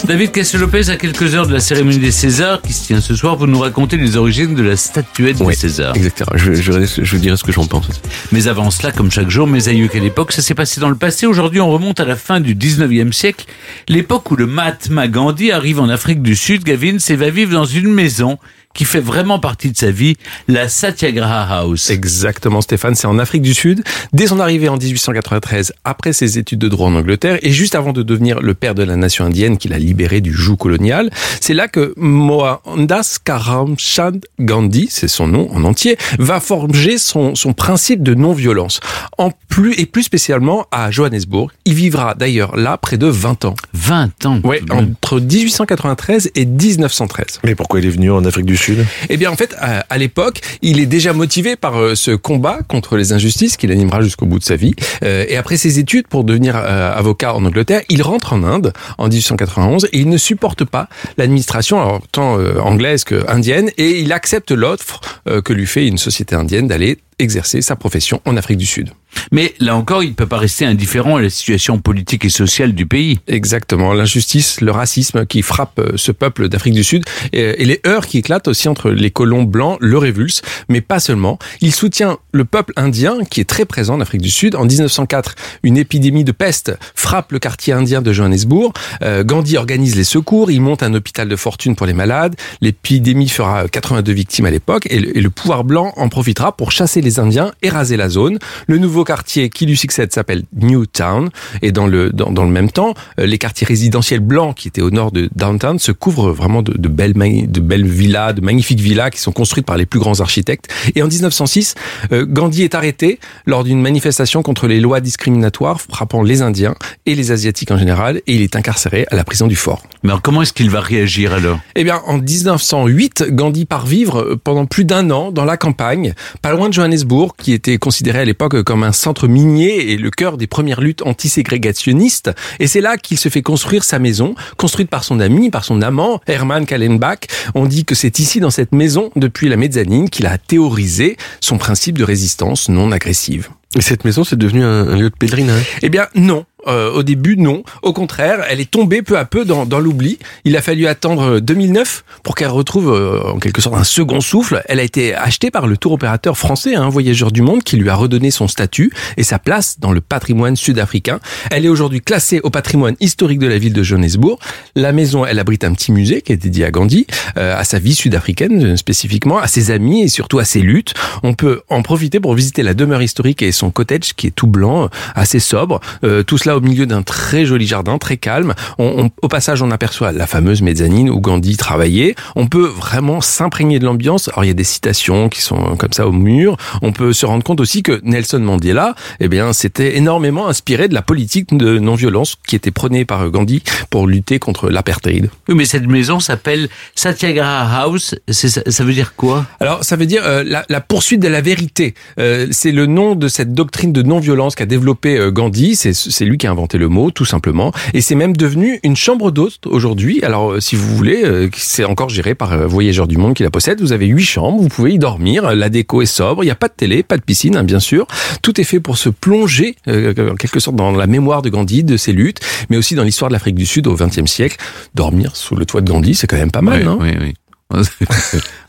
David 0.05 0.31
Castelopez, 0.31 0.89
à 0.89 0.95
quelques 0.97 1.35
heures 1.35 1.45
de 1.45 1.53
la 1.53 1.59
cérémonie 1.59 1.99
des 1.99 2.11
Césars, 2.11 2.61
qui 2.61 2.73
se 2.73 2.87
tient 2.87 3.01
ce 3.01 3.15
soir, 3.15 3.35
vous 3.35 3.45
nous 3.45 3.59
racontez 3.59 3.97
les 3.97 4.17
origines 4.17 4.55
de 4.55 4.63
la 4.63 4.75
statuette 4.75 5.37
des 5.37 5.53
Césars. 5.53 5.95
Exactement. 5.95 6.37
Je, 6.37 6.53
je, 6.53 6.71
je 7.03 7.17
dirai 7.17 7.37
ce 7.37 7.43
que 7.43 7.51
j'en 7.51 7.67
pense. 7.67 7.87
Mais 8.31 8.47
avant 8.47 8.71
cela, 8.71 8.91
comme 8.91 9.11
chaque 9.11 9.29
jour, 9.29 9.45
mes 9.47 9.67
aïeux 9.67 9.89
qu'à 9.89 9.99
l'époque, 9.99 10.31
ça 10.31 10.41
s'est 10.41 10.55
passé 10.55 10.81
dans 10.81 10.89
le 10.89 10.95
passé. 10.95 11.27
Aujourd'hui, 11.27 11.59
on 11.61 11.69
remonte 11.69 11.99
à 11.99 12.05
la 12.05 12.15
fin 12.15 12.39
du 12.39 12.55
19e 12.55 13.11
siècle, 13.11 13.45
l'époque 13.87 14.31
où 14.31 14.35
le 14.35 14.47
Mahatma 14.47 15.07
Gandhi 15.07 15.51
arrive 15.51 15.79
en 15.79 15.89
Afrique 15.89 16.23
du 16.23 16.35
Sud. 16.35 16.63
Gavin 16.63 16.97
et 17.07 17.15
va 17.15 17.29
vivre 17.29 17.53
dans 17.53 17.65
une 17.65 17.93
maison 17.93 18.39
qui 18.73 18.85
fait 18.85 18.99
vraiment 18.99 19.39
partie 19.39 19.71
de 19.71 19.77
sa 19.77 19.91
vie, 19.91 20.17
la 20.47 20.69
Satyagraha 20.69 21.59
House. 21.59 21.89
Exactement, 21.89 22.61
Stéphane. 22.61 22.95
C'est 22.95 23.07
en 23.07 23.19
Afrique 23.19 23.41
du 23.41 23.53
Sud. 23.53 23.83
Dès 24.13 24.27
son 24.27 24.39
arrivée 24.39 24.69
en 24.69 24.77
1893, 24.77 25.73
après 25.83 26.13
ses 26.13 26.37
études 26.37 26.59
de 26.59 26.69
droit 26.69 26.87
en 26.87 26.95
Angleterre, 26.95 27.39
et 27.41 27.51
juste 27.51 27.75
avant 27.75 27.93
de 27.93 28.03
devenir 28.03 28.39
le 28.39 28.53
père 28.53 28.75
de 28.75 28.83
la 28.83 28.95
nation 28.95 29.25
indienne 29.25 29.57
qu'il 29.57 29.73
a 29.73 29.79
libéré 29.79 30.21
du 30.21 30.33
joug 30.33 30.57
colonial, 30.57 31.09
c'est 31.39 31.53
là 31.53 31.67
que 31.67 31.93
Mohandas 31.97 33.19
Karamchand 33.23 34.19
Gandhi, 34.39 34.87
c'est 34.89 35.07
son 35.07 35.27
nom 35.27 35.51
en 35.53 35.63
entier, 35.63 35.97
va 36.19 36.39
forger 36.39 36.97
son, 36.97 37.35
son 37.35 37.53
principe 37.53 38.03
de 38.03 38.13
non-violence. 38.13 38.79
En 39.17 39.31
plus, 39.49 39.73
et 39.77 39.85
plus 39.85 40.03
spécialement 40.03 40.65
à 40.71 40.91
Johannesburg. 40.91 41.51
Il 41.65 41.73
vivra 41.73 42.15
d'ailleurs 42.15 42.55
là 42.55 42.77
près 42.77 42.97
de 42.97 43.07
20 43.07 43.45
ans. 43.45 43.55
20 43.73 44.25
ans. 44.25 44.39
Ouais, 44.43 44.61
entre 44.69 45.19
1893 45.19 46.31
et 46.35 46.45
1913. 46.45 47.39
Mais 47.43 47.55
pourquoi 47.55 47.79
il 47.79 47.85
est 47.85 47.89
venu 47.89 48.11
en 48.11 48.23
Afrique 48.25 48.45
du 48.45 48.57
Sud? 48.57 48.60
Eh 49.09 49.17
bien, 49.17 49.31
en 49.31 49.35
fait, 49.35 49.55
à, 49.57 49.97
l'époque, 49.97 50.41
il 50.61 50.79
est 50.79 50.85
déjà 50.85 51.13
motivé 51.13 51.55
par 51.55 51.79
euh, 51.79 51.95
ce 51.95 52.11
combat 52.11 52.59
contre 52.67 52.97
les 52.97 53.13
injustices 53.13 53.57
qu'il 53.57 53.71
animera 53.71 54.01
jusqu'au 54.01 54.25
bout 54.25 54.39
de 54.39 54.43
sa 54.43 54.55
vie. 54.55 54.73
Euh, 55.03 55.25
et 55.27 55.37
après 55.37 55.57
ses 55.57 55.79
études 55.79 56.07
pour 56.07 56.23
devenir 56.23 56.55
euh, 56.55 56.93
avocat 56.93 57.33
en 57.33 57.45
Angleterre, 57.45 57.81
il 57.89 58.01
rentre 58.01 58.33
en 58.33 58.43
Inde 58.43 58.73
en 58.97 59.07
1891 59.07 59.85
et 59.85 59.99
il 59.99 60.09
ne 60.09 60.17
supporte 60.17 60.65
pas 60.65 60.87
l'administration, 61.17 62.01
tant 62.11 62.37
anglaise 62.59 63.03
que 63.03 63.29
indienne, 63.29 63.69
et 63.77 63.99
il 63.99 64.13
accepte 64.13 64.51
l'offre 64.51 64.99
que 65.43 65.53
lui 65.53 65.65
fait 65.65 65.87
une 65.87 65.97
société 65.97 66.35
indienne 66.35 66.67
d'aller 66.67 66.97
exercer 67.21 67.61
sa 67.61 67.75
profession 67.75 68.21
en 68.25 68.37
Afrique 68.37 68.57
du 68.57 68.65
Sud. 68.65 68.89
Mais 69.31 69.53
là 69.59 69.75
encore, 69.75 70.03
il 70.03 70.13
peut 70.13 70.25
pas 70.25 70.37
rester 70.37 70.65
indifférent 70.65 71.17
à 71.17 71.21
la 71.21 71.29
situation 71.29 71.79
politique 71.79 72.25
et 72.25 72.29
sociale 72.29 72.73
du 72.73 72.85
pays. 72.85 73.19
Exactement, 73.27 73.93
l'injustice, 73.93 74.61
le 74.61 74.71
racisme 74.71 75.25
qui 75.25 75.41
frappe 75.41 75.79
euh, 75.79 75.91
ce 75.95 76.11
peuple 76.11 76.49
d'Afrique 76.49 76.73
du 76.73 76.83
Sud 76.83 77.03
et, 77.33 77.61
et 77.61 77.65
les 77.65 77.81
heurts 77.85 78.07
qui 78.07 78.17
éclatent 78.17 78.47
aussi 78.47 78.67
entre 78.67 78.89
les 78.89 79.11
colons 79.11 79.43
blancs 79.43 79.77
le 79.81 79.97
révulsent, 79.97 80.41
mais 80.69 80.81
pas 80.81 80.99
seulement. 80.99 81.39
Il 81.61 81.73
soutient 81.73 82.17
le 82.31 82.45
peuple 82.45 82.73
indien 82.75 83.19
qui 83.29 83.41
est 83.41 83.49
très 83.49 83.65
présent 83.65 83.95
en 83.95 84.01
Afrique 84.01 84.21
du 84.21 84.31
Sud. 84.31 84.55
En 84.55 84.65
1904, 84.65 85.35
une 85.63 85.77
épidémie 85.77 86.23
de 86.23 86.31
peste 86.31 86.77
frappe 86.95 87.31
le 87.31 87.39
quartier 87.39 87.73
indien 87.73 88.01
de 88.01 88.13
Johannesburg. 88.13 88.73
Euh, 89.01 89.23
Gandhi 89.23 89.57
organise 89.57 89.95
les 89.95 90.03
secours, 90.03 90.51
il 90.51 90.61
monte 90.61 90.83
un 90.83 90.93
hôpital 90.93 91.27
de 91.27 91.35
fortune 91.35 91.75
pour 91.75 91.85
les 91.85 91.93
malades. 91.93 92.35
L'épidémie 92.61 93.29
fera 93.29 93.67
82 93.67 94.11
victimes 94.11 94.45
à 94.45 94.51
l'époque 94.51 94.87
et 94.89 94.99
le 94.99 95.29
pouvoir 95.29 95.63
blanc 95.63 95.93
en 95.97 96.09
profitera 96.09 96.55
pour 96.55 96.71
chasser 96.71 97.01
les 97.01 97.10
Indiens 97.19 97.51
et 97.61 97.69
raser 97.69 97.97
la 97.97 98.09
zone. 98.09 98.39
Le 98.67 98.77
nouveau 98.77 99.03
quartier 99.03 99.49
qui 99.49 99.65
lui 99.65 99.77
succède 99.77 100.13
s'appelle 100.13 100.43
Newtown 100.55 101.29
et 101.61 101.71
dans 101.71 101.87
le 101.87 102.09
dans, 102.11 102.31
dans 102.31 102.43
le 102.43 102.51
même 102.51 102.71
temps, 102.71 102.93
euh, 103.19 103.25
les 103.25 103.37
quartiers 103.37 103.67
résidentiels 103.67 104.19
blancs 104.19 104.55
qui 104.55 104.67
étaient 104.67 104.81
au 104.81 104.91
nord 104.91 105.11
de 105.11 105.29
downtown 105.35 105.79
se 105.79 105.91
couvrent 105.91 106.31
vraiment 106.31 106.61
de, 106.61 106.73
de 106.73 106.87
belles 106.87 107.13
de 107.13 107.59
belles 107.59 107.85
villas, 107.85 108.33
de 108.33 108.41
magnifiques 108.41 108.79
villas 108.79 109.09
qui 109.09 109.19
sont 109.19 109.31
construites 109.31 109.65
par 109.65 109.77
les 109.77 109.85
plus 109.85 109.99
grands 109.99 110.19
architectes. 110.21 110.67
Et 110.95 111.03
en 111.03 111.07
1906, 111.07 111.75
euh, 112.11 112.25
Gandhi 112.25 112.63
est 112.63 112.75
arrêté 112.75 113.19
lors 113.45 113.63
d'une 113.63 113.81
manifestation 113.81 114.43
contre 114.43 114.67
les 114.67 114.79
lois 114.79 115.01
discriminatoires 115.01 115.81
frappant 115.81 116.23
les 116.23 116.41
Indiens 116.41 116.75
et 117.05 117.15
les 117.15 117.31
Asiatiques 117.31 117.71
en 117.71 117.77
général 117.77 118.21
et 118.27 118.35
il 118.35 118.41
est 118.41 118.55
incarcéré 118.55 119.05
à 119.11 119.15
la 119.15 119.23
prison 119.23 119.47
du 119.47 119.55
fort. 119.55 119.83
Mais 120.03 120.09
alors, 120.09 120.21
comment 120.21 120.41
est-ce 120.41 120.53
qu'il 120.53 120.69
va 120.69 120.81
réagir 120.81 121.33
alors? 121.33 121.59
Eh 121.75 121.83
bien, 121.83 122.01
en 122.05 122.17
1908, 122.17 123.25
Gandhi 123.29 123.65
part 123.65 123.85
vivre 123.85 124.39
pendant 124.43 124.65
plus 124.65 124.85
d'un 124.85 125.11
an 125.11 125.31
dans 125.31 125.45
la 125.45 125.57
campagne, 125.57 126.13
pas 126.41 126.51
loin 126.51 126.69
de 126.69 126.73
Johannesburg, 126.73 127.00
qui 127.37 127.53
était 127.53 127.77
considéré 127.77 128.19
à 128.19 128.25
l'époque 128.25 128.63
comme 128.63 128.83
un 128.83 128.91
centre 128.91 129.27
minier 129.27 129.91
et 129.91 129.97
le 129.97 130.09
cœur 130.09 130.37
des 130.37 130.47
premières 130.47 130.81
luttes 130.81 131.01
antiségrégationnistes. 131.03 132.31
Et 132.59 132.67
c'est 132.67 132.81
là 132.81 132.97
qu'il 132.97 133.17
se 133.17 133.29
fait 133.29 133.41
construire 133.41 133.83
sa 133.83 133.99
maison, 133.99 134.35
construite 134.57 134.89
par 134.89 135.03
son 135.03 135.19
ami, 135.19 135.49
par 135.49 135.65
son 135.65 135.81
amant, 135.81 136.21
Herman 136.27 136.65
Kallenbach. 136.65 137.27
On 137.55 137.65
dit 137.65 137.85
que 137.85 137.95
c'est 137.95 138.19
ici, 138.19 138.39
dans 138.39 138.51
cette 138.51 138.71
maison, 138.71 139.11
depuis 139.15 139.49
la 139.49 139.57
mezzanine, 139.57 140.09
qu'il 140.09 140.25
a 140.25 140.37
théorisé 140.37 141.17
son 141.39 141.57
principe 141.57 141.97
de 141.97 142.03
résistance 142.03 142.69
non 142.69 142.91
agressive. 142.91 143.49
Et 143.77 143.81
cette 143.81 144.03
maison, 144.03 144.25
c'est 144.25 144.37
devenu 144.37 144.63
un, 144.63 144.87
un 144.89 144.97
lieu 144.97 145.09
de 145.09 145.15
pèlerinage? 145.15 145.77
Eh 145.81 145.89
bien, 145.89 146.07
non. 146.13 146.45
Euh, 146.67 146.91
au 146.91 147.03
début, 147.03 147.37
non. 147.37 147.63
Au 147.81 147.93
contraire, 147.93 148.45
elle 148.49 148.59
est 148.59 148.69
tombée 148.69 149.01
peu 149.01 149.17
à 149.17 149.25
peu 149.25 149.45
dans, 149.45 149.65
dans 149.65 149.79
l'oubli. 149.79 150.19
Il 150.45 150.55
a 150.57 150.61
fallu 150.61 150.87
attendre 150.87 151.39
2009 151.39 152.03
pour 152.23 152.35
qu'elle 152.35 152.49
retrouve 152.49 152.91
euh, 152.91 153.21
en 153.23 153.39
quelque 153.39 153.61
sorte 153.61 153.75
un 153.75 153.83
second 153.83 154.21
souffle. 154.21 154.61
Elle 154.67 154.79
a 154.79 154.83
été 154.83 155.15
achetée 155.15 155.51
par 155.51 155.67
le 155.67 155.77
tour 155.77 155.93
opérateur 155.93 156.37
français, 156.37 156.75
un 156.75 156.89
voyageur 156.89 157.31
du 157.31 157.41
monde, 157.41 157.63
qui 157.63 157.77
lui 157.77 157.89
a 157.89 157.95
redonné 157.95 158.31
son 158.31 158.47
statut 158.47 158.91
et 159.17 159.23
sa 159.23 159.39
place 159.39 159.79
dans 159.79 159.91
le 159.91 160.01
patrimoine 160.01 160.55
sud-africain. 160.55 161.19
Elle 161.49 161.65
est 161.65 161.69
aujourd'hui 161.69 162.01
classée 162.01 162.39
au 162.43 162.49
patrimoine 162.49 162.95
historique 162.99 163.39
de 163.39 163.47
la 163.47 163.57
ville 163.57 163.73
de 163.73 163.83
Johannesburg. 163.83 164.37
La 164.75 164.91
maison, 164.91 165.25
elle 165.25 165.39
abrite 165.39 165.63
un 165.63 165.73
petit 165.73 165.91
musée 165.91 166.21
qui 166.21 166.33
est 166.33 166.37
dédié 166.37 166.65
à 166.65 166.71
Gandhi, 166.71 167.07
euh, 167.37 167.57
à 167.57 167.63
sa 167.63 167.79
vie 167.79 167.95
sud-africaine 167.95 168.73
euh, 168.73 168.75
spécifiquement, 168.75 169.39
à 169.39 169.47
ses 169.47 169.71
amis 169.71 170.03
et 170.03 170.07
surtout 170.07 170.39
à 170.39 170.45
ses 170.45 170.61
luttes. 170.61 170.93
On 171.23 171.33
peut 171.33 171.61
en 171.69 171.81
profiter 171.81 172.19
pour 172.19 172.33
visiter 172.33 172.63
la 172.63 172.73
demeure 172.73 173.01
historique 173.01 173.41
et 173.41 173.51
son 173.51 173.71
cottage 173.71 174.13
qui 174.15 174.27
est 174.27 174.31
tout 174.31 174.47
blanc, 174.47 174.83
euh, 174.83 174.87
assez 175.15 175.39
sobre. 175.39 175.79
Euh, 176.03 176.23
tout 176.23 176.37
cela 176.37 176.50
au 176.57 176.61
milieu 176.61 176.85
d'un 176.85 177.01
très 177.03 177.45
joli 177.45 177.67
jardin, 177.67 177.97
très 177.97 178.17
calme. 178.17 178.53
On, 178.77 179.05
on- 179.05 179.11
au 179.21 179.27
passage, 179.27 179.61
on 179.61 179.71
aperçoit 179.71 180.11
la 180.11 180.27
fameuse 180.27 180.61
mezzanine 180.61 181.09
où 181.09 181.19
Gandhi 181.19 181.57
travaillait. 181.57 182.15
On 182.35 182.47
peut 182.47 182.65
vraiment 182.67 183.21
s'imprégner 183.21 183.79
de 183.79 183.85
l'ambiance. 183.85 184.29
Alors, 184.29 184.43
il 184.43 184.47
y 184.47 184.51
a 184.51 184.55
des 184.55 184.63
citations 184.63 185.29
qui 185.29 185.41
sont 185.41 185.75
comme 185.77 185.93
ça 185.93 186.07
au 186.07 186.11
mur. 186.11 186.57
On 186.81 186.91
peut 186.91 187.13
se 187.13 187.25
rendre 187.25 187.43
compte 187.43 187.59
aussi 187.61 187.83
que 187.83 187.99
Nelson 188.03 188.39
Mandela, 188.39 188.95
eh 189.19 189.27
bien, 189.27 189.53
s'était 189.53 189.97
énormément 189.97 190.47
inspiré 190.47 190.87
de 190.87 190.93
la 190.93 191.01
politique 191.01 191.55
de 191.55 191.77
non-violence 191.79 192.35
qui 192.47 192.55
était 192.55 192.71
prônée 192.71 193.05
par 193.05 193.29
Gandhi 193.29 193.61
pour 193.89 194.07
lutter 194.07 194.39
contre 194.39 194.69
l'apartheid. 194.69 195.29
Oui, 195.49 195.55
mais 195.55 195.65
cette 195.65 195.87
maison 195.87 196.19
s'appelle 196.19 196.69
Satyagraha 196.95 197.81
House. 197.81 198.15
Ça, 198.29 198.61
ça 198.65 198.83
veut 198.83 198.93
dire 198.93 199.15
quoi? 199.15 199.45
Alors, 199.59 199.83
ça 199.83 199.95
veut 199.95 200.05
dire 200.05 200.21
euh, 200.25 200.43
la, 200.45 200.65
la 200.69 200.81
poursuite 200.81 201.21
de 201.21 201.27
la 201.27 201.41
vérité. 201.41 201.93
Euh, 202.19 202.47
c'est 202.51 202.71
le 202.71 202.85
nom 202.85 203.15
de 203.15 203.27
cette 203.27 203.53
doctrine 203.53 203.91
de 203.91 204.01
non-violence 204.01 204.55
qu'a 204.55 204.65
développé 204.65 205.17
euh, 205.17 205.31
Gandhi. 205.31 205.75
C'est 205.75 205.93
c'est 205.93 206.25
lui 206.25 206.37
qui 206.41 206.47
a 206.47 206.51
inventé 206.51 206.79
le 206.79 206.89
mot, 206.89 207.11
tout 207.11 207.23
simplement. 207.25 207.71
Et 207.93 208.01
c'est 208.01 208.15
même 208.15 208.35
devenu 208.35 208.79
une 208.83 208.95
chambre 208.95 209.29
d'hôte 209.29 209.59
aujourd'hui. 209.67 210.23
Alors, 210.23 210.53
euh, 210.53 210.59
si 210.59 210.75
vous 210.75 210.95
voulez, 210.95 211.21
euh, 211.23 211.49
c'est 211.55 211.85
encore 211.85 212.09
géré 212.09 212.33
par 212.33 212.51
euh, 212.53 212.65
Voyageurs 212.65 213.07
du 213.07 213.17
Monde 213.17 213.35
qui 213.35 213.43
la 213.43 213.51
possède. 213.51 213.79
Vous 213.79 213.91
avez 213.93 214.07
huit 214.07 214.23
chambres, 214.25 214.59
vous 214.59 214.67
pouvez 214.67 214.93
y 214.93 214.97
dormir. 214.97 215.53
La 215.55 215.69
déco 215.69 216.01
est 216.01 216.07
sobre. 216.07 216.43
Il 216.43 216.47
n'y 216.47 216.51
a 216.51 216.55
pas 216.55 216.67
de 216.67 216.73
télé, 216.75 217.03
pas 217.03 217.17
de 217.17 217.21
piscine, 217.21 217.55
hein, 217.57 217.63
bien 217.63 217.79
sûr. 217.79 218.07
Tout 218.41 218.59
est 218.59 218.63
fait 218.63 218.79
pour 218.79 218.97
se 218.97 219.09
plonger, 219.09 219.75
euh, 219.87 220.31
en 220.31 220.35
quelque 220.35 220.59
sorte, 220.59 220.75
dans 220.75 220.91
la 220.91 221.05
mémoire 221.05 221.43
de 221.43 221.49
Gandhi, 221.49 221.83
de 221.83 221.95
ses 221.95 222.11
luttes, 222.11 222.39
mais 222.71 222.77
aussi 222.77 222.95
dans 222.95 223.03
l'histoire 223.03 223.29
de 223.29 223.33
l'Afrique 223.33 223.55
du 223.55 223.67
Sud 223.67 223.85
au 223.85 223.93
XXe 223.95 224.25
siècle. 224.25 224.57
Dormir 224.95 225.35
sous 225.35 225.55
le 225.55 225.65
toit 225.65 225.81
de 225.81 225.91
Gandhi, 225.91 226.15
c'est 226.15 226.25
quand 226.25 226.37
même 226.37 226.49
pas 226.51 226.61
mal, 226.61 226.79
Oui, 226.79 226.85
non? 226.85 226.97
oui, 226.99 227.11
oui. 227.19 227.33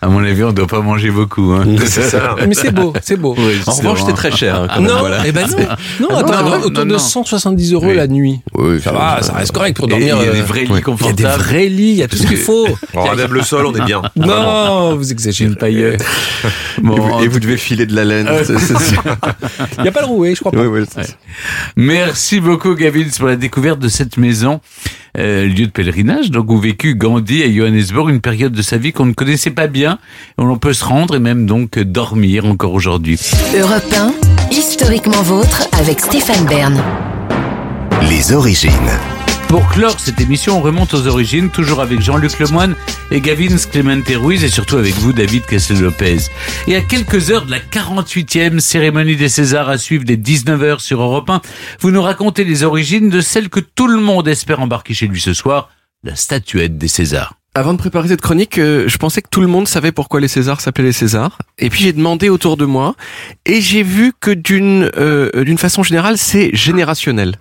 À 0.00 0.08
mon 0.08 0.24
avis, 0.24 0.42
on 0.42 0.52
doit 0.52 0.66
pas 0.66 0.80
manger 0.80 1.10
beaucoup. 1.10 1.52
Hein. 1.52 1.64
C'est 1.84 2.02
ça. 2.02 2.34
Mais 2.46 2.54
c'est 2.54 2.72
beau, 2.72 2.92
c'est 3.02 3.16
beau. 3.16 3.34
Oui, 3.38 3.60
En 3.66 3.72
revanche, 3.72 4.00
c'est 4.04 4.12
très 4.14 4.32
cher. 4.32 4.66
hein, 4.68 4.80
non, 4.80 4.98
voilà. 4.98 5.22
eh 5.26 5.30
ben 5.32 5.46
non, 5.48 5.56
non, 6.00 6.08
Ah, 6.10 6.18
attends, 6.18 6.42
non, 6.42 6.50
non, 6.50 6.56
autour 6.64 6.70
non, 6.84 6.84
de 6.86 6.92
non. 6.94 6.98
170 6.98 7.72
euros 7.72 7.86
Oui. 7.86 7.94
la 7.94 8.06
nuit. 8.08 8.40
Oui, 8.54 8.80
Ça 8.82 8.90
va, 8.92 9.22
ça 9.22 9.34
reste 9.34 9.52
correct 9.52 9.76
pour 9.76 9.86
dormir. 9.86 10.16
il 10.20 10.26
y 10.26 10.28
a 10.28 10.32
des 10.32 10.40
euh, 10.40 10.44
vrais 10.44 10.64
lits 10.64 10.66
Il 10.66 10.70
y 10.70 10.72
a 10.72 10.76
des 10.76 10.82
confortables. 10.82 11.42
vrais 11.42 11.68
lits, 11.68 11.90
il 11.90 11.96
y 11.96 12.02
a 12.02 12.08
tout 12.08 12.16
ce 12.16 12.26
qu'il 12.26 12.36
faut. 12.36 12.66
On 12.94 13.14
même 13.14 13.32
le 13.32 13.42
sol, 13.42 13.66
on 13.66 13.74
est 13.74 13.84
bien. 13.84 14.02
Non, 14.16 14.96
vous 14.96 15.12
exagérez. 15.12 15.54
pailleuse. 15.54 15.94
Et 15.94 16.80
Bon, 16.82 16.94
vous, 16.96 17.22
et 17.22 17.28
vous 17.28 17.38
devez 17.38 17.56
filer 17.56 17.86
de 17.86 17.94
la 17.94 18.04
laine. 18.04 18.28
Sûr. 18.44 19.02
Il 19.78 19.82
n'y 19.82 19.88
a 19.88 19.92
pas 19.92 20.00
le 20.00 20.06
rouet, 20.06 20.34
je 20.34 20.40
crois 20.40 20.52
pas. 20.52 20.64
Ouais, 20.66 20.82
Merci 21.76 22.40
beaucoup, 22.40 22.74
Gavin, 22.74 23.04
pour 23.16 23.28
la 23.28 23.36
découverte 23.36 23.78
de 23.78 23.88
cette 23.88 24.16
maison, 24.16 24.60
euh, 25.18 25.46
lieu 25.46 25.66
de 25.66 25.70
pèlerinage, 25.70 26.30
donc 26.30 26.50
où 26.50 26.58
vécut 26.58 26.94
Gandhi 26.94 27.42
à 27.42 27.52
Johannesburg, 27.52 28.08
une 28.08 28.20
période 28.20 28.52
de 28.52 28.62
sa 28.62 28.78
vie 28.78 28.92
qu'on 28.92 29.06
ne 29.06 29.12
connaissait 29.12 29.50
pas 29.50 29.66
bien, 29.66 29.98
où 30.38 30.44
l'on 30.44 30.58
peut 30.58 30.72
se 30.72 30.84
rendre 30.84 31.16
et 31.16 31.20
même 31.20 31.46
donc 31.46 31.78
dormir 31.78 32.46
encore 32.46 32.72
aujourd'hui. 32.72 33.20
Europe 33.56 33.94
1, 33.94 34.12
historiquement 34.50 35.22
vôtre 35.22 35.68
avec 35.78 36.00
Stéphane 36.00 36.46
Bern. 36.46 36.80
Les 38.08 38.32
origines. 38.32 38.70
Pour 39.52 39.68
clore 39.68 40.00
cette 40.00 40.18
émission, 40.18 40.56
on 40.56 40.62
remonte 40.62 40.94
aux 40.94 41.06
origines, 41.08 41.50
toujours 41.50 41.82
avec 41.82 42.00
Jean-Luc 42.00 42.38
Lemoine 42.38 42.74
et 43.10 43.20
Gavin 43.20 43.54
Clemente 43.70 44.08
Ruiz, 44.08 44.42
et 44.42 44.48
surtout 44.48 44.78
avec 44.78 44.94
vous, 44.94 45.12
David 45.12 45.44
Castel-Lopez. 45.44 46.20
Et 46.68 46.74
à 46.74 46.80
quelques 46.80 47.30
heures 47.30 47.44
de 47.44 47.50
la 47.50 47.58
48e 47.58 48.60
cérémonie 48.60 49.14
des 49.14 49.28
Césars 49.28 49.68
à 49.68 49.76
suivre 49.76 50.04
dès 50.06 50.16
19h 50.16 50.78
sur 50.78 51.02
Europe 51.02 51.28
1, 51.28 51.42
vous 51.80 51.90
nous 51.90 52.00
racontez 52.00 52.44
les 52.44 52.64
origines 52.64 53.10
de 53.10 53.20
celle 53.20 53.50
que 53.50 53.60
tout 53.60 53.88
le 53.88 54.00
monde 54.00 54.26
espère 54.26 54.58
embarquer 54.58 54.94
chez 54.94 55.06
lui 55.06 55.20
ce 55.20 55.34
soir, 55.34 55.68
la 56.02 56.16
statuette 56.16 56.78
des 56.78 56.88
Césars. 56.88 57.34
Avant 57.54 57.74
de 57.74 57.78
préparer 57.78 58.08
cette 58.08 58.22
chronique, 58.22 58.56
euh, 58.56 58.88
je 58.88 58.96
pensais 58.96 59.20
que 59.20 59.28
tout 59.28 59.42
le 59.42 59.48
monde 59.48 59.68
savait 59.68 59.92
pourquoi 59.92 60.20
les 60.20 60.28
Césars 60.28 60.62
s'appelaient 60.62 60.84
les 60.84 60.92
Césars. 60.92 61.36
Et 61.58 61.68
puis 61.68 61.82
j'ai 61.82 61.92
demandé 61.92 62.30
autour 62.30 62.56
de 62.56 62.64
moi, 62.64 62.94
et 63.44 63.60
j'ai 63.60 63.82
vu 63.82 64.14
que 64.18 64.30
d'une 64.30 64.90
euh, 64.96 65.44
d'une 65.44 65.58
façon 65.58 65.82
générale, 65.82 66.16
c'est 66.16 66.56
générationnel. 66.56 67.36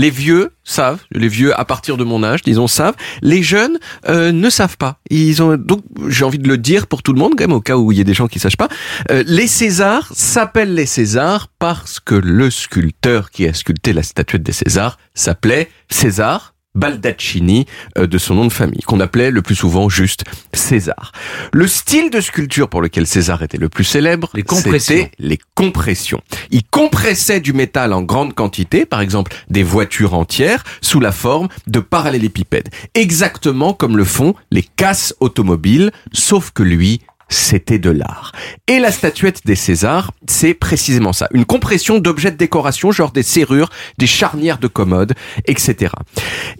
Les 0.00 0.08
vieux 0.08 0.52
savent, 0.64 1.00
les 1.12 1.28
vieux 1.28 1.52
à 1.60 1.66
partir 1.66 1.98
de 1.98 2.04
mon 2.04 2.24
âge, 2.24 2.40
disons, 2.40 2.66
savent. 2.66 2.94
Les 3.20 3.42
jeunes 3.42 3.78
euh, 4.08 4.32
ne 4.32 4.48
savent 4.48 4.78
pas. 4.78 4.98
Ils 5.10 5.42
ont 5.42 5.58
donc, 5.58 5.82
j'ai 6.08 6.24
envie 6.24 6.38
de 6.38 6.48
le 6.48 6.56
dire 6.56 6.86
pour 6.86 7.02
tout 7.02 7.12
le 7.12 7.18
monde, 7.18 7.34
quand 7.36 7.44
même, 7.44 7.52
au 7.52 7.60
cas 7.60 7.76
où 7.76 7.92
il 7.92 7.98
y 7.98 8.00
a 8.00 8.04
des 8.04 8.14
gens 8.14 8.26
qui 8.26 8.38
sachent 8.38 8.56
pas. 8.56 8.70
Euh, 9.10 9.22
les 9.26 9.46
Césars 9.46 10.10
s'appellent 10.14 10.72
les 10.72 10.86
Césars 10.86 11.48
parce 11.58 12.00
que 12.00 12.14
le 12.14 12.50
sculpteur 12.50 13.30
qui 13.30 13.46
a 13.46 13.52
sculpté 13.52 13.92
la 13.92 14.02
statuette 14.02 14.42
des 14.42 14.52
Césars 14.52 14.96
s'appelait 15.12 15.68
César 15.90 16.54
Baldaccini 16.80 17.66
euh, 17.98 18.06
de 18.06 18.18
son 18.18 18.34
nom 18.34 18.46
de 18.46 18.52
famille, 18.52 18.80
qu'on 18.80 19.00
appelait 19.00 19.30
le 19.30 19.42
plus 19.42 19.54
souvent 19.54 19.88
juste 19.88 20.24
César. 20.54 21.12
Le 21.52 21.66
style 21.66 22.10
de 22.10 22.20
sculpture 22.20 22.68
pour 22.68 22.80
lequel 22.80 23.06
César 23.06 23.42
était 23.42 23.58
le 23.58 23.68
plus 23.68 23.84
célèbre, 23.84 24.30
c'était 24.34 25.12
les 25.18 25.38
compressions. 25.54 26.20
Il 26.50 26.64
compressait 26.64 27.40
du 27.40 27.52
métal 27.52 27.92
en 27.92 28.02
grande 28.02 28.34
quantité, 28.34 28.86
par 28.86 29.02
exemple 29.02 29.32
des 29.50 29.62
voitures 29.62 30.14
entières, 30.14 30.64
sous 30.80 31.00
la 31.00 31.12
forme 31.12 31.48
de 31.66 31.80
parallélépipèdes. 31.80 32.70
Exactement 32.94 33.74
comme 33.74 33.96
le 33.96 34.04
font 34.04 34.34
les 34.50 34.62
casses 34.62 35.14
automobiles, 35.20 35.92
sauf 36.12 36.50
que 36.50 36.62
lui, 36.62 37.02
c'était 37.30 37.78
de 37.78 37.90
l'art. 37.90 38.32
Et 38.66 38.78
la 38.78 38.92
statuette 38.92 39.46
des 39.46 39.54
Césars, 39.54 40.12
c'est 40.28 40.52
précisément 40.52 41.12
ça. 41.12 41.28
Une 41.32 41.44
compression 41.44 41.98
d'objets 41.98 42.32
de 42.32 42.36
décoration, 42.36 42.92
genre 42.92 43.12
des 43.12 43.22
serrures, 43.22 43.70
des 43.98 44.06
charnières 44.06 44.58
de 44.58 44.66
commodes, 44.66 45.14
etc. 45.46 45.92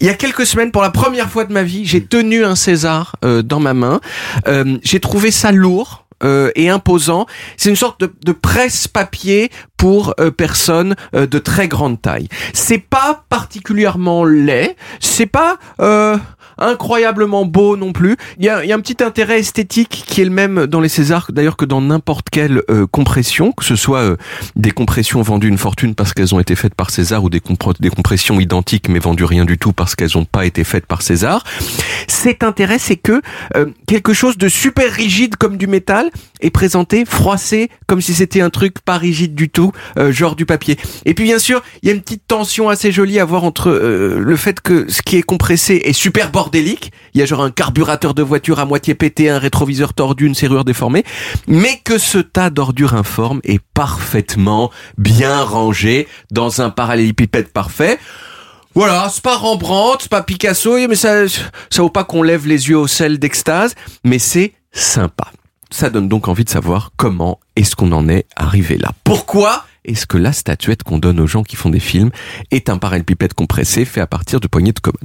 Il 0.01 0.07
y 0.07 0.11
a 0.11 0.15
quelques 0.15 0.47
semaines, 0.47 0.71
pour 0.71 0.83
la 0.83 0.91
première 0.91 1.29
fois 1.29 1.45
de 1.45 1.53
ma 1.53 1.63
vie, 1.63 1.85
j'ai 1.85 2.03
tenu 2.03 2.45
un 2.45 2.55
César 2.55 3.17
euh, 3.25 3.43
dans 3.43 3.61
ma 3.61 3.75
main. 3.75 4.01
Euh, 4.47 4.79
j'ai 4.83 5.01
trouvé 5.01 5.31
ça 5.31 5.53
lourd. 5.53 6.07
Euh, 6.23 6.51
et 6.55 6.69
imposant. 6.69 7.27
C'est 7.57 7.71
une 7.71 7.77
sorte 7.77 8.01
de, 8.01 8.13
de 8.25 8.33
presse-papier 8.33 9.51
pour 9.77 10.15
euh, 10.21 10.31
personnes 10.31 10.95
euh, 11.15 11.27
de 11.27 11.39
très 11.39 11.69
grande 11.69 12.01
taille. 12.01 12.29
C'est 12.53 12.79
pas 12.79 13.25
particulièrement 13.29 14.25
laid, 14.25 14.77
c'est 15.01 15.27
pas 15.27 15.57
euh, 15.81 16.19
incroyablement 16.61 17.45
beau 17.47 17.77
non 17.77 17.93
plus. 17.93 18.17
Il 18.39 18.45
y 18.45 18.49
a, 18.49 18.65
y 18.65 18.73
a 18.73 18.75
un 18.77 18.81
petit 18.81 19.03
intérêt 19.03 19.41
esthétique 19.41 20.05
qui 20.07 20.21
est 20.21 20.25
le 20.25 20.31
même 20.31 20.67
dans 20.67 20.81
les 20.81 20.89
Césars 20.89 21.29
d'ailleurs 21.33 21.57
que 21.57 21.65
dans 21.65 21.81
n'importe 21.81 22.29
quelle 22.31 22.63
euh, 22.71 22.87
compression, 22.87 23.53
que 23.53 23.65
ce 23.65 23.77
soit 23.77 24.01
euh, 24.01 24.17
des 24.57 24.71
compressions 24.71 25.23
vendues 25.23 25.49
une 25.49 25.59
fortune 25.59 25.95
parce 25.95 26.13
qu'elles 26.13 26.35
ont 26.35 26.41
été 26.41 26.55
faites 26.55 26.75
par 26.75 26.91
César 26.91 27.25
ou 27.25 27.31
des 27.31 27.41
compressions 27.41 28.39
identiques 28.39 28.89
mais 28.89 28.99
vendues 28.99 29.25
rien 29.25 29.45
du 29.45 29.59
tout 29.59 29.73
parce 29.73 29.95
qu'elles 29.95 30.11
n'ont 30.15 30.25
pas 30.25 30.45
été 30.45 30.65
faites 30.65 30.87
par 30.87 31.03
César. 31.03 31.45
Cet 32.07 32.43
intérêt, 32.43 32.79
c'est 32.79 32.97
que 32.97 33.23
euh, 33.57 33.67
quelque 33.87 34.13
chose 34.13 34.37
de 34.37 34.49
super 34.49 34.93
rigide 34.93 35.37
comme 35.37 35.57
du 35.57 35.67
métal 35.67 36.10
est 36.41 36.51
présenté 36.51 37.05
froissé 37.05 37.71
comme 37.87 38.01
si 38.01 38.15
c'était 38.15 38.41
un 38.41 38.51
truc 38.51 38.81
pas 38.81 38.99
rigide 38.99 39.35
du 39.35 39.49
tout, 39.49 39.73
euh, 39.99 40.13
genre 40.13 40.37
du 40.37 40.47
papier. 40.47 40.77
Et 41.05 41.15
puis 41.15 41.25
bien 41.25 41.39
sûr, 41.39 41.63
il 41.83 41.89
y 41.89 41.93
a 41.93 41.95
une 41.95 42.03
petite 42.03 42.27
tension 42.27 42.69
assez 42.69 42.93
jolie 42.93 43.19
à 43.19 43.25
voir 43.25 43.45
entre 43.45 43.71
euh, 43.71 44.19
le 44.19 44.37
fait 44.37 44.61
que 44.61 44.91
ce 44.91 45.03
qui 45.03 45.17
est 45.17 45.23
compressé 45.23 45.83
est 45.85 45.93
super 45.93 46.31
bordélique, 46.31 46.93
il 47.15 47.21
y 47.21 47.23
a 47.23 47.27
genre 47.27 47.43
un 47.43 47.51
carburateur 47.51 48.15
de 48.15 48.23
voiture 48.23 48.59
à 48.59 48.65
moitié 48.65 48.95
pété, 48.95 49.31
un 49.31 49.39
rétroviseur 49.39 49.95
tordu, 49.95 50.27
une 50.27 50.35
serrure 50.35 50.65
déformée, 50.65 51.05
mais 51.47 51.81
que 51.85 51.99
ce 51.99 52.19
tas 52.19 52.51
d'ordures 52.51 52.95
informes 52.95 53.41
est 53.45 53.61
parfaitement 53.75 54.71
bien 54.99 55.43
rangé 55.43 56.09
dans 56.31 56.61
un 56.61 56.71
parallélépipède 56.71 57.49
parfait. 57.49 57.99
Voilà, 58.75 59.09
c'est 59.13 59.23
pas 59.23 59.37
Rembrandt, 59.37 60.03
c'est 60.03 60.11
pas 60.11 60.23
Picasso, 60.23 60.77
mais 60.89 60.95
ça, 60.95 61.27
ça 61.29 61.83
vaut 61.83 61.91
pas 61.91 62.05
qu'on 62.05 62.23
lève 62.23 62.47
les 62.47 62.69
yeux 62.69 62.79
au 62.79 62.87
sel 62.87 63.19
d'extase, 63.19 63.75
mais 64.05 64.21
c'est 64.21 64.53
sympa. 64.73 65.33
Ça 65.71 65.91
donne 65.91 66.09
donc 66.09 66.29
envie 66.29 66.45
de 66.45 66.51
savoir 66.51 66.93
comment 66.97 67.39
est-ce 67.57 67.77
qu'on 67.77 67.93
en 67.93 68.09
est 68.09 68.27
arrivé 68.37 68.77
là. 68.77 68.93
Pourquoi 69.05 69.65
est-ce 69.85 70.07
que 70.07 70.19
la 70.19 70.33
statuette 70.33 70.83
qu'on 70.83 70.99
donne 70.99 71.21
aux 71.21 71.27
gens 71.27 71.43
qui 71.43 71.57
font 71.57 71.71
des 71.71 71.81
films 71.81 72.11
est 72.51 72.69
un 72.69 72.79
parallépipède 72.79 73.35
compressé 73.35 73.85
fait 73.85 74.01
à 74.01 74.07
partir 74.07 74.41
de 74.41 74.47
poignées 74.47 74.73
de 74.73 74.81
commode? 74.81 74.99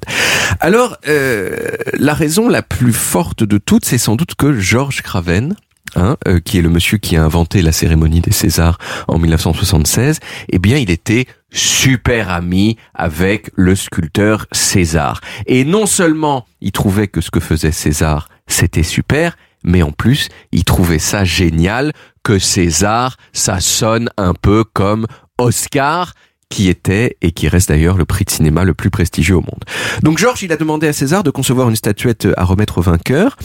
Alors, 0.59 0.97
euh, 1.07 1.55
la 1.93 2.13
raison 2.13 2.49
la 2.49 2.61
plus 2.61 2.93
forte 2.93 3.43
de 3.43 3.57
toutes, 3.57 3.85
c'est 3.85 3.97
sans 3.97 4.15
doute 4.15 4.35
que 4.35 4.59
Georges 4.59 5.01
Craven, 5.01 5.55
hein, 5.95 6.17
euh, 6.27 6.39
qui 6.39 6.57
est 6.57 6.61
le 6.61 6.69
monsieur 6.69 6.97
qui 6.97 7.15
a 7.15 7.23
inventé 7.23 7.61
la 7.61 7.71
cérémonie 7.71 8.21
des 8.21 8.31
Césars 8.31 8.77
en 9.07 9.17
1976, 9.17 10.19
eh 10.49 10.59
bien, 10.59 10.77
il 10.77 10.89
était 10.89 11.25
super 11.51 12.29
ami 12.29 12.75
avec 12.93 13.49
le 13.55 13.75
sculpteur 13.75 14.45
César. 14.51 15.21
Et 15.47 15.63
non 15.63 15.85
seulement 15.85 16.45
il 16.59 16.71
trouvait 16.71 17.07
que 17.07 17.21
ce 17.21 17.31
que 17.31 17.39
faisait 17.39 17.71
César, 17.71 18.27
c'était 18.47 18.83
super, 18.83 19.37
mais 19.65 19.81
en 19.81 19.91
plus, 19.91 20.29
il 20.51 20.63
trouvait 20.63 20.99
ça 20.99 21.25
génial 21.25 21.91
que 22.23 22.39
César, 22.39 23.17
ça 23.33 23.59
sonne 23.59 24.09
un 24.17 24.33
peu 24.33 24.63
comme 24.63 25.05
Oscar, 25.37 26.13
qui 26.49 26.69
était 26.69 27.17
et 27.21 27.31
qui 27.31 27.47
reste 27.47 27.69
d'ailleurs 27.69 27.97
le 27.97 28.05
prix 28.05 28.23
de 28.23 28.29
cinéma 28.29 28.63
le 28.63 28.73
plus 28.73 28.89
prestigieux 28.89 29.35
au 29.35 29.41
monde. 29.41 29.63
Donc 30.03 30.17
Georges, 30.17 30.43
il 30.43 30.51
a 30.51 30.57
demandé 30.57 30.87
à 30.87 30.93
César 30.93 31.23
de 31.23 31.31
concevoir 31.31 31.69
une 31.69 31.75
statuette 31.75 32.27
à 32.37 32.43
remettre 32.43 32.77
au 32.77 32.81
vainqueur. 32.81 33.35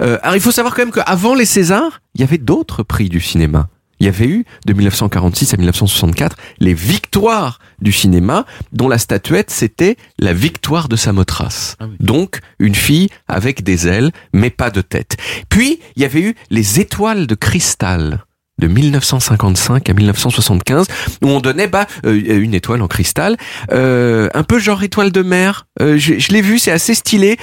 Euh, 0.00 0.18
alors 0.22 0.36
il 0.36 0.40
faut 0.40 0.52
savoir 0.52 0.74
quand 0.74 0.82
même 0.82 0.92
qu'avant 0.92 1.34
les 1.34 1.46
Césars, 1.46 2.00
il 2.14 2.20
y 2.20 2.24
avait 2.24 2.38
d'autres 2.38 2.82
prix 2.82 3.08
du 3.08 3.20
cinéma. 3.20 3.68
Il 4.04 4.08
y 4.08 4.10
avait 4.10 4.28
eu, 4.28 4.44
de 4.66 4.74
1946 4.74 5.54
à 5.54 5.56
1964, 5.56 6.36
les 6.58 6.74
victoires 6.74 7.58
du 7.80 7.90
cinéma, 7.90 8.44
dont 8.70 8.86
la 8.86 8.98
statuette, 8.98 9.48
c'était 9.48 9.96
la 10.18 10.34
victoire 10.34 10.90
de 10.90 10.96
Samothrace. 10.96 11.78
Donc, 12.00 12.40
une 12.58 12.74
fille 12.74 13.08
avec 13.28 13.62
des 13.62 13.88
ailes, 13.88 14.12
mais 14.34 14.50
pas 14.50 14.70
de 14.70 14.82
tête. 14.82 15.16
Puis, 15.48 15.80
il 15.96 16.02
y 16.02 16.04
avait 16.04 16.20
eu 16.20 16.34
les 16.50 16.80
étoiles 16.80 17.26
de 17.26 17.34
cristal 17.34 18.26
de 18.60 18.68
1955 18.68 19.90
à 19.90 19.92
1975 19.92 20.86
où 21.22 21.28
on 21.28 21.40
donnait 21.40 21.66
bah 21.66 21.86
euh, 22.06 22.40
une 22.40 22.54
étoile 22.54 22.82
en 22.82 22.86
cristal 22.86 23.36
euh, 23.72 24.28
un 24.32 24.44
peu 24.44 24.60
genre 24.60 24.82
étoile 24.84 25.10
de 25.10 25.22
mer. 25.22 25.66
Euh, 25.80 25.98
je, 25.98 26.18
je 26.18 26.28
l'ai 26.32 26.40
vu 26.40 26.58
c'est 26.58 26.70
assez 26.70 26.94
stylé. 26.94 27.36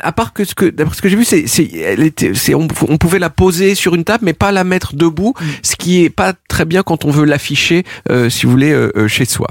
À 0.00 0.12
part 0.12 0.32
que 0.32 0.44
ce 0.44 0.54
que 0.54 0.66
d'après 0.66 0.94
ce 0.94 1.02
que 1.02 1.08
j'ai 1.08 1.16
vu 1.16 1.24
c'est 1.24 1.46
c'est 1.46 1.68
elle 1.74 2.02
était 2.02 2.34
c'est 2.34 2.54
on, 2.54 2.68
on 2.88 2.98
pouvait 2.98 3.18
la 3.18 3.30
poser 3.30 3.74
sur 3.74 3.94
une 3.94 4.04
table 4.04 4.24
mais 4.24 4.32
pas 4.32 4.52
la 4.52 4.64
mettre 4.64 4.94
debout 4.94 5.34
ce 5.62 5.74
qui 5.76 6.04
est 6.04 6.10
pas 6.10 6.34
très 6.48 6.64
bien 6.64 6.82
quand 6.82 7.04
on 7.04 7.10
veut 7.10 7.24
l'afficher 7.24 7.84
si 8.28 8.46
vous 8.46 8.52
voulez 8.52 8.88
chez 9.08 9.24
soi. 9.24 9.48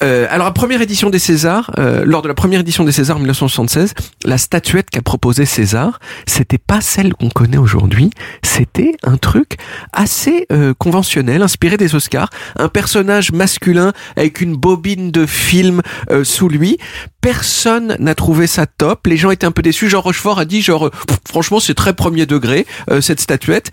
Alors 0.00 0.46
la 0.46 0.52
première 0.52 0.82
édition 0.82 1.10
des 1.10 1.18
Césars 1.18 1.72
lors 2.04 2.22
de 2.22 2.28
la 2.28 2.34
première 2.34 2.60
édition 2.60 2.84
des 2.84 2.92
Césars 2.92 3.16
en 3.16 3.20
1976 3.20 3.94
la 4.24 4.38
statuette 4.38 4.90
qu'a 4.90 5.02
proposé 5.02 5.44
César 5.46 5.98
c'était 6.26 6.58
pas 6.58 6.80
celle 6.80 7.14
qu'on 7.14 7.30
connaît 7.30 7.58
aujourd'hui 7.58 8.10
c'était 8.42 8.96
un 9.02 9.16
truc 9.16 9.56
assez 9.92 10.27
euh, 10.50 10.74
conventionnel, 10.74 11.42
inspiré 11.42 11.76
des 11.76 11.94
Oscars. 11.94 12.30
Un 12.56 12.68
personnage 12.68 13.32
masculin 13.32 13.92
avec 14.16 14.40
une 14.40 14.56
bobine 14.56 15.10
de 15.10 15.26
film 15.26 15.82
euh, 16.10 16.24
sous 16.24 16.48
lui. 16.48 16.78
Personne 17.20 17.96
n'a 17.98 18.14
trouvé 18.14 18.46
ça 18.46 18.66
top. 18.66 19.06
Les 19.06 19.16
gens 19.16 19.30
étaient 19.30 19.46
un 19.46 19.52
peu 19.52 19.62
déçus. 19.62 19.88
Jean 19.88 20.00
Rochefort 20.00 20.38
a 20.38 20.44
dit 20.44 20.62
genre, 20.62 20.86
euh, 20.86 20.90
franchement, 21.26 21.60
c'est 21.60 21.74
très 21.74 21.92
premier 21.92 22.26
degré 22.26 22.66
cette 23.00 23.20
statuette. 23.20 23.70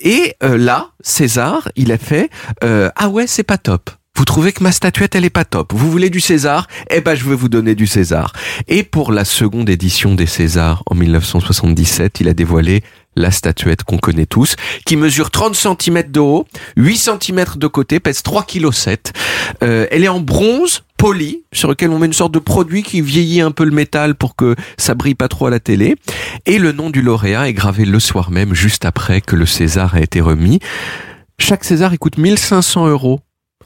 Et 0.00 0.34
là, 0.40 0.90
César, 1.00 1.68
il 1.76 1.92
a 1.92 1.98
fait, 1.98 2.30
ah 2.62 3.08
ouais, 3.08 3.26
c'est 3.26 3.42
pas 3.42 3.58
top. 3.58 3.90
Vous 4.16 4.24
trouvez 4.24 4.52
que 4.52 4.62
ma 4.62 4.72
statuette, 4.72 5.14
elle 5.14 5.26
est 5.26 5.30
pas 5.30 5.44
top. 5.44 5.74
Vous 5.74 5.90
voulez 5.90 6.08
du 6.08 6.20
César? 6.20 6.68
Eh 6.90 7.02
ben, 7.02 7.14
je 7.14 7.28
vais 7.28 7.34
vous 7.34 7.50
donner 7.50 7.74
du 7.74 7.86
César. 7.86 8.32
Et 8.66 8.82
pour 8.82 9.12
la 9.12 9.26
seconde 9.26 9.68
édition 9.68 10.14
des 10.14 10.24
Césars 10.24 10.82
en 10.86 10.94
1977, 10.94 12.20
il 12.20 12.28
a 12.28 12.32
dévoilé 12.32 12.82
la 13.16 13.30
statuette 13.30 13.82
qu'on 13.82 13.98
connaît 13.98 14.26
tous, 14.26 14.56
qui 14.84 14.96
mesure 14.96 15.30
30 15.30 15.56
cm 15.56 16.10
de 16.10 16.20
haut, 16.20 16.46
8 16.76 16.96
cm 16.96 17.44
de 17.56 17.66
côté, 17.66 17.98
pèse 18.00 18.20
3,7 18.20 18.96
kg. 18.96 19.12
Euh, 19.62 19.86
elle 19.90 20.04
est 20.04 20.08
en 20.08 20.20
bronze 20.20 20.82
poli, 20.96 21.42
sur 21.52 21.68
lequel 21.68 21.90
on 21.90 21.98
met 21.98 22.06
une 22.06 22.12
sorte 22.12 22.32
de 22.32 22.38
produit 22.38 22.82
qui 22.82 23.00
vieillit 23.00 23.40
un 23.40 23.50
peu 23.50 23.64
le 23.64 23.70
métal 23.70 24.14
pour 24.14 24.36
que 24.36 24.54
ça 24.78 24.94
brille 24.94 25.14
pas 25.14 25.28
trop 25.28 25.46
à 25.46 25.50
la 25.50 25.60
télé. 25.60 25.96
Et 26.46 26.58
le 26.58 26.72
nom 26.72 26.90
du 26.90 27.02
lauréat 27.02 27.48
est 27.48 27.54
gravé 27.54 27.84
le 27.84 28.00
soir 28.00 28.30
même, 28.30 28.54
juste 28.54 28.84
après 28.84 29.20
que 29.20 29.36
le 29.36 29.46
César 29.46 29.94
a 29.94 30.00
été 30.00 30.20
remis. 30.20 30.60
Chaque 31.38 31.64
César, 31.64 31.92
il 31.92 31.98
coûte 31.98 32.18
1500 32.18 32.88
euros 32.88 33.20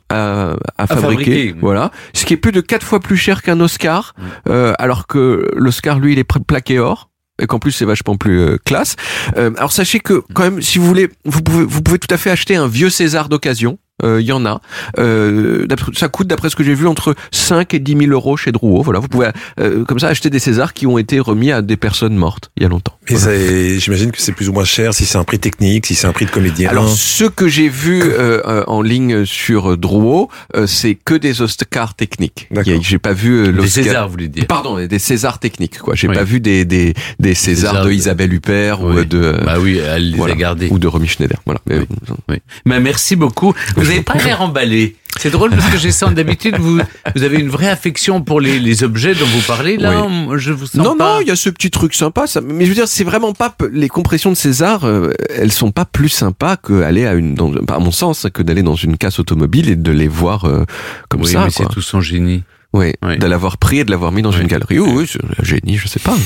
à, 0.09 0.57
à 0.77 0.87
fabriquer, 0.87 1.03
fabriquer. 1.03 1.55
voilà. 1.61 1.93
Ce 2.15 2.25
qui 2.25 2.35
est 2.35 2.37
plus 2.37 2.53
de 2.53 2.61
quatre 2.61 2.85
fois 2.85 2.99
plus 3.01 3.17
cher 3.17 3.43
qu'un 3.43 3.61
Oscar, 3.61 4.15
euh, 4.49 4.73
alors 4.79 5.07
que 5.07 5.49
l'Oscar, 5.55 6.01
lui, 6.01 6.13
il 6.13 6.19
est 6.19 6.25
plaqué 6.25 6.79
or. 6.79 7.10
Et 7.41 7.47
qu'en 7.47 7.59
plus 7.59 7.73
c'est 7.73 7.85
vachement 7.85 8.17
plus 8.17 8.41
euh, 8.41 8.57
classe. 8.65 8.97
Euh, 9.37 9.51
alors 9.57 9.73
sachez 9.73 10.01
que 10.01 10.23
quand 10.35 10.43
même, 10.43 10.63
si 10.63 10.79
vous 10.79 10.87
voulez, 10.87 11.09
vous 11.25 11.43
pouvez, 11.43 11.65
vous 11.65 11.83
pouvez 11.83 11.99
tout 11.99 12.13
à 12.13 12.17
fait 12.17 12.31
acheter 12.31 12.57
un 12.57 12.69
vieux 12.69 12.91
César 12.91 13.29
d'occasion. 13.29 13.79
Euh, 14.05 14.21
Il 14.21 14.27
y 14.27 14.33
en 14.33 14.45
a. 14.47 14.61
Euh, 14.99 15.67
d'après- 15.67 15.93
ça 15.95 16.09
coûte, 16.09 16.27
d'après 16.27 16.51
ce 16.51 16.57
que 16.57 16.65
j'ai 16.65 16.75
vu, 16.75 16.87
entre 16.87 17.15
5 17.31 17.75
et 17.75 17.79
10 17.79 17.97
000 17.97 18.11
euros 18.13 18.37
chez 18.37 18.53
Drouot. 18.53 18.83
Voilà, 18.83 18.99
vous 19.01 19.09
pouvez 19.09 19.29
euh, 19.61 19.85
comme 19.85 19.99
ça 19.99 20.09
acheter 20.09 20.31
des 20.31 20.39
Césars 20.39 20.73
qui 20.75 20.87
ont 20.87 20.99
été 20.99 21.21
remis 21.21 21.51
à 21.53 21.63
des 21.63 21.77
personnes 21.77 22.15
mortes 22.17 22.51
il 22.57 22.63
y 22.63 22.67
a 22.67 22.69
longtemps. 22.69 22.97
Mais 23.11 23.17
ça- 23.17 23.31
j'imagine 23.79 24.11
que 24.13 24.21
c'est 24.21 24.33
plus 24.33 24.49
ou 24.49 24.53
moins 24.53 24.65
cher 24.65 24.95
si 24.95 25.05
c'est 25.05 25.19
un 25.19 25.25
prix 25.25 25.39
technique, 25.39 25.87
si 25.87 25.95
c'est 25.95 26.07
un 26.07 26.13
prix 26.13 26.27
de 26.27 26.31
comédien. 26.31 26.71
Alors, 26.71 26.89
ce 26.89 27.25
que 27.25 27.49
j'ai 27.49 27.69
vu 27.69 28.03
euh, 28.03 28.41
euh, 28.47 28.65
en 28.67 28.83
ligne 28.83 29.25
sur 29.25 29.77
Drouot, 29.77 30.29
euh, 30.57 30.67
c'est 30.67 30.95
que 30.95 31.15
des 31.15 31.43
Oscars 31.43 31.95
techniques. 31.95 32.49
J'ai 32.83 32.99
pas 32.99 33.13
vu 33.13 33.33
euh, 33.47 33.51
l'Oscar. 33.51 33.85
Césars, 33.85 34.07
vous 34.07 34.13
voulez 34.13 34.29
dire. 34.29 34.47
Pardon, 34.47 34.77
des 34.85 34.99
Césars 34.99 35.39
techniques. 35.39 35.79
Quoi. 35.79 35.95
J'ai 35.95 36.09
Oui. 36.09 36.15
pas 36.15 36.25
vu 36.25 36.41
des 36.41 36.65
des, 36.65 36.95
des 37.19 37.35
Césars 37.35 37.71
Césars 37.73 37.85
de 37.85 37.89
de- 37.91 37.95
Isabelle 37.95 38.33
Huppert 38.33 38.83
ou 38.83 39.05
de. 39.05 39.19
euh, 39.19 39.45
Bah 39.45 39.57
oui, 39.61 39.79
elle 39.79 40.11
les 40.13 40.17
voilà. 40.17 40.35
a 40.35 40.37
gardés. 40.37 40.69
Ou 40.71 40.79
de 40.79 40.87
Romy 40.87 41.09
Schneider. 41.09 41.41
Voilà. 41.47 41.61
Mais, 41.69 41.81
Oui. 42.29 42.37
Mais 42.65 42.81
merci 42.81 43.17
beaucoup. 43.17 43.55
Vous 43.77 43.90
n'avez 43.91 44.03
pas 44.03 44.15
l'air 44.15 44.41
emballé. 44.43 44.97
C'est 45.19 45.31
drôle 45.31 45.51
parce 45.51 45.67
que 45.69 45.77
j'ai 45.77 45.91
sens 45.91 46.13
d'habitude, 46.15 46.57
vous, 46.59 46.81
vous 47.17 47.23
avez 47.25 47.39
une 47.39 47.49
vraie 47.51 47.69
affection 47.69 48.23
pour 48.23 48.41
les, 48.41 48.59
les 48.61 48.85
objets 48.85 49.15
dont 49.15 49.27
vous 49.27 49.41
parlez. 49.47 49.77
Là, 49.77 49.91
Oui. 49.91 49.97
on- 50.29 50.39
je 50.39 50.53
vous 50.53 50.67
sens 50.67 50.77
non, 50.77 50.97
pas. 50.97 51.15
non, 51.17 51.21
il 51.21 51.27
y 51.27 51.31
a 51.31 51.37
ce 51.37 51.51
petit 51.51 51.71
truc 51.71 51.95
sympa. 51.95 52.27
Ça, 52.27 52.41
mais 52.41 52.65
je 52.65 52.71
veux 52.71 52.75
dire, 52.77 52.89
c'est 52.89 53.05
vraiment 53.05 53.33
pas 53.33 53.55
les 53.73 53.89
compressions 53.89 54.31
de 54.31 54.37
César. 54.37 54.85
euh, 54.85 55.13
elles 55.37 55.53
sont 55.53 55.73
pas 55.73 55.85
plus 55.85 56.09
sympas 56.09 56.57
que 56.57 56.83
aller 56.83 57.07
à 57.07 57.15
une, 57.15 57.35
dans, 57.35 57.53
à 57.69 57.79
mon 57.81 57.91
sens, 57.91 58.27
que 58.33 58.43
d'aller 58.43 58.63
dans 58.63 58.77
une 58.77 58.97
casse 58.97 59.19
automobile 59.19 59.69
et 59.69 59.77
de 59.77 59.91
les 59.93 60.09
voir 60.09 60.45
euh, 60.45 60.65
comme 61.09 61.23
Oui, 61.23 61.29
ça. 61.33 61.45
mais 61.45 61.51
c'est 61.51 61.69
tout 61.69 61.83
son 61.83 62.01
génie. 62.01 62.45
Oui, 62.73 62.93
de 63.03 63.27
l'avoir 63.27 63.59
pris 63.59 63.81
et 63.81 63.85
de 63.85 63.91
l'avoir 63.91 64.13
mis 64.13 64.23
dans 64.23 64.31
une 64.31 64.47
galerie. 64.47 64.79
Oui, 64.79 64.91
oui, 64.95 65.07
c'est 65.09 65.19
un 65.25 65.45
génie, 65.45 65.77
je 65.77 65.89
sais 65.89 65.99
pas. 65.99 66.17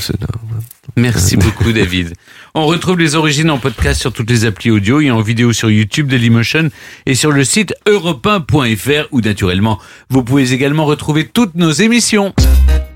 Merci 0.96 1.36
beaucoup, 1.38 1.72
David. 1.72 2.12
On 2.54 2.66
retrouve 2.66 2.98
les 2.98 3.14
origines 3.14 3.50
en 3.50 3.58
podcast 3.58 4.00
sur 4.00 4.12
toutes 4.12 4.28
les 4.28 4.44
applis 4.44 4.70
audio 4.70 5.00
et 5.00 5.10
en 5.10 5.22
vidéo 5.22 5.54
sur 5.54 5.70
YouTube 5.70 6.08
Dailymotion 6.08 6.68
et 7.06 7.14
sur 7.14 7.32
le 7.32 7.44
site 7.44 7.74
europe1.fr 7.86 9.08
où, 9.10 9.22
naturellement, 9.22 9.78
vous 10.10 10.22
pouvez 10.22 10.52
également 10.52 10.84
retrouver 10.84 11.26
toutes 11.26 11.54
nos 11.54 11.72
émissions. 11.72 12.34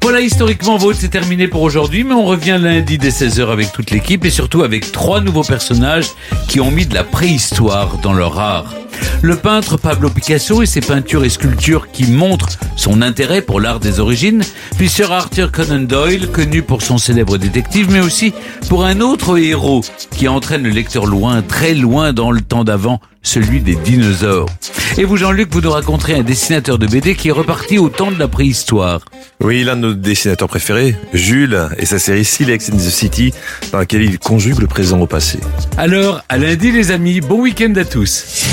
Voilà, 0.02 0.20
historiquement 0.20 0.78
vôtre, 0.78 0.98
c'est 1.00 1.08
terminé 1.08 1.48
pour 1.48 1.62
aujourd'hui, 1.62 2.04
mais 2.04 2.14
on 2.14 2.24
revient 2.24 2.58
lundi 2.60 2.98
dès 2.98 3.10
16h 3.10 3.50
avec 3.50 3.72
toute 3.72 3.90
l'équipe 3.90 4.24
et 4.24 4.30
surtout 4.30 4.62
avec 4.62 4.90
trois 4.92 5.20
nouveaux 5.20 5.42
personnages 5.42 6.06
qui 6.48 6.60
ont 6.60 6.70
mis 6.70 6.86
de 6.86 6.94
la 6.94 7.04
préhistoire 7.04 7.98
dans 7.98 8.12
leur 8.12 8.38
art. 8.38 8.74
Le 9.22 9.36
peintre 9.36 9.76
Pablo 9.76 10.08
Picasso 10.10 10.62
et 10.62 10.66
ses 10.66 10.80
peintures 10.80 11.24
et 11.24 11.28
sculptures 11.28 11.90
qui 11.90 12.10
montrent 12.10 12.58
son 12.76 13.02
intérêt 13.02 13.42
pour 13.42 13.60
l'art 13.60 13.80
des 13.80 14.00
origines, 14.00 14.42
puis 14.76 14.88
Sir 14.88 15.12
Arthur 15.12 15.52
Conan 15.52 15.80
Doyle, 15.80 16.28
connu 16.28 16.62
pour 16.62 16.82
son 16.82 16.98
célèbre 16.98 17.36
détective, 17.36 17.90
mais 17.90 18.00
aussi 18.00 18.32
pour 18.68 18.84
un 18.84 19.00
autre 19.00 19.38
héros 19.38 19.82
qui 20.16 20.28
entraîne 20.28 20.62
le 20.62 20.70
lecteur 20.70 21.06
loin, 21.06 21.42
très 21.42 21.74
loin 21.74 22.12
dans 22.12 22.30
le 22.30 22.40
temps 22.40 22.64
d'avant, 22.64 23.00
celui 23.22 23.60
des 23.60 23.74
dinosaures. 23.76 24.48
Et 24.96 25.04
vous, 25.04 25.16
Jean-Luc, 25.16 25.48
vous 25.52 25.60
nous 25.60 25.70
raconterez 25.70 26.14
un 26.14 26.22
dessinateur 26.22 26.78
de 26.78 26.86
BD 26.86 27.14
qui 27.14 27.28
est 27.28 27.32
reparti 27.32 27.78
au 27.78 27.88
temps 27.88 28.10
de 28.10 28.18
la 28.18 28.28
préhistoire. 28.28 29.00
Oui, 29.40 29.64
l'un 29.64 29.76
de 29.76 29.80
nos 29.82 29.94
dessinateurs 29.94 30.48
préférés, 30.48 30.96
Jules, 31.12 31.68
et 31.78 31.86
sa 31.86 31.98
série 31.98 32.24
Silex 32.24 32.70
in 32.70 32.76
the 32.76 32.90
City, 32.90 33.32
dans 33.72 33.78
laquelle 33.78 34.02
il 34.02 34.18
conjugue 34.18 34.58
le 34.58 34.66
présent 34.66 35.00
au 35.00 35.06
passé. 35.06 35.38
Alors, 35.76 36.22
à 36.28 36.38
lundi 36.38 36.72
les 36.72 36.90
amis, 36.90 37.20
bon 37.20 37.40
week-end 37.42 37.72
à 37.76 37.84
tous. 37.84 38.44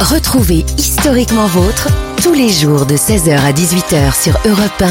Retrouvez 0.00 0.64
Historiquement 0.78 1.46
Vôtre 1.46 1.88
tous 2.22 2.34
les 2.34 2.50
jours 2.50 2.86
de 2.86 2.96
16h 2.96 3.38
à 3.38 3.52
18h 3.52 4.22
sur 4.22 4.38
Europe 4.46 4.82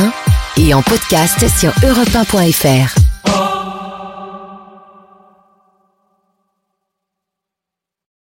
1 0.58 0.62
et 0.62 0.74
en 0.74 0.82
podcast 0.82 1.46
sur 1.60 1.72
europe1.fr. 1.88 3.15